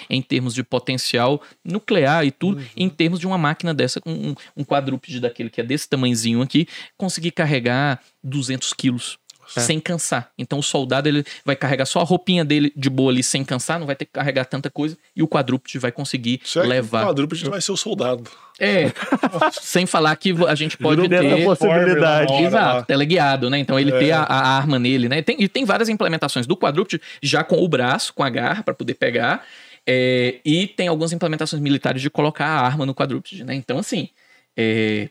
Em 0.09 0.21
termos 0.21 0.53
de 0.53 0.63
potencial 0.63 1.41
nuclear 1.65 2.25
e 2.25 2.31
tudo, 2.31 2.63
em 2.77 2.87
termos 2.87 3.19
de 3.19 3.27
uma 3.27 3.37
máquina 3.37 3.73
dessa, 3.73 3.99
com 3.99 4.11
um, 4.11 4.35
um 4.55 4.63
quadrúpede 4.63 5.19
daquele 5.19 5.49
que 5.49 5.59
é 5.59 5.63
desse 5.65 5.89
tamanhozinho 5.89 6.41
aqui, 6.41 6.65
conseguir 6.97 7.31
carregar 7.31 8.01
200 8.23 8.71
quilos 8.71 9.19
É. 9.55 9.59
sem 9.61 9.79
cansar. 9.79 10.31
Então 10.37 10.59
o 10.59 10.63
soldado 10.63 11.07
ele 11.09 11.23
vai 11.45 11.55
carregar 11.55 11.85
só 11.85 11.99
a 12.01 12.03
roupinha 12.03 12.43
dele 12.45 12.71
de 12.75 12.89
boa 12.89 13.11
ali 13.11 13.23
sem 13.23 13.43
cansar, 13.43 13.79
não 13.79 13.85
vai 13.87 13.95
ter 13.95 14.05
que 14.05 14.11
carregar 14.11 14.45
tanta 14.45 14.69
coisa 14.69 14.97
e 15.15 15.21
o 15.23 15.27
quadrúpede 15.27 15.77
vai 15.79 15.91
conseguir 15.91 16.39
Será 16.43 16.63
que 16.63 16.67
o 16.67 16.73
levar. 16.73 17.05
quadrúpede 17.05 17.49
vai 17.49 17.61
ser 17.61 17.71
o 17.71 17.77
soldado? 17.77 18.23
É, 18.59 18.91
sem 19.61 19.85
falar 19.85 20.15
que 20.17 20.33
a 20.47 20.55
gente 20.55 20.77
pode 20.77 21.01
Virou 21.01 21.09
ter 21.21 21.29
da 21.37 21.43
possibilidade. 21.43 22.31
Hora. 22.31 22.43
Exato, 22.43 22.85
teleguiado, 22.87 23.49
né? 23.49 23.57
Então 23.57 23.79
ele 23.79 23.91
É. 23.91 23.99
ter 23.99 24.11
a, 24.11 24.21
a 24.21 24.47
arma 24.57 24.77
nele, 24.77 25.09
né? 25.09 25.21
Tem, 25.21 25.35
e 25.41 25.47
tem 25.47 25.65
várias 25.65 25.89
implementações 25.89 26.45
do 26.45 26.55
quadrúpede 26.55 27.01
já 27.23 27.43
com 27.43 27.57
o 27.63 27.67
braço, 27.67 28.13
com 28.13 28.23
a 28.23 28.29
garra 28.29 28.63
para 28.63 28.73
poder 28.73 28.93
pegar. 28.95 29.43
é, 29.87 30.35
e 30.45 30.67
tem 30.67 30.87
algumas 30.87 31.11
implementações 31.11 31.59
militares 31.61 32.01
de 32.03 32.09
colocar 32.09 32.45
a 32.45 32.61
arma 32.61 32.85
no 32.85 32.93
quadrúpede, 32.93 33.43
né? 33.43 33.55
Então, 33.55 33.79
assim, 33.79 34.09
é, 34.55 35.09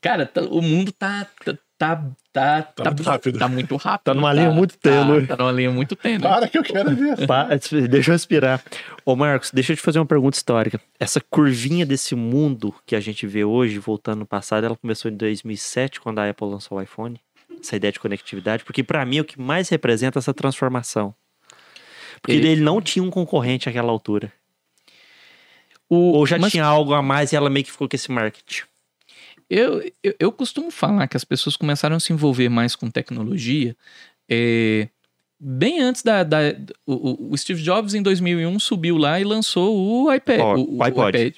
cara, 0.00 0.24
tá- 0.24 0.42
o 0.42 0.62
mundo 0.62 0.92
tá, 0.92 1.26
tá, 1.44 1.58
tá, 2.32 2.62
tá, 2.62 2.84
Tá 2.84 2.90
muito 2.90 3.02
rápido. 3.02 3.38
Tá 3.38 3.48
muito 3.48 3.76
rápido. 3.76 4.04
Tá 4.04 4.14
numa 4.14 4.32
linha 4.32 4.50
muito 4.50 4.76
tênue. 4.78 5.26
Tá, 5.26 5.36
tá 5.36 5.42
numa 5.42 5.52
linha 5.52 5.70
muito 5.70 5.96
tênue. 5.96 6.20
Para 6.22 6.48
que 6.48 6.58
eu 6.58 6.62
quero 6.62 6.94
ver. 6.94 7.26
Pa- 7.28 7.48
Deixa 7.90 8.10
eu 8.10 8.14
respirar. 8.14 8.62
Ô, 9.04 9.14
Marcos, 9.16 9.50
deixa 9.52 9.72
eu 9.72 9.76
te 9.76 9.82
fazer 9.82 9.98
uma 9.98 10.06
pergunta 10.06 10.36
histórica. 10.36 10.80
Essa 10.98 11.20
curvinha 11.20 11.84
desse 11.86 12.14
mundo 12.14 12.74
que 12.86 12.94
a 12.96 13.00
gente 13.00 13.26
vê 13.26 13.44
hoje, 13.44 13.78
voltando 13.78 14.20
no 14.20 14.26
passado, 14.26 14.64
ela 14.64 14.76
começou 14.76 15.10
em 15.10 15.16
2007, 15.16 16.00
quando 16.00 16.18
a 16.20 16.28
Apple 16.28 16.48
lançou 16.48 16.78
o 16.78 16.82
iPhone. 16.82 17.20
Essa 17.60 17.76
ideia 17.76 17.92
de 17.92 18.00
conectividade. 18.00 18.64
Porque, 18.64 18.82
pra 18.82 19.04
mim, 19.06 19.18
é 19.18 19.20
o 19.20 19.24
que 19.24 19.40
mais 19.40 19.68
representa 19.68 20.18
essa 20.18 20.34
transformação. 20.34 21.14
Porque 22.20 22.36
Ele- 22.36 22.48
ele 22.48 22.60
não 22.62 22.80
tinha 22.80 23.02
um 23.02 23.10
concorrente 23.10 23.68
àquela 23.68 23.90
altura. 23.92 24.32
O- 25.88 26.12
Ou 26.12 26.26
já 26.26 26.38
mas 26.38 26.50
tinha 26.52 26.64
algo 26.64 26.94
a 26.94 27.02
mais 27.02 27.32
e 27.32 27.36
ela 27.36 27.50
meio 27.50 27.64
que 27.64 27.70
ficou 27.70 27.88
com 27.88 27.94
esse 27.94 28.10
marketing. 28.10 28.62
Eu, 29.48 29.82
eu, 30.02 30.14
eu 30.18 30.32
costumo 30.32 30.70
falar 30.70 31.06
que 31.06 31.16
as 31.16 31.24
pessoas 31.24 31.56
começaram 31.56 31.96
a 31.96 32.00
se 32.00 32.12
envolver 32.12 32.48
mais 32.48 32.74
com 32.74 32.90
tecnologia 32.90 33.76
é, 34.28 34.88
bem 35.38 35.80
antes 35.80 36.02
da. 36.02 36.22
da 36.22 36.38
o, 36.86 37.32
o 37.32 37.36
Steve 37.36 37.62
Jobs, 37.62 37.94
em 37.94 38.02
2001, 38.02 38.58
subiu 38.58 38.96
lá 38.96 39.20
e 39.20 39.24
lançou 39.24 39.76
o 39.76 40.12
iPad. 40.12 40.40
Ó, 40.40 40.56
o, 40.56 40.78
o 40.78 40.82
iPod. 40.82 41.18
iPad. 41.18 41.34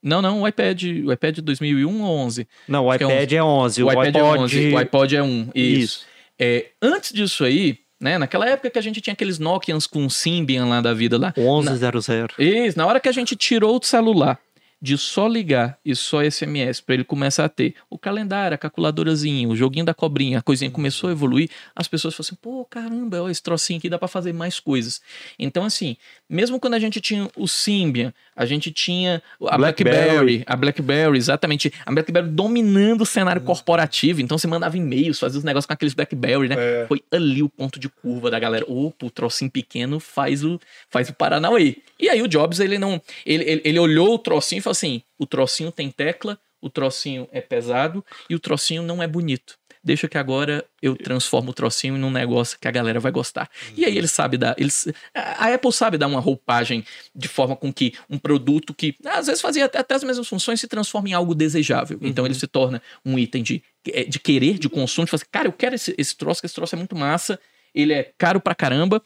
Não, 0.00 0.22
não, 0.22 0.42
o 0.42 0.48
iPad, 0.48 0.82
o 1.04 1.12
iPad 1.12 1.34
de 1.34 1.42
2001 1.42 2.02
ou 2.02 2.18
11. 2.18 2.48
Não, 2.68 2.86
o 2.86 2.90
Acho 2.90 2.98
que 2.98 3.04
é 3.04 3.16
iPad 3.16 3.32
é 3.32 3.42
11. 3.42 3.82
O, 3.82 3.86
O, 3.86 3.90
iPad, 3.92 4.14
é 4.14 4.22
11, 4.22 4.72
o 4.72 4.78
iPod 4.78 5.16
é 5.16 5.22
1. 5.22 5.50
Isso. 5.54 5.54
Isso. 5.54 6.06
É, 6.38 6.66
antes 6.80 7.12
disso 7.12 7.42
aí, 7.42 7.78
né, 8.00 8.16
naquela 8.16 8.48
época 8.48 8.70
que 8.70 8.78
a 8.78 8.82
gente 8.82 9.00
tinha 9.00 9.12
aqueles 9.12 9.40
Nokians 9.40 9.88
com 9.88 10.08
Symbian 10.08 10.66
lá 10.66 10.80
da 10.80 10.94
vida 10.94 11.18
lá. 11.18 11.34
1100. 11.36 12.28
Isso, 12.38 12.78
na 12.78 12.86
hora 12.86 13.00
que 13.00 13.08
a 13.08 13.12
gente 13.12 13.34
tirou 13.34 13.76
o 13.76 13.84
celular 13.84 14.38
de 14.80 14.96
só 14.96 15.26
ligar 15.26 15.78
e 15.84 15.94
só 15.96 16.22
SMS 16.22 16.80
para 16.80 16.94
ele 16.94 17.04
começar 17.04 17.44
a 17.44 17.48
ter 17.48 17.74
o 17.90 17.98
calendário, 17.98 18.54
a 18.54 18.58
calculadorazinha, 18.58 19.48
o 19.48 19.56
joguinho 19.56 19.84
da 19.84 19.92
cobrinha, 19.92 20.38
a 20.38 20.42
coisinha 20.42 20.70
começou 20.70 21.08
a 21.08 21.12
evoluir, 21.12 21.50
as 21.74 21.88
pessoas 21.88 22.14
falaram 22.14 22.28
assim, 22.28 22.38
pô, 22.40 22.64
caramba, 22.64 23.22
ó, 23.22 23.28
esse 23.28 23.42
trocinho 23.42 23.78
aqui 23.78 23.88
dá 23.88 23.98
para 23.98 24.06
fazer 24.06 24.32
mais 24.32 24.60
coisas. 24.60 25.02
Então, 25.38 25.64
assim, 25.64 25.96
mesmo 26.28 26.60
quando 26.60 26.74
a 26.74 26.78
gente 26.78 27.00
tinha 27.00 27.28
o 27.36 27.48
Symbian, 27.48 28.12
a 28.36 28.46
gente 28.46 28.70
tinha 28.70 29.20
a 29.48 29.56
Blackberry. 29.56 29.96
BlackBerry, 29.96 30.44
a 30.46 30.56
BlackBerry, 30.56 31.18
exatamente, 31.18 31.72
a 31.84 31.90
BlackBerry 31.90 32.28
dominando 32.28 33.00
o 33.00 33.06
cenário 33.06 33.42
corporativo, 33.42 34.20
então 34.20 34.38
você 34.38 34.46
mandava 34.46 34.76
e-mails, 34.76 35.18
fazia 35.18 35.38
os 35.38 35.44
negócios 35.44 35.66
com 35.66 35.72
aqueles 35.72 35.94
BlackBerry, 35.94 36.48
né? 36.48 36.56
É. 36.56 36.86
Foi 36.86 37.02
ali 37.10 37.42
o 37.42 37.48
ponto 37.48 37.80
de 37.80 37.88
curva 37.88 38.30
da 38.30 38.38
galera. 38.38 38.64
Opa, 38.68 39.06
o 39.06 39.10
trocinho 39.10 39.50
pequeno 39.50 39.98
faz 39.98 40.44
o, 40.44 40.60
faz 40.88 41.08
o 41.08 41.14
Paranauê. 41.14 41.76
E 41.98 42.08
aí 42.08 42.22
o 42.22 42.28
Jobs, 42.28 42.60
ele 42.60 42.78
não. 42.78 43.02
Ele, 43.26 43.44
ele, 43.44 43.62
ele 43.64 43.78
olhou 43.78 44.14
o 44.14 44.18
trocinho 44.18 44.60
e 44.60 44.62
falou 44.68 44.72
assim: 44.72 45.02
o 45.18 45.26
trocinho 45.26 45.72
tem 45.72 45.90
tecla, 45.90 46.38
o 46.60 46.68
trocinho 46.68 47.28
é 47.32 47.40
pesado 47.40 48.04
e 48.28 48.34
o 48.34 48.40
trocinho 48.40 48.82
não 48.82 49.02
é 49.02 49.06
bonito. 49.06 49.58
Deixa 49.82 50.08
que 50.08 50.18
agora 50.18 50.64
eu 50.82 50.96
transformo 50.96 51.50
o 51.50 51.54
trocinho 51.54 51.96
num 51.96 52.10
negócio 52.10 52.58
que 52.60 52.66
a 52.66 52.70
galera 52.70 52.98
vai 52.98 53.12
gostar. 53.12 53.48
E 53.76 53.84
aí 53.84 53.96
ele 53.96 54.08
sabe 54.08 54.36
dar. 54.36 54.54
Eles, 54.58 54.88
a 55.14 55.54
Apple 55.54 55.72
sabe 55.72 55.96
dar 55.96 56.08
uma 56.08 56.20
roupagem 56.20 56.84
de 57.14 57.28
forma 57.28 57.54
com 57.54 57.72
que 57.72 57.94
um 58.10 58.18
produto 58.18 58.74
que 58.74 58.96
às 59.06 59.28
vezes 59.28 59.40
fazia 59.40 59.64
até, 59.64 59.78
até 59.78 59.94
as 59.94 60.02
mesmas 60.02 60.26
funções 60.26 60.60
se 60.60 60.66
transforma 60.66 61.08
em 61.08 61.12
algo 61.12 61.34
desejável. 61.34 61.98
Então 62.02 62.26
ele 62.26 62.34
se 62.34 62.46
torna 62.46 62.82
um 63.04 63.18
item 63.18 63.42
de, 63.42 63.62
é, 63.90 64.04
de 64.04 64.18
querer, 64.18 64.58
de 64.58 64.68
consumo, 64.68 65.04
de 65.04 65.10
fazer, 65.12 65.26
cara, 65.30 65.46
eu 65.46 65.52
quero 65.52 65.76
esse, 65.76 65.94
esse 65.96 66.16
troço, 66.16 66.40
que 66.40 66.46
esse 66.46 66.54
troço 66.54 66.74
é 66.74 66.78
muito 66.78 66.96
massa, 66.96 67.38
ele 67.74 67.92
é 67.92 68.12
caro 68.18 68.40
pra 68.40 68.54
caramba. 68.54 69.00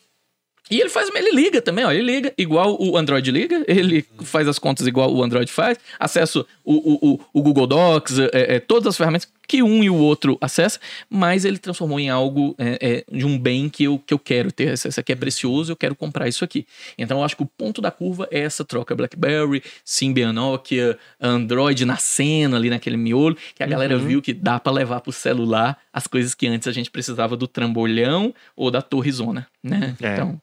E 0.71 0.81
ele 0.81 0.89
faz, 0.89 1.11
ele 1.15 1.33
liga 1.33 1.61
também, 1.61 1.85
ó, 1.85 1.91
ele 1.93 2.03
liga 2.03 2.33
igual 2.39 2.81
o 2.81 2.97
Android 2.97 3.31
liga, 3.31 3.65
ele 3.67 4.07
faz 4.23 4.47
as 4.49 4.59
contas 4.59 4.87
igual 4.87 5.13
o 5.13 5.23
Android 5.23 5.51
faz, 5.51 5.77
acesso 5.99 6.47
o, 6.65 6.75
o, 6.75 7.13
o, 7.13 7.21
o 7.35 7.43
Google 7.43 7.67
Docs, 7.67 8.19
é, 8.19 8.31
é, 8.33 8.61
todas 8.61 8.87
as 8.87 8.97
ferramentas 8.97 9.29
que 9.53 9.63
um 9.63 9.85
e 9.85 9.91
o 9.91 9.97
outro 9.97 10.39
acessa, 10.41 10.81
mas 11.11 11.45
ele 11.45 11.59
transformou 11.59 12.01
em 12.01 12.09
algo 12.09 12.55
é, 12.57 13.05
é, 13.11 13.15
de 13.15 13.27
um 13.27 13.39
bem 13.39 13.69
que 13.69 13.85
eu, 13.85 13.99
que 13.99 14.15
eu 14.15 14.19
quero 14.19 14.51
ter. 14.51 14.69
Esse 14.73 14.99
aqui 14.99 15.13
é 15.13 15.15
precioso, 15.15 15.71
eu 15.71 15.77
quero 15.77 15.95
comprar 15.95 16.27
isso 16.27 16.43
aqui. 16.43 16.67
Então 16.97 17.19
eu 17.19 17.25
acho 17.25 17.37
que 17.37 17.43
o 17.43 17.47
ponto 17.47 17.83
da 17.83 17.91
curva 17.91 18.27
é 18.31 18.39
essa 18.39 18.65
troca 18.65 18.95
BlackBerry, 18.95 19.63
Symbian, 19.85 20.33
Nokia, 20.33 20.99
Android 21.21 21.85
na 21.85 21.99
cena 21.99 22.57
ali 22.57 22.71
naquele 22.71 22.97
miolo, 22.97 23.37
que 23.55 23.63
a 23.63 23.67
galera 23.67 23.99
Uhum. 23.99 24.07
viu 24.07 24.23
que 24.23 24.33
dá 24.33 24.59
pra 24.59 24.73
levar 24.73 25.03
pro 25.03 25.13
celular 25.13 25.77
as 25.93 26.07
coisas 26.07 26.35
que 26.35 26.47
antes 26.47 26.67
a 26.67 26.73
gente 26.73 26.91
precisava 26.91 27.37
do 27.37 27.47
trambolhão 27.47 28.35
ou 28.57 28.71
da 28.71 28.81
torrezona, 28.81 29.47
né? 29.63 29.95
É. 30.01 30.15
Então 30.15 30.41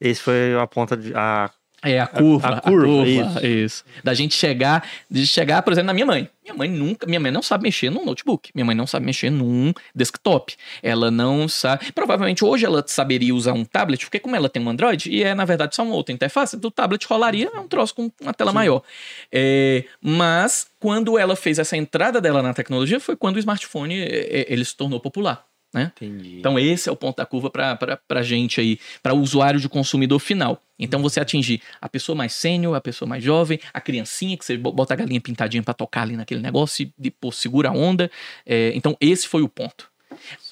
Esse 0.00 0.20
foi 0.20 0.56
a 0.60 0.66
ponta 0.66 0.96
de. 0.96 1.14
A... 1.14 1.48
é 1.82 1.98
a 1.98 2.06
curva, 2.06 2.48
a 2.48 2.56
a 2.58 2.60
curva, 2.60 2.86
curva, 2.86 3.46
isso. 3.46 3.84
Da 4.04 4.14
gente 4.14 4.34
chegar, 4.34 4.88
de 5.10 5.26
chegar, 5.26 5.62
por 5.62 5.72
exemplo, 5.72 5.88
na 5.88 5.92
minha 5.92 6.06
mãe. 6.06 6.28
Minha 6.44 6.54
mãe 6.54 6.70
nunca, 6.70 7.06
minha 7.06 7.20
mãe 7.20 7.30
não 7.30 7.42
sabe 7.42 7.64
mexer 7.64 7.90
num 7.90 8.04
notebook. 8.04 8.50
Minha 8.54 8.64
mãe 8.64 8.74
não 8.74 8.86
sabe 8.86 9.06
mexer 9.06 9.30
num 9.30 9.72
desktop. 9.94 10.54
Ela 10.82 11.10
não 11.10 11.48
sabe. 11.48 11.92
Provavelmente 11.92 12.44
hoje 12.44 12.64
ela 12.64 12.84
saberia 12.86 13.34
usar 13.34 13.52
um 13.52 13.64
tablet, 13.64 14.04
porque 14.04 14.18
como 14.18 14.36
ela 14.36 14.48
tem 14.48 14.62
um 14.62 14.68
Android 14.68 15.10
e 15.10 15.22
é 15.22 15.34
na 15.34 15.44
verdade 15.44 15.74
só 15.74 15.82
uma 15.82 15.94
outra 15.94 16.14
interface, 16.14 16.56
do 16.56 16.70
tablet 16.70 17.04
rolaria 17.06 17.50
um 17.54 17.66
troço 17.66 17.94
com 17.94 18.10
uma 18.20 18.32
tela 18.32 18.52
maior. 18.52 18.82
É, 19.30 19.84
mas 20.00 20.66
quando 20.80 21.18
ela 21.18 21.36
fez 21.36 21.58
essa 21.58 21.76
entrada 21.76 22.20
dela 22.20 22.42
na 22.42 22.54
tecnologia 22.54 22.98
foi 23.00 23.16
quando 23.16 23.36
o 23.36 23.38
smartphone 23.38 24.00
é, 24.00 24.40
é, 24.40 24.52
ele 24.52 24.64
se 24.64 24.76
tornou 24.76 25.00
popular. 25.00 25.44
Né? 25.72 25.90
Entendi. 25.96 26.38
Então, 26.38 26.58
esse 26.58 26.88
é 26.88 26.92
o 26.92 26.96
ponto 26.96 27.16
da 27.16 27.24
curva 27.24 27.48
para 27.48 27.98
a 28.10 28.22
gente 28.22 28.60
aí, 28.60 28.78
para 29.02 29.14
o 29.14 29.20
usuário 29.20 29.58
de 29.58 29.68
consumidor 29.68 30.18
final. 30.18 30.60
Então, 30.78 31.00
você 31.00 31.18
atingir 31.18 31.62
a 31.80 31.88
pessoa 31.88 32.14
mais 32.14 32.34
sênior, 32.34 32.74
a 32.74 32.80
pessoa 32.80 33.08
mais 33.08 33.24
jovem, 33.24 33.58
a 33.72 33.80
criancinha, 33.80 34.36
que 34.36 34.44
você 34.44 34.56
bo- 34.56 34.72
bota 34.72 34.92
a 34.92 34.96
galinha 34.96 35.20
pintadinha 35.20 35.62
para 35.62 35.72
tocar 35.72 36.02
ali 36.02 36.14
naquele 36.14 36.42
negócio 36.42 36.92
e, 37.02 37.10
pô, 37.10 37.32
segura 37.32 37.70
a 37.70 37.72
onda. 37.72 38.10
É, 38.44 38.72
então, 38.74 38.96
esse 39.00 39.26
foi 39.26 39.42
o 39.42 39.48
ponto. 39.48 39.90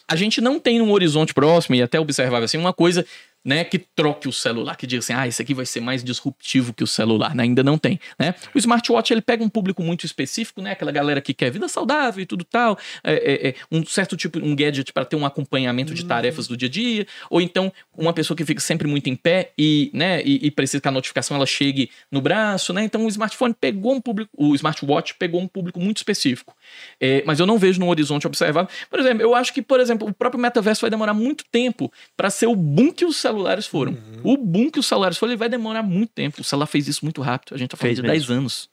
A 0.09 0.17
gente 0.17 0.41
não 0.41 0.59
tem 0.59 0.79
num 0.79 0.91
horizonte 0.91 1.35
próximo, 1.35 1.77
e 1.77 1.83
até 1.83 2.01
observável 2.01 2.45
assim, 2.45 2.57
uma 2.57 2.73
coisa 2.73 3.05
né, 3.45 3.65
que 3.65 3.79
troque 3.79 4.29
o 4.29 4.33
celular, 4.33 4.77
que 4.77 4.87
diga 4.87 5.01
assim, 5.01 5.13
ah, 5.13 5.27
esse 5.27 5.41
aqui 5.41 5.55
vai 5.55 5.67
ser 5.67 5.81
mais 5.81 6.05
disruptivo 6.05 6.73
que 6.73 6.85
o 6.85 6.87
celular, 6.87 7.35
né? 7.35 7.45
ainda 7.45 7.63
não 7.63 7.79
tem, 7.79 7.99
né? 8.19 8.35
O 8.55 8.59
smartwatch, 8.59 9.13
ele 9.13 9.23
pega 9.23 9.43
um 9.43 9.49
público 9.49 9.83
muito 9.83 10.05
específico, 10.05 10.61
né, 10.61 10.73
aquela 10.73 10.93
galera 10.93 11.21
que 11.21 11.33
quer 11.33 11.51
vida 11.51 11.69
saudável 11.69 12.23
e 12.23 12.27
tudo 12.27 12.45
tal, 12.45 12.79
é, 13.03 13.15
é, 13.15 13.49
é, 13.49 13.55
um 13.71 13.85
certo 13.85 14.17
tipo, 14.17 14.39
um 14.39 14.55
gadget 14.55 14.93
para 14.93 15.05
ter 15.05 15.17
um 15.17 15.25
acompanhamento 15.25 15.95
de 15.95 16.05
tarefas 16.05 16.47
do 16.47 16.57
dia 16.57 16.69
a 16.69 16.71
dia, 16.71 17.07
ou 17.31 17.41
então 17.41 17.73
uma 17.97 18.13
pessoa 18.13 18.37
que 18.37 18.45
fica 18.45 18.61
sempre 18.61 18.87
muito 18.87 19.09
em 19.09 19.17
pé 19.17 19.53
e, 19.57 19.91
né, 19.95 20.23
e, 20.23 20.47
e 20.47 20.51
precisa 20.51 20.81
que 20.81 20.89
a 20.89 20.91
notificação 20.91 21.37
ela 21.37 21.47
chegue 21.47 21.91
no 22.11 22.21
braço, 22.21 22.73
né? 22.73 22.85
Então 22.85 23.05
o 23.05 23.09
smartphone 23.09 23.55
pegou 23.59 23.95
um 23.95 24.01
público, 24.01 24.31
o 24.37 24.55
smartwatch 24.55 25.15
pegou 25.15 25.41
um 25.41 25.49
público 25.49 25.81
muito 25.81 25.99
específico. 25.99 26.55
É, 27.01 27.23
mas 27.27 27.41
eu 27.41 27.47
não 27.47 27.59
vejo 27.59 27.81
no 27.81 27.89
horizonte 27.89 28.27
observável. 28.27 28.71
Por 28.89 29.01
exemplo, 29.01 29.23
eu 29.23 29.35
acho 29.35 29.53
que, 29.53 29.63
por 29.63 29.81
exemplo, 29.81 30.09
o 30.09 30.13
próprio 30.13 30.41
metaverso 30.41 30.83
vai 30.83 30.91
demorar 30.91 31.15
muito 31.15 31.45
tempo 31.51 31.93
para 32.17 32.31
ser 32.31 32.47
o 32.47 32.57
boom 32.57 32.93
que 32.93 33.05
os 33.05 33.17
celulares 33.31 33.67
foram. 33.67 33.97
O 34.23 34.37
boom 34.37 34.71
que 34.71 34.79
os 34.79 34.87
celulares 34.87 35.17
foram, 35.19 35.33
ele 35.33 35.39
vai 35.39 35.49
demorar 35.49 35.83
muito 35.83 36.13
tempo. 36.13 36.41
O 36.41 36.45
celular 36.45 36.67
fez 36.67 36.89
isso 36.89 37.05
muito 37.05 37.21
rápido. 37.23 37.55
A 37.55 37.59
gente 37.59 37.71
tá 37.71 37.77
falando 37.77 37.97
Fez 37.97 37.97
de 37.97 38.03
mesmo. 38.03 38.27
10 38.29 38.31
anos. 38.39 38.71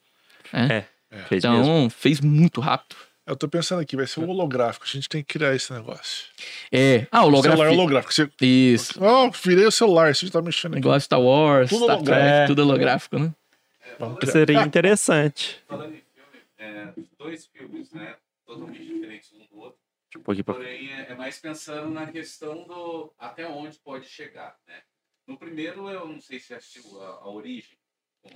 É, 0.52 0.84
fez 1.28 1.44
Então, 1.44 1.56
mesmo. 1.58 1.90
fez 1.90 2.20
muito 2.20 2.60
rápido. 2.60 2.96
Eu 3.26 3.36
tô 3.36 3.46
pensando 3.46 3.80
aqui, 3.82 3.94
vai 3.94 4.06
ser 4.06 4.20
um 4.20 4.28
holográfico. 4.30 4.86
A 4.86 4.88
gente 4.90 5.06
tem 5.06 5.22
que 5.22 5.38
criar 5.38 5.54
esse 5.54 5.70
negócio. 5.72 6.24
É. 6.72 7.06
Ah, 7.12 7.18
Celular 7.20 7.24
holografia. 7.26 7.70
holográfico. 7.72 8.14
Você... 8.14 8.30
Isso. 8.40 8.98
Oh, 9.04 9.30
virei 9.30 9.66
o 9.66 9.70
celular, 9.70 10.14
você 10.14 10.30
tá 10.30 10.40
mexendo 10.40 10.72
aqui. 10.72 10.78
Igual 10.80 10.98
Star 10.98 11.20
Wars, 11.20 11.68
Tudo 11.68 11.84
Star 11.84 11.96
holográfico. 11.96 12.26
Trek, 12.30 12.46
tudo 12.46 12.62
holográfico, 12.62 13.18
né? 13.18 13.34
Criar. 14.20 14.32
Seria 14.32 14.62
interessante. 14.62 15.58
Falando 15.68 15.94
em 15.94 16.00
filme, 16.14 16.40
é, 16.58 16.88
dois 17.18 17.46
filmes, 17.52 17.92
né? 17.92 18.14
Totalmente 18.46 18.82
diferentes 18.82 19.30
um 19.34 19.54
do 19.54 19.60
outro. 19.62 19.78
Um 20.16 20.22
pouquinho 20.22 20.44
pra... 20.44 20.54
Porém, 20.54 20.92
é, 20.92 21.10
é 21.10 21.14
mais 21.14 21.38
pensando 21.38 21.90
na 21.90 22.10
questão 22.10 22.64
do 22.66 23.12
até 23.18 23.46
onde 23.46 23.78
pode 23.80 24.06
chegar, 24.06 24.58
né? 24.66 24.82
No 25.26 25.38
primeiro, 25.38 25.90
eu 25.90 26.08
não 26.08 26.20
sei 26.20 26.40
se 26.40 26.54
assistiu 26.54 27.02
a, 27.02 27.08
a 27.18 27.28
Origem. 27.28 27.78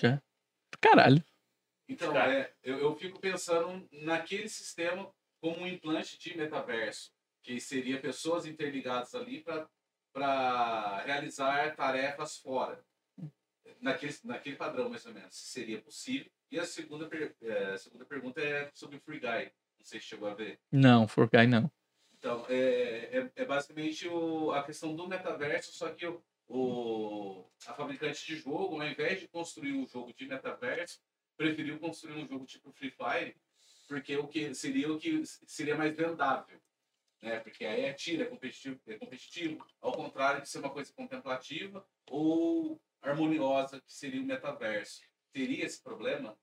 Já. 0.01 0.23
Caralho. 0.81 1.25
Então, 1.89 2.15
é, 2.17 2.53
eu, 2.63 2.79
eu 2.79 2.95
fico 2.97 3.19
pensando 3.19 3.89
naquele 3.91 4.49
sistema 4.49 5.13
como 5.41 5.61
um 5.61 5.67
implante 5.67 6.19
de 6.19 6.37
metaverso, 6.37 7.13
que 7.43 7.59
seria 7.61 8.01
pessoas 8.01 8.47
interligadas 8.47 9.15
ali 9.15 9.43
para 10.13 11.03
realizar 11.05 11.75
tarefas 11.75 12.37
fora. 12.39 12.85
Naquele, 13.81 14.15
naquele 14.25 14.57
padrão, 14.57 14.89
mais 14.91 15.05
ou 15.07 15.13
menos, 15.13 15.35
se 15.35 15.47
seria 15.49 15.81
possível. 15.81 16.31
E 16.51 16.61
a 16.61 16.65
segunda, 16.65 17.09
per- 17.09 17.35
é, 17.43 17.65
a 17.73 17.79
segunda 17.79 18.05
pergunta 18.05 18.41
é 18.41 18.71
sobre 18.75 18.97
o 18.97 19.01
Free 19.01 19.19
Guy. 19.19 19.51
Não 19.83 19.87
sei 19.87 19.99
se 19.99 20.07
chegou 20.07 20.29
a 20.29 20.35
ver. 20.35 20.61
Não, 20.71 21.09
For 21.09 21.29
Guy 21.29 21.49
não. 21.49 21.69
Então, 22.17 22.47
é, 22.49 23.19
é, 23.19 23.33
é 23.35 23.45
basicamente 23.45 24.07
o, 24.07 24.53
a 24.53 24.63
questão 24.63 24.95
do 24.95 25.09
metaverso, 25.09 25.73
só 25.73 25.93
que 25.93 26.07
o, 26.07 26.23
o, 26.47 27.51
a 27.67 27.75
fabricante 27.75 28.25
de 28.25 28.37
jogo, 28.37 28.81
ao 28.81 28.87
invés 28.87 29.19
de 29.19 29.27
construir 29.27 29.73
um 29.73 29.85
jogo 29.89 30.15
de 30.15 30.29
metaverso, 30.29 31.01
preferiu 31.37 31.81
construir 31.81 32.15
um 32.15 32.29
jogo 32.29 32.47
tipo 32.47 32.71
Free 32.71 32.93
Fire, 32.93 33.35
porque 33.89 34.17
o 34.17 34.29
que 34.29 34.55
seria 34.55 34.93
o 34.93 34.97
que 35.01 35.25
seria 35.27 35.75
mais 35.75 35.97
vendável. 35.97 36.63
Né? 37.21 37.41
Porque 37.41 37.65
aí 37.65 37.83
é 37.83 37.93
tiro, 37.93 38.23
é 38.23 38.27
competitivo, 38.27 38.81
é 38.87 38.97
competitivo, 38.97 39.67
ao 39.81 39.91
contrário 39.91 40.43
de 40.43 40.49
ser 40.49 40.61
uma 40.61 40.71
coisa 40.71 40.93
contemplativa 40.93 41.85
ou 42.09 42.81
harmoniosa, 43.01 43.81
que 43.81 43.93
seria 43.93 44.23
o 44.23 44.25
metaverso. 44.25 45.01
Teria 45.33 45.65
esse 45.65 45.83
problema? 45.83 46.39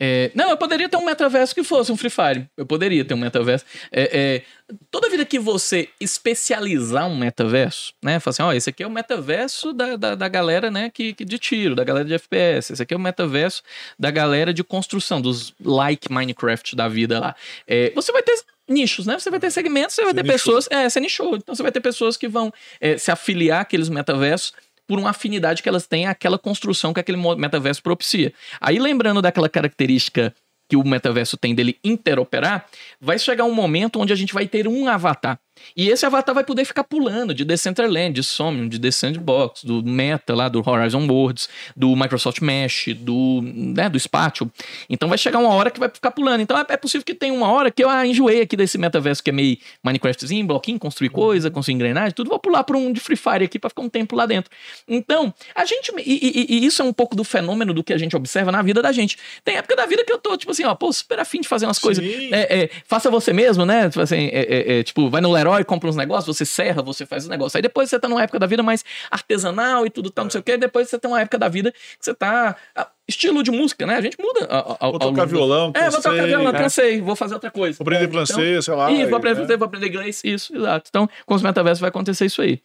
É, 0.00 0.30
não, 0.32 0.50
eu 0.50 0.56
poderia 0.56 0.88
ter 0.88 0.96
um 0.96 1.04
metaverso 1.04 1.52
que 1.52 1.64
fosse 1.64 1.90
um 1.90 1.96
Free 1.96 2.10
Fire. 2.10 2.48
Eu 2.56 2.64
poderia 2.64 3.04
ter 3.04 3.14
um 3.14 3.18
metaverso. 3.18 3.64
É, 3.90 4.18
é, 4.18 4.74
toda 4.90 5.10
vida 5.10 5.24
que 5.24 5.38
você 5.38 5.88
especializar 6.00 7.08
um 7.08 7.16
metaverso, 7.16 7.92
né? 8.02 8.20
Falar 8.20 8.30
assim, 8.30 8.42
ó, 8.42 8.52
esse 8.52 8.70
aqui 8.70 8.84
é 8.84 8.86
o 8.86 8.90
metaverso 8.90 9.72
da, 9.72 9.96
da, 9.96 10.14
da 10.14 10.28
galera, 10.28 10.70
né, 10.70 10.88
que, 10.90 11.14
que, 11.14 11.24
de 11.24 11.38
tiro, 11.38 11.74
da 11.74 11.82
galera 11.82 12.04
de 12.04 12.14
FPS. 12.14 12.72
Esse 12.72 12.82
aqui 12.82 12.94
é 12.94 12.96
o 12.96 13.00
metaverso 13.00 13.62
da 13.98 14.10
galera 14.10 14.54
de 14.54 14.62
construção, 14.62 15.20
dos 15.20 15.52
like 15.60 16.12
Minecraft 16.12 16.76
da 16.76 16.86
vida 16.86 17.18
lá. 17.18 17.34
É, 17.66 17.90
você 17.94 18.12
vai 18.12 18.22
ter 18.22 18.40
nichos, 18.68 19.04
né? 19.06 19.18
Você 19.18 19.30
vai 19.30 19.40
ter 19.40 19.50
segmentos, 19.50 19.96
você 19.96 20.02
vai 20.02 20.12
você 20.12 20.22
ter 20.22 20.22
nichou. 20.22 20.54
pessoas. 20.54 20.68
É, 20.70 20.88
você 20.88 21.00
nichou. 21.00 21.36
Então 21.36 21.54
você 21.54 21.62
vai 21.62 21.72
ter 21.72 21.80
pessoas 21.80 22.16
que 22.16 22.28
vão 22.28 22.52
é, 22.80 22.96
se 22.96 23.10
afiliar 23.10 23.62
àqueles 23.62 23.88
metaversos 23.88 24.52
por 24.88 24.98
uma 24.98 25.10
afinidade 25.10 25.62
que 25.62 25.68
elas 25.68 25.86
têm 25.86 26.06
àquela 26.06 26.38
construção 26.38 26.94
que 26.94 27.00
aquele 27.00 27.18
metaverso 27.36 27.82
propicia. 27.82 28.32
Aí 28.58 28.78
lembrando 28.78 29.20
daquela 29.20 29.48
característica 29.48 30.34
que 30.68 30.76
o 30.76 30.84
metaverso 30.84 31.36
tem 31.36 31.54
dele 31.54 31.78
interoperar, 31.82 32.66
vai 33.00 33.18
chegar 33.18 33.44
um 33.44 33.54
momento 33.54 34.00
onde 34.00 34.12
a 34.12 34.16
gente 34.16 34.34
vai 34.34 34.46
ter 34.46 34.66
um 34.66 34.88
avatar. 34.88 35.38
E 35.76 35.88
esse 35.88 36.04
avatar 36.04 36.34
vai 36.34 36.44
poder 36.44 36.64
ficar 36.64 36.84
pulando 36.84 37.34
de 37.34 37.44
Decentraland, 37.44 38.12
de 38.12 38.22
Somnium, 38.22 38.68
de 38.68 38.78
The 38.78 38.90
Sandbox, 38.90 39.64
do 39.64 39.82
Meta 39.82 40.34
lá, 40.34 40.48
do 40.48 40.62
Horizon 40.64 41.06
Worlds, 41.06 41.48
do 41.76 41.94
Microsoft 41.94 42.40
Mesh, 42.40 42.88
do, 42.96 43.40
né, 43.42 43.88
do 43.88 43.98
Spatial. 43.98 44.50
Então 44.88 45.08
vai 45.08 45.18
chegar 45.18 45.38
uma 45.38 45.52
hora 45.54 45.70
que 45.70 45.80
vai 45.80 45.88
ficar 45.88 46.10
pulando. 46.10 46.40
Então 46.40 46.56
é 46.68 46.76
possível 46.76 47.04
que 47.04 47.14
tenha 47.14 47.32
uma 47.32 47.50
hora 47.50 47.70
que 47.70 47.82
eu 47.82 47.88
ah, 47.88 48.06
enjoei 48.06 48.40
aqui 48.40 48.56
desse 48.56 48.78
metaverso 48.78 49.22
que 49.22 49.30
é 49.30 49.32
meio 49.32 49.58
Minecraftzinho, 49.82 50.46
bloquinho, 50.46 50.78
construir 50.78 51.10
coisa, 51.10 51.50
construir 51.50 51.74
engrenagem, 51.74 52.12
tudo. 52.12 52.30
Vou 52.30 52.38
pular 52.38 52.64
para 52.64 52.76
um 52.76 52.92
de 52.92 53.00
Free 53.00 53.16
Fire 53.16 53.44
aqui 53.44 53.58
para 53.58 53.70
ficar 53.70 53.82
um 53.82 53.88
tempo 53.88 54.14
lá 54.16 54.26
dentro. 54.26 54.50
Então, 54.86 55.32
a 55.54 55.64
gente. 55.64 55.92
E, 55.98 56.46
e, 56.48 56.56
e, 56.56 56.66
isso 56.66 56.82
é 56.82 56.84
um 56.84 56.92
pouco 56.92 57.16
do 57.16 57.24
fenômeno 57.24 57.72
do 57.72 57.82
que 57.82 57.92
a 57.92 57.98
gente 57.98 58.16
observa 58.16 58.52
na 58.52 58.62
vida 58.62 58.82
da 58.82 58.92
gente. 58.92 59.16
Tem 59.44 59.56
época 59.56 59.76
da 59.76 59.86
vida 59.86 60.04
que 60.04 60.12
eu 60.12 60.18
tô, 60.18 60.36
tipo 60.36 60.52
assim, 60.52 60.64
ó, 60.64 60.74
pô, 60.74 60.92
super 60.92 61.18
afim 61.18 61.40
de 61.40 61.48
fazer 61.48 61.66
umas 61.66 61.76
Sim. 61.78 61.82
coisas. 61.82 62.04
É, 62.04 62.62
é, 62.62 62.70
faça 62.84 63.10
você 63.10 63.32
mesmo, 63.32 63.64
né? 63.64 63.88
Tipo 63.88 64.00
assim, 64.00 64.28
é, 64.32 64.46
é, 64.48 64.78
é 64.78 64.82
tipo, 64.82 65.08
vai 65.08 65.20
no 65.20 65.32
Leroy 65.32 65.47
herói 65.48 65.64
compra 65.64 65.88
uns 65.88 65.96
negócios, 65.96 66.36
você 66.36 66.44
serra, 66.44 66.82
você 66.82 67.06
faz 67.06 67.24
os 67.24 67.28
negócios. 67.28 67.56
Aí 67.56 67.62
depois 67.62 67.88
você 67.88 67.98
tá 67.98 68.08
numa 68.08 68.22
época 68.22 68.38
da 68.38 68.46
vida 68.46 68.62
mais 68.62 68.84
artesanal 69.10 69.86
e 69.86 69.90
tudo 69.90 70.10
tal, 70.10 70.24
não 70.24 70.30
sei 70.30 70.40
o 70.40 70.44
quê. 70.44 70.56
Depois 70.56 70.88
você 70.88 70.98
tem 70.98 71.10
uma 71.10 71.20
época 71.20 71.38
da 71.38 71.48
vida 71.48 71.72
que 71.72 71.78
você 72.00 72.14
tá. 72.14 72.56
Ah, 72.74 72.90
estilo 73.06 73.42
de 73.42 73.50
música, 73.50 73.86
né? 73.86 73.96
A 73.96 74.00
gente 74.00 74.16
muda. 74.20 74.46
Ao, 74.46 74.76
ao, 74.78 74.90
vou 74.92 75.00
tocar 75.00 75.26
violão, 75.26 75.72
É, 75.74 75.90
vou 75.90 76.02
tocar 76.02 76.26
violão, 76.26 76.48
é. 76.50 76.58
cansei, 76.58 77.00
vou 77.00 77.16
fazer 77.16 77.34
outra 77.34 77.50
coisa. 77.50 77.78
Vou 77.78 77.84
aprender 77.84 78.04
então, 78.04 78.26
francês, 78.26 78.64
sei 78.64 78.74
lá. 78.74 78.90
Isso, 78.90 79.08
vou 79.08 79.18
aprender, 79.18 79.52
é. 79.52 79.56
vou 79.56 79.66
aprender 79.66 79.88
inglês, 79.88 80.20
isso, 80.22 80.54
exato. 80.54 80.88
Então, 80.88 81.08
com 81.24 81.34
os 81.34 81.42
metaversos 81.42 81.80
vai 81.80 81.88
acontecer 81.88 82.26
isso 82.26 82.42
aí. 82.42 82.60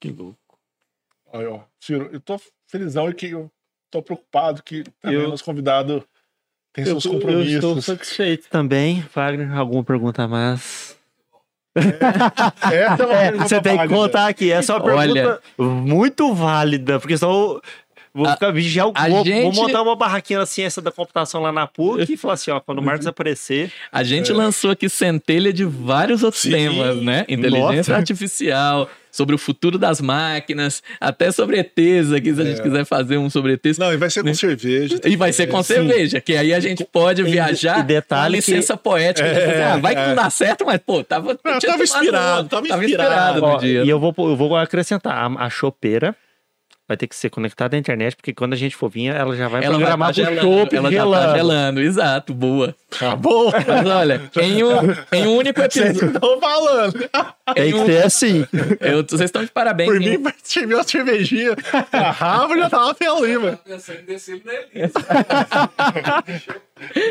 Que 0.00 0.10
louco. 0.10 0.58
Aí, 1.32 1.46
ó, 1.46 1.60
Ciro, 1.80 2.08
eu 2.12 2.20
tô 2.20 2.40
felizão 2.66 3.10
e 3.10 3.14
que 3.14 3.30
eu 3.30 3.50
tô 3.90 4.02
preocupado 4.02 4.62
que 4.62 4.84
também 5.00 5.20
eu... 5.20 5.28
nosso 5.28 5.44
convidado 5.44 6.04
tem 6.72 6.84
eu, 6.84 7.00
seus 7.00 7.06
compromissos. 7.06 7.52
Eu 7.52 7.58
estou 7.58 7.82
satisfeito 7.82 8.48
também. 8.50 9.04
Wagner, 9.14 9.56
alguma 9.56 9.82
pergunta 9.82 10.22
a 10.22 10.28
mais? 10.28 10.95
É, 12.70 12.76
essa 12.76 13.02
é 13.02 13.06
uma 13.06 13.22
é, 13.22 13.32
Você 13.32 13.60
tem 13.60 13.78
que 13.78 13.88
contar 13.88 14.28
aqui. 14.28 14.50
Essa 14.50 14.72
é 14.72 14.76
uma 14.76 14.84
pergunta 14.84 15.40
Olha, 15.58 15.70
muito 15.70 16.34
válida, 16.34 16.98
porque 16.98 17.16
só 17.16 17.60
Vou 18.16 18.26
ficar 18.30 18.50
vigiar 18.50 18.88
o 18.88 18.94
vou, 18.94 19.24
gente... 19.26 19.42
vou 19.42 19.52
montar 19.52 19.82
uma 19.82 19.94
barraquinha 19.94 20.38
na 20.38 20.46
ciência 20.46 20.80
da 20.80 20.90
computação 20.90 21.42
lá 21.42 21.52
na 21.52 21.66
PUC 21.66 22.14
e 22.14 22.16
falar 22.16 22.32
assim, 22.32 22.50
ó, 22.50 22.58
quando 22.58 22.78
o 22.78 22.82
Marcos 22.82 23.06
aparecer. 23.06 23.70
A 23.92 24.02
gente 24.02 24.30
é... 24.30 24.34
lançou 24.34 24.70
aqui 24.70 24.88
centelha 24.88 25.52
de 25.52 25.66
vários 25.66 26.22
outros 26.22 26.42
Sim. 26.42 26.52
temas, 26.52 26.96
né? 27.02 27.26
Inteligência 27.28 27.76
Nossa. 27.76 27.96
artificial, 27.96 28.88
sobre 29.16 29.34
o 29.34 29.38
futuro 29.38 29.78
das 29.78 30.00
máquinas, 30.00 30.82
até 31.00 31.32
sobre 31.32 31.58
ETs 31.58 32.12
aqui, 32.12 32.34
se 32.34 32.40
a 32.40 32.44
gente 32.44 32.60
é. 32.60 32.62
quiser 32.62 32.84
fazer 32.84 33.16
um 33.16 33.30
sobre 33.30 33.54
ETs. 33.54 33.78
Não, 33.78 33.92
e 33.92 33.96
vai 33.96 34.10
ser 34.10 34.20
com 34.20 34.28
né? 34.28 34.34
cerveja. 34.34 35.00
E 35.04 35.16
vai 35.16 35.32
ser 35.32 35.46
com 35.46 35.62
cerveja, 35.62 36.20
que 36.20 36.36
aí 36.36 36.52
a 36.52 36.60
gente 36.60 36.84
pode 36.84 37.22
viajar 37.22 37.80
e, 37.80 37.82
detalhe 37.84 38.42
com 38.42 38.50
licença 38.50 38.76
que... 38.76 38.82
poética. 38.82 39.26
É, 39.26 39.64
ah, 39.64 39.76
vai 39.78 39.94
que 39.94 40.02
não 40.02 40.14
dá 40.14 40.28
certo, 40.30 40.66
mas, 40.66 40.80
pô, 40.84 41.02
tava... 41.02 41.38
Não, 41.44 41.58
tava 41.58 41.82
inspirado, 41.82 42.48
tava 42.48 42.66
inspirado. 42.66 42.66
Tava 42.66 42.84
inspirado 42.84 43.40
no 43.40 43.58
dia. 43.58 43.84
E 43.84 43.88
eu 43.88 43.98
vou, 43.98 44.14
eu 44.18 44.36
vou 44.36 44.54
acrescentar, 44.56 45.14
a, 45.14 45.46
a 45.46 45.50
chopeira 45.50 46.14
vai 46.88 46.96
ter 46.96 47.06
que 47.06 47.16
ser 47.16 47.30
conectada 47.30 47.76
à 47.76 47.78
internet, 47.78 48.16
porque 48.16 48.32
quando 48.32 48.52
a 48.52 48.56
gente 48.56 48.76
for 48.76 48.88
vir, 48.88 49.08
ela 49.08 49.34
já 49.36 49.48
vai 49.48 49.64
ela 49.64 49.76
programar 49.76 50.14
vai 50.14 50.24
tá 50.24 50.30
pro 50.30 50.40
chopp 50.40 50.76
Ela 50.76 50.90
gelando. 50.90 51.14
já 51.14 51.26
tá 51.26 51.36
gelando, 51.36 51.80
exato, 51.80 52.34
boa. 52.34 52.74
Acabou. 52.94 53.50
Mas 53.66 53.86
olha, 53.86 54.22
em 54.40 54.62
um, 54.62 54.76
em 55.12 55.26
um 55.26 55.36
único 55.36 55.60
episódio... 55.60 55.94
Vocês 55.94 56.12
estão 56.14 56.40
falando. 56.40 57.10
Tem 57.54 57.72
que 57.72 57.86
ser 57.86 58.04
assim. 58.04 58.46
Eu, 58.80 59.04
vocês 59.04 59.22
estão 59.22 59.44
de 59.44 59.50
parabéns. 59.50 59.90
Por 59.90 59.98
mim, 59.98 60.22
tive 60.44 60.74
uma 60.74 60.84
cervejinha. 60.84 61.56
A 61.92 62.10
Rafa 62.10 62.56
já 62.56 62.70
tava 62.70 62.94
feliz, 62.94 63.40
mano. 63.40 63.58
Pensando 63.64 64.00
em 64.00 64.04
descer 64.04 64.36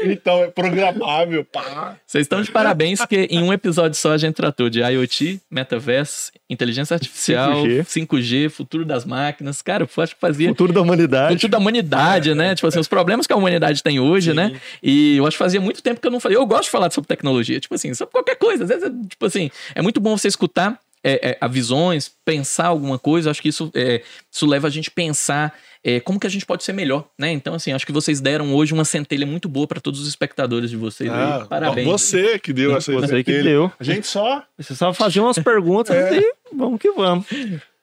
Então, 0.05 0.43
é 0.43 0.47
programável, 0.47 1.43
pá. 1.43 1.97
Vocês 2.05 2.23
estão 2.23 2.41
de 2.41 2.51
parabéns, 2.51 2.99
porque 2.99 3.27
em 3.31 3.41
um 3.41 3.51
episódio 3.51 3.97
só 3.97 4.11
a 4.11 4.17
gente 4.17 4.35
tratou 4.35 4.69
de 4.69 4.79
IoT, 4.79 5.41
metaverso, 5.49 6.31
inteligência 6.49 6.93
artificial, 6.93 7.63
5G, 7.63 7.83
5G 7.83 8.49
futuro 8.49 8.85
das 8.85 9.05
máquinas. 9.05 9.61
Cara, 9.61 9.83
eu 9.83 10.03
acho 10.03 10.13
que 10.13 10.21
fazia. 10.21 10.49
Futuro 10.49 10.71
da 10.71 10.81
humanidade. 10.81 11.33
Futuro 11.33 11.51
da 11.51 11.57
humanidade, 11.57 12.31
é, 12.31 12.35
né? 12.35 12.51
É, 12.51 12.55
tipo 12.55 12.67
assim, 12.67 12.79
os 12.79 12.87
problemas 12.87 13.25
que 13.25 13.33
a 13.33 13.35
humanidade 13.35 13.81
tem 13.81 13.99
hoje, 13.99 14.31
Sim. 14.31 14.35
né? 14.35 14.59
E 14.83 15.17
eu 15.17 15.25
acho 15.25 15.35
que 15.35 15.43
fazia 15.43 15.59
muito 15.59 15.81
tempo 15.81 15.99
que 15.99 16.05
eu 16.05 16.11
não 16.11 16.19
falei. 16.19 16.37
Eu 16.37 16.45
gosto 16.45 16.65
de 16.65 16.69
falar 16.69 16.91
sobre 16.91 17.07
tecnologia, 17.07 17.59
tipo 17.59 17.73
assim, 17.73 17.93
sobre 17.93 18.11
qualquer 18.11 18.35
coisa. 18.35 18.63
Às 18.63 18.69
vezes, 18.69 18.91
tipo 19.09 19.25
assim, 19.25 19.49
é 19.73 19.81
muito 19.81 19.99
bom 19.99 20.15
você 20.15 20.27
escutar 20.27 20.79
é, 21.03 21.29
é, 21.31 21.37
a 21.41 21.47
visões, 21.47 22.11
pensar 22.23 22.67
alguma 22.67 22.99
coisa. 22.99 23.31
Acho 23.31 23.41
que 23.41 23.49
isso, 23.49 23.71
é, 23.73 24.03
isso 24.31 24.45
leva 24.45 24.67
a 24.67 24.71
gente 24.71 24.89
a 24.89 24.93
pensar 24.93 25.53
é, 25.87 25.99
como 25.99 26.19
que 26.19 26.25
a 26.25 26.29
gente 26.31 26.47
pode 26.47 26.63
ser 26.63 26.73
melhor, 26.73 27.07
né? 27.15 27.31
Então, 27.31 27.53
assim, 27.53 27.71
acho 27.71 27.85
que 27.85 27.91
vocês 27.91 28.19
deram 28.19 28.55
hoje 28.55 28.73
uma 28.73 28.83
centelha 28.83 29.23
muito 29.23 29.47
boa 29.47 29.67
para 29.67 29.79
todos 29.79 29.99
os 30.01 30.07
espectadores 30.07 30.71
de 30.71 30.75
vocês. 30.75 31.11
Ah, 31.11 31.45
Parabéns. 31.47 31.85
Você 31.87 32.39
que 32.39 32.51
deu 32.51 32.75
essa 32.75 32.91
Você 32.91 33.23
que 33.23 33.43
deu. 33.43 33.71
A 33.79 33.83
gente 33.83 34.07
só. 34.07 34.43
Você 34.57 34.73
só 34.73 34.91
fazia 34.91 35.21
umas 35.21 35.37
perguntas 35.37 35.93
é. 36.11 36.17
e 36.17 36.33
vamos 36.51 36.81
que 36.81 36.89
vamos. 36.91 37.27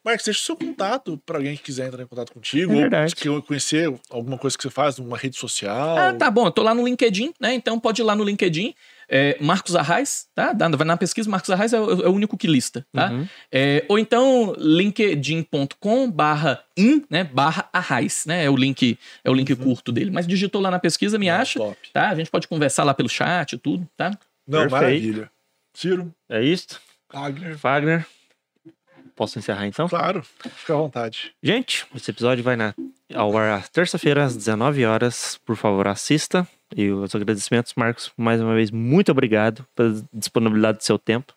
Marcos, 0.05 0.24
deixa 0.24 0.41
o 0.41 0.43
seu 0.43 0.57
contato 0.57 1.16
para 1.24 1.39
alguém 1.39 1.57
que 1.57 1.62
quiser 1.62 1.87
entrar 1.87 2.03
em 2.03 2.07
contato 2.07 2.33
contigo. 2.33 2.73
É 2.73 2.77
verdade. 2.77 3.15
Ou 3.29 3.41
conhecer 3.41 3.95
alguma 4.11 4.37
coisa 4.37 4.57
que 4.57 4.65
você 4.65 4.70
faz, 4.70 4.99
uma 4.99 5.16
rede 5.16 5.37
social. 5.37 5.97
Ah, 5.97 6.12
tá 6.12 6.29
bom. 6.29 6.47
Eu 6.47 6.51
tô 6.51 6.61
lá 6.61 6.74
no 6.74 6.85
LinkedIn, 6.85 7.33
né? 7.39 7.55
Então 7.55 7.79
pode 7.79 8.03
ir 8.03 8.05
lá 8.05 8.16
no 8.16 8.24
LinkedIn. 8.24 8.74
É, 9.14 9.36
Marcos 9.39 9.76
Arraes, 9.76 10.26
tá? 10.34 10.55
Vai 10.55 10.86
na 10.86 10.97
pesquisa, 10.97 11.28
Marcos 11.28 11.51
Arraes 11.51 11.74
é 11.74 11.78
o, 11.78 12.06
é 12.06 12.09
o 12.09 12.12
único 12.12 12.34
que 12.34 12.47
lista, 12.47 12.86
tá? 12.90 13.10
Uhum. 13.10 13.28
É, 13.52 13.84
ou 13.86 13.98
então 13.98 14.55
linkedin.com 14.56 16.10
barra 16.10 16.64
in, 16.74 17.05
né? 17.10 17.22
Barra 17.22 17.68
Arraes, 17.74 18.24
né? 18.24 18.47
É 18.47 18.48
o 18.48 18.56
link, 18.56 18.98
é 19.22 19.30
o 19.30 19.34
link 19.34 19.52
uhum. 19.52 19.59
curto 19.59 19.93
dele. 19.93 20.10
Mas 20.10 20.26
digitou 20.26 20.62
lá 20.62 20.70
na 20.70 20.78
pesquisa, 20.78 21.18
me 21.18 21.28
acha, 21.28 21.59
top. 21.59 21.76
tá? 21.93 22.09
A 22.09 22.14
gente 22.14 22.30
pode 22.30 22.48
conversar 22.48 22.84
lá 22.84 22.94
pelo 22.94 23.09
chat 23.09 23.52
e 23.52 23.59
tudo, 23.59 23.86
tá? 23.98 24.18
Não, 24.48 24.60
Perfeito. 24.60 24.70
maravilha. 24.70 25.30
Ciro. 25.74 26.14
É 26.30 26.43
isso? 26.43 26.80
Wagner. 27.12 27.56
Wagner. 27.59 28.06
Posso 29.14 29.39
encerrar 29.39 29.66
então? 29.66 29.90
Claro, 29.90 30.22
fica 30.56 30.72
à 30.72 30.76
vontade. 30.76 31.34
Gente, 31.43 31.86
esse 31.94 32.10
episódio 32.10 32.43
vai 32.43 32.56
na, 32.56 32.74
ao 33.14 33.36
ar 33.36 33.68
terça-feira 33.68 34.24
às 34.24 34.34
19 34.34 34.86
horas. 34.86 35.39
Por 35.44 35.55
favor, 35.55 35.86
assista. 35.86 36.48
E 36.74 36.90
os 36.90 37.15
agradecimentos, 37.15 37.74
Marcos, 37.77 38.11
mais 38.16 38.40
uma 38.40 38.55
vez, 38.55 38.70
muito 38.70 39.12
obrigado 39.12 39.66
pela 39.74 40.03
disponibilidade 40.12 40.78
do 40.78 40.85
seu 40.85 40.99
tempo 40.99 41.35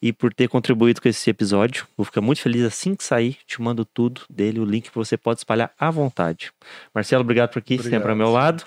e 0.00 0.12
por 0.12 0.32
ter 0.32 0.48
contribuído 0.48 1.00
com 1.00 1.08
esse 1.08 1.28
episódio. 1.30 1.86
Vou 1.96 2.04
ficar 2.04 2.20
muito 2.20 2.40
feliz 2.40 2.62
assim 2.62 2.94
que 2.94 3.02
sair, 3.02 3.38
te 3.46 3.60
mando 3.60 3.84
tudo 3.84 4.22
dele, 4.28 4.60
o 4.60 4.64
link 4.64 4.90
que 4.90 4.94
você 4.94 5.16
pode 5.16 5.40
espalhar 5.40 5.72
à 5.78 5.90
vontade. 5.90 6.52
Marcelo, 6.94 7.22
obrigado 7.22 7.50
por 7.50 7.58
aqui, 7.58 7.74
obrigado. 7.74 7.92
sempre 7.92 8.10
ao 8.10 8.16
meu 8.16 8.30
lado. 8.30 8.64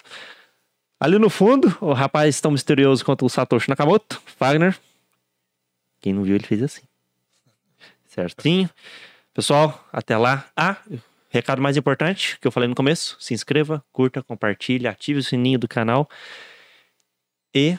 Ali 0.99 1.19
no 1.19 1.29
fundo, 1.29 1.77
o 1.79 1.93
rapaz 1.93 2.41
tão 2.41 2.51
misterioso 2.51 3.05
quanto 3.05 3.25
o 3.25 3.29
Satoshi 3.29 3.69
Nakamoto, 3.69 4.19
Wagner. 4.39 4.75
Quem 6.01 6.11
não 6.11 6.23
viu, 6.23 6.35
ele 6.35 6.45
fez 6.45 6.63
assim. 6.63 6.81
Certinho. 8.07 8.69
Pessoal, 9.31 9.87
até 9.93 10.17
lá. 10.17 10.47
Ah, 10.55 10.77
recado 11.29 11.61
mais 11.61 11.77
importante 11.77 12.37
que 12.39 12.47
eu 12.47 12.51
falei 12.51 12.67
no 12.67 12.75
começo: 12.75 13.17
se 13.19 13.33
inscreva, 13.33 13.83
curta, 13.91 14.21
compartilhe, 14.23 14.87
ative 14.87 15.19
o 15.19 15.23
sininho 15.23 15.59
do 15.59 15.67
canal 15.67 16.09
e 17.53 17.77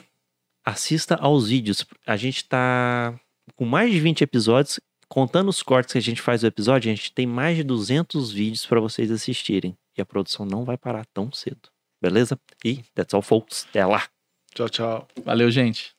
assista 0.65 1.15
aos 1.15 1.49
vídeos. 1.49 1.85
A 2.05 2.15
gente 2.15 2.45
tá 2.45 3.19
com 3.55 3.65
mais 3.65 3.91
de 3.91 3.99
20 3.99 4.21
episódios. 4.21 4.79
Contando 5.07 5.49
os 5.49 5.63
cortes 5.63 5.93
que 5.93 5.97
a 5.97 6.01
gente 6.01 6.21
faz 6.21 6.41
do 6.41 6.47
episódio, 6.47 6.91
a 6.91 6.95
gente 6.95 7.11
tem 7.11 7.25
mais 7.25 7.57
de 7.57 7.63
200 7.63 8.31
vídeos 8.31 8.65
para 8.67 8.79
vocês 8.79 9.09
assistirem. 9.09 9.75
E 9.97 10.01
a 10.01 10.05
produção 10.05 10.45
não 10.45 10.63
vai 10.63 10.77
parar 10.77 11.03
tão 11.07 11.31
cedo. 11.31 11.69
Beleza? 11.99 12.39
E 12.63 12.83
that's 12.93 13.13
all, 13.13 13.21
folks. 13.23 13.65
Até 13.69 13.83
lá. 13.85 14.07
Tchau, 14.53 14.69
tchau. 14.69 15.07
Valeu, 15.25 15.49
gente. 15.49 15.98